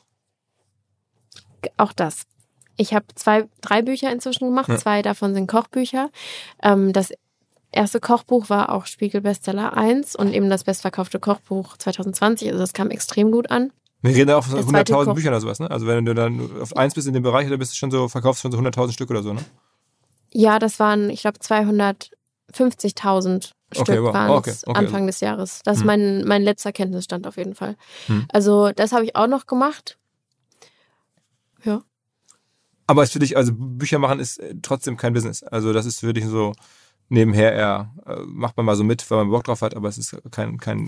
Auch 1.77 1.93
das. 1.93 2.23
Ich 2.77 2.93
habe 2.93 3.05
zwei, 3.15 3.47
drei 3.61 3.81
Bücher 3.81 4.11
inzwischen 4.11 4.45
gemacht. 4.49 4.69
Ja. 4.69 4.77
Zwei 4.77 5.01
davon 5.01 5.33
sind 5.33 5.47
Kochbücher. 5.47 6.09
Ähm, 6.61 6.91
das 6.93 7.11
erste 7.71 7.99
Kochbuch 7.99 8.49
war 8.49 8.71
auch 8.71 8.85
Spiegel 8.85 9.21
Bestseller 9.21 9.75
1 9.77 10.15
und 10.15 10.33
eben 10.33 10.49
das 10.49 10.63
bestverkaufte 10.63 11.19
Kochbuch 11.19 11.77
2020. 11.77 12.47
Also 12.49 12.59
das 12.59 12.73
kam 12.73 12.89
extrem 12.89 13.31
gut 13.31 13.51
an. 13.51 13.71
Wir 14.01 14.15
reden 14.15 14.31
auch 14.31 14.43
von 14.43 14.57
Das 14.57 14.67
zweite 14.67 14.93
100.000 14.93 15.05
Koch- 15.05 15.13
Büchern 15.15 15.29
oder 15.33 15.41
sowas, 15.41 15.59
ne? 15.59 15.71
Also 15.71 15.87
wenn 15.87 16.03
du 16.03 16.13
dann 16.13 16.49
auf 16.61 16.75
eins 16.75 16.93
bist 16.93 17.07
in 17.07 17.13
dem 17.13 17.23
Bereich, 17.23 17.47
dann 17.47 17.57
bist 17.59 17.71
du 17.71 17.77
schon 17.77 17.89
so, 17.89 18.09
verkaufst 18.09 18.41
schon 18.41 18.51
so 18.51 18.57
100.000 18.57 18.91
Stück 18.91 19.09
oder 19.09 19.23
so, 19.23 19.33
ne? 19.33 19.41
Ja, 20.33 20.59
das 20.59 20.79
waren, 20.79 21.09
ich 21.09 21.21
glaube, 21.21 21.39
250.000 21.39 23.51
Stück 23.71 23.89
Okay, 23.89 24.03
wow. 24.03 24.13
waren 24.13 24.29
Okay, 24.31 24.51
es 24.51 24.67
okay. 24.67 24.77
Anfang 24.77 25.07
des 25.07 25.19
Jahres. 25.19 25.61
Das 25.63 25.77
ist 25.77 25.81
Hm. 25.81 25.87
mein, 25.87 26.23
mein 26.25 26.43
letzter 26.43 26.71
Kenntnisstand 26.71 27.25
auf 27.25 27.37
jeden 27.37 27.55
Fall. 27.55 27.75
Hm. 28.07 28.25
Also 28.31 28.71
das 28.71 28.91
habe 28.91 29.05
ich 29.05 29.15
auch 29.15 29.27
noch 29.27 29.45
gemacht. 29.47 29.97
Ja. 31.63 31.81
Aber 32.85 33.03
es 33.03 33.11
für 33.11 33.19
dich, 33.19 33.37
also 33.37 33.51
Bücher 33.55 33.97
machen 33.99 34.19
ist 34.19 34.39
äh, 34.39 34.55
trotzdem 34.61 34.97
kein 34.97 35.13
Business. 35.13 35.41
Also 35.43 35.71
das 35.73 35.85
ist 35.85 36.01
für 36.01 36.13
dich 36.13 36.25
so 36.25 36.53
nebenher 37.09 37.53
eher, 37.53 37.91
äh, 38.05 38.15
macht 38.25 38.57
man 38.57 38.65
mal 38.65 38.75
so 38.75 38.83
mit, 38.83 39.09
weil 39.09 39.19
man 39.19 39.29
Bock 39.29 39.43
drauf 39.45 39.61
hat, 39.61 39.75
aber 39.75 39.87
es 39.89 39.97
ist 39.97 40.15
kein, 40.31 40.57
kein 40.57 40.87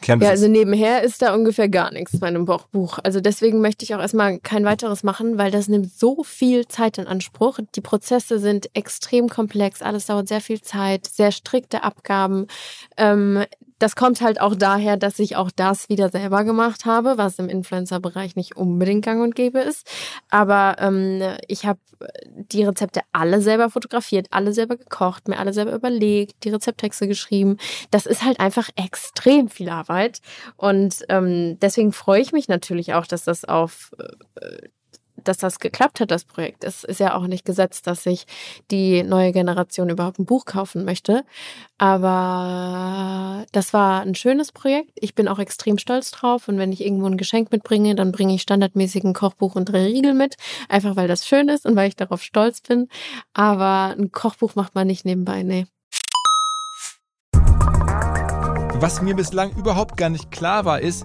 Ja, 0.00 0.06
Kernbusiness. 0.06 0.42
also 0.42 0.48
nebenher 0.48 1.02
ist 1.02 1.22
da 1.22 1.34
ungefähr 1.34 1.68
gar 1.68 1.92
nichts 1.92 2.18
bei 2.18 2.28
einem 2.28 2.44
Buch. 2.44 2.98
Also 3.02 3.20
deswegen 3.20 3.60
möchte 3.60 3.84
ich 3.84 3.94
auch 3.94 4.00
erstmal 4.00 4.38
kein 4.38 4.64
weiteres 4.64 5.02
machen, 5.02 5.38
weil 5.38 5.50
das 5.50 5.68
nimmt 5.68 5.92
so 5.92 6.22
viel 6.22 6.68
Zeit 6.68 6.98
in 6.98 7.06
Anspruch. 7.06 7.58
Die 7.74 7.80
Prozesse 7.80 8.38
sind 8.38 8.70
extrem 8.74 9.28
komplex, 9.28 9.82
alles 9.82 10.06
dauert 10.06 10.28
sehr 10.28 10.40
viel 10.40 10.60
Zeit, 10.60 11.06
sehr 11.06 11.32
strikte 11.32 11.82
Abgaben. 11.82 12.46
Ähm, 12.96 13.44
das 13.78 13.96
kommt 13.96 14.20
halt 14.20 14.40
auch 14.40 14.54
daher, 14.54 14.96
dass 14.96 15.18
ich 15.18 15.36
auch 15.36 15.50
das 15.54 15.88
wieder 15.88 16.08
selber 16.08 16.44
gemacht 16.44 16.84
habe, 16.84 17.16
was 17.16 17.38
im 17.38 17.48
Influencer-Bereich 17.48 18.36
nicht 18.36 18.56
unbedingt 18.56 19.04
gang 19.04 19.22
und 19.22 19.34
gäbe 19.34 19.60
ist. 19.60 19.88
Aber 20.30 20.76
ähm, 20.80 21.22
ich 21.46 21.66
habe 21.66 21.80
die 22.34 22.64
Rezepte 22.64 23.00
alle 23.12 23.40
selber 23.40 23.70
fotografiert, 23.70 24.28
alle 24.30 24.52
selber 24.52 24.76
gekocht, 24.76 25.28
mir 25.28 25.38
alle 25.38 25.52
selber 25.52 25.72
überlegt, 25.72 26.44
die 26.44 26.50
Rezepttexte 26.50 27.08
geschrieben. 27.08 27.56
Das 27.90 28.06
ist 28.06 28.24
halt 28.24 28.40
einfach 28.40 28.68
extrem 28.76 29.48
viel 29.48 29.68
Arbeit. 29.68 30.20
Und 30.56 31.04
ähm, 31.08 31.58
deswegen 31.60 31.92
freue 31.92 32.20
ich 32.20 32.32
mich 32.32 32.48
natürlich 32.48 32.94
auch, 32.94 33.06
dass 33.06 33.24
das 33.24 33.44
auf 33.44 33.92
äh, 34.40 34.68
dass 35.24 35.38
das 35.38 35.58
geklappt 35.58 36.00
hat, 36.00 36.10
das 36.10 36.24
Projekt. 36.24 36.64
Es 36.64 36.84
ist 36.84 37.00
ja 37.00 37.14
auch 37.14 37.26
nicht 37.26 37.44
gesetzt, 37.44 37.86
dass 37.86 38.02
sich 38.02 38.26
die 38.70 39.02
neue 39.02 39.32
Generation 39.32 39.88
überhaupt 39.88 40.18
ein 40.18 40.26
Buch 40.26 40.44
kaufen 40.44 40.84
möchte. 40.84 41.24
Aber 41.78 43.44
das 43.52 43.72
war 43.72 44.02
ein 44.02 44.14
schönes 44.14 44.52
Projekt. 44.52 44.90
Ich 44.96 45.14
bin 45.14 45.28
auch 45.28 45.38
extrem 45.38 45.78
stolz 45.78 46.10
drauf. 46.10 46.48
Und 46.48 46.58
wenn 46.58 46.72
ich 46.72 46.84
irgendwo 46.84 47.06
ein 47.06 47.16
Geschenk 47.16 47.52
mitbringe, 47.52 47.94
dann 47.94 48.12
bringe 48.12 48.34
ich 48.34 48.42
standardmäßig 48.42 49.04
ein 49.04 49.14
Kochbuch 49.14 49.54
und 49.54 49.66
drei 49.66 49.86
Riegel 49.86 50.14
mit. 50.14 50.36
Einfach 50.68 50.96
weil 50.96 51.08
das 51.08 51.26
schön 51.26 51.48
ist 51.48 51.66
und 51.66 51.76
weil 51.76 51.88
ich 51.88 51.96
darauf 51.96 52.22
stolz 52.22 52.60
bin. 52.60 52.88
Aber 53.34 53.94
ein 53.98 54.12
Kochbuch 54.12 54.54
macht 54.54 54.74
man 54.74 54.86
nicht 54.86 55.04
nebenbei, 55.04 55.42
nee. 55.42 55.66
Was 58.80 59.02
mir 59.02 59.16
bislang 59.16 59.50
überhaupt 59.56 59.96
gar 59.96 60.08
nicht 60.08 60.30
klar 60.30 60.64
war, 60.64 60.80
ist, 60.80 61.04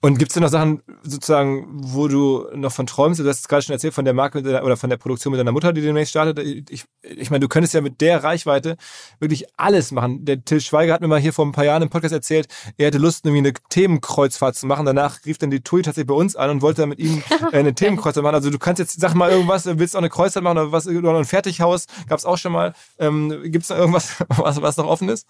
Und 0.00 0.18
gibt 0.18 0.30
es 0.30 0.34
denn 0.34 0.42
noch 0.42 0.50
Sachen, 0.50 0.82
sozusagen, 1.02 1.66
wo 1.70 2.08
du 2.08 2.46
noch 2.54 2.72
von 2.72 2.86
träumst? 2.86 3.20
Du 3.20 3.28
hast 3.28 3.40
es 3.40 3.48
gerade 3.48 3.62
schon 3.62 3.72
erzählt 3.72 3.94
von 3.94 4.04
der 4.04 4.14
Marke 4.14 4.38
oder 4.40 4.76
von 4.76 4.90
der 4.90 4.96
Produktion 4.96 5.32
mit 5.32 5.40
deiner 5.40 5.52
Mutter, 5.52 5.72
die 5.72 5.80
demnächst 5.80 6.10
startet. 6.10 6.38
Ich, 6.70 6.84
ich 7.02 7.30
meine, 7.30 7.40
du 7.40 7.48
könntest 7.48 7.74
ja 7.74 7.80
mit 7.80 8.00
der 8.00 8.22
Reichweite 8.22 8.76
wirklich 9.20 9.46
alles 9.56 9.92
machen. 9.92 10.24
Der 10.24 10.44
Till 10.44 10.60
Schweiger 10.60 10.92
hat 10.92 11.00
mir 11.00 11.08
mal 11.08 11.20
hier 11.20 11.32
vor 11.32 11.46
ein 11.46 11.52
paar 11.52 11.64
Jahren 11.64 11.82
im 11.82 11.90
Podcast 11.90 12.12
erzählt, 12.12 12.48
er 12.76 12.86
hätte 12.86 12.98
Lust, 12.98 13.24
irgendwie 13.24 13.48
eine 13.48 13.52
Themenkreuzfahrt 13.70 14.56
zu 14.56 14.66
machen. 14.66 14.86
Danach 14.86 15.24
rief 15.24 15.38
dann 15.38 15.50
die 15.50 15.60
TUI 15.60 15.82
tatsächlich 15.82 16.08
bei 16.08 16.14
uns 16.14 16.36
an 16.36 16.50
und 16.50 16.62
wollte 16.62 16.82
dann 16.82 16.90
mit 16.90 16.98
ihm 16.98 17.22
äh, 17.52 17.58
eine 17.58 17.74
Themenkreuzfahrt 17.74 18.24
machen. 18.24 18.34
Also 18.34 18.50
du 18.50 18.58
kannst 18.58 18.78
jetzt, 18.78 19.00
sag 19.00 19.14
mal 19.14 19.30
irgendwas, 19.30 19.66
willst 19.66 19.94
du 19.94 19.98
auch 19.98 20.02
eine 20.02 20.10
Kreuzfahrt 20.10 20.44
machen 20.44 20.58
oder 20.58 20.72
was, 20.72 20.86
oder 20.86 21.16
ein 21.16 21.24
Fertighaus? 21.24 21.86
Gab 22.08 22.18
es 22.18 22.24
auch 22.24 22.38
schon 22.38 22.52
mal. 22.52 22.74
Ähm, 22.98 23.42
gibt 23.44 23.62
es 23.62 23.68
da 23.68 23.76
irgendwas, 23.76 24.16
was, 24.28 24.60
was 24.62 24.76
noch 24.76 24.86
offen 24.86 25.08
ist? 25.08 25.26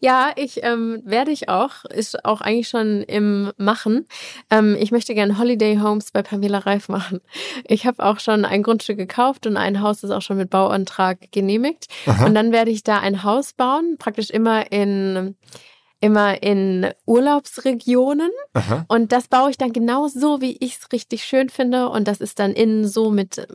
Ja, 0.00 0.32
ich 0.36 0.62
ähm, 0.62 1.02
werde 1.04 1.30
ich 1.30 1.48
auch. 1.48 1.84
Ist 1.84 2.24
auch 2.24 2.40
eigentlich 2.40 2.68
schon 2.68 3.02
im 3.02 3.52
Machen. 3.56 4.06
Ähm, 4.50 4.76
ich 4.78 4.90
möchte 4.90 5.14
gerne 5.14 5.38
Holiday 5.38 5.78
Homes 5.78 6.10
bei 6.10 6.22
Pamela 6.22 6.58
Reif 6.58 6.88
machen. 6.88 7.20
Ich 7.64 7.86
habe 7.86 8.04
auch 8.04 8.20
schon 8.20 8.44
ein 8.44 8.62
Grundstück 8.62 8.96
gekauft 8.96 9.46
und 9.46 9.56
ein 9.56 9.80
Haus 9.80 10.02
ist 10.02 10.10
auch 10.10 10.22
schon 10.22 10.36
mit 10.36 10.50
Bauantrag 10.50 11.30
genehmigt. 11.32 11.86
Aha. 12.06 12.26
Und 12.26 12.34
dann 12.34 12.52
werde 12.52 12.70
ich 12.70 12.82
da 12.82 13.00
ein 13.00 13.22
Haus 13.22 13.52
bauen, 13.52 13.96
praktisch 13.98 14.30
immer 14.30 14.70
in 14.72 15.36
immer 16.00 16.42
in 16.42 16.90
Urlaubsregionen 17.06 18.30
Aha. 18.52 18.84
und 18.88 19.12
das 19.12 19.28
baue 19.28 19.50
ich 19.50 19.56
dann 19.56 19.72
genau 19.72 20.08
so, 20.08 20.42
wie 20.42 20.56
ich 20.60 20.76
es 20.76 20.92
richtig 20.92 21.24
schön 21.24 21.48
finde 21.48 21.88
und 21.88 22.06
das 22.06 22.20
ist 22.20 22.38
dann 22.38 22.52
innen 22.52 22.86
so 22.86 23.10
mit 23.10 23.46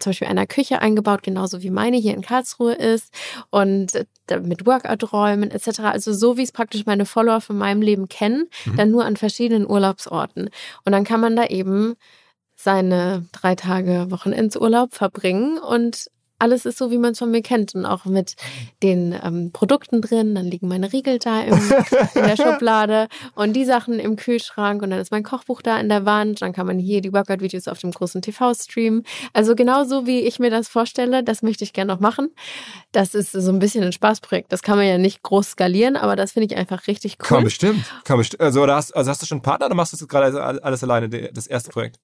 zum 0.00 0.10
Beispiel 0.10 0.28
einer 0.28 0.46
Küche 0.46 0.80
eingebaut, 0.80 1.22
genauso 1.22 1.62
wie 1.62 1.70
meine 1.70 1.96
hier 1.96 2.14
in 2.14 2.22
Karlsruhe 2.22 2.74
ist 2.74 3.12
und 3.50 3.94
äh, 3.94 4.40
mit 4.40 4.66
Workout-Räumen 4.66 5.50
etc. 5.50 5.80
Also 5.80 6.12
so, 6.12 6.36
wie 6.36 6.42
es 6.42 6.52
praktisch 6.52 6.86
meine 6.86 7.06
Follower 7.06 7.40
von 7.40 7.58
meinem 7.58 7.82
Leben 7.82 8.08
kennen, 8.08 8.48
mhm. 8.64 8.76
dann 8.76 8.90
nur 8.90 9.04
an 9.04 9.16
verschiedenen 9.16 9.68
Urlaubsorten. 9.68 10.50
Und 10.84 10.92
dann 10.92 11.04
kann 11.04 11.20
man 11.20 11.36
da 11.36 11.46
eben 11.46 11.94
seine 12.54 13.26
drei 13.32 13.54
Tage 13.56 14.06
Wochenendsurlaub 14.10 14.94
verbringen 14.94 15.58
und 15.58 16.10
alles 16.42 16.66
ist 16.66 16.76
so, 16.76 16.90
wie 16.90 16.98
man 16.98 17.12
es 17.12 17.20
von 17.20 17.30
mir 17.30 17.40
kennt. 17.40 17.74
Und 17.76 17.86
auch 17.86 18.04
mit 18.04 18.34
den 18.82 19.14
ähm, 19.22 19.52
Produkten 19.52 20.00
drin. 20.02 20.34
Dann 20.34 20.46
liegen 20.46 20.66
meine 20.66 20.92
Riegel 20.92 21.20
da 21.20 21.40
im, 21.42 21.54
in 21.54 22.22
der 22.26 22.36
Schublade 22.42 23.06
und 23.36 23.52
die 23.52 23.64
Sachen 23.64 24.00
im 24.00 24.16
Kühlschrank. 24.16 24.82
Und 24.82 24.90
dann 24.90 24.98
ist 24.98 25.12
mein 25.12 25.22
Kochbuch 25.22 25.62
da 25.62 25.78
in 25.78 25.88
der 25.88 26.04
Wand. 26.04 26.42
Dann 26.42 26.52
kann 26.52 26.66
man 26.66 26.80
hier 26.80 27.00
die 27.00 27.12
Workout-Videos 27.12 27.68
auf 27.68 27.78
dem 27.78 27.92
großen 27.92 28.22
TV 28.22 28.54
streamen. 28.54 29.04
Also 29.32 29.54
genauso 29.54 30.06
wie 30.06 30.20
ich 30.20 30.40
mir 30.40 30.50
das 30.50 30.68
vorstelle, 30.68 31.22
das 31.22 31.42
möchte 31.42 31.62
ich 31.62 31.72
gerne 31.72 31.92
noch 31.92 32.00
machen. 32.00 32.30
Das 32.90 33.14
ist 33.14 33.30
so 33.30 33.50
ein 33.52 33.60
bisschen 33.60 33.84
ein 33.84 33.92
Spaßprojekt. 33.92 34.52
Das 34.52 34.62
kann 34.62 34.76
man 34.76 34.86
ja 34.86 34.98
nicht 34.98 35.22
groß 35.22 35.52
skalieren, 35.52 35.96
aber 35.96 36.16
das 36.16 36.32
finde 36.32 36.52
ich 36.52 36.56
einfach 36.58 36.88
richtig 36.88 37.18
cool. 37.20 37.28
Kann 37.28 37.44
bestimmt. 37.44 37.84
Kann 38.04 38.18
bestimmt. 38.18 38.40
Also, 38.40 38.62
oder 38.62 38.74
hast, 38.74 38.96
also 38.96 39.10
hast 39.10 39.22
du 39.22 39.26
schon 39.26 39.36
einen 39.36 39.42
Partner 39.42 39.66
oder 39.66 39.76
machst 39.76 39.92
du 39.92 39.96
das 39.96 40.08
gerade 40.08 40.42
alles 40.62 40.82
alleine, 40.82 41.08
das 41.08 41.46
erste 41.46 41.70
Projekt? 41.70 41.98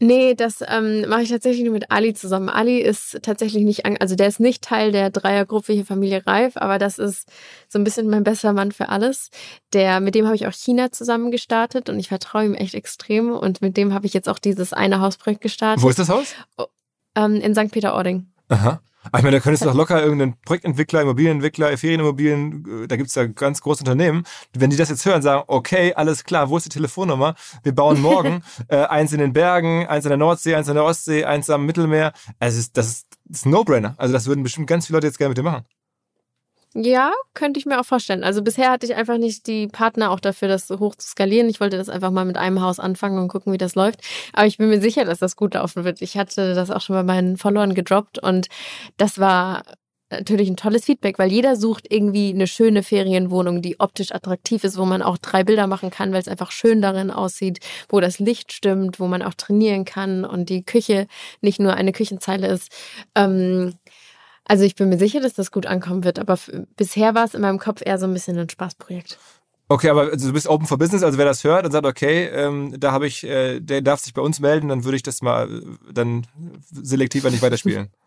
Nee, 0.00 0.34
das 0.34 0.62
ähm, 0.66 1.08
mache 1.08 1.22
ich 1.22 1.28
tatsächlich 1.28 1.64
nur 1.64 1.72
mit 1.72 1.90
Ali 1.90 2.14
zusammen. 2.14 2.48
Ali 2.48 2.78
ist 2.78 3.18
tatsächlich 3.22 3.64
nicht, 3.64 3.84
also 3.84 4.14
der 4.14 4.28
ist 4.28 4.38
nicht 4.38 4.62
Teil 4.62 4.92
der 4.92 5.10
Dreiergruppe 5.10 5.72
hier 5.72 5.84
Familie 5.84 6.24
Reif, 6.24 6.56
aber 6.56 6.78
das 6.78 6.98
ist 6.98 7.28
so 7.68 7.80
ein 7.80 7.84
bisschen 7.84 8.08
mein 8.08 8.22
bester 8.22 8.52
Mann 8.52 8.70
für 8.70 8.90
alles. 8.90 9.30
Der, 9.72 9.98
mit 9.98 10.14
dem 10.14 10.26
habe 10.26 10.36
ich 10.36 10.46
auch 10.46 10.52
China 10.52 10.92
zusammen 10.92 11.32
gestartet 11.32 11.88
und 11.88 11.98
ich 11.98 12.08
vertraue 12.08 12.44
ihm 12.44 12.54
echt 12.54 12.74
extrem 12.74 13.32
und 13.32 13.60
mit 13.60 13.76
dem 13.76 13.92
habe 13.92 14.06
ich 14.06 14.14
jetzt 14.14 14.28
auch 14.28 14.38
dieses 14.38 14.72
eine 14.72 15.00
Hausprojekt 15.00 15.40
gestartet. 15.40 15.82
Wo 15.82 15.88
ist 15.88 15.98
das 15.98 16.08
Haus? 16.08 16.34
Oh, 16.56 16.66
ähm, 17.16 17.34
in 17.36 17.54
St. 17.56 17.72
Peter-Ording. 17.72 18.28
Aha. 18.48 18.80
Ich 19.16 19.22
meine, 19.22 19.30
da 19.30 19.40
könntest 19.40 19.64
du 19.64 19.68
doch 19.68 19.74
locker 19.76 20.02
irgendeinen 20.02 20.34
Projektentwickler, 20.44 21.02
Immobilienentwickler, 21.02 21.76
Ferienimmobilien, 21.78 22.84
äh, 22.84 22.88
da 22.88 22.96
gibt's 22.96 23.14
ja 23.14 23.26
ganz 23.26 23.60
große 23.60 23.80
Unternehmen. 23.80 24.24
Wenn 24.52 24.70
die 24.70 24.76
das 24.76 24.88
jetzt 24.90 25.04
hören, 25.06 25.22
sagen, 25.22 25.44
okay, 25.46 25.94
alles 25.94 26.24
klar, 26.24 26.50
wo 26.50 26.56
ist 26.56 26.66
die 26.66 26.70
Telefonnummer? 26.70 27.34
Wir 27.62 27.74
bauen 27.74 28.00
morgen 28.00 28.42
äh, 28.68 28.76
eins 28.76 29.12
in 29.12 29.20
den 29.20 29.32
Bergen, 29.32 29.86
eins 29.86 30.04
in 30.04 30.10
der 30.10 30.18
Nordsee, 30.18 30.54
eins 30.54 30.68
in 30.68 30.74
der 30.74 30.84
Ostsee, 30.84 31.24
eins 31.24 31.48
am 31.48 31.64
Mittelmeer. 31.64 32.12
Also 32.38 32.56
das 32.56 32.56
ist, 32.56 32.76
das 32.76 33.06
ist 33.30 33.46
ein 33.46 33.50
No-Brainer. 33.50 33.94
Also 33.96 34.12
das 34.12 34.26
würden 34.26 34.42
bestimmt 34.42 34.66
ganz 34.66 34.86
viele 34.86 34.98
Leute 34.98 35.06
jetzt 35.06 35.18
gerne 35.18 35.30
mit 35.30 35.38
dir 35.38 35.42
machen. 35.42 35.64
Ja, 36.74 37.12
könnte 37.34 37.58
ich 37.58 37.66
mir 37.66 37.80
auch 37.80 37.84
vorstellen. 37.86 38.22
Also 38.22 38.42
bisher 38.42 38.70
hatte 38.70 38.84
ich 38.86 38.94
einfach 38.94 39.16
nicht 39.16 39.46
die 39.46 39.68
Partner 39.68 40.10
auch 40.10 40.20
dafür, 40.20 40.48
das 40.48 40.68
hoch 40.68 40.94
zu 40.94 41.08
skalieren. 41.08 41.48
Ich 41.48 41.60
wollte 41.60 41.78
das 41.78 41.88
einfach 41.88 42.10
mal 42.10 42.26
mit 42.26 42.36
einem 42.36 42.60
Haus 42.60 42.78
anfangen 42.78 43.18
und 43.18 43.28
gucken, 43.28 43.52
wie 43.52 43.58
das 43.58 43.74
läuft. 43.74 44.00
Aber 44.34 44.46
ich 44.46 44.58
bin 44.58 44.68
mir 44.68 44.80
sicher, 44.80 45.04
dass 45.04 45.18
das 45.18 45.34
gut 45.34 45.54
laufen 45.54 45.84
wird. 45.84 46.02
Ich 46.02 46.16
hatte 46.18 46.54
das 46.54 46.70
auch 46.70 46.82
schon 46.82 46.94
bei 46.94 47.02
meinen 47.02 47.36
Followern 47.38 47.74
gedroppt 47.74 48.18
und 48.22 48.48
das 48.98 49.18
war 49.18 49.62
natürlich 50.10 50.48
ein 50.48 50.56
tolles 50.56 50.84
Feedback, 50.86 51.18
weil 51.18 51.30
jeder 51.30 51.56
sucht 51.56 51.86
irgendwie 51.90 52.30
eine 52.30 52.46
schöne 52.46 52.82
Ferienwohnung, 52.82 53.60
die 53.60 53.78
optisch 53.80 54.12
attraktiv 54.12 54.64
ist, 54.64 54.78
wo 54.78 54.84
man 54.86 55.02
auch 55.02 55.18
drei 55.18 55.44
Bilder 55.44 55.66
machen 55.66 55.90
kann, 55.90 56.12
weil 56.12 56.20
es 56.20 56.28
einfach 56.28 56.50
schön 56.50 56.80
darin 56.80 57.10
aussieht, 57.10 57.58
wo 57.90 58.00
das 58.00 58.18
Licht 58.18 58.52
stimmt, 58.52 59.00
wo 59.00 59.06
man 59.06 59.22
auch 59.22 59.34
trainieren 59.34 59.84
kann 59.84 60.24
und 60.24 60.48
die 60.48 60.64
Küche 60.64 61.06
nicht 61.42 61.60
nur 61.60 61.74
eine 61.74 61.92
Küchenzeile 61.92 62.46
ist. 62.48 62.70
Ähm, 63.14 63.74
also 64.48 64.64
ich 64.64 64.74
bin 64.74 64.88
mir 64.88 64.98
sicher, 64.98 65.20
dass 65.20 65.34
das 65.34 65.52
gut 65.52 65.66
ankommen 65.66 66.04
wird, 66.04 66.18
aber 66.18 66.38
bisher 66.76 67.14
war 67.14 67.24
es 67.24 67.34
in 67.34 67.42
meinem 67.42 67.58
Kopf 67.58 67.82
eher 67.84 67.98
so 67.98 68.06
ein 68.06 68.14
bisschen 68.14 68.38
ein 68.38 68.48
Spaßprojekt. 68.48 69.18
Okay, 69.70 69.90
aber 69.90 70.10
also 70.10 70.28
du 70.28 70.32
bist 70.32 70.48
open 70.48 70.66
for 70.66 70.78
business, 70.78 71.02
also 71.02 71.18
wer 71.18 71.26
das 71.26 71.44
hört 71.44 71.66
und 71.66 71.72
sagt, 71.72 71.84
okay, 71.84 72.24
ähm, 72.24 72.74
da 72.78 72.90
habe 72.90 73.06
ich, 73.06 73.24
äh, 73.24 73.60
der 73.60 73.82
darf 73.82 74.00
sich 74.00 74.14
bei 74.14 74.22
uns 74.22 74.40
melden, 74.40 74.68
dann 74.68 74.84
würde 74.84 74.96
ich 74.96 75.02
das 75.02 75.20
mal 75.20 75.50
äh, 75.50 75.92
dann 75.92 76.26
selektiv 76.72 77.24
nicht 77.24 77.42
weiterspielen. 77.42 77.88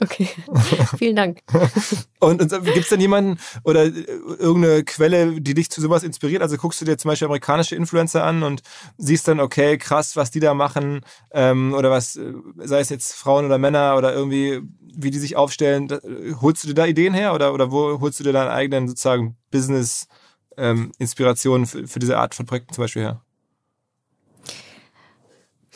Okay, 0.00 0.28
vielen 0.98 1.16
Dank. 1.16 1.40
und, 2.20 2.40
und 2.40 2.64
gibt 2.64 2.78
es 2.78 2.90
denn 2.90 3.00
jemanden 3.00 3.40
oder 3.64 3.86
äh, 3.86 3.90
irgendeine 4.38 4.84
Quelle, 4.84 5.40
die 5.40 5.54
dich 5.54 5.70
zu 5.70 5.80
sowas 5.80 6.04
inspiriert? 6.04 6.42
Also 6.42 6.56
guckst 6.56 6.80
du 6.80 6.84
dir 6.84 6.96
zum 6.96 7.08
Beispiel 7.08 7.26
amerikanische 7.26 7.74
Influencer 7.74 8.24
an 8.24 8.44
und 8.44 8.62
siehst 8.98 9.26
dann, 9.26 9.40
okay, 9.40 9.78
krass, 9.78 10.14
was 10.16 10.30
die 10.30 10.40
da 10.40 10.54
machen 10.54 11.00
ähm, 11.32 11.74
oder 11.74 11.90
was, 11.90 12.14
äh, 12.16 12.32
sei 12.56 12.80
es 12.80 12.88
jetzt 12.88 13.14
Frauen 13.14 13.46
oder 13.46 13.58
Männer 13.58 13.96
oder 13.96 14.14
irgendwie 14.14 14.62
wie 14.94 15.10
die 15.10 15.18
sich 15.18 15.36
aufstellen. 15.36 15.88
Da, 15.88 15.98
holst 16.40 16.64
du 16.64 16.68
dir 16.68 16.74
da 16.74 16.86
Ideen 16.86 17.12
her 17.14 17.34
oder, 17.34 17.52
oder 17.52 17.72
wo 17.72 18.00
holst 18.00 18.20
du 18.20 18.24
dir 18.24 18.32
deinen 18.32 18.50
eigenen 18.50 18.88
sozusagen 18.88 19.36
Business-Inspirationen 19.50 21.62
ähm, 21.62 21.68
für, 21.68 21.88
für 21.88 21.98
diese 21.98 22.18
Art 22.18 22.34
von 22.34 22.46
Projekten 22.46 22.72
zum 22.74 22.82
Beispiel 22.82 23.02
her? 23.02 23.22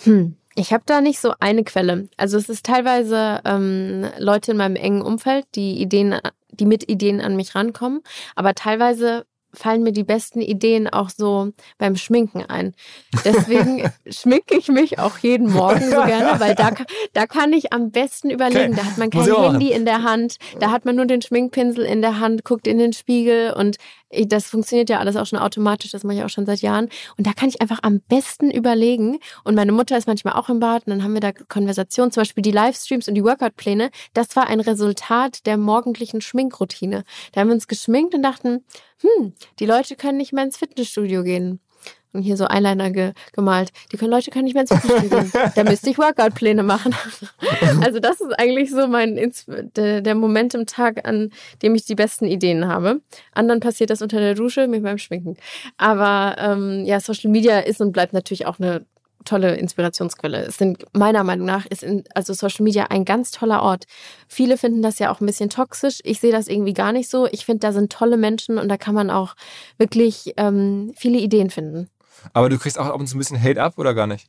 Hm. 0.05 0.37
Ich 0.55 0.73
habe 0.73 0.85
da 0.87 1.01
nicht 1.01 1.21
so 1.21 1.33
eine 1.41 1.65
Quelle. 1.65 2.09
Also 2.17 2.39
es 2.39 2.49
ist 2.49 2.65
teilweise 2.65 3.41
ähm, 3.45 4.07
Leute 4.19 4.53
in 4.53 4.57
meinem 4.57 4.77
engen 4.77 5.03
Umfeld, 5.03 5.47
die 5.55 5.81
Ideen, 5.81 6.17
die 6.51 6.67
mit 6.67 6.89
Ideen 6.89 7.21
an 7.21 7.37
mich 7.37 7.55
rankommen, 7.55 8.03
aber 8.37 8.55
teilweise 8.55 9.27
fallen 9.55 9.83
mir 9.83 9.93
die 9.93 10.05
besten 10.05 10.41
Ideen 10.41 10.89
auch 10.89 11.11
so 11.11 11.53
beim 11.79 11.97
Schminken 11.97 12.45
ein. 12.45 12.75
Deswegen 13.25 13.91
schminke 14.09 14.57
ich 14.57 14.69
mich 14.69 14.99
auch 14.99 15.19
jeden 15.19 15.51
Morgen 15.51 15.91
so 15.91 16.03
gerne, 16.03 16.39
weil 16.41 16.55
da, 16.55 16.73
da 17.13 17.27
kann 17.27 17.53
ich 17.53 17.73
am 17.73 17.91
besten 17.91 18.31
überlegen. 18.31 18.73
Okay. 18.73 18.77
Da 18.77 18.85
hat 18.85 18.99
man 18.99 19.11
kein 19.11 19.25
Handy 19.25 19.73
in 19.73 19.85
der 19.85 20.03
Hand, 20.03 20.37
da 20.61 20.71
hat 20.71 20.85
man 20.85 20.97
nur 20.97 21.07
den 21.07 21.23
Schminkpinsel 21.23 21.85
in 21.85 22.03
der 22.03 22.21
Hand, 22.21 22.45
guckt 22.45 22.67
in 22.67 22.79
den 22.79 22.93
Spiegel 22.93 23.53
und 23.53 23.77
das 24.27 24.47
funktioniert 24.47 24.91
ja 24.91 24.99
alles 24.99 25.17
auch 25.17 25.27
schon 25.27 25.39
automatisch, 25.39 25.91
das 25.91 26.05
mache 26.05 26.17
ich 26.17 26.23
auch 26.25 26.29
schon 26.29 26.47
seit 26.47 26.61
Jahren. 26.61 26.89
Und 27.17 27.27
da 27.27 27.33
kann 27.33 27.49
ich 27.49 27.61
einfach 27.61 27.81
am 27.83 28.01
besten 28.01 28.51
überlegen. 28.51 29.19
Und 29.45 29.55
meine 29.55 29.73
Mutter 29.73 29.97
ist 29.97 30.07
manchmal 30.07 30.35
auch 30.35 30.49
im 30.49 30.61
Bad 30.61 30.87
und 30.87 30.91
dann 30.91 31.03
haben 31.03 31.15
wir 31.15 31.21
da 31.21 31.33
Konversationen, 31.33 32.13
zum 32.13 32.21
Beispiel 32.21 32.43
die 32.43 32.51
Livestreams 32.51 33.09
und 33.09 33.15
die 33.15 33.25
Workout-Pläne. 33.25 33.91
Das 34.13 34.37
war 34.37 34.47
ein 34.47 34.61
Resultat 34.61 35.47
der 35.47 35.57
morgendlichen 35.57 36.21
Schminkroutine. 36.21 37.05
Da 37.33 37.41
haben 37.41 37.49
wir 37.49 37.55
uns 37.55 37.69
geschminkt 37.69 38.15
und 38.15 38.23
dachten, 38.23 38.65
hm, 39.01 39.35
die 39.59 39.67
Leute 39.67 39.97
können 39.97 40.19
nicht 40.19 40.33
mehr 40.33 40.45
ins 40.45 40.57
Fitnessstudio 40.57 41.23
gehen. 41.23 41.61
Hier 42.21 42.37
so 42.37 42.47
Eyeliner 42.47 42.91
ge 42.91 43.13
gemalt. 43.33 43.71
Die 43.93 43.97
können, 43.97 44.11
Leute 44.11 44.31
können 44.31 44.45
nicht 44.45 44.55
mehr 44.55 44.63
ins 44.63 44.73
Fitnessstudio 44.73 45.19
gehen. 45.19 45.33
Da 45.55 45.65
müsste 45.65 45.91
ich 45.91 45.99
Workout-Pläne 45.99 46.63
machen. 46.63 46.95
also 47.83 48.01
das 48.01 48.21
ist 48.21 48.39
eigentlich 48.39 48.71
so 48.71 48.87
mein 48.87 49.33
der, 49.77 50.01
der 50.01 50.15
Moment 50.15 50.55
im 50.55 50.67
Tag, 50.67 51.07
an 51.07 51.31
dem 51.63 51.75
ich 51.75 51.85
die 51.85 51.95
besten 51.95 52.27
Ideen 52.27 52.69
habe. 52.69 53.01
Anderen 53.33 53.61
passiert 53.61 53.91
das 53.91 54.03
unter 54.03 54.21
der 54.21 54.35
Dusche 54.35 54.69
mit 54.69 54.83
meinem 54.83 54.99
Schminken. 54.99 55.37
Aber 55.77 56.37
ähm, 56.39 56.85
ja, 56.85 57.01
Social 57.01 57.31
Media 57.31 57.61
ist 57.61 57.81
und 57.81 57.93
bleibt 57.93 58.13
natürlich 58.13 58.47
auch 58.47 58.59
eine 58.59 58.85
tolle 59.25 59.57
Inspirationsquelle. 59.57 60.45
Es 60.45 60.59
sind 60.59 60.85
meiner 60.93 61.25
Meinung 61.25 61.47
nach 61.47 61.67
ist 61.67 61.83
in, 61.83 62.05
also 62.15 62.33
Social 62.33 62.63
Media 62.63 62.87
ein 62.91 63.05
ganz 63.05 63.31
toller 63.31 63.63
Ort. 63.63 63.85
Viele 64.29 64.57
finden 64.57 64.83
das 64.83 64.99
ja 64.99 65.11
auch 65.13 65.21
ein 65.21 65.27
bisschen 65.27 65.51
toxisch. 65.51 66.01
Ich 66.05 66.21
sehe 66.21 66.33
das 66.33 66.49
irgendwie 66.49 66.75
gar 66.75 66.93
nicht 66.93 67.11
so. 67.11 67.27
Ich 67.31 67.45
finde, 67.47 67.61
da 67.61 67.73
sind 67.73 67.93
tolle 67.93 68.17
Menschen 68.17 68.59
und 68.59 68.69
da 68.69 68.77
kann 68.77 68.95
man 68.95 69.11
auch 69.11 69.35
wirklich 69.79 70.35
ähm, 70.37 70.93
viele 70.97 71.19
Ideen 71.19 71.51
finden. 71.51 71.89
Aber 72.33 72.49
du 72.49 72.59
kriegst 72.59 72.79
auch 72.79 72.87
ab 72.87 72.99
und 72.99 73.07
zu 73.07 73.17
ein 73.17 73.19
bisschen 73.19 73.43
Hate 73.43 73.63
ab 73.63 73.75
oder 73.77 73.95
gar 73.95 74.07
nicht? 74.07 74.29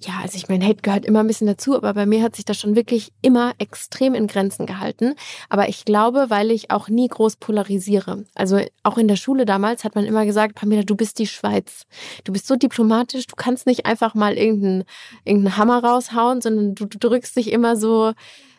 ja, 0.00 0.20
also 0.22 0.36
ich 0.36 0.48
meine, 0.48 0.66
Hate 0.66 0.82
gehört 0.82 1.06
immer 1.06 1.20
ein 1.20 1.26
bisschen 1.26 1.46
dazu, 1.46 1.74
aber 1.74 1.94
bei 1.94 2.04
mir 2.04 2.22
hat 2.22 2.36
sich 2.36 2.44
das 2.44 2.58
schon 2.58 2.76
wirklich 2.76 3.12
immer 3.22 3.54
extrem 3.58 4.14
in 4.14 4.26
Grenzen 4.26 4.66
gehalten. 4.66 5.14
Aber 5.48 5.68
ich 5.68 5.84
glaube, 5.84 6.26
weil 6.28 6.50
ich 6.50 6.70
auch 6.70 6.88
nie 6.88 7.08
groß 7.08 7.36
polarisiere. 7.36 8.24
Also 8.34 8.60
auch 8.82 8.98
in 8.98 9.08
der 9.08 9.16
Schule 9.16 9.46
damals 9.46 9.84
hat 9.84 9.94
man 9.94 10.04
immer 10.04 10.26
gesagt, 10.26 10.54
Pamela, 10.54 10.82
du 10.82 10.96
bist 10.96 11.18
die 11.18 11.26
Schweiz. 11.26 11.86
Du 12.24 12.32
bist 12.32 12.46
so 12.46 12.56
diplomatisch, 12.56 13.26
du 13.26 13.36
kannst 13.36 13.66
nicht 13.66 13.86
einfach 13.86 14.14
mal 14.14 14.36
irgendeinen, 14.36 14.84
irgendeinen 15.24 15.56
Hammer 15.56 15.82
raushauen, 15.82 16.42
sondern 16.42 16.74
du, 16.74 16.84
du 16.84 16.98
drückst 16.98 17.36
dich 17.36 17.50
immer 17.50 17.76
so 17.76 18.12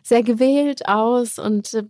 sehr 0.08 0.24
gewählt 0.24 0.88
aus 0.88 1.38
und 1.38 1.74
äh, 1.74 1.84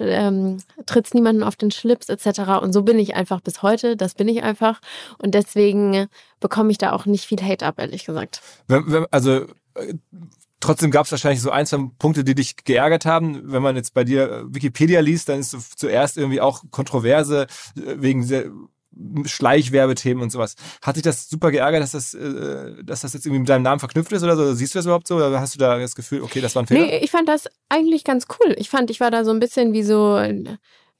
ähm, 0.00 0.58
trittst 0.86 1.12
niemanden 1.12 1.42
auf 1.42 1.56
den 1.56 1.72
Schlips 1.72 2.08
etc. 2.08 2.62
Und 2.62 2.72
so 2.72 2.82
bin 2.82 3.00
ich 3.00 3.16
einfach 3.16 3.40
bis 3.40 3.62
heute. 3.62 3.96
Das 3.96 4.14
bin 4.14 4.28
ich 4.28 4.44
einfach. 4.44 4.80
Und 5.18 5.34
deswegen 5.34 6.06
bekomme 6.38 6.70
ich 6.70 6.78
da 6.78 6.92
auch 6.92 7.04
nicht 7.04 7.24
viel 7.24 7.42
Hate 7.42 7.66
ab, 7.66 7.76
ehrlich 7.78 8.04
gesagt. 8.04 8.42
Also 9.10 9.46
äh, 9.74 9.94
trotzdem 10.60 10.92
gab 10.92 11.06
es 11.06 11.10
wahrscheinlich 11.10 11.42
so 11.42 11.50
ein, 11.50 11.66
zwei 11.66 11.78
Punkte, 11.98 12.22
die 12.22 12.36
dich 12.36 12.64
geärgert 12.64 13.06
haben. 13.06 13.50
Wenn 13.50 13.62
man 13.62 13.74
jetzt 13.74 13.92
bei 13.92 14.04
dir 14.04 14.30
äh, 14.30 14.54
Wikipedia 14.54 15.00
liest, 15.00 15.28
dann 15.28 15.40
ist 15.40 15.78
zuerst 15.78 16.18
irgendwie 16.18 16.40
auch 16.40 16.62
Kontroverse 16.70 17.48
wegen 17.74 18.22
Schleichwerbethemen 19.24 20.22
und 20.22 20.30
sowas. 20.30 20.56
Hat 20.82 20.96
dich 20.96 21.02
das 21.02 21.28
super 21.28 21.50
geärgert, 21.50 21.82
dass 21.82 21.92
das, 21.92 22.14
äh, 22.14 22.82
dass 22.84 23.00
das 23.00 23.14
jetzt 23.14 23.26
irgendwie 23.26 23.40
mit 23.40 23.48
deinem 23.48 23.62
Namen 23.62 23.80
verknüpft 23.80 24.12
ist 24.12 24.22
oder 24.22 24.36
so? 24.36 24.54
Siehst 24.54 24.74
du 24.74 24.78
das 24.78 24.86
überhaupt 24.86 25.06
so? 25.06 25.16
Oder 25.16 25.40
hast 25.40 25.54
du 25.54 25.58
da 25.58 25.78
das 25.78 25.94
Gefühl, 25.94 26.22
okay, 26.22 26.40
das 26.40 26.54
war 26.54 26.62
ein 26.62 26.66
Fehler? 26.66 26.86
Nee, 26.86 26.98
ich 26.98 27.10
fand 27.10 27.28
das 27.28 27.48
eigentlich 27.68 28.04
ganz 28.04 28.26
cool. 28.38 28.54
Ich 28.58 28.70
fand, 28.70 28.90
ich 28.90 29.00
war 29.00 29.10
da 29.10 29.24
so 29.24 29.30
ein 29.30 29.40
bisschen 29.40 29.72
wie 29.72 29.82
so, 29.82 30.18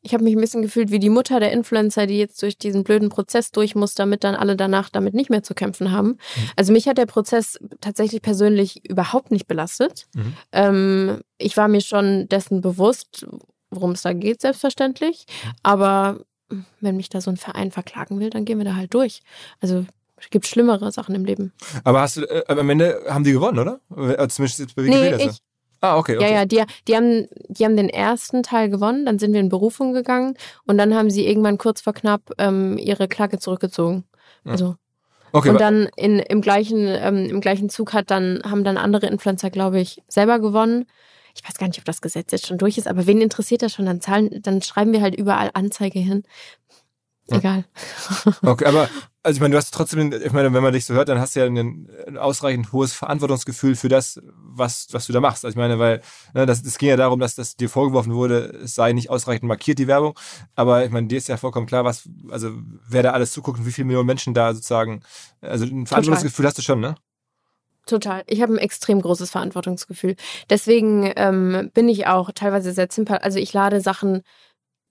ich 0.03 0.15
habe 0.15 0.25
mich 0.25 0.35
ein 0.35 0.41
bisschen 0.41 0.63
gefühlt 0.63 0.91
wie 0.91 0.99
die 0.99 1.11
Mutter 1.11 1.39
der 1.39 1.53
Influencer, 1.53 2.07
die 2.07 2.19
jetzt 2.19 2.43
durch 2.43 2.59
diesen 2.59 2.83
blöden 2.83 3.09
Prozess 3.09 3.53
durch 3.53 3.75
muss, 3.75 3.95
damit 3.95 4.25
dann 4.25 4.35
alle 4.35 4.57
danach 4.57 4.89
damit 4.89 5.15
nicht 5.15 5.31
mehr 5.31 5.45
zu 5.45 5.55
kämpfen 5.55 5.93
haben. 5.93 6.09
Mhm. 6.09 6.51
Also 6.57 6.73
mich 6.73 6.89
hat 6.89 6.99
der 6.99 7.07
Prozess 7.07 7.59
tatsächlich 7.81 8.21
persönlich 8.21 8.89
überhaupt 8.89 9.31
nicht 9.31 9.47
belastet. 9.47 10.07
Mhm. 10.15 10.35
Ähm, 10.51 11.21
ich 11.39 11.57
war 11.57 11.69
mir 11.69 11.81
schon 11.81 12.29
dessen 12.29 12.61
bewusst, 12.61 13.27
worum 13.71 13.93
es 13.93 14.03
da 14.03 14.13
geht, 14.13 14.41
selbstverständlich. 14.41 15.27
Mhm. 15.29 15.51
Aber 15.63 16.21
wenn 16.81 16.97
mich 16.97 17.09
da 17.09 17.21
so 17.21 17.31
ein 17.31 17.37
Verein 17.37 17.71
verklagen 17.71 18.21
will, 18.21 18.31
dann 18.31 18.45
gehen 18.45 18.59
wir 18.59 18.65
da 18.65 18.77
halt 18.77 18.95
durch. 18.95 19.23
Also 19.61 19.85
es 20.17 20.31
gibt 20.31 20.47
schlimmere 20.47 20.93
Sachen 20.93 21.15
im 21.15 21.25
Leben. 21.25 21.53
Aber 21.85 22.01
hast 22.01 22.17
du, 22.17 22.23
äh, 22.23 22.45
am 22.47 22.71
Ende 22.71 23.03
haben 23.09 23.25
die 23.25 23.33
gewonnen, 23.33 23.59
oder? 23.59 23.81
Äh, 23.97 24.29
zumindest 24.29 24.61
jetzt 24.61 24.77
bei 24.77 24.85
Wikipedia. 24.85 25.17
Nee, 25.17 25.25
ich, 25.31 25.43
Ah, 25.85 25.99
okay, 25.99 26.17
okay. 26.17 26.31
Ja, 26.31 26.39
ja, 26.39 26.45
die, 26.45 26.63
die, 26.87 26.95
haben, 26.95 27.27
die 27.49 27.65
haben 27.65 27.77
den 27.77 27.89
ersten 27.89 28.45
Teil 28.45 28.71
gewonnen, 28.71 29.05
dann 29.05 29.19
sind 29.19 29.33
wir 29.33 29.41
in 29.41 29.49
Berufung 29.49 29.93
gegangen 29.93 30.37
und 30.65 30.79
dann 30.79 30.95
haben 30.95 31.11
sie 31.11 31.27
irgendwann 31.27 31.59
kurz 31.59 31.81
vor 31.81 31.93
knapp 31.93 32.31
ähm, 32.39 32.79
ihre 32.79 33.09
Klage 33.09 33.41
zurückgezogen. 33.41 34.05
Also. 34.45 34.77
Okay, 35.33 35.51
und 35.51 35.61
dann 35.61 35.89
in, 35.97 36.21
im, 36.21 36.41
gleichen, 36.41 36.87
ähm, 36.87 37.29
im 37.29 37.41
gleichen 37.41 37.69
Zug 37.69 37.95
hat 37.95 38.13
dann, 38.13 38.43
haben 38.49 38.63
dann 38.63 38.77
andere 38.77 39.09
Influencer, 39.09 39.51
glaube 39.51 39.81
ich, 39.81 40.03
selber 40.07 40.39
gewonnen 40.39 40.87
ich 41.35 41.45
weiß 41.45 41.55
gar 41.59 41.67
nicht, 41.67 41.79
ob 41.79 41.85
das 41.85 42.01
Gesetz 42.01 42.33
jetzt 42.33 42.47
schon 42.47 42.59
durch 42.59 42.79
ist, 42.79 42.89
aber 42.89 43.07
wen 43.07 43.21
interessiert 43.21 43.63
das 43.63 43.73
schon? 43.73 43.87
Dann 43.87 44.01
zahlen, 44.01 44.43
dann 44.43 44.63
schreiben 44.63 44.93
wir 44.93 45.01
halt 45.01 45.15
überall 45.15 45.51
Anzeige 45.55 45.99
hin. 45.99 46.25
Egal. 47.29 47.65
Okay, 48.43 48.67
aber 48.67 48.89
also 49.23 49.37
ich 49.37 49.41
meine, 49.41 49.53
du 49.53 49.59
hast 49.59 49.73
trotzdem, 49.73 50.13
ich 50.13 50.33
meine, 50.33 50.53
wenn 50.53 50.63
man 50.63 50.73
dich 50.73 50.85
so 50.85 50.95
hört, 50.95 51.09
dann 51.09 51.21
hast 51.21 51.37
du 51.37 51.41
ja 51.41 51.47
ein, 51.47 51.89
ein 52.09 52.19
ausreichend 52.19 52.73
hohes 52.73 52.93
Verantwortungsgefühl 52.93 53.77
für 53.77 53.89
das, 53.89 54.21
was, 54.37 54.89
was 54.91 55.07
du 55.07 55.13
da 55.13 55.21
machst. 55.21 55.45
Also 55.45 55.55
ich 55.55 55.59
meine, 55.59 55.79
weil 55.79 56.03
ne, 56.35 56.45
das, 56.45 56.63
das 56.63 56.77
ging 56.79 56.89
ja 56.89 56.97
darum, 56.97 57.21
dass 57.21 57.37
das 57.37 57.57
dir 57.57 57.69
vorgeworfen 57.69 58.15
wurde, 58.15 58.61
es 58.65 58.75
sei 58.75 58.93
nicht 58.93 59.11
ausreichend 59.11 59.47
markiert, 59.47 59.79
die 59.79 59.87
Werbung. 59.87 60.19
Aber 60.57 60.85
ich 60.85 60.91
meine, 60.91 61.07
dir 61.07 61.19
ist 61.19 61.29
ja 61.29 61.37
vollkommen 61.37 61.67
klar, 61.67 61.85
was, 61.85 62.09
also 62.31 62.51
wer 62.89 63.05
da 63.05 63.13
alles 63.13 63.33
zuguckt 63.33 63.61
und 63.61 63.67
wie 63.67 63.73
viele 63.73 63.87
Millionen 63.87 64.07
Menschen 64.07 64.35
da 64.35 64.53
sozusagen, 64.55 65.03
also 65.41 65.65
ein 65.65 65.87
Verantwortungsgefühl 65.87 66.43
Total. 66.45 66.49
hast 66.49 66.59
du 66.59 66.63
schon, 66.63 66.81
ne? 66.81 66.97
Total. 67.87 68.23
Ich 68.27 68.43
habe 68.43 68.55
ein 68.55 68.59
extrem 68.59 69.01
großes 69.01 69.31
Verantwortungsgefühl. 69.31 70.17
Deswegen 70.49 71.13
ähm, 71.17 71.71
bin 71.75 71.89
ich 71.89 72.07
auch 72.07 72.31
teilweise 72.33 72.73
sehr 72.73 72.89
simpel. 72.91 73.19
Also 73.19 73.39
ich 73.39 73.53
lade 73.53 73.81
Sachen, 73.81 74.23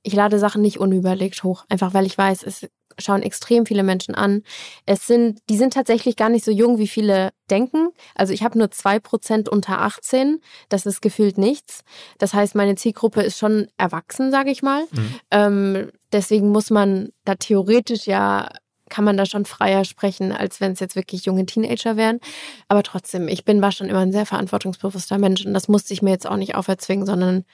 ich 0.03 0.13
lade 0.13 0.39
Sachen 0.39 0.61
nicht 0.61 0.79
unüberlegt 0.79 1.43
hoch, 1.43 1.63
einfach 1.69 1.93
weil 1.93 2.05
ich 2.05 2.17
weiß, 2.17 2.43
es 2.43 2.67
schauen 2.97 3.21
extrem 3.21 3.65
viele 3.65 3.83
Menschen 3.83 4.15
an. 4.15 4.43
Es 4.85 5.07
sind, 5.07 5.39
die 5.49 5.57
sind 5.57 5.73
tatsächlich 5.73 6.17
gar 6.17 6.29
nicht 6.29 6.43
so 6.43 6.51
jung, 6.51 6.77
wie 6.77 6.87
viele 6.87 7.31
denken. 7.49 7.89
Also 8.15 8.33
ich 8.33 8.43
habe 8.43 8.57
nur 8.57 8.71
zwei 8.71 8.99
Prozent 8.99 9.47
unter 9.47 9.81
18. 9.81 10.41
Das 10.69 10.85
ist 10.85 11.01
gefühlt 11.01 11.37
nichts. 11.37 11.83
Das 12.17 12.33
heißt, 12.33 12.55
meine 12.55 12.75
Zielgruppe 12.75 13.21
ist 13.21 13.37
schon 13.37 13.67
erwachsen, 13.77 14.31
sage 14.31 14.51
ich 14.51 14.61
mal. 14.61 14.83
Mhm. 14.91 15.15
Ähm, 15.31 15.91
deswegen 16.11 16.49
muss 16.49 16.69
man 16.69 17.09
da 17.23 17.35
theoretisch 17.35 18.05
ja 18.05 18.49
kann 18.91 19.05
man 19.05 19.17
da 19.17 19.25
schon 19.25 19.45
freier 19.45 19.85
sprechen, 19.85 20.31
als 20.31 20.61
wenn 20.61 20.73
es 20.73 20.79
jetzt 20.79 20.95
wirklich 20.95 21.25
junge 21.25 21.47
Teenager 21.47 21.97
wären. 21.97 22.19
Aber 22.67 22.83
trotzdem, 22.83 23.27
ich 23.27 23.45
bin 23.45 23.61
war 23.61 23.71
schon 23.71 23.89
immer 23.89 24.01
ein 24.01 24.11
sehr 24.11 24.27
verantwortungsbewusster 24.27 25.17
Mensch 25.17 25.45
und 25.45 25.55
das 25.55 25.67
musste 25.67 25.93
ich 25.93 26.03
mir 26.03 26.11
jetzt 26.11 26.27
auch 26.27 26.37
nicht 26.37 26.53
auferzwingen, 26.55 27.07
sondern 27.07 27.45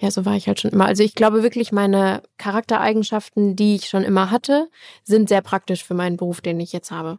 ja, 0.00 0.10
so 0.10 0.24
war 0.26 0.34
ich 0.34 0.46
halt 0.48 0.60
schon 0.60 0.72
immer. 0.72 0.86
Also 0.86 1.02
ich 1.02 1.14
glaube 1.14 1.42
wirklich, 1.42 1.72
meine 1.72 2.22
Charaktereigenschaften, 2.38 3.56
die 3.56 3.76
ich 3.76 3.88
schon 3.88 4.02
immer 4.02 4.30
hatte, 4.30 4.68
sind 5.04 5.28
sehr 5.28 5.40
praktisch 5.42 5.84
für 5.84 5.94
meinen 5.94 6.16
Beruf, 6.16 6.40
den 6.40 6.60
ich 6.60 6.72
jetzt 6.72 6.90
habe. 6.90 7.18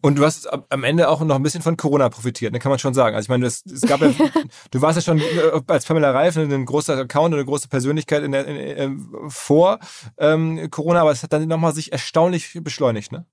Und 0.00 0.18
du 0.18 0.24
hast 0.24 0.48
am 0.70 0.84
Ende 0.84 1.08
auch 1.08 1.20
noch 1.20 1.36
ein 1.36 1.42
bisschen 1.42 1.62
von 1.62 1.76
Corona 1.76 2.08
profitiert, 2.08 2.52
ne, 2.52 2.58
kann 2.58 2.70
man 2.70 2.78
schon 2.78 2.94
sagen. 2.94 3.16
Also 3.16 3.26
ich 3.26 3.28
meine, 3.28 3.44
das, 3.44 3.64
es 3.66 3.82
gab 3.82 4.00
ja, 4.00 4.10
du 4.70 4.82
warst 4.82 4.96
ja 4.96 5.02
schon 5.02 5.18
äh, 5.18 5.60
als 5.66 5.84
Pamela 5.86 6.10
Reif 6.10 6.36
ein 6.36 6.64
großer 6.64 6.96
Account 6.96 7.34
und 7.34 7.40
eine 7.40 7.46
große 7.46 7.68
Persönlichkeit 7.68 8.22
in 8.22 8.32
der, 8.32 8.46
in, 8.46 8.56
in, 8.56 8.78
ähm, 8.78 9.24
vor 9.28 9.78
ähm, 10.18 10.70
Corona, 10.70 11.00
aber 11.00 11.12
es 11.12 11.22
hat 11.22 11.32
dann 11.32 11.46
nochmal 11.48 11.74
sich 11.74 11.92
erstaunlich 11.92 12.58
beschleunigt, 12.62 13.12
ne? 13.12 13.26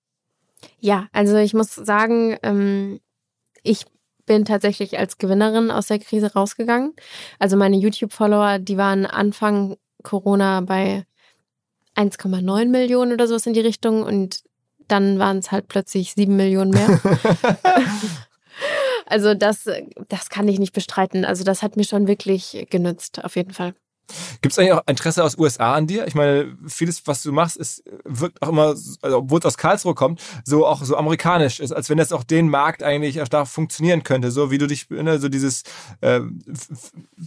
Ja, 0.79 1.07
also 1.11 1.37
ich 1.37 1.53
muss 1.53 1.75
sagen, 1.75 2.37
ähm, 2.41 2.99
ich 3.63 3.85
bin 4.25 4.45
tatsächlich 4.45 4.99
als 4.99 5.17
Gewinnerin 5.17 5.71
aus 5.71 5.87
der 5.87 5.99
Krise 5.99 6.33
rausgegangen. 6.33 6.93
Also 7.39 7.57
meine 7.57 7.77
YouTube-Follower, 7.77 8.59
die 8.59 8.77
waren 8.77 9.05
Anfang 9.05 9.77
Corona 10.03 10.61
bei 10.61 11.05
1,9 11.95 12.65
Millionen 12.67 13.13
oder 13.13 13.27
sowas 13.27 13.47
in 13.47 13.53
die 13.53 13.61
Richtung 13.61 14.03
und 14.03 14.41
dann 14.87 15.19
waren 15.19 15.37
es 15.37 15.51
halt 15.51 15.67
plötzlich 15.67 16.13
sieben 16.13 16.35
Millionen 16.35 16.71
mehr. 16.71 16.99
also 19.05 19.33
das, 19.33 19.69
das 20.09 20.29
kann 20.29 20.47
ich 20.47 20.59
nicht 20.59 20.73
bestreiten. 20.73 21.25
Also 21.25 21.43
das 21.43 21.63
hat 21.63 21.77
mir 21.77 21.83
schon 21.83 22.07
wirklich 22.07 22.67
genützt, 22.69 23.23
auf 23.23 23.35
jeden 23.35 23.53
Fall. 23.53 23.73
Gibt 24.41 24.53
es 24.53 24.59
eigentlich 24.59 24.73
auch 24.73 24.83
Interesse 24.87 25.23
aus 25.23 25.37
USA 25.37 25.73
an 25.73 25.87
dir? 25.87 26.07
Ich 26.07 26.15
meine, 26.15 26.57
vieles, 26.67 27.05
was 27.05 27.23
du 27.23 27.31
machst, 27.31 27.57
ist, 27.57 27.83
wirkt 28.05 28.41
auch 28.41 28.49
immer, 28.49 28.75
also, 29.01 29.17
obwohl 29.17 29.39
es 29.39 29.45
aus 29.45 29.57
Karlsruhe 29.57 29.95
kommt, 29.95 30.21
so 30.45 30.65
auch 30.65 30.83
so 30.83 30.95
amerikanisch 30.95 31.59
ist, 31.59 31.73
als 31.73 31.89
wenn 31.89 31.97
das 31.97 32.11
auch 32.13 32.23
den 32.23 32.49
Markt 32.49 32.83
eigentlich 32.83 33.21
auch 33.21 33.27
da 33.27 33.45
funktionieren 33.45 34.03
könnte. 34.03 34.31
So 34.31 34.51
wie 34.51 34.57
du 34.57 34.67
dich, 34.67 34.89
ne, 34.89 35.19
so 35.19 35.29
dieses 35.29 35.63
äh, 36.01 36.21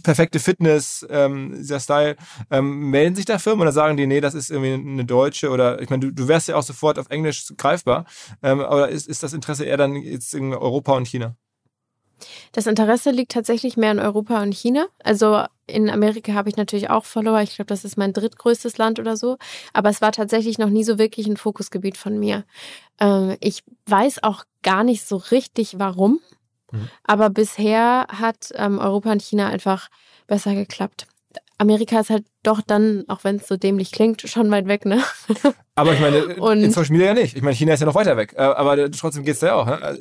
perfekte 0.03 0.39
Fitness, 0.39 1.05
ähm, 1.09 1.53
dieser 1.57 1.79
Style, 1.79 2.15
ähm, 2.49 2.89
melden 2.89 3.15
sich 3.15 3.25
da 3.25 3.37
Firmen 3.39 3.61
oder 3.61 3.71
sagen 3.71 3.97
die, 3.97 4.07
nee, 4.07 4.21
das 4.21 4.33
ist 4.33 4.49
irgendwie 4.49 4.73
eine 4.73 5.05
deutsche 5.05 5.49
oder 5.49 5.81
ich 5.81 5.89
meine, 5.89 6.07
du, 6.07 6.11
du 6.11 6.27
wärst 6.27 6.47
ja 6.47 6.55
auch 6.55 6.63
sofort 6.63 6.97
auf 6.97 7.09
Englisch 7.09 7.53
greifbar. 7.57 8.05
Ähm, 8.41 8.59
oder 8.59 8.89
ist, 8.89 9.07
ist 9.07 9.23
das 9.23 9.33
Interesse 9.33 9.65
eher 9.65 9.77
dann 9.77 9.95
jetzt 9.95 10.33
in 10.33 10.53
Europa 10.53 10.93
und 10.93 11.07
China? 11.07 11.35
Das 12.51 12.67
Interesse 12.67 13.11
liegt 13.11 13.31
tatsächlich 13.31 13.77
mehr 13.77 13.91
in 13.91 13.99
Europa 13.99 14.41
und 14.41 14.53
China. 14.53 14.87
Also 15.03 15.43
in 15.67 15.89
Amerika 15.89 16.33
habe 16.33 16.49
ich 16.49 16.57
natürlich 16.57 16.89
auch 16.89 17.05
Follower. 17.05 17.41
Ich 17.41 17.55
glaube, 17.55 17.67
das 17.67 17.85
ist 17.85 17.97
mein 17.97 18.13
drittgrößtes 18.13 18.77
Land 18.77 18.99
oder 18.99 19.17
so. 19.17 19.37
Aber 19.73 19.89
es 19.89 20.01
war 20.01 20.11
tatsächlich 20.11 20.57
noch 20.57 20.69
nie 20.69 20.83
so 20.83 20.97
wirklich 20.97 21.27
ein 21.27 21.37
Fokusgebiet 21.37 21.97
von 21.97 22.19
mir. 22.19 22.43
Ähm, 22.99 23.37
ich 23.39 23.63
weiß 23.87 24.23
auch 24.23 24.43
gar 24.63 24.83
nicht 24.83 25.07
so 25.07 25.17
richtig, 25.17 25.79
warum. 25.79 26.19
Mhm. 26.71 26.89
Aber 27.03 27.29
bisher 27.29 28.07
hat 28.09 28.51
ähm, 28.55 28.79
Europa 28.79 29.11
und 29.11 29.21
China 29.21 29.47
einfach 29.47 29.89
besser 30.27 30.55
geklappt. 30.55 31.07
Amerika 31.57 31.99
ist 31.99 32.09
halt 32.09 32.25
doch 32.41 32.61
dann, 32.61 33.05
auch 33.07 33.23
wenn 33.23 33.35
es 33.35 33.47
so 33.47 33.55
dämlich 33.55 33.91
klingt, 33.91 34.21
schon 34.21 34.49
weit 34.49 34.67
weg, 34.67 34.85
ne? 34.85 35.03
Aber 35.75 35.93
ich 35.93 35.99
meine, 35.99 36.35
und, 36.41 36.63
in 36.63 36.71
Social 36.71 36.91
Media 36.91 37.07
ja 37.07 37.13
nicht. 37.13 37.35
Ich 37.35 37.43
meine, 37.43 37.55
China 37.55 37.73
ist 37.73 37.81
ja 37.81 37.85
noch 37.85 37.95
weiter 37.95 38.17
weg. 38.17 38.33
Äh, 38.35 38.41
aber 38.41 38.89
trotzdem 38.89 39.23
geht 39.23 39.35
es 39.35 39.41
da 39.41 39.47
ja 39.47 39.55
auch. 39.55 39.67
Ne? 39.67 39.99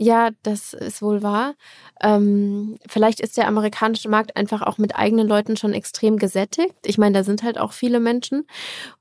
Ja, 0.00 0.30
das 0.44 0.74
ist 0.74 1.02
wohl 1.02 1.24
wahr. 1.24 1.54
Ähm, 2.00 2.78
vielleicht 2.86 3.18
ist 3.18 3.36
der 3.36 3.48
amerikanische 3.48 4.08
Markt 4.08 4.36
einfach 4.36 4.62
auch 4.62 4.78
mit 4.78 4.94
eigenen 4.94 5.26
Leuten 5.26 5.56
schon 5.56 5.72
extrem 5.72 6.18
gesättigt. 6.18 6.76
Ich 6.84 6.98
meine, 6.98 7.18
da 7.18 7.24
sind 7.24 7.42
halt 7.42 7.58
auch 7.58 7.72
viele 7.72 7.98
Menschen. 7.98 8.46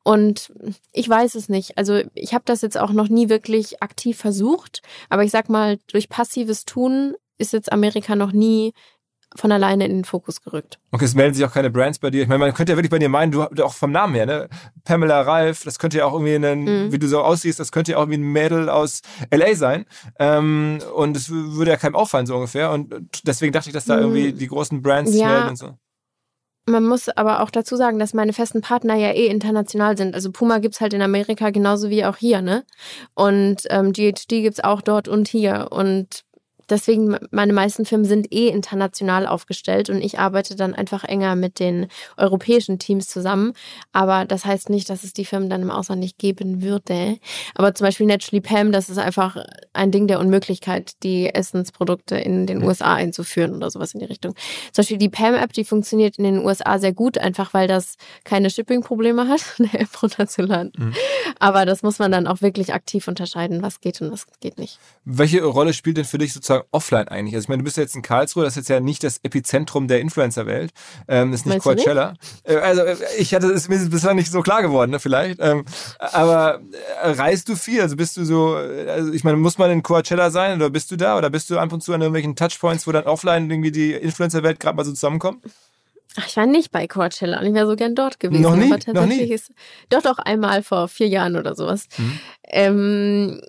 Und 0.03 0.51
ich 0.93 1.07
weiß 1.07 1.35
es 1.35 1.49
nicht. 1.49 1.77
Also 1.77 2.01
ich 2.15 2.33
habe 2.33 2.45
das 2.45 2.63
jetzt 2.63 2.79
auch 2.79 2.91
noch 2.93 3.09
nie 3.09 3.29
wirklich 3.29 3.83
aktiv 3.83 4.17
versucht. 4.17 4.81
Aber 5.09 5.23
ich 5.23 5.29
sag 5.29 5.49
mal, 5.49 5.77
durch 5.85 6.09
passives 6.09 6.65
Tun 6.65 7.13
ist 7.37 7.53
jetzt 7.53 7.71
Amerika 7.71 8.15
noch 8.15 8.31
nie 8.31 8.73
von 9.35 9.51
alleine 9.51 9.85
in 9.85 9.91
den 9.91 10.05
Fokus 10.05 10.41
gerückt. 10.41 10.79
Okay, 10.91 11.05
es 11.05 11.15
melden 11.15 11.33
sich 11.33 11.45
auch 11.45 11.53
keine 11.53 11.69
Brands 11.69 11.99
bei 11.99 12.09
dir. 12.09 12.21
Ich 12.23 12.27
meine, 12.27 12.39
man 12.39 12.53
könnte 12.53 12.71
ja 12.71 12.77
wirklich 12.77 12.89
bei 12.89 12.99
dir 12.99 13.09
meinen, 13.09 13.31
du 13.31 13.43
auch 13.63 13.73
vom 13.73 13.91
Namen 13.91 14.15
her, 14.15 14.25
ne? 14.25 14.49
Pamela 14.83 15.21
Ralph, 15.21 15.63
das 15.63 15.79
könnte 15.79 15.97
ja 15.97 16.05
auch 16.05 16.13
irgendwie 16.13 16.35
ein, 16.35 16.63
mhm. 16.63 16.91
wie 16.91 16.99
du 16.99 17.07
so 17.07 17.21
aussiehst, 17.21 17.59
das 17.59 17.71
könnte 17.71 17.91
ja 17.91 17.97
auch 17.97 18.03
irgendwie 18.03 18.19
ein 18.19 18.31
Mädel 18.31 18.69
aus 18.69 19.01
LA 19.33 19.55
sein. 19.55 19.85
Ähm, 20.17 20.79
und 20.95 21.17
es 21.17 21.29
würde 21.29 21.71
ja 21.71 21.77
keinem 21.77 21.95
auffallen, 21.95 22.25
so 22.25 22.35
ungefähr. 22.35 22.71
Und 22.71 22.93
deswegen 23.23 23.51
dachte 23.51 23.69
ich, 23.69 23.73
dass 23.73 23.85
da 23.85 23.97
mhm. 23.97 24.01
irgendwie 24.01 24.33
die 24.33 24.47
großen 24.47 24.81
Brands 24.81 25.13
ja. 25.13 25.27
melden 25.27 25.49
und 25.49 25.57
so. 25.57 25.77
Man 26.69 26.85
muss 26.85 27.07
aber 27.07 27.41
auch 27.41 27.49
dazu 27.49 27.77
sagen, 27.77 27.97
dass 27.97 28.13
meine 28.13 28.33
festen 28.33 28.59
Partner 28.59 28.95
ja 28.95 29.11
eh 29.11 29.27
international 29.27 29.97
sind. 29.97 30.13
Also 30.13 30.33
Puma 30.33 30.57
gibt's 30.59 30.81
halt 30.81 30.93
in 30.93 31.01
Amerika 31.01 31.49
genauso 31.49 31.89
wie 31.89 32.03
auch 32.03 32.17
hier, 32.17 32.41
ne? 32.41 32.65
Und 33.13 33.61
ähm, 33.69 33.93
GHD 33.93 34.27
gibt's 34.27 34.59
auch 34.61 34.81
dort 34.81 35.07
und 35.07 35.29
hier. 35.29 35.69
Und 35.71 36.25
Deswegen, 36.69 37.17
meine 37.31 37.53
meisten 37.53 37.85
Firmen 37.85 38.05
sind 38.05 38.33
eh 38.33 38.47
international 38.49 39.27
aufgestellt 39.27 39.89
und 39.89 40.01
ich 40.01 40.19
arbeite 40.19 40.55
dann 40.55 40.73
einfach 40.73 41.03
enger 41.03 41.35
mit 41.35 41.59
den 41.59 41.87
europäischen 42.17 42.79
Teams 42.79 43.07
zusammen. 43.07 43.53
Aber 43.93 44.25
das 44.25 44.45
heißt 44.45 44.69
nicht, 44.69 44.89
dass 44.89 45.03
es 45.03 45.13
die 45.13 45.25
Firmen 45.25 45.49
dann 45.49 45.61
im 45.61 45.71
Ausland 45.71 46.01
nicht 46.01 46.17
geben 46.17 46.61
würde. 46.61 47.17
Aber 47.55 47.73
zum 47.73 47.85
Beispiel 47.85 48.05
Naturally 48.07 48.41
Pam, 48.41 48.71
das 48.71 48.89
ist 48.89 48.97
einfach 48.97 49.37
ein 49.77 49.91
Ding 49.91 50.07
der 50.07 50.19
Unmöglichkeit, 50.19 50.93
die 51.03 51.33
Essensprodukte 51.33 52.17
in 52.17 52.47
den 52.47 52.63
USA 52.63 52.95
einzuführen 52.95 53.55
oder 53.55 53.69
sowas 53.69 53.93
in 53.93 53.99
die 53.99 54.05
Richtung. 54.05 54.35
Zum 54.71 54.81
Beispiel 54.81 54.97
die 54.97 55.09
Pam-App, 55.09 55.53
die 55.53 55.63
funktioniert 55.63 56.17
in 56.17 56.23
den 56.23 56.45
USA 56.45 56.79
sehr 56.79 56.93
gut, 56.93 57.17
einfach 57.17 57.53
weil 57.53 57.67
das 57.67 57.95
keine 58.23 58.49
Shipping-Probleme 58.49 59.27
hat, 59.27 59.41
eine 59.59 59.79
App 59.79 60.01
runterzuladen. 60.01 60.71
Mhm. 60.77 60.93
Aber 61.39 61.65
das 61.65 61.83
muss 61.83 61.99
man 61.99 62.11
dann 62.11 62.27
auch 62.27 62.41
wirklich 62.41 62.73
aktiv 62.73 63.07
unterscheiden, 63.07 63.61
was 63.61 63.81
geht 63.81 64.01
und 64.01 64.11
was 64.11 64.25
geht 64.39 64.57
nicht. 64.57 64.79
Welche 65.05 65.43
Rolle 65.43 65.73
spielt 65.73 65.97
denn 65.97 66.05
für 66.05 66.17
dich 66.17 66.33
sozusagen 66.33 66.65
offline 66.71 67.07
eigentlich? 67.07 67.35
Also 67.35 67.45
ich 67.45 67.49
meine, 67.49 67.59
du 67.59 67.65
bist 67.65 67.77
ja 67.77 67.83
jetzt 67.83 67.95
in 67.95 68.01
Karlsruhe, 68.01 68.43
das 68.43 68.53
ist 68.53 68.57
jetzt 68.57 68.69
ja 68.69 68.79
nicht 68.79 69.03
das 69.03 69.19
Epizentrum 69.23 69.87
der 69.87 70.01
Influencer-Welt. 70.01 70.71
Ähm, 71.07 71.33
ist 71.33 71.45
nicht 71.45 71.63
Meinst 71.63 71.63
Coachella. 71.63 72.11
Nicht? 72.11 72.21
Äh, 72.43 72.55
also 72.57 72.81
äh, 72.81 72.97
ich 73.17 73.33
hatte 73.33 73.47
es 73.47 73.69
mir 73.69 73.77
bislang 73.89 74.15
nicht 74.15 74.31
so 74.31 74.41
klar 74.41 74.61
geworden, 74.61 74.91
ne, 74.91 74.99
vielleicht. 74.99 75.39
Ähm, 75.39 75.65
aber 75.99 76.61
äh, 77.01 77.11
reist 77.11 77.49
du 77.49 77.55
viel? 77.55 77.81
Also 77.81 77.95
bist 77.95 78.17
du 78.17 78.25
so, 78.25 78.55
also 78.55 79.11
ich 79.13 79.23
meine, 79.23 79.37
muss 79.37 79.57
man 79.57 79.66
in 79.71 79.83
Coachella 79.83 80.29
sein 80.31 80.57
oder 80.57 80.69
bist 80.69 80.91
du 80.91 80.95
da? 80.95 81.17
Oder 81.17 81.29
bist 81.29 81.49
du 81.49 81.57
ab 81.57 81.71
und 81.71 81.81
zu 81.81 81.93
an 81.93 82.01
irgendwelchen 82.01 82.35
Touchpoints, 82.35 82.87
wo 82.87 82.91
dann 82.91 83.05
offline 83.05 83.49
irgendwie 83.49 83.71
die 83.71 83.93
Influencer-Welt 83.93 84.59
gerade 84.59 84.75
mal 84.75 84.85
so 84.85 84.91
zusammenkommt? 84.91 85.43
Ach, 86.19 86.27
ich 86.27 86.35
war 86.35 86.47
nicht 86.47 86.71
bei 86.71 86.87
Coachella 86.87 87.39
und 87.39 87.45
ich 87.45 87.53
wäre 87.53 87.67
so 87.67 87.75
gern 87.75 87.93
dort 87.93 88.19
gewesen. 88.19 88.41
Noch 88.41 88.55
nie? 88.55 88.71
Aber 88.71 88.79
tatsächlich 88.79 89.19
Noch 89.19 89.27
nie? 89.27 89.33
ist 89.33 89.51
doch 89.89 90.01
doch 90.01 90.17
einmal 90.17 90.63
vor 90.63 90.87
vier 90.87 91.07
Jahren 91.07 91.35
oder 91.35 91.55
sowas. 91.55 91.87
Mhm. 91.97 92.19
Ähm, 92.43 93.41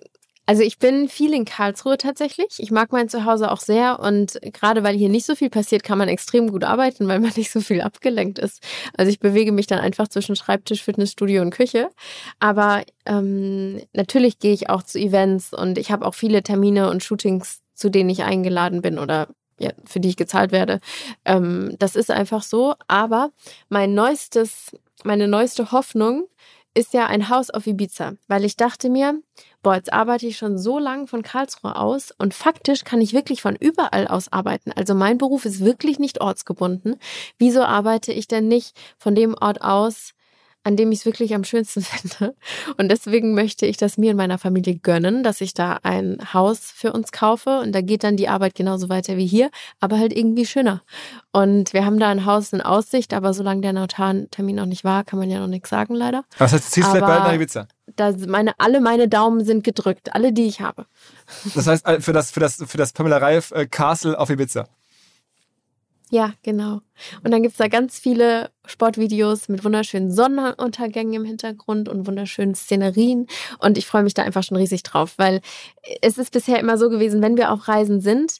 also 0.49 0.63
ich 0.63 0.79
bin 0.79 1.09
viel 1.09 1.35
in 1.35 1.45
Karlsruhe 1.45 1.99
tatsächlich. 1.99 2.55
Ich 2.57 2.71
mag 2.71 2.91
mein 2.91 3.07
Zuhause 3.07 3.51
auch 3.51 3.59
sehr 3.59 3.99
und 3.99 4.39
gerade 4.41 4.81
weil 4.81 4.95
hier 4.95 5.07
nicht 5.07 5.27
so 5.27 5.35
viel 5.35 5.51
passiert, 5.51 5.83
kann 5.83 5.99
man 5.99 6.09
extrem 6.09 6.49
gut 6.49 6.63
arbeiten, 6.63 7.07
weil 7.07 7.19
man 7.19 7.31
nicht 7.37 7.51
so 7.51 7.61
viel 7.61 7.81
abgelenkt 7.81 8.39
ist. 8.39 8.63
Also 8.97 9.11
ich 9.11 9.19
bewege 9.19 9.51
mich 9.51 9.67
dann 9.67 9.77
einfach 9.77 10.07
zwischen 10.07 10.35
Schreibtisch, 10.35 10.81
Fitnessstudio 10.81 11.43
und 11.43 11.51
Küche. 11.51 11.89
Aber 12.39 12.81
ähm, 13.05 13.79
natürlich 13.93 14.39
gehe 14.39 14.51
ich 14.51 14.71
auch 14.71 14.81
zu 14.81 14.97
Events 14.97 15.53
und 15.53 15.77
ich 15.77 15.91
habe 15.91 16.03
auch 16.03 16.15
viele 16.15 16.41
Termine 16.41 16.89
und 16.89 17.03
Shootings, 17.03 17.61
zu 17.75 17.91
denen 17.91 18.09
ich 18.09 18.23
eingeladen 18.23 18.81
bin 18.81 18.97
oder 18.97 19.27
ja, 19.59 19.69
für 19.85 19.99
die 19.99 20.09
ich 20.09 20.17
gezahlt 20.17 20.51
werde. 20.51 20.79
Ähm, 21.25 21.75
das 21.77 21.95
ist 21.95 22.09
einfach 22.09 22.41
so. 22.41 22.73
Aber 22.87 23.29
mein 23.67 23.93
neuestes, 23.93 24.71
meine 25.03 25.27
neueste 25.27 25.71
Hoffnung 25.71 26.25
ist 26.73 26.93
ja 26.93 27.05
ein 27.07 27.29
Haus 27.29 27.49
auf 27.49 27.67
Ibiza, 27.67 28.13
weil 28.27 28.45
ich 28.45 28.55
dachte 28.55 28.89
mir, 28.89 29.21
boah, 29.61 29.75
jetzt 29.75 29.91
arbeite 29.91 30.27
ich 30.27 30.37
schon 30.37 30.57
so 30.57 30.79
lange 30.79 31.07
von 31.07 31.21
Karlsruhe 31.21 31.75
aus 31.75 32.11
und 32.17 32.33
faktisch 32.33 32.83
kann 32.83 33.01
ich 33.01 33.13
wirklich 33.13 33.41
von 33.41 33.55
überall 33.55 34.07
aus 34.07 34.31
arbeiten. 34.31 34.71
Also 34.71 34.93
mein 34.93 35.17
Beruf 35.17 35.45
ist 35.45 35.63
wirklich 35.63 35.99
nicht 35.99 36.21
ortsgebunden. 36.21 36.95
Wieso 37.37 37.63
arbeite 37.63 38.13
ich 38.13 38.27
denn 38.27 38.47
nicht 38.47 38.77
von 38.97 39.15
dem 39.15 39.35
Ort 39.39 39.61
aus, 39.61 40.13
an 40.63 40.75
dem 40.75 40.91
ich 40.91 40.99
es 40.99 41.05
wirklich 41.05 41.33
am 41.33 41.43
schönsten 41.43 41.81
finde. 41.83 42.35
Und 42.77 42.89
deswegen 42.89 43.33
möchte 43.33 43.65
ich 43.65 43.77
das 43.77 43.97
mir 43.97 44.11
und 44.11 44.17
meiner 44.17 44.37
Familie 44.37 44.75
gönnen, 44.75 45.23
dass 45.23 45.41
ich 45.41 45.53
da 45.53 45.79
ein 45.83 46.17
Haus 46.33 46.59
für 46.59 46.91
uns 46.93 47.11
kaufe. 47.11 47.59
Und 47.59 47.73
da 47.73 47.81
geht 47.81 48.03
dann 48.03 48.17
die 48.17 48.27
Arbeit 48.27 48.55
genauso 48.55 48.89
weiter 48.89 49.17
wie 49.17 49.25
hier, 49.25 49.49
aber 49.79 49.97
halt 49.97 50.13
irgendwie 50.13 50.45
schöner. 50.45 50.81
Und 51.31 51.73
wir 51.73 51.85
haben 51.85 51.99
da 51.99 52.09
ein 52.09 52.25
Haus 52.25 52.53
in 52.53 52.61
Aussicht, 52.61 53.13
aber 53.13 53.33
solange 53.33 53.61
der 53.61 53.73
Notartermin 53.73 54.55
noch 54.55 54.65
nicht 54.65 54.83
war, 54.83 55.03
kann 55.03 55.19
man 55.19 55.29
ja 55.29 55.39
noch 55.39 55.47
nichts 55.47 55.69
sagen, 55.69 55.95
leider. 55.95 56.23
Was 56.37 56.53
heißt, 56.53 56.67
du 56.67 56.71
ziehst 56.71 56.89
vielleicht 56.89 57.05
bald 57.05 57.23
nach 57.23 57.33
Ibiza? 57.33 57.67
Da 57.99 58.13
meine, 58.27 58.53
alle 58.59 58.79
meine 58.81 59.07
Daumen 59.07 59.43
sind 59.43 59.63
gedrückt, 59.63 60.13
alle, 60.13 60.31
die 60.31 60.47
ich 60.47 60.61
habe. 60.61 60.85
Das 61.53 61.67
heißt, 61.67 61.85
äh, 61.85 62.01
für 62.01 62.13
das, 62.13 62.31
für 62.31 62.39
das, 62.39 62.63
für 62.65 62.77
das 62.77 62.93
Pamela 62.93 63.17
Reif 63.17 63.51
äh, 63.51 63.67
Castle 63.67 64.17
auf 64.17 64.29
Ibiza. 64.29 64.67
Ja, 66.11 66.33
genau. 66.41 66.81
Und 67.23 67.31
dann 67.31 67.43
gibt's 67.43 67.57
da 67.57 67.67
ganz 67.67 67.99
viele 67.99 68.49
Sportvideos 68.65 69.47
mit 69.47 69.63
wunderschönen 69.63 70.11
Sonnenuntergängen 70.11 71.13
im 71.13 71.25
Hintergrund 71.25 71.87
und 71.87 72.07
wunderschönen 72.07 72.55
Szenerien. 72.55 73.27
Und 73.59 73.77
ich 73.77 73.85
freue 73.85 74.01
mich 74.01 74.15
da 74.15 74.23
einfach 74.23 74.43
schon 74.43 74.57
riesig 74.57 74.81
drauf, 74.81 75.13
weil 75.17 75.41
es 76.01 76.17
ist 76.17 76.31
bisher 76.31 76.59
immer 76.59 76.79
so 76.79 76.89
gewesen, 76.89 77.21
wenn 77.21 77.37
wir 77.37 77.51
auf 77.51 77.67
Reisen 77.67 78.01
sind, 78.01 78.39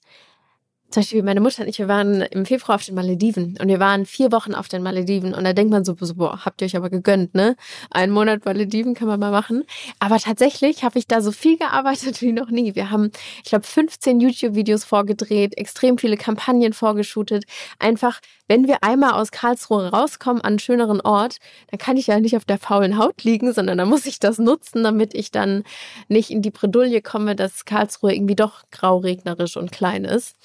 zum 0.90 1.02
Beispiel 1.02 1.24
meine 1.24 1.40
Mutter 1.40 1.62
und 1.62 1.68
ich, 1.68 1.78
wir 1.78 1.88
waren 1.88 2.22
im 2.22 2.46
Februar 2.46 2.76
auf 2.76 2.86
den 2.86 2.96
Malediven 2.96 3.58
und 3.62 3.68
wir 3.68 3.80
waren 3.80 4.06
vier 4.06 4.32
Wochen 4.32 4.56
auf 4.56 4.68
den 4.68 4.82
Malediven 4.82 5.34
und 5.34 5.44
da 5.44 5.54
denkt 5.54 5.72
man 5.72 5.86
so, 5.86 5.96
so 6.00 6.16
boah, 6.16 6.46
habt 6.46 6.62
ihr 6.62 6.66
euch 6.66 6.76
aber 6.76 6.90
gegönnt, 6.90 7.36
ne? 7.36 7.56
Einen 7.92 8.12
Monat 8.12 8.46
Malediven 8.46 8.96
kann 8.96 9.08
man 9.08 9.20
mal 9.20 9.32
machen. 9.32 9.66
Aber 10.00 10.18
tatsächlich 10.18 10.84
habe 10.84 10.98
ich 10.98 11.08
da 11.08 11.22
so 11.22 11.32
viel 11.32 11.58
gearbeitet 11.58 12.22
wie 12.22 12.32
noch 12.32 12.50
nie. 12.50 12.76
Wir 12.76 12.90
haben, 12.90 13.12
ich 13.44 13.50
glaube, 13.50 13.66
15 13.66 14.20
YouTube-Videos 14.20 14.84
vorgedreht, 14.84 15.58
extrem 15.58 15.98
viele 15.98 16.18
Kampagnen 16.18 16.74
vorgeschootet. 16.74 17.46
Einfach, 17.78 18.20
wenn 18.50 18.68
wir 18.68 18.84
einmal 18.84 19.14
aus 19.14 19.32
Karlsruhe 19.32 19.90
rauskommen 19.90 20.42
an 20.42 20.50
einen 20.50 20.60
schöneren 20.60 21.00
Ort, 21.02 21.38
dann 21.70 21.78
kann 21.78 21.96
ich 21.96 22.08
ja 22.08 22.20
nicht 22.20 22.36
auf 22.36 22.46
der 22.46 22.58
faulen 22.58 22.98
Haut 22.98 23.24
liegen, 23.24 23.54
sondern 23.54 23.78
da 23.78 23.86
muss 23.86 24.08
ich 24.08 24.20
das 24.20 24.40
nutzen, 24.40 24.84
damit 24.84 25.14
ich 25.14 25.32
dann 25.32 25.64
nicht 26.08 26.32
in 26.32 26.42
die 26.42 26.50
Bredouille 26.52 27.02
komme, 27.02 27.36
dass 27.36 27.66
Karlsruhe 27.66 28.14
irgendwie 28.14 28.36
doch 28.36 28.64
grau, 28.72 28.98
regnerisch 28.98 29.56
und 29.56 29.72
klein 29.72 30.04
ist. 30.04 30.36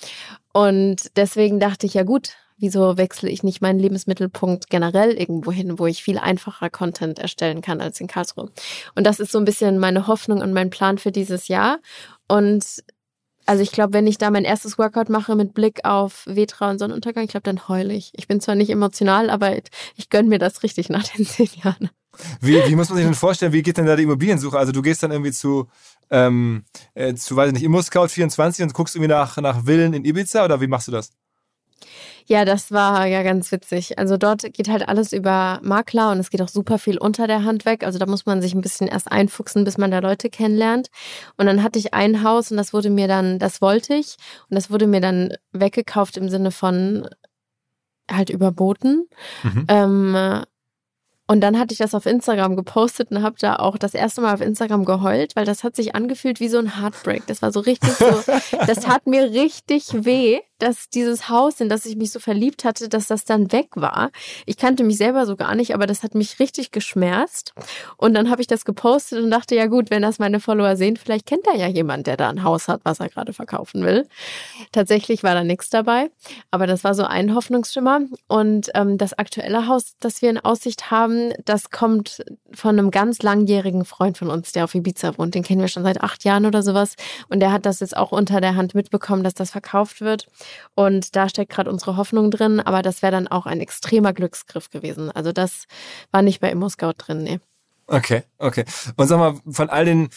Und 0.53 1.17
deswegen 1.17 1.59
dachte 1.59 1.87
ich, 1.87 1.95
ja 1.95 2.03
gut, 2.03 2.35
wieso 2.59 2.97
wechsle 2.97 3.31
ich 3.31 3.43
nicht 3.43 3.63
meinen 3.63 3.81
Lebensmittelpunkt 3.81 4.71
generell 4.71 5.13
irgendwo 5.13 5.51
hin, 5.51 5.79
wo 5.79 5.87
ich 5.87 6.05
viel 6.05 6.19
einfacher 6.19 6.71
Content 6.71 7.19
erstellen 7.19 7.63
kann 7.63 7.81
als 7.81 8.01
in 8.01 8.07
Karlsruhe. 8.07 8.51
Und 8.95 9.07
das 9.07 9.19
ist 9.19 9.33
so 9.33 9.39
ein 9.39 9.45
bisschen 9.45 9.79
meine 9.79 10.07
Hoffnung 10.07 10.41
und 10.41 10.53
mein 10.53 10.71
Plan 10.71 10.99
für 10.99 11.11
dieses 11.11 11.49
Jahr. 11.49 11.79
Und 12.29 12.85
also 13.47 13.63
ich 13.63 13.73
glaube, 13.73 13.93
wenn 13.93 14.07
ich 14.07 14.19
da 14.19 14.31
mein 14.31 14.45
erstes 14.45 14.79
Workout 14.79 15.09
mache 15.09 15.37
mit 15.37 15.55
Blick 15.55 15.85
auf 15.85 16.25
Vetra 16.27 16.71
und 16.71 16.79
Sonnenuntergang, 16.79 17.25
ich 17.25 17.31
glaube, 17.31 17.45
dann 17.45 17.69
heule 17.69 17.93
ich. 17.95 18.13
Ich 18.15 18.27
bin 18.27 18.41
zwar 18.41 18.55
nicht 18.55 18.71
emotional, 18.71 19.31
aber 19.31 19.57
ich 19.97 20.11
gönne 20.11 20.29
mir 20.29 20.39
das 20.39 20.63
richtig 20.63 20.89
nach 20.89 21.05
den 21.05 21.27
zehn 21.27 21.49
Jahren. 21.63 21.91
Wie, 22.41 22.55
wie 22.67 22.77
muss 22.77 22.89
man 22.89 22.97
sich 22.97 23.07
denn 23.07 23.15
vorstellen, 23.15 23.53
wie 23.53 23.63
geht 23.63 23.77
denn 23.77 23.87
da 23.87 23.97
die 23.97 24.05
Immobiliensuche? 24.05 24.57
Also 24.57 24.73
du 24.73 24.83
gehst 24.83 25.03
dann 25.03 25.11
irgendwie 25.11 25.33
zu, 25.33 25.69
ähm, 26.11 26.65
äh, 26.95 27.15
zu 27.15 27.35
weiß 27.35 27.49
ich 27.49 27.55
nicht, 27.55 27.67
ImmoScout24 27.67 28.63
und 28.63 28.75
guckst 28.75 28.95
irgendwie 28.95 29.11
nach, 29.11 29.37
nach 29.39 29.65
Villen 29.65 29.95
in 29.95 30.05
Ibiza 30.05 30.45
oder 30.45 30.61
wie 30.61 30.69
machst 30.69 30.89
du 30.89 30.93
das? 30.93 31.11
Ja, 32.27 32.45
das 32.45 32.73
war 32.73 33.07
ja 33.07 33.23
ganz 33.23 33.53
witzig. 33.53 33.99
Also 33.99 34.17
dort 34.17 34.43
geht 34.55 34.69
halt 34.69 34.89
alles 34.89 35.13
über 35.13 35.61
Makler 35.63 36.11
und 36.11 36.19
es 36.19 36.31
geht 36.31 36.41
auch 36.41 36.49
super 36.49 36.79
viel 36.79 36.97
unter 36.97 37.27
der 37.27 37.45
Hand 37.45 37.67
weg. 37.67 37.85
Also 37.85 37.99
da 37.99 38.07
muss 38.07 38.25
man 38.25 38.41
sich 38.41 38.55
ein 38.55 38.63
bisschen 38.63 38.89
erst 38.89 39.13
einfuchsen, 39.13 39.65
bis 39.65 39.77
man 39.77 39.91
da 39.91 39.99
Leute 39.99 40.31
kennenlernt. 40.31 40.89
Und 41.37 41.47
dann 41.47 41.63
hatte 41.63 41.79
ich 41.79 41.93
ein 41.93 42.23
Haus 42.23 42.51
und 42.51 42.57
das 42.57 42.73
wurde 42.73 42.89
mir 42.89 43.09
dann, 43.09 43.39
das 43.39 43.61
wollte 43.61 43.95
ich 43.95 44.17
und 44.49 44.55
das 44.55 44.71
wurde 44.71 44.87
mir 44.87 45.01
dann 45.01 45.35
weggekauft 45.53 46.17
im 46.17 46.31
Sinne 46.31 46.51
von 46.51 47.07
halt 48.11 48.31
überboten. 48.31 49.07
Mhm. 49.43 49.67
Ähm, 49.69 50.45
und 51.27 51.41
dann 51.41 51.59
hatte 51.59 51.73
ich 51.73 51.79
das 51.79 51.95
auf 51.95 52.05
Instagram 52.05 52.55
gepostet 52.55 53.11
und 53.11 53.23
habe 53.23 53.37
da 53.39 53.57
auch 53.57 53.79
das 53.79 53.95
erste 53.95 54.21
Mal 54.21 54.35
auf 54.35 54.43
Instagram 54.43 54.85
geheult, 54.85 55.37
weil 55.37 55.47
das 55.47 55.65
hat 55.65 55.75
sich 55.75 55.95
angefühlt 55.95 56.39
wie 56.39 56.49
so 56.49 56.59
ein 56.59 56.79
Heartbreak. 56.79 57.27
Das 57.27 57.41
war 57.41 57.51
so 57.51 57.61
richtig 57.61 57.93
so, 57.93 58.07
das 58.67 58.81
tat 58.81 59.07
mir 59.07 59.31
richtig 59.31 60.05
weh 60.05 60.41
dass 60.59 60.89
dieses 60.89 61.29
Haus, 61.29 61.61
in 61.61 61.69
das 61.69 61.87
ich 61.87 61.97
mich 61.97 62.13
so 62.13 62.21
verliebt 62.21 62.65
hatte, 62.65 62.89
dass 62.89 63.07
das 63.07 63.25
dann 63.25 63.53
weg 63.53 63.69
war. 63.75 64.11
Ich 64.47 64.57
kannte 64.57 64.85
mich 64.85 64.97
selber 64.97 65.27
so 65.27 65.37
gar 65.37 65.55
nicht, 65.55 65.75
aber 65.75 65.87
das 65.87 66.03
hat 66.03 66.15
mich 66.15 66.39
richtig 66.39 66.71
geschmerzt. 66.71 67.55
Und 67.97 68.15
dann 68.15 68.31
habe 68.31 68.41
ich 68.41 68.47
das 68.47 68.65
gepostet 68.65 69.23
und 69.23 69.31
dachte, 69.31 69.55
ja 69.55 69.67
gut, 69.67 69.91
wenn 69.91 70.03
das 70.03 70.19
meine 70.19 70.41
Follower 70.41 70.77
sehen, 70.77 70.97
vielleicht 70.97 71.27
kennt 71.27 71.47
da 71.47 71.55
ja 71.55 71.69
jemand, 71.69 72.07
der 72.07 72.17
da 72.17 72.29
ein 72.29 72.45
Haus 72.45 72.69
hat, 72.69 72.81
was 72.85 73.01
er 73.01 73.09
gerade 73.09 73.33
verkaufen 73.33 73.85
will. 73.85 74.07
Tatsächlich 74.73 75.23
war 75.23 75.35
da 75.35 75.45
nichts 75.45 75.71
dabei, 75.71 76.11
aber 76.51 76.67
das 76.67 76.85
war 76.85 76.95
so 76.95 77.05
ein 77.05 77.35
Hoffnungsschimmer. 77.35 78.01
Und 78.29 78.71
ähm, 78.75 78.99
das 78.99 79.13
aktuelle 79.13 79.67
Haus, 79.67 79.95
das 80.01 80.23
wir 80.23 80.31
in 80.31 80.39
Aussicht 80.39 80.91
haben, 80.91 81.33
das 81.45 81.71
kommt 81.71 82.25
von 82.53 82.79
einem 82.79 82.91
ganz 82.91 83.23
langjährigen 83.23 83.85
Freund 83.85 84.19
von 84.19 84.31
uns, 84.31 84.53
der 84.53 84.65
auf 84.65 84.75
Ibiza 84.75 85.19
wohnt. 85.19 85.35
Den 85.35 85.43
kennen 85.43 85.61
wir 85.61 85.69
schon 85.69 85.83
seit 85.83 86.01
acht 86.01 86.25
Jahren 86.25 86.47
oder 86.47 86.63
sowas. 86.63 86.95
Und 87.29 87.41
der 87.41 87.53
hat 87.53 87.67
das 87.67 87.81
jetzt 87.81 87.97
auch 87.97 88.13
unter 88.13 88.41
der 88.41 88.57
Hand 88.57 88.75
mitbekommen, 88.75 89.25
dass 89.25 89.35
das 89.35 89.51
verkauft 89.51 90.01
wird. 90.01 90.27
Und 90.75 91.17
da 91.17 91.29
steckt 91.29 91.53
gerade 91.53 91.71
unsere 91.71 91.97
Hoffnung 91.97 92.31
drin, 92.31 92.61
aber 92.61 92.83
das 92.83 93.03
wäre 93.03 93.13
dann 93.13 93.29
auch 93.29 93.47
ein 93.47 93.61
extremer 93.61 94.13
Glücksgriff 94.13 94.71
gewesen. 94.71 95.11
Also 95.11 95.33
das 95.33 95.65
war 96.11 96.23
nicht 96.23 96.41
bei 96.41 96.51
ImmoScout 96.51 96.95
drin, 96.99 97.23
nee. 97.23 97.41
Okay, 97.87 98.23
okay. 98.39 98.65
Und 98.97 99.09
sag 99.09 99.19
mal, 99.19 99.35
von 99.51 99.69
all 99.69 99.85
den 99.85 100.09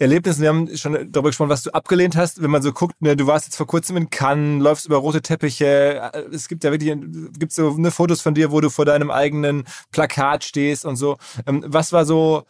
Erlebnissen, 0.00 0.40
wir 0.40 0.48
haben 0.48 0.76
schon 0.78 0.94
darüber 1.12 1.28
gesprochen, 1.28 1.50
was 1.50 1.62
du 1.62 1.72
abgelehnt 1.72 2.16
hast, 2.16 2.42
wenn 2.42 2.50
man 2.50 2.62
so 2.62 2.72
guckt, 2.72 3.02
ne, 3.02 3.16
du 3.16 3.26
warst 3.26 3.44
jetzt 3.44 3.56
vor 3.56 3.66
kurzem 3.66 3.98
in 3.98 4.08
Cannes, 4.08 4.62
läufst 4.62 4.86
über 4.86 4.96
rote 4.96 5.20
Teppiche, 5.20 6.10
es 6.32 6.48
gibt 6.48 6.64
ja 6.64 6.72
wirklich, 6.72 6.96
gibt 7.38 7.52
so 7.52 7.72
ne, 7.76 7.90
Fotos 7.90 8.22
von 8.22 8.32
dir, 8.32 8.50
wo 8.50 8.62
du 8.62 8.70
vor 8.70 8.86
deinem 8.86 9.10
eigenen 9.10 9.64
Plakat 9.92 10.42
stehst 10.44 10.86
und 10.86 10.96
so. 10.96 11.18
Ähm, 11.46 11.62
was 11.66 11.92
war 11.92 12.06
so 12.06 12.44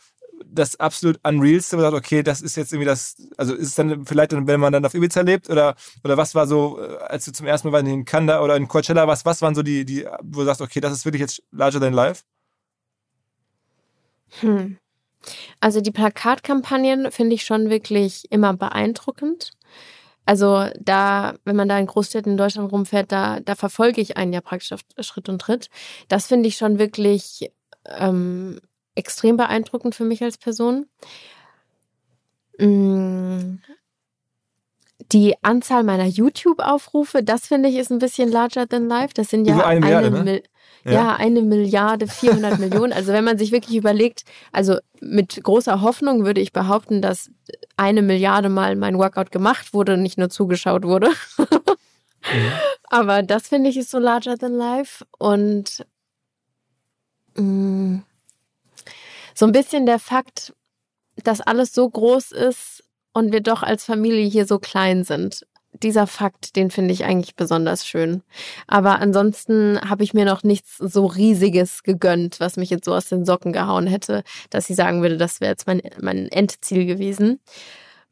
das 0.44 0.78
absolut 0.78 1.20
Unrealste, 1.22 1.76
wo 1.76 1.82
man 1.82 1.90
sagt, 1.90 2.04
okay, 2.04 2.22
das 2.22 2.40
ist 2.40 2.56
jetzt 2.56 2.72
irgendwie 2.72 2.86
das, 2.86 3.16
also 3.36 3.54
ist 3.54 3.68
es 3.68 3.74
dann 3.74 4.06
vielleicht, 4.06 4.32
wenn 4.32 4.60
man 4.60 4.72
dann 4.72 4.84
auf 4.84 4.94
Ibiza 4.94 5.20
lebt 5.20 5.50
oder, 5.50 5.74
oder 6.04 6.16
was 6.16 6.34
war 6.34 6.46
so, 6.46 6.80
äh, 6.80 6.96
als 6.98 7.24
du 7.24 7.32
zum 7.32 7.46
ersten 7.46 7.70
Mal 7.70 7.86
in 7.86 8.04
Kanda 8.04 8.42
oder 8.42 8.56
in 8.56 8.68
Coachella 8.68 9.06
warst, 9.06 9.24
was 9.24 9.42
waren 9.42 9.54
so 9.54 9.62
die, 9.62 9.84
die, 9.84 10.06
wo 10.22 10.40
du 10.40 10.46
sagst, 10.46 10.60
okay, 10.60 10.80
das 10.80 10.92
ist 10.92 11.04
wirklich 11.04 11.20
jetzt 11.20 11.42
larger 11.50 11.80
than 11.80 11.92
life? 11.92 12.22
Hm. 14.40 14.78
Also 15.60 15.80
die 15.80 15.90
Plakatkampagnen 15.90 17.10
finde 17.10 17.34
ich 17.34 17.44
schon 17.44 17.68
wirklich 17.68 18.30
immer 18.30 18.54
beeindruckend. 18.54 19.52
Also 20.24 20.68
da, 20.78 21.34
wenn 21.44 21.56
man 21.56 21.68
da 21.68 21.78
in 21.78 21.86
Großstädten 21.86 22.32
in 22.32 22.38
Deutschland 22.38 22.72
rumfährt, 22.72 23.10
da, 23.10 23.40
da 23.40 23.54
verfolge 23.54 24.00
ich 24.00 24.16
einen 24.16 24.32
ja 24.32 24.40
praktisch 24.40 24.72
auf 24.72 24.80
Schritt 25.00 25.28
und 25.28 25.40
Tritt. 25.40 25.68
Das 26.08 26.26
finde 26.26 26.48
ich 26.48 26.56
schon 26.56 26.78
wirklich 26.78 27.50
ähm, 27.86 28.60
extrem 28.94 29.36
beeindruckend 29.36 29.94
für 29.94 30.04
mich 30.04 30.22
als 30.22 30.38
Person. 30.38 30.86
Mm. 32.58 33.58
Die 35.12 35.34
Anzahl 35.42 35.82
meiner 35.82 36.04
YouTube-Aufrufe, 36.04 37.22
das 37.22 37.46
finde 37.46 37.68
ich 37.68 37.76
ist 37.76 37.90
ein 37.90 37.98
bisschen 37.98 38.30
larger 38.30 38.68
than 38.68 38.86
life. 38.86 39.12
Das 39.14 39.28
sind 39.28 39.46
ja 39.46 39.54
Über 39.54 39.66
eine 39.66 39.80
Milliarde, 39.80 40.06
eine, 40.06 40.24
ne? 40.24 40.42
ja. 40.84 40.92
ja. 40.92 41.16
eine 41.16 41.42
Milliarde 41.42 42.06
400 42.06 42.58
Millionen. 42.60 42.92
Also 42.92 43.12
wenn 43.12 43.24
man 43.24 43.38
sich 43.38 43.50
wirklich 43.50 43.76
überlegt, 43.76 44.24
also 44.52 44.78
mit 45.00 45.42
großer 45.42 45.80
Hoffnung 45.80 46.24
würde 46.24 46.40
ich 46.40 46.52
behaupten, 46.52 47.02
dass 47.02 47.30
eine 47.76 48.02
Milliarde 48.02 48.50
mal 48.50 48.76
mein 48.76 48.98
Workout 48.98 49.32
gemacht 49.32 49.72
wurde 49.72 49.94
und 49.94 50.02
nicht 50.02 50.18
nur 50.18 50.28
zugeschaut 50.28 50.84
wurde. 50.84 51.10
mhm. 51.38 51.46
Aber 52.90 53.22
das 53.22 53.48
finde 53.48 53.70
ich 53.70 53.76
ist 53.76 53.90
so 53.90 53.98
larger 53.98 54.36
than 54.36 54.52
life 54.52 55.04
und 55.18 55.86
mh, 57.36 57.42
mm, 57.42 58.04
so 59.34 59.46
ein 59.46 59.52
bisschen 59.52 59.86
der 59.86 59.98
Fakt, 59.98 60.52
dass 61.24 61.40
alles 61.40 61.74
so 61.74 61.88
groß 61.88 62.32
ist 62.32 62.82
und 63.12 63.32
wir 63.32 63.40
doch 63.40 63.62
als 63.62 63.84
Familie 63.84 64.26
hier 64.26 64.46
so 64.46 64.58
klein 64.58 65.04
sind. 65.04 65.46
Dieser 65.72 66.06
Fakt, 66.06 66.56
den 66.56 66.70
finde 66.70 66.92
ich 66.92 67.04
eigentlich 67.04 67.36
besonders 67.36 67.86
schön. 67.86 68.22
Aber 68.66 68.98
ansonsten 68.98 69.78
habe 69.88 70.02
ich 70.02 70.14
mir 70.14 70.24
noch 70.24 70.42
nichts 70.42 70.78
so 70.78 71.06
riesiges 71.06 71.84
gegönnt, 71.84 72.40
was 72.40 72.56
mich 72.56 72.70
jetzt 72.70 72.84
so 72.84 72.94
aus 72.94 73.08
den 73.08 73.24
Socken 73.24 73.52
gehauen 73.52 73.86
hätte, 73.86 74.24
dass 74.50 74.68
ich 74.68 74.76
sagen 74.76 75.00
würde, 75.00 75.16
das 75.16 75.40
wäre 75.40 75.52
jetzt 75.52 75.68
mein, 75.68 75.80
mein 76.00 76.28
Endziel 76.28 76.86
gewesen. 76.86 77.40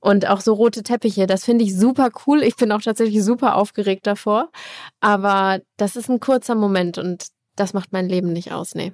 Und 0.01 0.29
auch 0.29 0.41
so 0.41 0.55
rote 0.55 0.85
Teppiche, 0.85 1.27
das 1.27 1.45
finde 1.45 1.65
ich 1.65 1.77
super 1.77 2.11
cool. 2.27 2.45
Ich 2.45 2.55
bin 2.55 2.71
auch 2.71 2.81
tatsächlich 2.83 3.25
super 3.25 3.57
aufgeregt 3.57 4.07
davor. 4.07 4.51
Aber 5.01 5.61
das 5.77 5.97
ist 5.97 6.09
ein 6.09 6.21
kurzer 6.21 6.55
Moment 6.55 6.99
und 6.99 7.27
das 7.57 7.75
macht 7.75 7.93
mein 7.93 8.09
Leben 8.09 8.33
nicht 8.33 8.53
aus, 8.53 8.77
nee. 8.77 8.93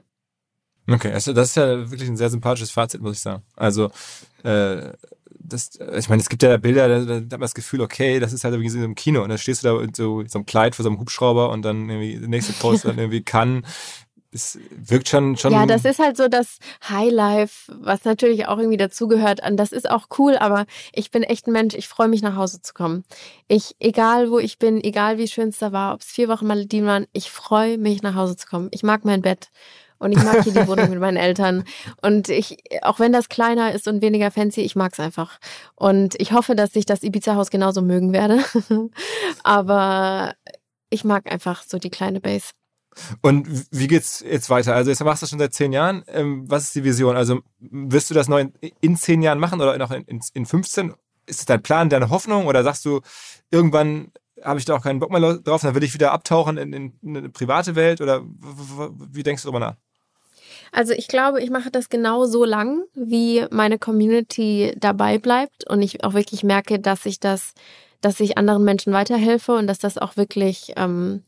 Okay, 0.88 1.12
also 1.12 1.32
das 1.32 1.48
ist 1.50 1.56
ja 1.56 1.90
wirklich 1.90 2.08
ein 2.08 2.16
sehr 2.16 2.30
sympathisches 2.30 2.70
Fazit, 2.70 3.00
muss 3.00 3.16
ich 3.16 3.22
sagen. 3.22 3.42
Also, 3.56 3.90
äh, 4.42 4.92
das, 5.46 5.78
ich 5.96 6.08
meine, 6.08 6.20
es 6.20 6.28
gibt 6.28 6.42
ja 6.42 6.56
Bilder, 6.56 6.88
da, 6.88 7.04
da 7.04 7.14
hat 7.16 7.30
man 7.30 7.40
das 7.40 7.54
Gefühl, 7.54 7.80
okay, 7.80 8.18
das 8.18 8.32
ist 8.32 8.44
halt 8.44 8.54
irgendwie 8.54 8.70
so 8.70 8.82
im 8.82 8.94
Kino 8.94 9.22
und 9.22 9.28
dann 9.28 9.38
stehst 9.38 9.62
du 9.62 9.68
da 9.68 9.74
mit 9.74 9.94
so, 9.96 10.24
so 10.26 10.38
einem 10.38 10.46
Kleid 10.46 10.74
vor 10.74 10.82
so 10.82 10.88
einem 10.88 10.98
Hubschrauber 11.00 11.50
und 11.50 11.62
dann 11.62 11.88
irgendwie 11.88 12.18
der 12.18 12.28
nächste 12.28 12.52
Post 12.54 12.84
dann 12.84 12.98
irgendwie 12.98 13.22
kann. 13.22 13.66
Es 14.32 14.58
wirkt 14.70 15.08
schon, 15.08 15.36
schon. 15.36 15.52
Ja, 15.52 15.64
das 15.64 15.84
ist 15.84 16.00
halt 16.00 16.16
so 16.16 16.26
das 16.26 16.58
Highlife, 16.88 17.72
was 17.80 18.04
natürlich 18.04 18.48
auch 18.48 18.58
irgendwie 18.58 18.76
dazugehört. 18.76 19.40
Und 19.46 19.56
das 19.56 19.70
ist 19.70 19.88
auch 19.88 20.08
cool, 20.18 20.36
aber 20.36 20.66
ich 20.92 21.12
bin 21.12 21.22
echt 21.22 21.46
ein 21.46 21.52
Mensch, 21.52 21.74
ich 21.74 21.86
freue 21.86 22.08
mich 22.08 22.20
nach 22.20 22.34
Hause 22.34 22.60
zu 22.60 22.74
kommen. 22.74 23.04
Ich, 23.46 23.76
egal 23.78 24.32
wo 24.32 24.40
ich 24.40 24.58
bin, 24.58 24.82
egal 24.82 25.18
wie 25.18 25.28
schön 25.28 25.50
es 25.50 25.58
da 25.58 25.70
war, 25.70 25.94
ob 25.94 26.00
es 26.00 26.08
vier 26.08 26.28
Wochen 26.28 26.48
Malediven 26.48 26.88
waren, 26.88 27.06
ich 27.12 27.30
freue 27.30 27.78
mich 27.78 28.02
nach 28.02 28.16
Hause 28.16 28.34
zu 28.34 28.48
kommen. 28.48 28.68
Ich 28.72 28.82
mag 28.82 29.04
mein 29.04 29.22
Bett. 29.22 29.50
Und 29.98 30.12
ich 30.12 30.22
mag 30.22 30.42
hier 30.42 30.52
die 30.52 30.66
Wohnung 30.68 30.90
mit 30.90 31.00
meinen 31.00 31.16
Eltern. 31.16 31.64
Und 32.02 32.28
ich, 32.28 32.58
auch 32.82 32.98
wenn 32.98 33.12
das 33.12 33.28
kleiner 33.28 33.72
ist 33.72 33.88
und 33.88 34.02
weniger 34.02 34.30
fancy, 34.30 34.60
ich 34.60 34.76
mag 34.76 34.92
es 34.92 35.00
einfach. 35.00 35.38
Und 35.74 36.20
ich 36.20 36.32
hoffe, 36.32 36.54
dass 36.54 36.76
ich 36.76 36.86
das 36.86 37.02
Ibiza-Haus 37.02 37.50
genauso 37.50 37.82
mögen 37.82 38.12
werde. 38.12 38.44
Aber 39.42 40.34
ich 40.90 41.04
mag 41.04 41.30
einfach 41.30 41.62
so 41.62 41.78
die 41.78 41.90
kleine 41.90 42.20
Base. 42.20 42.50
Und 43.22 43.48
wie 43.70 43.88
geht's 43.88 44.20
jetzt 44.20 44.50
weiter? 44.50 44.74
Also 44.74 44.90
jetzt 44.90 45.02
machst 45.02 45.22
du 45.22 45.24
das 45.24 45.30
schon 45.30 45.38
seit 45.38 45.52
zehn 45.52 45.72
Jahren. 45.72 46.04
Ähm, 46.06 46.44
was 46.48 46.64
ist 46.64 46.74
die 46.74 46.84
Vision? 46.84 47.16
Also 47.16 47.40
wirst 47.58 48.10
du 48.10 48.14
das 48.14 48.28
noch 48.28 48.38
in, 48.38 48.52
in 48.80 48.96
zehn 48.96 49.22
Jahren 49.22 49.38
machen 49.38 49.60
oder 49.60 49.76
noch 49.78 49.90
in, 49.90 50.20
in 50.32 50.46
15? 50.46 50.94
Ist 51.26 51.40
es 51.40 51.46
dein 51.46 51.62
Plan, 51.62 51.88
deine 51.88 52.10
Hoffnung? 52.10 52.46
Oder 52.46 52.62
sagst 52.62 52.84
du, 52.84 53.00
irgendwann 53.50 54.12
habe 54.44 54.58
ich 54.58 54.64
da 54.64 54.76
auch 54.76 54.82
keinen 54.82 55.00
Bock 55.00 55.10
mehr 55.10 55.38
drauf, 55.38 55.62
dann 55.62 55.74
will 55.74 55.82
ich 55.82 55.94
wieder 55.94 56.12
abtauchen 56.12 56.56
in, 56.58 56.72
in 56.72 57.16
eine 57.16 57.30
private 57.30 57.74
Welt? 57.74 58.00
Oder 58.00 58.22
wie 58.24 59.22
denkst 59.22 59.42
du 59.42 59.48
darüber 59.48 59.60
nach? 59.60 59.76
Also 60.72 60.92
ich 60.92 61.06
glaube, 61.06 61.40
ich 61.40 61.50
mache 61.50 61.70
das 61.70 61.88
genau 61.88 62.26
so 62.26 62.44
lang, 62.44 62.82
wie 62.94 63.46
meine 63.50 63.78
Community 63.78 64.74
dabei 64.76 65.18
bleibt 65.18 65.68
und 65.70 65.82
ich 65.82 66.02
auch 66.04 66.14
wirklich 66.14 66.42
merke, 66.42 66.80
dass 66.80 67.06
ich 67.06 67.20
das, 67.20 67.54
dass 68.00 68.18
ich 68.18 68.36
anderen 68.38 68.64
Menschen 68.64 68.92
weiterhelfe 68.92 69.52
und 69.52 69.68
dass 69.68 69.78
das 69.78 69.98
auch 69.98 70.16
wirklich, 70.16 70.72
ähm, 70.76 71.22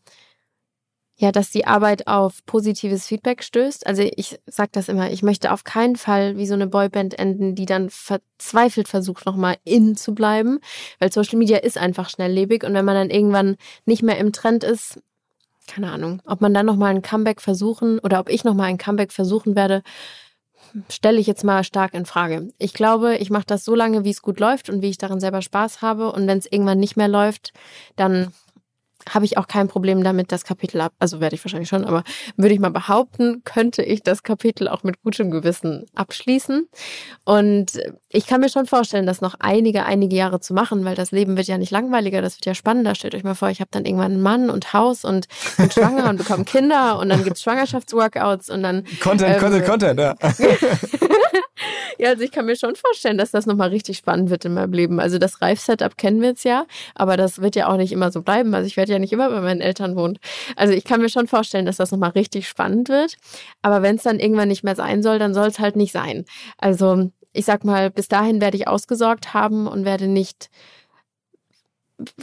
ja, 1.19 1.33
dass 1.33 1.51
die 1.51 1.67
Arbeit 1.67 2.07
auf 2.07 2.45
positives 2.45 3.07
Feedback 3.07 3.43
stößt. 3.43 3.87
Also 3.87 4.03
ich 4.03 4.39
sage 4.47 4.71
das 4.73 4.89
immer, 4.89 5.11
ich 5.11 5.23
möchte 5.23 5.51
auf 5.51 5.65
keinen 5.65 5.97
Fall 5.97 6.37
wie 6.37 6.47
so 6.47 6.55
eine 6.55 6.67
Boyband 6.67 7.19
enden, 7.19 7.55
die 7.55 7.65
dann 7.65 7.89
verzweifelt 7.89 8.87
versucht, 8.87 9.25
nochmal 9.25 9.57
in 9.65 9.97
zu 9.97 10.15
bleiben, 10.15 10.61
weil 10.99 11.11
Social 11.11 11.39
Media 11.39 11.59
ist 11.59 11.79
einfach 11.79 12.11
schnelllebig 12.11 12.65
und 12.65 12.75
wenn 12.75 12.85
man 12.85 12.95
dann 12.95 13.11
irgendwann 13.11 13.57
nicht 13.87 14.03
mehr 14.03 14.19
im 14.19 14.33
Trend 14.33 14.63
ist, 14.63 15.01
keine 15.67 15.91
Ahnung, 15.91 16.21
ob 16.27 16.43
man 16.43 16.53
dann 16.53 16.67
nochmal 16.67 16.95
ein 16.95 17.03
Comeback 17.03 17.41
versuchen 17.41 17.99
oder 17.99 18.21
ob 18.21 18.29
ich 18.29 18.45
nochmal 18.45 18.69
ein 18.69 18.79
Comeback 18.79 19.11
versuchen 19.11 19.57
werde, 19.57 19.83
stelle 20.91 21.19
ich 21.19 21.27
jetzt 21.27 21.45
mal 21.45 21.65
stark 21.65 21.95
in 21.95 22.05
Frage. 22.05 22.49
Ich 22.59 22.75
glaube, 22.75 23.17
ich 23.17 23.31
mache 23.31 23.47
das 23.47 23.65
so 23.65 23.75
lange, 23.75 24.05
wie 24.05 24.11
es 24.11 24.23
gut 24.23 24.39
läuft 24.39 24.69
und 24.69 24.83
wie 24.83 24.91
ich 24.91 24.99
darin 24.99 25.21
selber 25.21 25.43
Spaß 25.43 25.81
habe. 25.81 26.13
Und 26.13 26.27
wenn 26.27 26.39
es 26.39 26.51
irgendwann 26.51 26.79
nicht 26.79 26.97
mehr 26.97 27.09
läuft, 27.09 27.53
dann 27.97 28.33
habe 29.09 29.25
ich 29.25 29.39
auch 29.39 29.47
kein 29.47 29.69
Problem 29.69 30.03
damit, 30.03 30.33
das 30.33 30.45
Kapitel 30.45 30.81
ab. 30.81 30.93
Also 30.99 31.21
werde 31.21 31.35
ich 31.35 31.45
wahrscheinlich 31.45 31.69
schon, 31.69 31.85
aber 31.85 32.03
würde 32.37 32.55
ich 32.55 32.61
mal 32.61 32.71
behaupten, 32.71 33.43
könnte 33.45 33.83
ich 33.83 34.03
das 34.03 34.23
Kapitel 34.23 34.69
auch 34.69 34.83
mit 34.83 35.03
gutem 35.03 35.31
Gewissen 35.31 35.87
abschließen. 35.95 36.69
Und 37.25 37.73
ich 38.09 38.27
kann 38.27 38.41
mir 38.41 38.49
schon 38.49 38.67
vorstellen, 38.67 39.07
das 39.07 39.21
noch 39.21 39.35
einige, 39.39 39.85
einige 39.85 40.17
Jahre 40.17 40.41
zu 40.41 40.55
machen, 40.55 40.85
weil 40.85 40.95
das 40.95 41.11
Leben 41.13 41.37
wird 41.37 41.47
ja 41.47 41.59
nicht 41.59 41.71
langweiliger, 41.71 42.23
das 42.23 42.37
wird 42.37 42.47
ja 42.47 42.55
spannender. 42.55 42.95
Stellt 42.95 43.15
euch 43.15 43.25
mal 43.25 43.35
vor, 43.35 43.51
ich 43.51 43.61
habe 43.61 43.71
dann 43.71 43.85
irgendwann 43.85 44.13
einen 44.13 44.23
Mann 44.23 44.51
und 44.51 44.73
Haus 44.73 45.05
und 45.05 45.27
bin 45.57 45.71
schwanger 45.71 46.09
und 46.11 46.17
bekomme 46.17 46.45
Kinder 46.45 46.99
und 46.99 47.09
dann 47.09 47.25
gibt's 47.25 47.43
Schwangerschaftsworkouts 47.43 48.51
und 48.51 48.63
dann. 48.63 48.85
Content, 49.01 49.35
ähm, 49.35 49.41
Content, 49.41 49.67
Content, 49.67 50.01
ja. 50.01 50.15
ja, 51.99 52.11
also 52.11 52.23
ich 52.23 52.31
kann 52.31 52.47
mir 52.47 52.57
schon 52.57 52.77
vorstellen, 52.77 53.19
dass 53.19 53.31
das 53.31 53.47
nochmal 53.47 53.69
richtig 53.69 53.97
spannend 53.99 54.31
wird 54.31 54.45
in 54.45 54.55
meinem 54.55 54.73
Leben. 54.73 55.01
Also 55.01 55.19
das 55.19 55.41
Reif-Setup 55.41 55.97
kennen 55.97 56.21
wir 56.21 56.31
jetzt 56.31 56.45
ja, 56.45 56.67
aber 56.95 57.17
das 57.17 57.41
wird 57.41 57.57
ja 57.57 57.69
auch 57.69 57.77
nicht 57.77 57.93
immer 57.93 58.11
so 58.11 58.23
bleiben. 58.23 58.55
Also 58.55 58.67
ich 58.67 58.77
werde 58.77 58.93
ja 58.93 58.99
nicht 58.99 59.13
immer 59.13 59.31
bei 59.31 59.41
meinen 59.41 59.61
Eltern 59.61 59.97
wohnen. 59.97 60.19
Also 60.57 60.73
ich 60.73 60.85
kann 60.85 61.01
mir 61.01 61.09
schon 61.09 61.27
vorstellen, 61.27 61.67
dass 61.67 61.77
das 61.77 61.91
nochmal 61.91 62.11
richtig 62.11 62.49
spannend 62.49 62.89
wird. 62.89 63.17
Aber 63.63 63.83
wenn 63.83 63.97
es 63.97 64.03
dann 64.03 64.19
irgendwann 64.19 64.49
nicht 64.49 64.65
mehr 64.65 64.77
sein 64.77 65.03
soll, 65.03 65.19
dann 65.19 65.35
soll 65.35 65.49
es 65.49 65.59
halt 65.59 65.77
nicht 65.77 65.93
sein. 65.93 66.25
Also 66.59 67.11
ich 67.33 67.45
sag 67.45 67.65
mal, 67.65 67.91
bis 67.91 68.09
dahin 68.09 68.41
werde 68.41 68.57
ich 68.57 68.69
ausgesorgt 68.69 69.35
haben 69.35 69.67
und 69.67 69.85
werde 69.85 70.07
nicht 70.07 70.49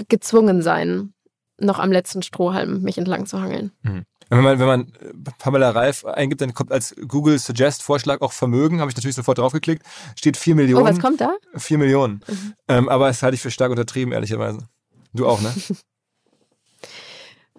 gezwungen 0.07 0.61
sein, 0.61 1.13
noch 1.59 1.79
am 1.79 1.91
letzten 1.91 2.21
Strohhalm 2.21 2.81
mich 2.81 2.97
entlang 2.97 3.25
zu 3.25 3.41
hangeln. 3.41 3.71
Mhm. 3.83 4.05
Wenn 4.37 4.43
man, 4.43 4.59
wenn 4.59 4.67
man 4.67 4.91
Pamela 5.37 5.69
Reif 5.71 6.05
eingibt, 6.05 6.41
dann 6.41 6.53
kommt 6.53 6.71
als 6.71 6.95
Google 7.07 7.37
Suggest 7.39 7.83
Vorschlag 7.83 8.21
auch 8.21 8.31
Vermögen, 8.31 8.79
habe 8.79 8.89
ich 8.89 8.95
natürlich 8.95 9.15
sofort 9.15 9.37
draufgeklickt. 9.37 9.85
Steht 10.15 10.37
4 10.37 10.55
Millionen. 10.55 10.85
Oh, 10.85 10.89
was 10.89 10.99
kommt 10.99 11.21
da? 11.21 11.33
4 11.55 11.77
Millionen. 11.77 12.23
Mhm. 12.27 12.53
Ähm, 12.67 12.89
aber 12.89 13.07
das 13.07 13.21
halte 13.21 13.35
ich 13.35 13.41
für 13.41 13.51
stark 13.51 13.71
untertrieben, 13.71 14.13
ehrlicherweise. 14.13 14.67
Du 15.13 15.27
auch, 15.27 15.41
ne? 15.41 15.53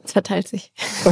Es 0.05 0.13
verteilt 0.13 0.47
sich. 0.49 0.71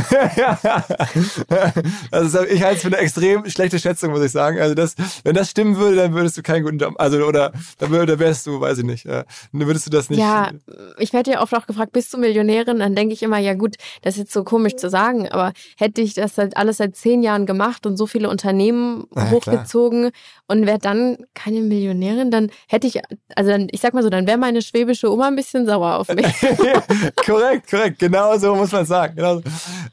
also 2.11 2.43
ich 2.45 2.63
halte 2.63 2.77
es 2.77 2.83
für 2.83 2.89
eine 2.89 2.99
extrem 2.99 3.49
schlechte 3.49 3.79
Schätzung, 3.79 4.11
muss 4.11 4.23
ich 4.23 4.33
sagen. 4.33 4.61
Also 4.61 4.75
das, 4.75 4.95
wenn 5.25 5.35
das 5.35 5.49
stimmen 5.49 5.79
würde, 5.79 5.97
dann 5.97 6.13
würdest 6.13 6.37
du 6.37 6.43
keinen 6.43 6.65
guten 6.65 6.77
Job, 6.77 6.95
also 6.99 7.25
oder 7.25 7.53
dann 7.79 7.91
würde, 7.91 8.19
wärst 8.19 8.47
du, 8.47 8.61
weiß 8.61 8.79
ich 8.79 8.85
nicht, 8.85 9.07
dann 9.07 9.25
würdest 9.53 9.87
du 9.87 9.91
das 9.91 10.11
nicht. 10.11 10.19
Ja, 10.19 10.51
ich 10.99 11.15
werde 11.15 11.31
ja 11.33 11.41
oft 11.43 11.55
auch 11.55 11.67
gefragt, 11.67 11.93
bist 11.93 12.13
du 12.13 12.19
Millionärin? 12.19 12.81
Dann 12.81 12.95
denke 12.95 13.15
ich 13.15 13.23
immer, 13.23 13.39
ja 13.39 13.55
gut, 13.55 13.77
das 14.03 14.15
ist 14.15 14.21
jetzt 14.21 14.33
so 14.35 14.45
komisch 14.45 14.77
zu 14.77 14.91
sagen, 14.91 15.27
aber 15.29 15.53
hätte 15.79 16.03
ich 16.03 16.13
das 16.13 16.37
halt 16.37 16.57
alles 16.59 16.77
seit 16.77 16.95
zehn 16.95 17.23
Jahren 17.23 17.47
gemacht 17.47 17.87
und 17.87 17.97
so 17.97 18.07
viele 18.07 18.29
Unternehmen 18.29 19.05
ja, 19.17 19.31
hochgezogen 19.31 20.11
klar. 20.11 20.13
und 20.49 20.67
wäre 20.67 20.79
dann 20.79 21.17
keine 21.33 21.61
Millionärin, 21.61 22.31
dann 22.31 22.51
hätte 22.69 22.87
ich, 22.87 23.01
also 23.35 23.51
dann, 23.51 23.69
ich 23.71 23.81
sag 23.81 23.95
mal 23.95 24.03
so, 24.03 24.11
dann 24.11 24.27
wäre 24.27 24.37
meine 24.37 24.61
schwäbische 24.61 25.11
Oma 25.11 25.29
ein 25.29 25.37
bisschen 25.37 25.65
sauer 25.65 25.97
auf 25.97 26.09
mich. 26.09 26.27
korrekt, 27.25 27.71
korrekt, 27.71 27.99
genau 27.99 28.37
so 28.37 28.55
muss 28.55 28.71
man 28.73 28.82
man 28.83 28.87
sagen. 28.87 29.17
Genau. 29.17 29.43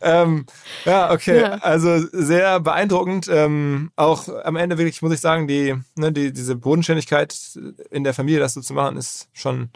Ähm, 0.02 0.46
ja, 0.86 1.12
okay. 1.12 1.42
Ja. 1.42 1.54
Also 1.62 2.00
sehr 2.12 2.60
beeindruckend. 2.60 3.28
Ähm, 3.32 3.92
auch 3.96 4.28
am 4.44 4.56
Ende 4.56 4.78
wirklich, 4.78 5.02
muss 5.02 5.14
ich 5.14 5.20
sagen, 5.20 5.48
die, 5.48 5.76
ne, 5.96 6.12
die, 6.12 6.32
diese 6.34 6.56
Bodenständigkeit 6.56 7.36
in 7.92 8.04
der 8.04 8.14
Familie, 8.14 8.40
das 8.40 8.54
so 8.54 8.62
zu 8.62 8.74
machen, 8.74 8.98
ist 8.98 9.30
schon 9.34 9.70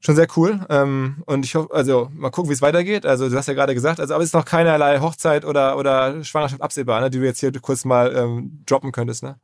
schon 0.00 0.14
sehr 0.14 0.28
cool. 0.36 0.64
Ähm, 0.68 1.22
und 1.26 1.44
ich 1.44 1.54
hoffe, 1.54 1.74
also 1.74 2.08
mal 2.14 2.30
gucken, 2.30 2.50
wie 2.50 2.54
es 2.54 2.62
weitergeht. 2.62 3.04
Also 3.04 3.28
du 3.28 3.36
hast 3.36 3.48
ja 3.48 3.54
gerade 3.54 3.74
gesagt, 3.74 4.00
also 4.00 4.14
aber 4.14 4.22
es 4.22 4.28
ist 4.28 4.34
noch 4.34 4.44
keinerlei 4.44 5.00
Hochzeit 5.00 5.44
oder, 5.44 5.76
oder 5.76 6.22
Schwangerschaft 6.24 6.62
absehbar, 6.62 7.00
ne, 7.00 7.10
die 7.10 7.18
du 7.18 7.24
jetzt 7.24 7.40
hier 7.40 7.52
kurz 7.60 7.84
mal 7.84 8.14
ähm, 8.14 8.62
droppen 8.66 8.92
könntest, 8.92 9.22
ne? 9.22 9.40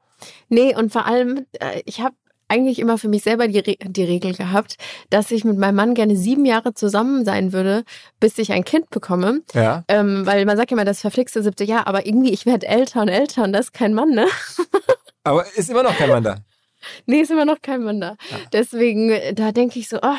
Nee, 0.48 0.74
und 0.74 0.92
vor 0.92 1.06
allem, 1.06 1.46
äh, 1.58 1.82
ich 1.84 2.00
habe 2.00 2.14
eigentlich 2.48 2.78
immer 2.78 2.98
für 2.98 3.08
mich 3.08 3.22
selber 3.22 3.48
die, 3.48 3.58
Re 3.58 3.76
die 3.82 4.04
Regel 4.04 4.34
gehabt, 4.34 4.76
dass 5.10 5.30
ich 5.30 5.44
mit 5.44 5.58
meinem 5.58 5.76
Mann 5.76 5.94
gerne 5.94 6.16
sieben 6.16 6.44
Jahre 6.44 6.74
zusammen 6.74 7.24
sein 7.24 7.52
würde, 7.52 7.84
bis 8.20 8.38
ich 8.38 8.52
ein 8.52 8.64
Kind 8.64 8.90
bekomme. 8.90 9.42
Ja. 9.54 9.84
Ähm, 9.88 10.26
weil 10.26 10.44
man 10.44 10.56
sagt 10.56 10.70
ja 10.70 10.76
immer, 10.76 10.84
das 10.84 11.00
verflixte 11.00 11.42
siebte 11.42 11.64
Jahr, 11.64 11.86
aber 11.86 12.06
irgendwie, 12.06 12.32
ich 12.32 12.46
werde 12.46 12.66
älter 12.66 13.02
und 13.02 13.08
älter 13.08 13.44
und 13.44 13.52
das 13.52 13.66
ist 13.66 13.72
kein 13.72 13.94
Mann, 13.94 14.10
ne? 14.10 14.26
aber 15.24 15.44
ist 15.56 15.70
immer 15.70 15.82
noch 15.82 15.96
kein 15.96 16.10
Mann 16.10 16.24
da. 16.24 16.36
Nee, 17.06 17.20
ist 17.20 17.30
immer 17.30 17.46
noch 17.46 17.62
kein 17.62 17.82
Mann 17.82 18.00
da. 18.00 18.16
Ja. 18.30 18.38
Deswegen, 18.52 19.34
da 19.34 19.52
denke 19.52 19.78
ich 19.78 19.88
so, 19.88 19.98
oh, 20.02 20.16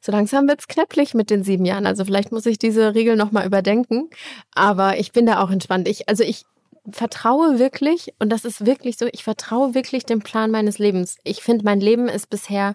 so 0.00 0.12
langsam 0.12 0.48
wird's 0.48 0.68
knäpplich 0.68 1.14
mit 1.14 1.30
den 1.30 1.42
sieben 1.42 1.64
Jahren. 1.64 1.86
Also 1.86 2.04
vielleicht 2.04 2.32
muss 2.32 2.46
ich 2.46 2.58
diese 2.58 2.94
Regel 2.94 3.16
nochmal 3.16 3.46
überdenken. 3.46 4.10
Aber 4.54 4.98
ich 4.98 5.12
bin 5.12 5.26
da 5.26 5.42
auch 5.42 5.50
entspannt. 5.50 5.88
Ich, 5.88 6.08
also 6.08 6.22
ich, 6.22 6.44
vertraue 6.90 7.58
wirklich, 7.58 8.14
und 8.18 8.30
das 8.30 8.44
ist 8.44 8.66
wirklich 8.66 8.98
so, 8.98 9.06
ich 9.12 9.24
vertraue 9.24 9.74
wirklich 9.74 10.04
dem 10.04 10.20
Plan 10.20 10.50
meines 10.50 10.78
Lebens. 10.78 11.16
Ich 11.24 11.42
finde, 11.42 11.64
mein 11.64 11.80
Leben 11.80 12.08
ist 12.08 12.30
bisher 12.30 12.74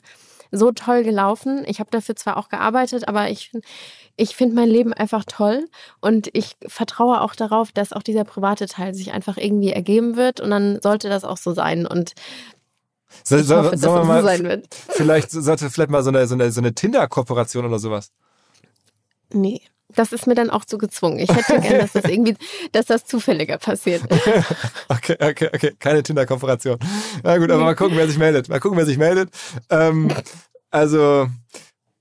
so 0.51 0.71
toll 0.71 1.03
gelaufen. 1.03 1.63
Ich 1.67 1.79
habe 1.79 1.91
dafür 1.91 2.15
zwar 2.15 2.37
auch 2.37 2.49
gearbeitet, 2.49 3.07
aber 3.07 3.29
ich, 3.29 3.51
ich 4.15 4.35
finde 4.35 4.55
mein 4.55 4.69
Leben 4.69 4.93
einfach 4.93 5.23
toll 5.25 5.67
und 6.01 6.29
ich 6.33 6.55
vertraue 6.67 7.21
auch 7.21 7.35
darauf, 7.35 7.71
dass 7.71 7.93
auch 7.93 8.03
dieser 8.03 8.23
private 8.23 8.65
Teil 8.67 8.95
sich 8.95 9.11
einfach 9.11 9.37
irgendwie 9.37 9.71
ergeben 9.71 10.15
wird 10.15 10.39
und 10.39 10.49
dann 10.49 10.81
sollte 10.81 11.09
das 11.09 11.23
auch 11.23 11.37
so 11.37 11.53
sein. 11.53 11.85
Und 11.85 12.13
soll, 13.23 13.43
soll, 13.43 13.63
hoffe, 13.65 14.05
mal, 14.05 14.21
so 14.21 14.27
sein 14.27 14.43
wird. 14.43 14.73
Vielleicht 14.73 15.31
sollte 15.31 15.69
vielleicht 15.69 15.91
mal 15.91 16.03
so 16.03 16.09
eine, 16.09 16.25
so 16.25 16.35
eine, 16.35 16.51
so 16.51 16.61
eine 16.61 16.73
Tinder-Kooperation 16.73 17.65
oder 17.65 17.79
sowas. 17.79 18.11
Nee. 19.31 19.61
Das 19.95 20.11
ist 20.11 20.27
mir 20.27 20.35
dann 20.35 20.49
auch 20.49 20.65
zu 20.65 20.77
gezwungen. 20.77 21.19
Ich 21.19 21.29
hätte 21.29 21.59
gern, 21.59 21.79
dass 21.79 21.93
das 21.93 22.05
irgendwie, 22.05 22.35
dass 22.71 22.85
das 22.85 23.05
zufälliger 23.05 23.57
passiert. 23.57 24.03
okay, 24.89 25.17
okay, 25.19 25.49
okay. 25.53 25.75
Keine 25.79 26.03
Tinder-Kooperation. 26.03 26.77
Na 27.23 27.37
gut, 27.37 27.49
aber 27.49 27.63
mal 27.63 27.75
gucken, 27.75 27.97
wer 27.97 28.07
sich 28.07 28.19
meldet. 28.19 28.49
Mal 28.49 28.59
gucken, 28.59 28.77
wer 28.77 28.85
sich 28.85 28.99
meldet. 28.99 29.29
Ähm, 29.69 30.09
also, 30.69 31.27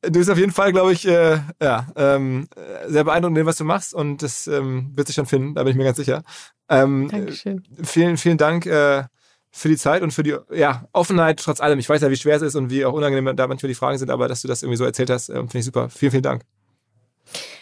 du 0.03 0.11
bist 0.11 0.31
auf 0.31 0.39
jeden 0.39 0.53
Fall, 0.53 0.73
glaube 0.73 0.93
ich, 0.93 1.07
äh, 1.07 1.39
ja, 1.63 1.87
ähm, 1.97 2.49
sehr 2.87 3.05
beeindruckend, 3.05 3.47
was 3.47 3.57
du 3.57 3.65
machst 3.65 3.95
und 3.95 4.23
das 4.23 4.47
ähm, 4.47 4.93
wird 4.95 5.07
sich 5.07 5.17
schon 5.17 5.27
finden, 5.27 5.55
da 5.55 5.63
bin 5.63 5.71
ich 5.71 5.77
mir 5.77 5.85
ganz 5.85 5.97
sicher. 5.97 6.23
Ähm, 6.69 7.09
Dankeschön. 7.11 7.63
Vielen, 7.83 8.17
vielen 8.17 8.37
Dank 8.37 8.67
äh, 8.67 9.05
für 9.51 9.69
die 9.69 9.77
Zeit 9.77 10.03
und 10.03 10.13
für 10.13 10.23
die 10.23 10.37
ja, 10.53 10.87
Offenheit 10.93 11.41
trotz 11.41 11.61
allem. 11.61 11.79
Ich 11.79 11.89
weiß 11.89 12.03
ja, 12.03 12.11
wie 12.11 12.17
schwer 12.17 12.37
es 12.37 12.43
ist 12.43 12.55
und 12.55 12.71
wie 12.71 12.85
auch 12.85 12.93
unangenehm 12.93 13.35
da 13.35 13.47
manchmal 13.47 13.69
die 13.69 13.75
Fragen 13.75 13.99
sind, 13.99 14.11
aber 14.11 14.29
dass 14.29 14.43
du 14.43 14.49
das 14.49 14.63
irgendwie 14.63 14.77
so 14.77 14.85
erzählt 14.85 15.11
hast, 15.11 15.31
äh, 15.31 15.35
finde 15.35 15.59
ich 15.59 15.65
super. 15.65 15.89
Vielen, 15.89 16.13
vielen 16.13 16.23
Dank. 16.23 16.43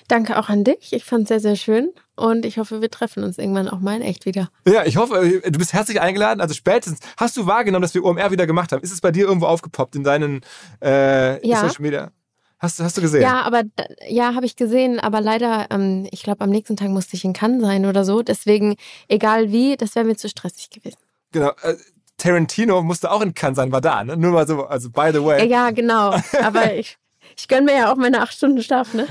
Danke 0.09 0.39
auch 0.39 0.49
an 0.49 0.65
dich. 0.65 0.93
Ich 0.93 1.05
fand 1.05 1.23
es 1.25 1.29
sehr, 1.29 1.41
sehr 1.41 1.57
schön 1.57 1.91
und 2.15 2.45
ich 2.45 2.59
hoffe, 2.59 2.81
wir 2.81 2.91
treffen 2.91 3.25
uns 3.25 3.39
irgendwann 3.39 3.69
auch 3.69 3.81
mal 3.81 3.97
in 3.97 4.03
echt 4.03 4.25
wieder. 4.25 4.49
Ja, 4.67 4.85
ich 4.85 4.97
hoffe, 4.97 5.17
äh, 5.17 5.51
du 5.51 5.59
bist 5.59 5.73
herzlich 5.73 6.01
eingeladen. 6.01 6.41
Also 6.41 6.55
spätestens, 6.55 7.01
hast 7.17 7.37
du 7.37 7.47
wahrgenommen, 7.47 7.83
dass 7.83 7.95
wir 7.95 8.05
OMR 8.05 8.31
wieder 8.31 8.47
gemacht 8.47 8.73
haben? 8.73 8.83
Ist 8.83 8.93
es 8.93 9.01
bei 9.01 9.11
dir 9.11 9.27
irgendwo 9.27 9.47
aufgepoppt 9.47 9.97
in 9.97 10.05
deinen 10.05 10.43
äh, 10.83 11.47
ja. 11.47 11.61
Social 11.61 11.83
Media? 11.83 12.11
Hast, 12.59 12.81
hast 12.81 12.97
du 12.97 13.03
gesehen? 13.03 13.23
Ja, 13.23 13.43
aber 13.43 13.63
ja, 14.09 14.35
habe 14.35 14.47
ich 14.47 14.57
gesehen, 14.57 14.99
aber 14.99 15.21
leider, 15.21 15.67
ähm, 15.71 16.09
ich 16.11 16.23
glaube, 16.23 16.43
am 16.43 16.51
nächsten 16.51 16.77
Tag 16.77 16.89
musste 16.89 17.17
ich 17.17 17.25
in 17.25 17.35
Cannes 17.35 17.61
sein 17.61 17.85
oder 17.85 18.05
so. 18.05 18.23
Deswegen, 18.23 18.77
egal 19.09 19.53
wie, 19.53 19.77
das 19.77 19.95
wäre 19.95 20.07
mir 20.07 20.17
zu 20.17 20.29
stressig 20.29 20.71
gewesen. 20.71 20.99
Genau. 21.33 21.51
Äh, 21.63 21.75
Tarantino 22.17 22.83
musste 22.83 23.11
auch 23.11 23.21
in 23.21 23.35
Cannes 23.35 23.57
sein, 23.57 23.73
war 23.73 23.83
da, 23.83 24.03
ne? 24.03 24.17
Nur 24.17 24.33
mal 24.33 24.47
so, 24.47 24.65
also 24.65 24.89
by 24.89 25.11
the 25.13 25.23
way. 25.23 25.47
Ja, 25.47 25.71
genau. 25.71 26.15
Aber 26.43 26.73
ich, 26.73 26.97
ich 27.37 27.49
gönne 27.49 27.63
mir 27.63 27.77
ja 27.77 27.93
auch 27.93 27.97
meine 27.97 28.21
acht 28.21 28.35
Stunden 28.35 28.63
Schlaf, 28.63 28.95
ne? 28.95 29.07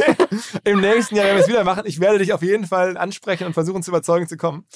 Im 0.64 0.80
nächsten 0.80 1.16
Jahr 1.16 1.26
werden 1.26 1.36
wir 1.36 1.42
es 1.42 1.48
wieder 1.48 1.64
machen. 1.64 1.84
Ich 1.86 2.00
werde 2.00 2.18
dich 2.18 2.32
auf 2.32 2.42
jeden 2.42 2.66
Fall 2.66 2.96
ansprechen 2.96 3.46
und 3.46 3.54
versuchen 3.54 3.82
zu 3.82 3.90
überzeugen 3.90 4.28
zu 4.28 4.36
kommen. 4.36 4.66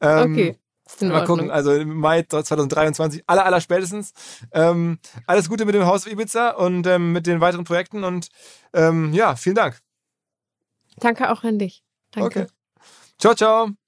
Ähm, 0.00 0.32
okay. 0.32 0.58
Mal 1.00 1.24
gucken, 1.24 1.50
also 1.50 1.72
im 1.72 1.96
Mai 1.98 2.22
2023, 2.22 3.24
aller, 3.26 3.44
aller 3.44 3.60
spätestens. 3.60 4.12
Ähm, 4.52 4.98
alles 5.26 5.48
Gute 5.48 5.64
mit 5.64 5.74
dem 5.74 5.84
Haus 5.84 6.06
Ibiza 6.06 6.50
und 6.50 6.86
ähm, 6.86 7.12
mit 7.12 7.26
den 7.26 7.40
weiteren 7.40 7.64
Projekten 7.64 8.04
und 8.04 8.28
ähm, 8.72 9.12
ja, 9.12 9.36
vielen 9.36 9.56
Dank. 9.56 9.80
Danke 10.96 11.30
auch 11.30 11.44
an 11.44 11.58
dich. 11.58 11.84
Danke. 12.10 12.40
Okay. 12.40 12.46
Ciao, 13.18 13.34
ciao. 13.34 13.87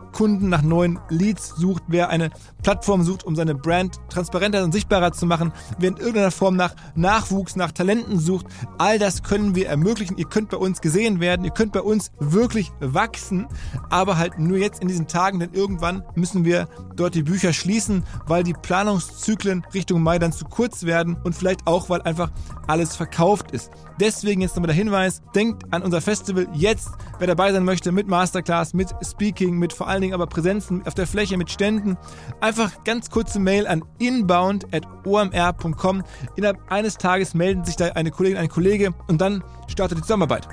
Kunden 0.11 0.49
nach 0.49 0.61
neuen 0.61 0.99
Leads 1.09 1.55
sucht, 1.55 1.83
wer 1.87 2.09
eine 2.09 2.29
Plattform 2.63 3.03
sucht, 3.03 3.23
um 3.23 3.35
seine 3.35 3.55
Brand 3.55 3.99
transparenter 4.09 4.63
und 4.63 4.71
sichtbarer 4.71 5.11
zu 5.11 5.25
machen, 5.25 5.51
wer 5.79 5.89
in 5.89 5.97
irgendeiner 5.97 6.31
Form 6.31 6.55
nach 6.55 6.75
Nachwuchs, 6.95 7.55
nach 7.55 7.71
Talenten 7.71 8.19
sucht, 8.19 8.45
all 8.77 8.99
das 8.99 9.23
können 9.23 9.55
wir 9.55 9.67
ermöglichen. 9.67 10.17
Ihr 10.17 10.25
könnt 10.25 10.49
bei 10.49 10.57
uns 10.57 10.81
gesehen 10.81 11.19
werden, 11.19 11.45
ihr 11.45 11.51
könnt 11.51 11.71
bei 11.71 11.81
uns 11.81 12.11
wirklich 12.19 12.71
wachsen, 12.79 13.47
aber 13.89 14.17
halt 14.17 14.39
nur 14.39 14.57
jetzt 14.57 14.81
in 14.81 14.87
diesen 14.87 15.07
Tagen, 15.07 15.39
denn 15.39 15.53
irgendwann 15.53 16.03
müssen 16.15 16.45
wir 16.45 16.67
dort 17.01 17.15
die 17.15 17.23
Bücher 17.23 17.51
schließen, 17.51 18.03
weil 18.27 18.43
die 18.43 18.53
Planungszyklen 18.53 19.65
Richtung 19.73 20.01
Mai 20.01 20.19
dann 20.19 20.31
zu 20.31 20.45
kurz 20.45 20.83
werden 20.83 21.17
und 21.23 21.35
vielleicht 21.35 21.67
auch, 21.67 21.89
weil 21.89 22.01
einfach 22.03 22.31
alles 22.67 22.95
verkauft 22.95 23.51
ist. 23.51 23.71
Deswegen 23.99 24.41
jetzt 24.41 24.55
nochmal 24.55 24.67
der 24.67 24.75
Hinweis, 24.75 25.21
denkt 25.35 25.73
an 25.73 25.83
unser 25.83 26.01
Festival 26.01 26.47
jetzt, 26.53 26.89
wer 27.19 27.27
dabei 27.27 27.51
sein 27.51 27.65
möchte 27.65 27.91
mit 27.91 28.07
Masterclass, 28.07 28.73
mit 28.73 28.89
Speaking, 29.03 29.57
mit 29.57 29.73
vor 29.73 29.87
allen 29.87 30.01
Dingen 30.01 30.13
aber 30.13 30.27
Präsenzen 30.27 30.85
auf 30.85 30.93
der 30.93 31.07
Fläche, 31.07 31.37
mit 31.37 31.51
Ständen. 31.51 31.97
Einfach 32.39 32.83
ganz 32.83 33.09
kurze 33.09 33.39
Mail 33.39 33.67
an 33.67 33.83
inbound.omr.com. 33.99 36.03
Innerhalb 36.35 36.71
eines 36.71 36.97
Tages 36.97 37.33
melden 37.33 37.65
sich 37.65 37.75
da 37.75 37.87
eine 37.89 38.11
Kollegin, 38.11 38.37
ein 38.37 38.49
Kollege 38.49 38.93
und 39.07 39.21
dann 39.21 39.43
startet 39.67 39.97
die 39.97 40.03
Zusammenarbeit. 40.03 40.47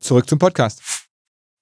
Zurück 0.00 0.28
zum 0.28 0.38
Podcast. 0.38 1.01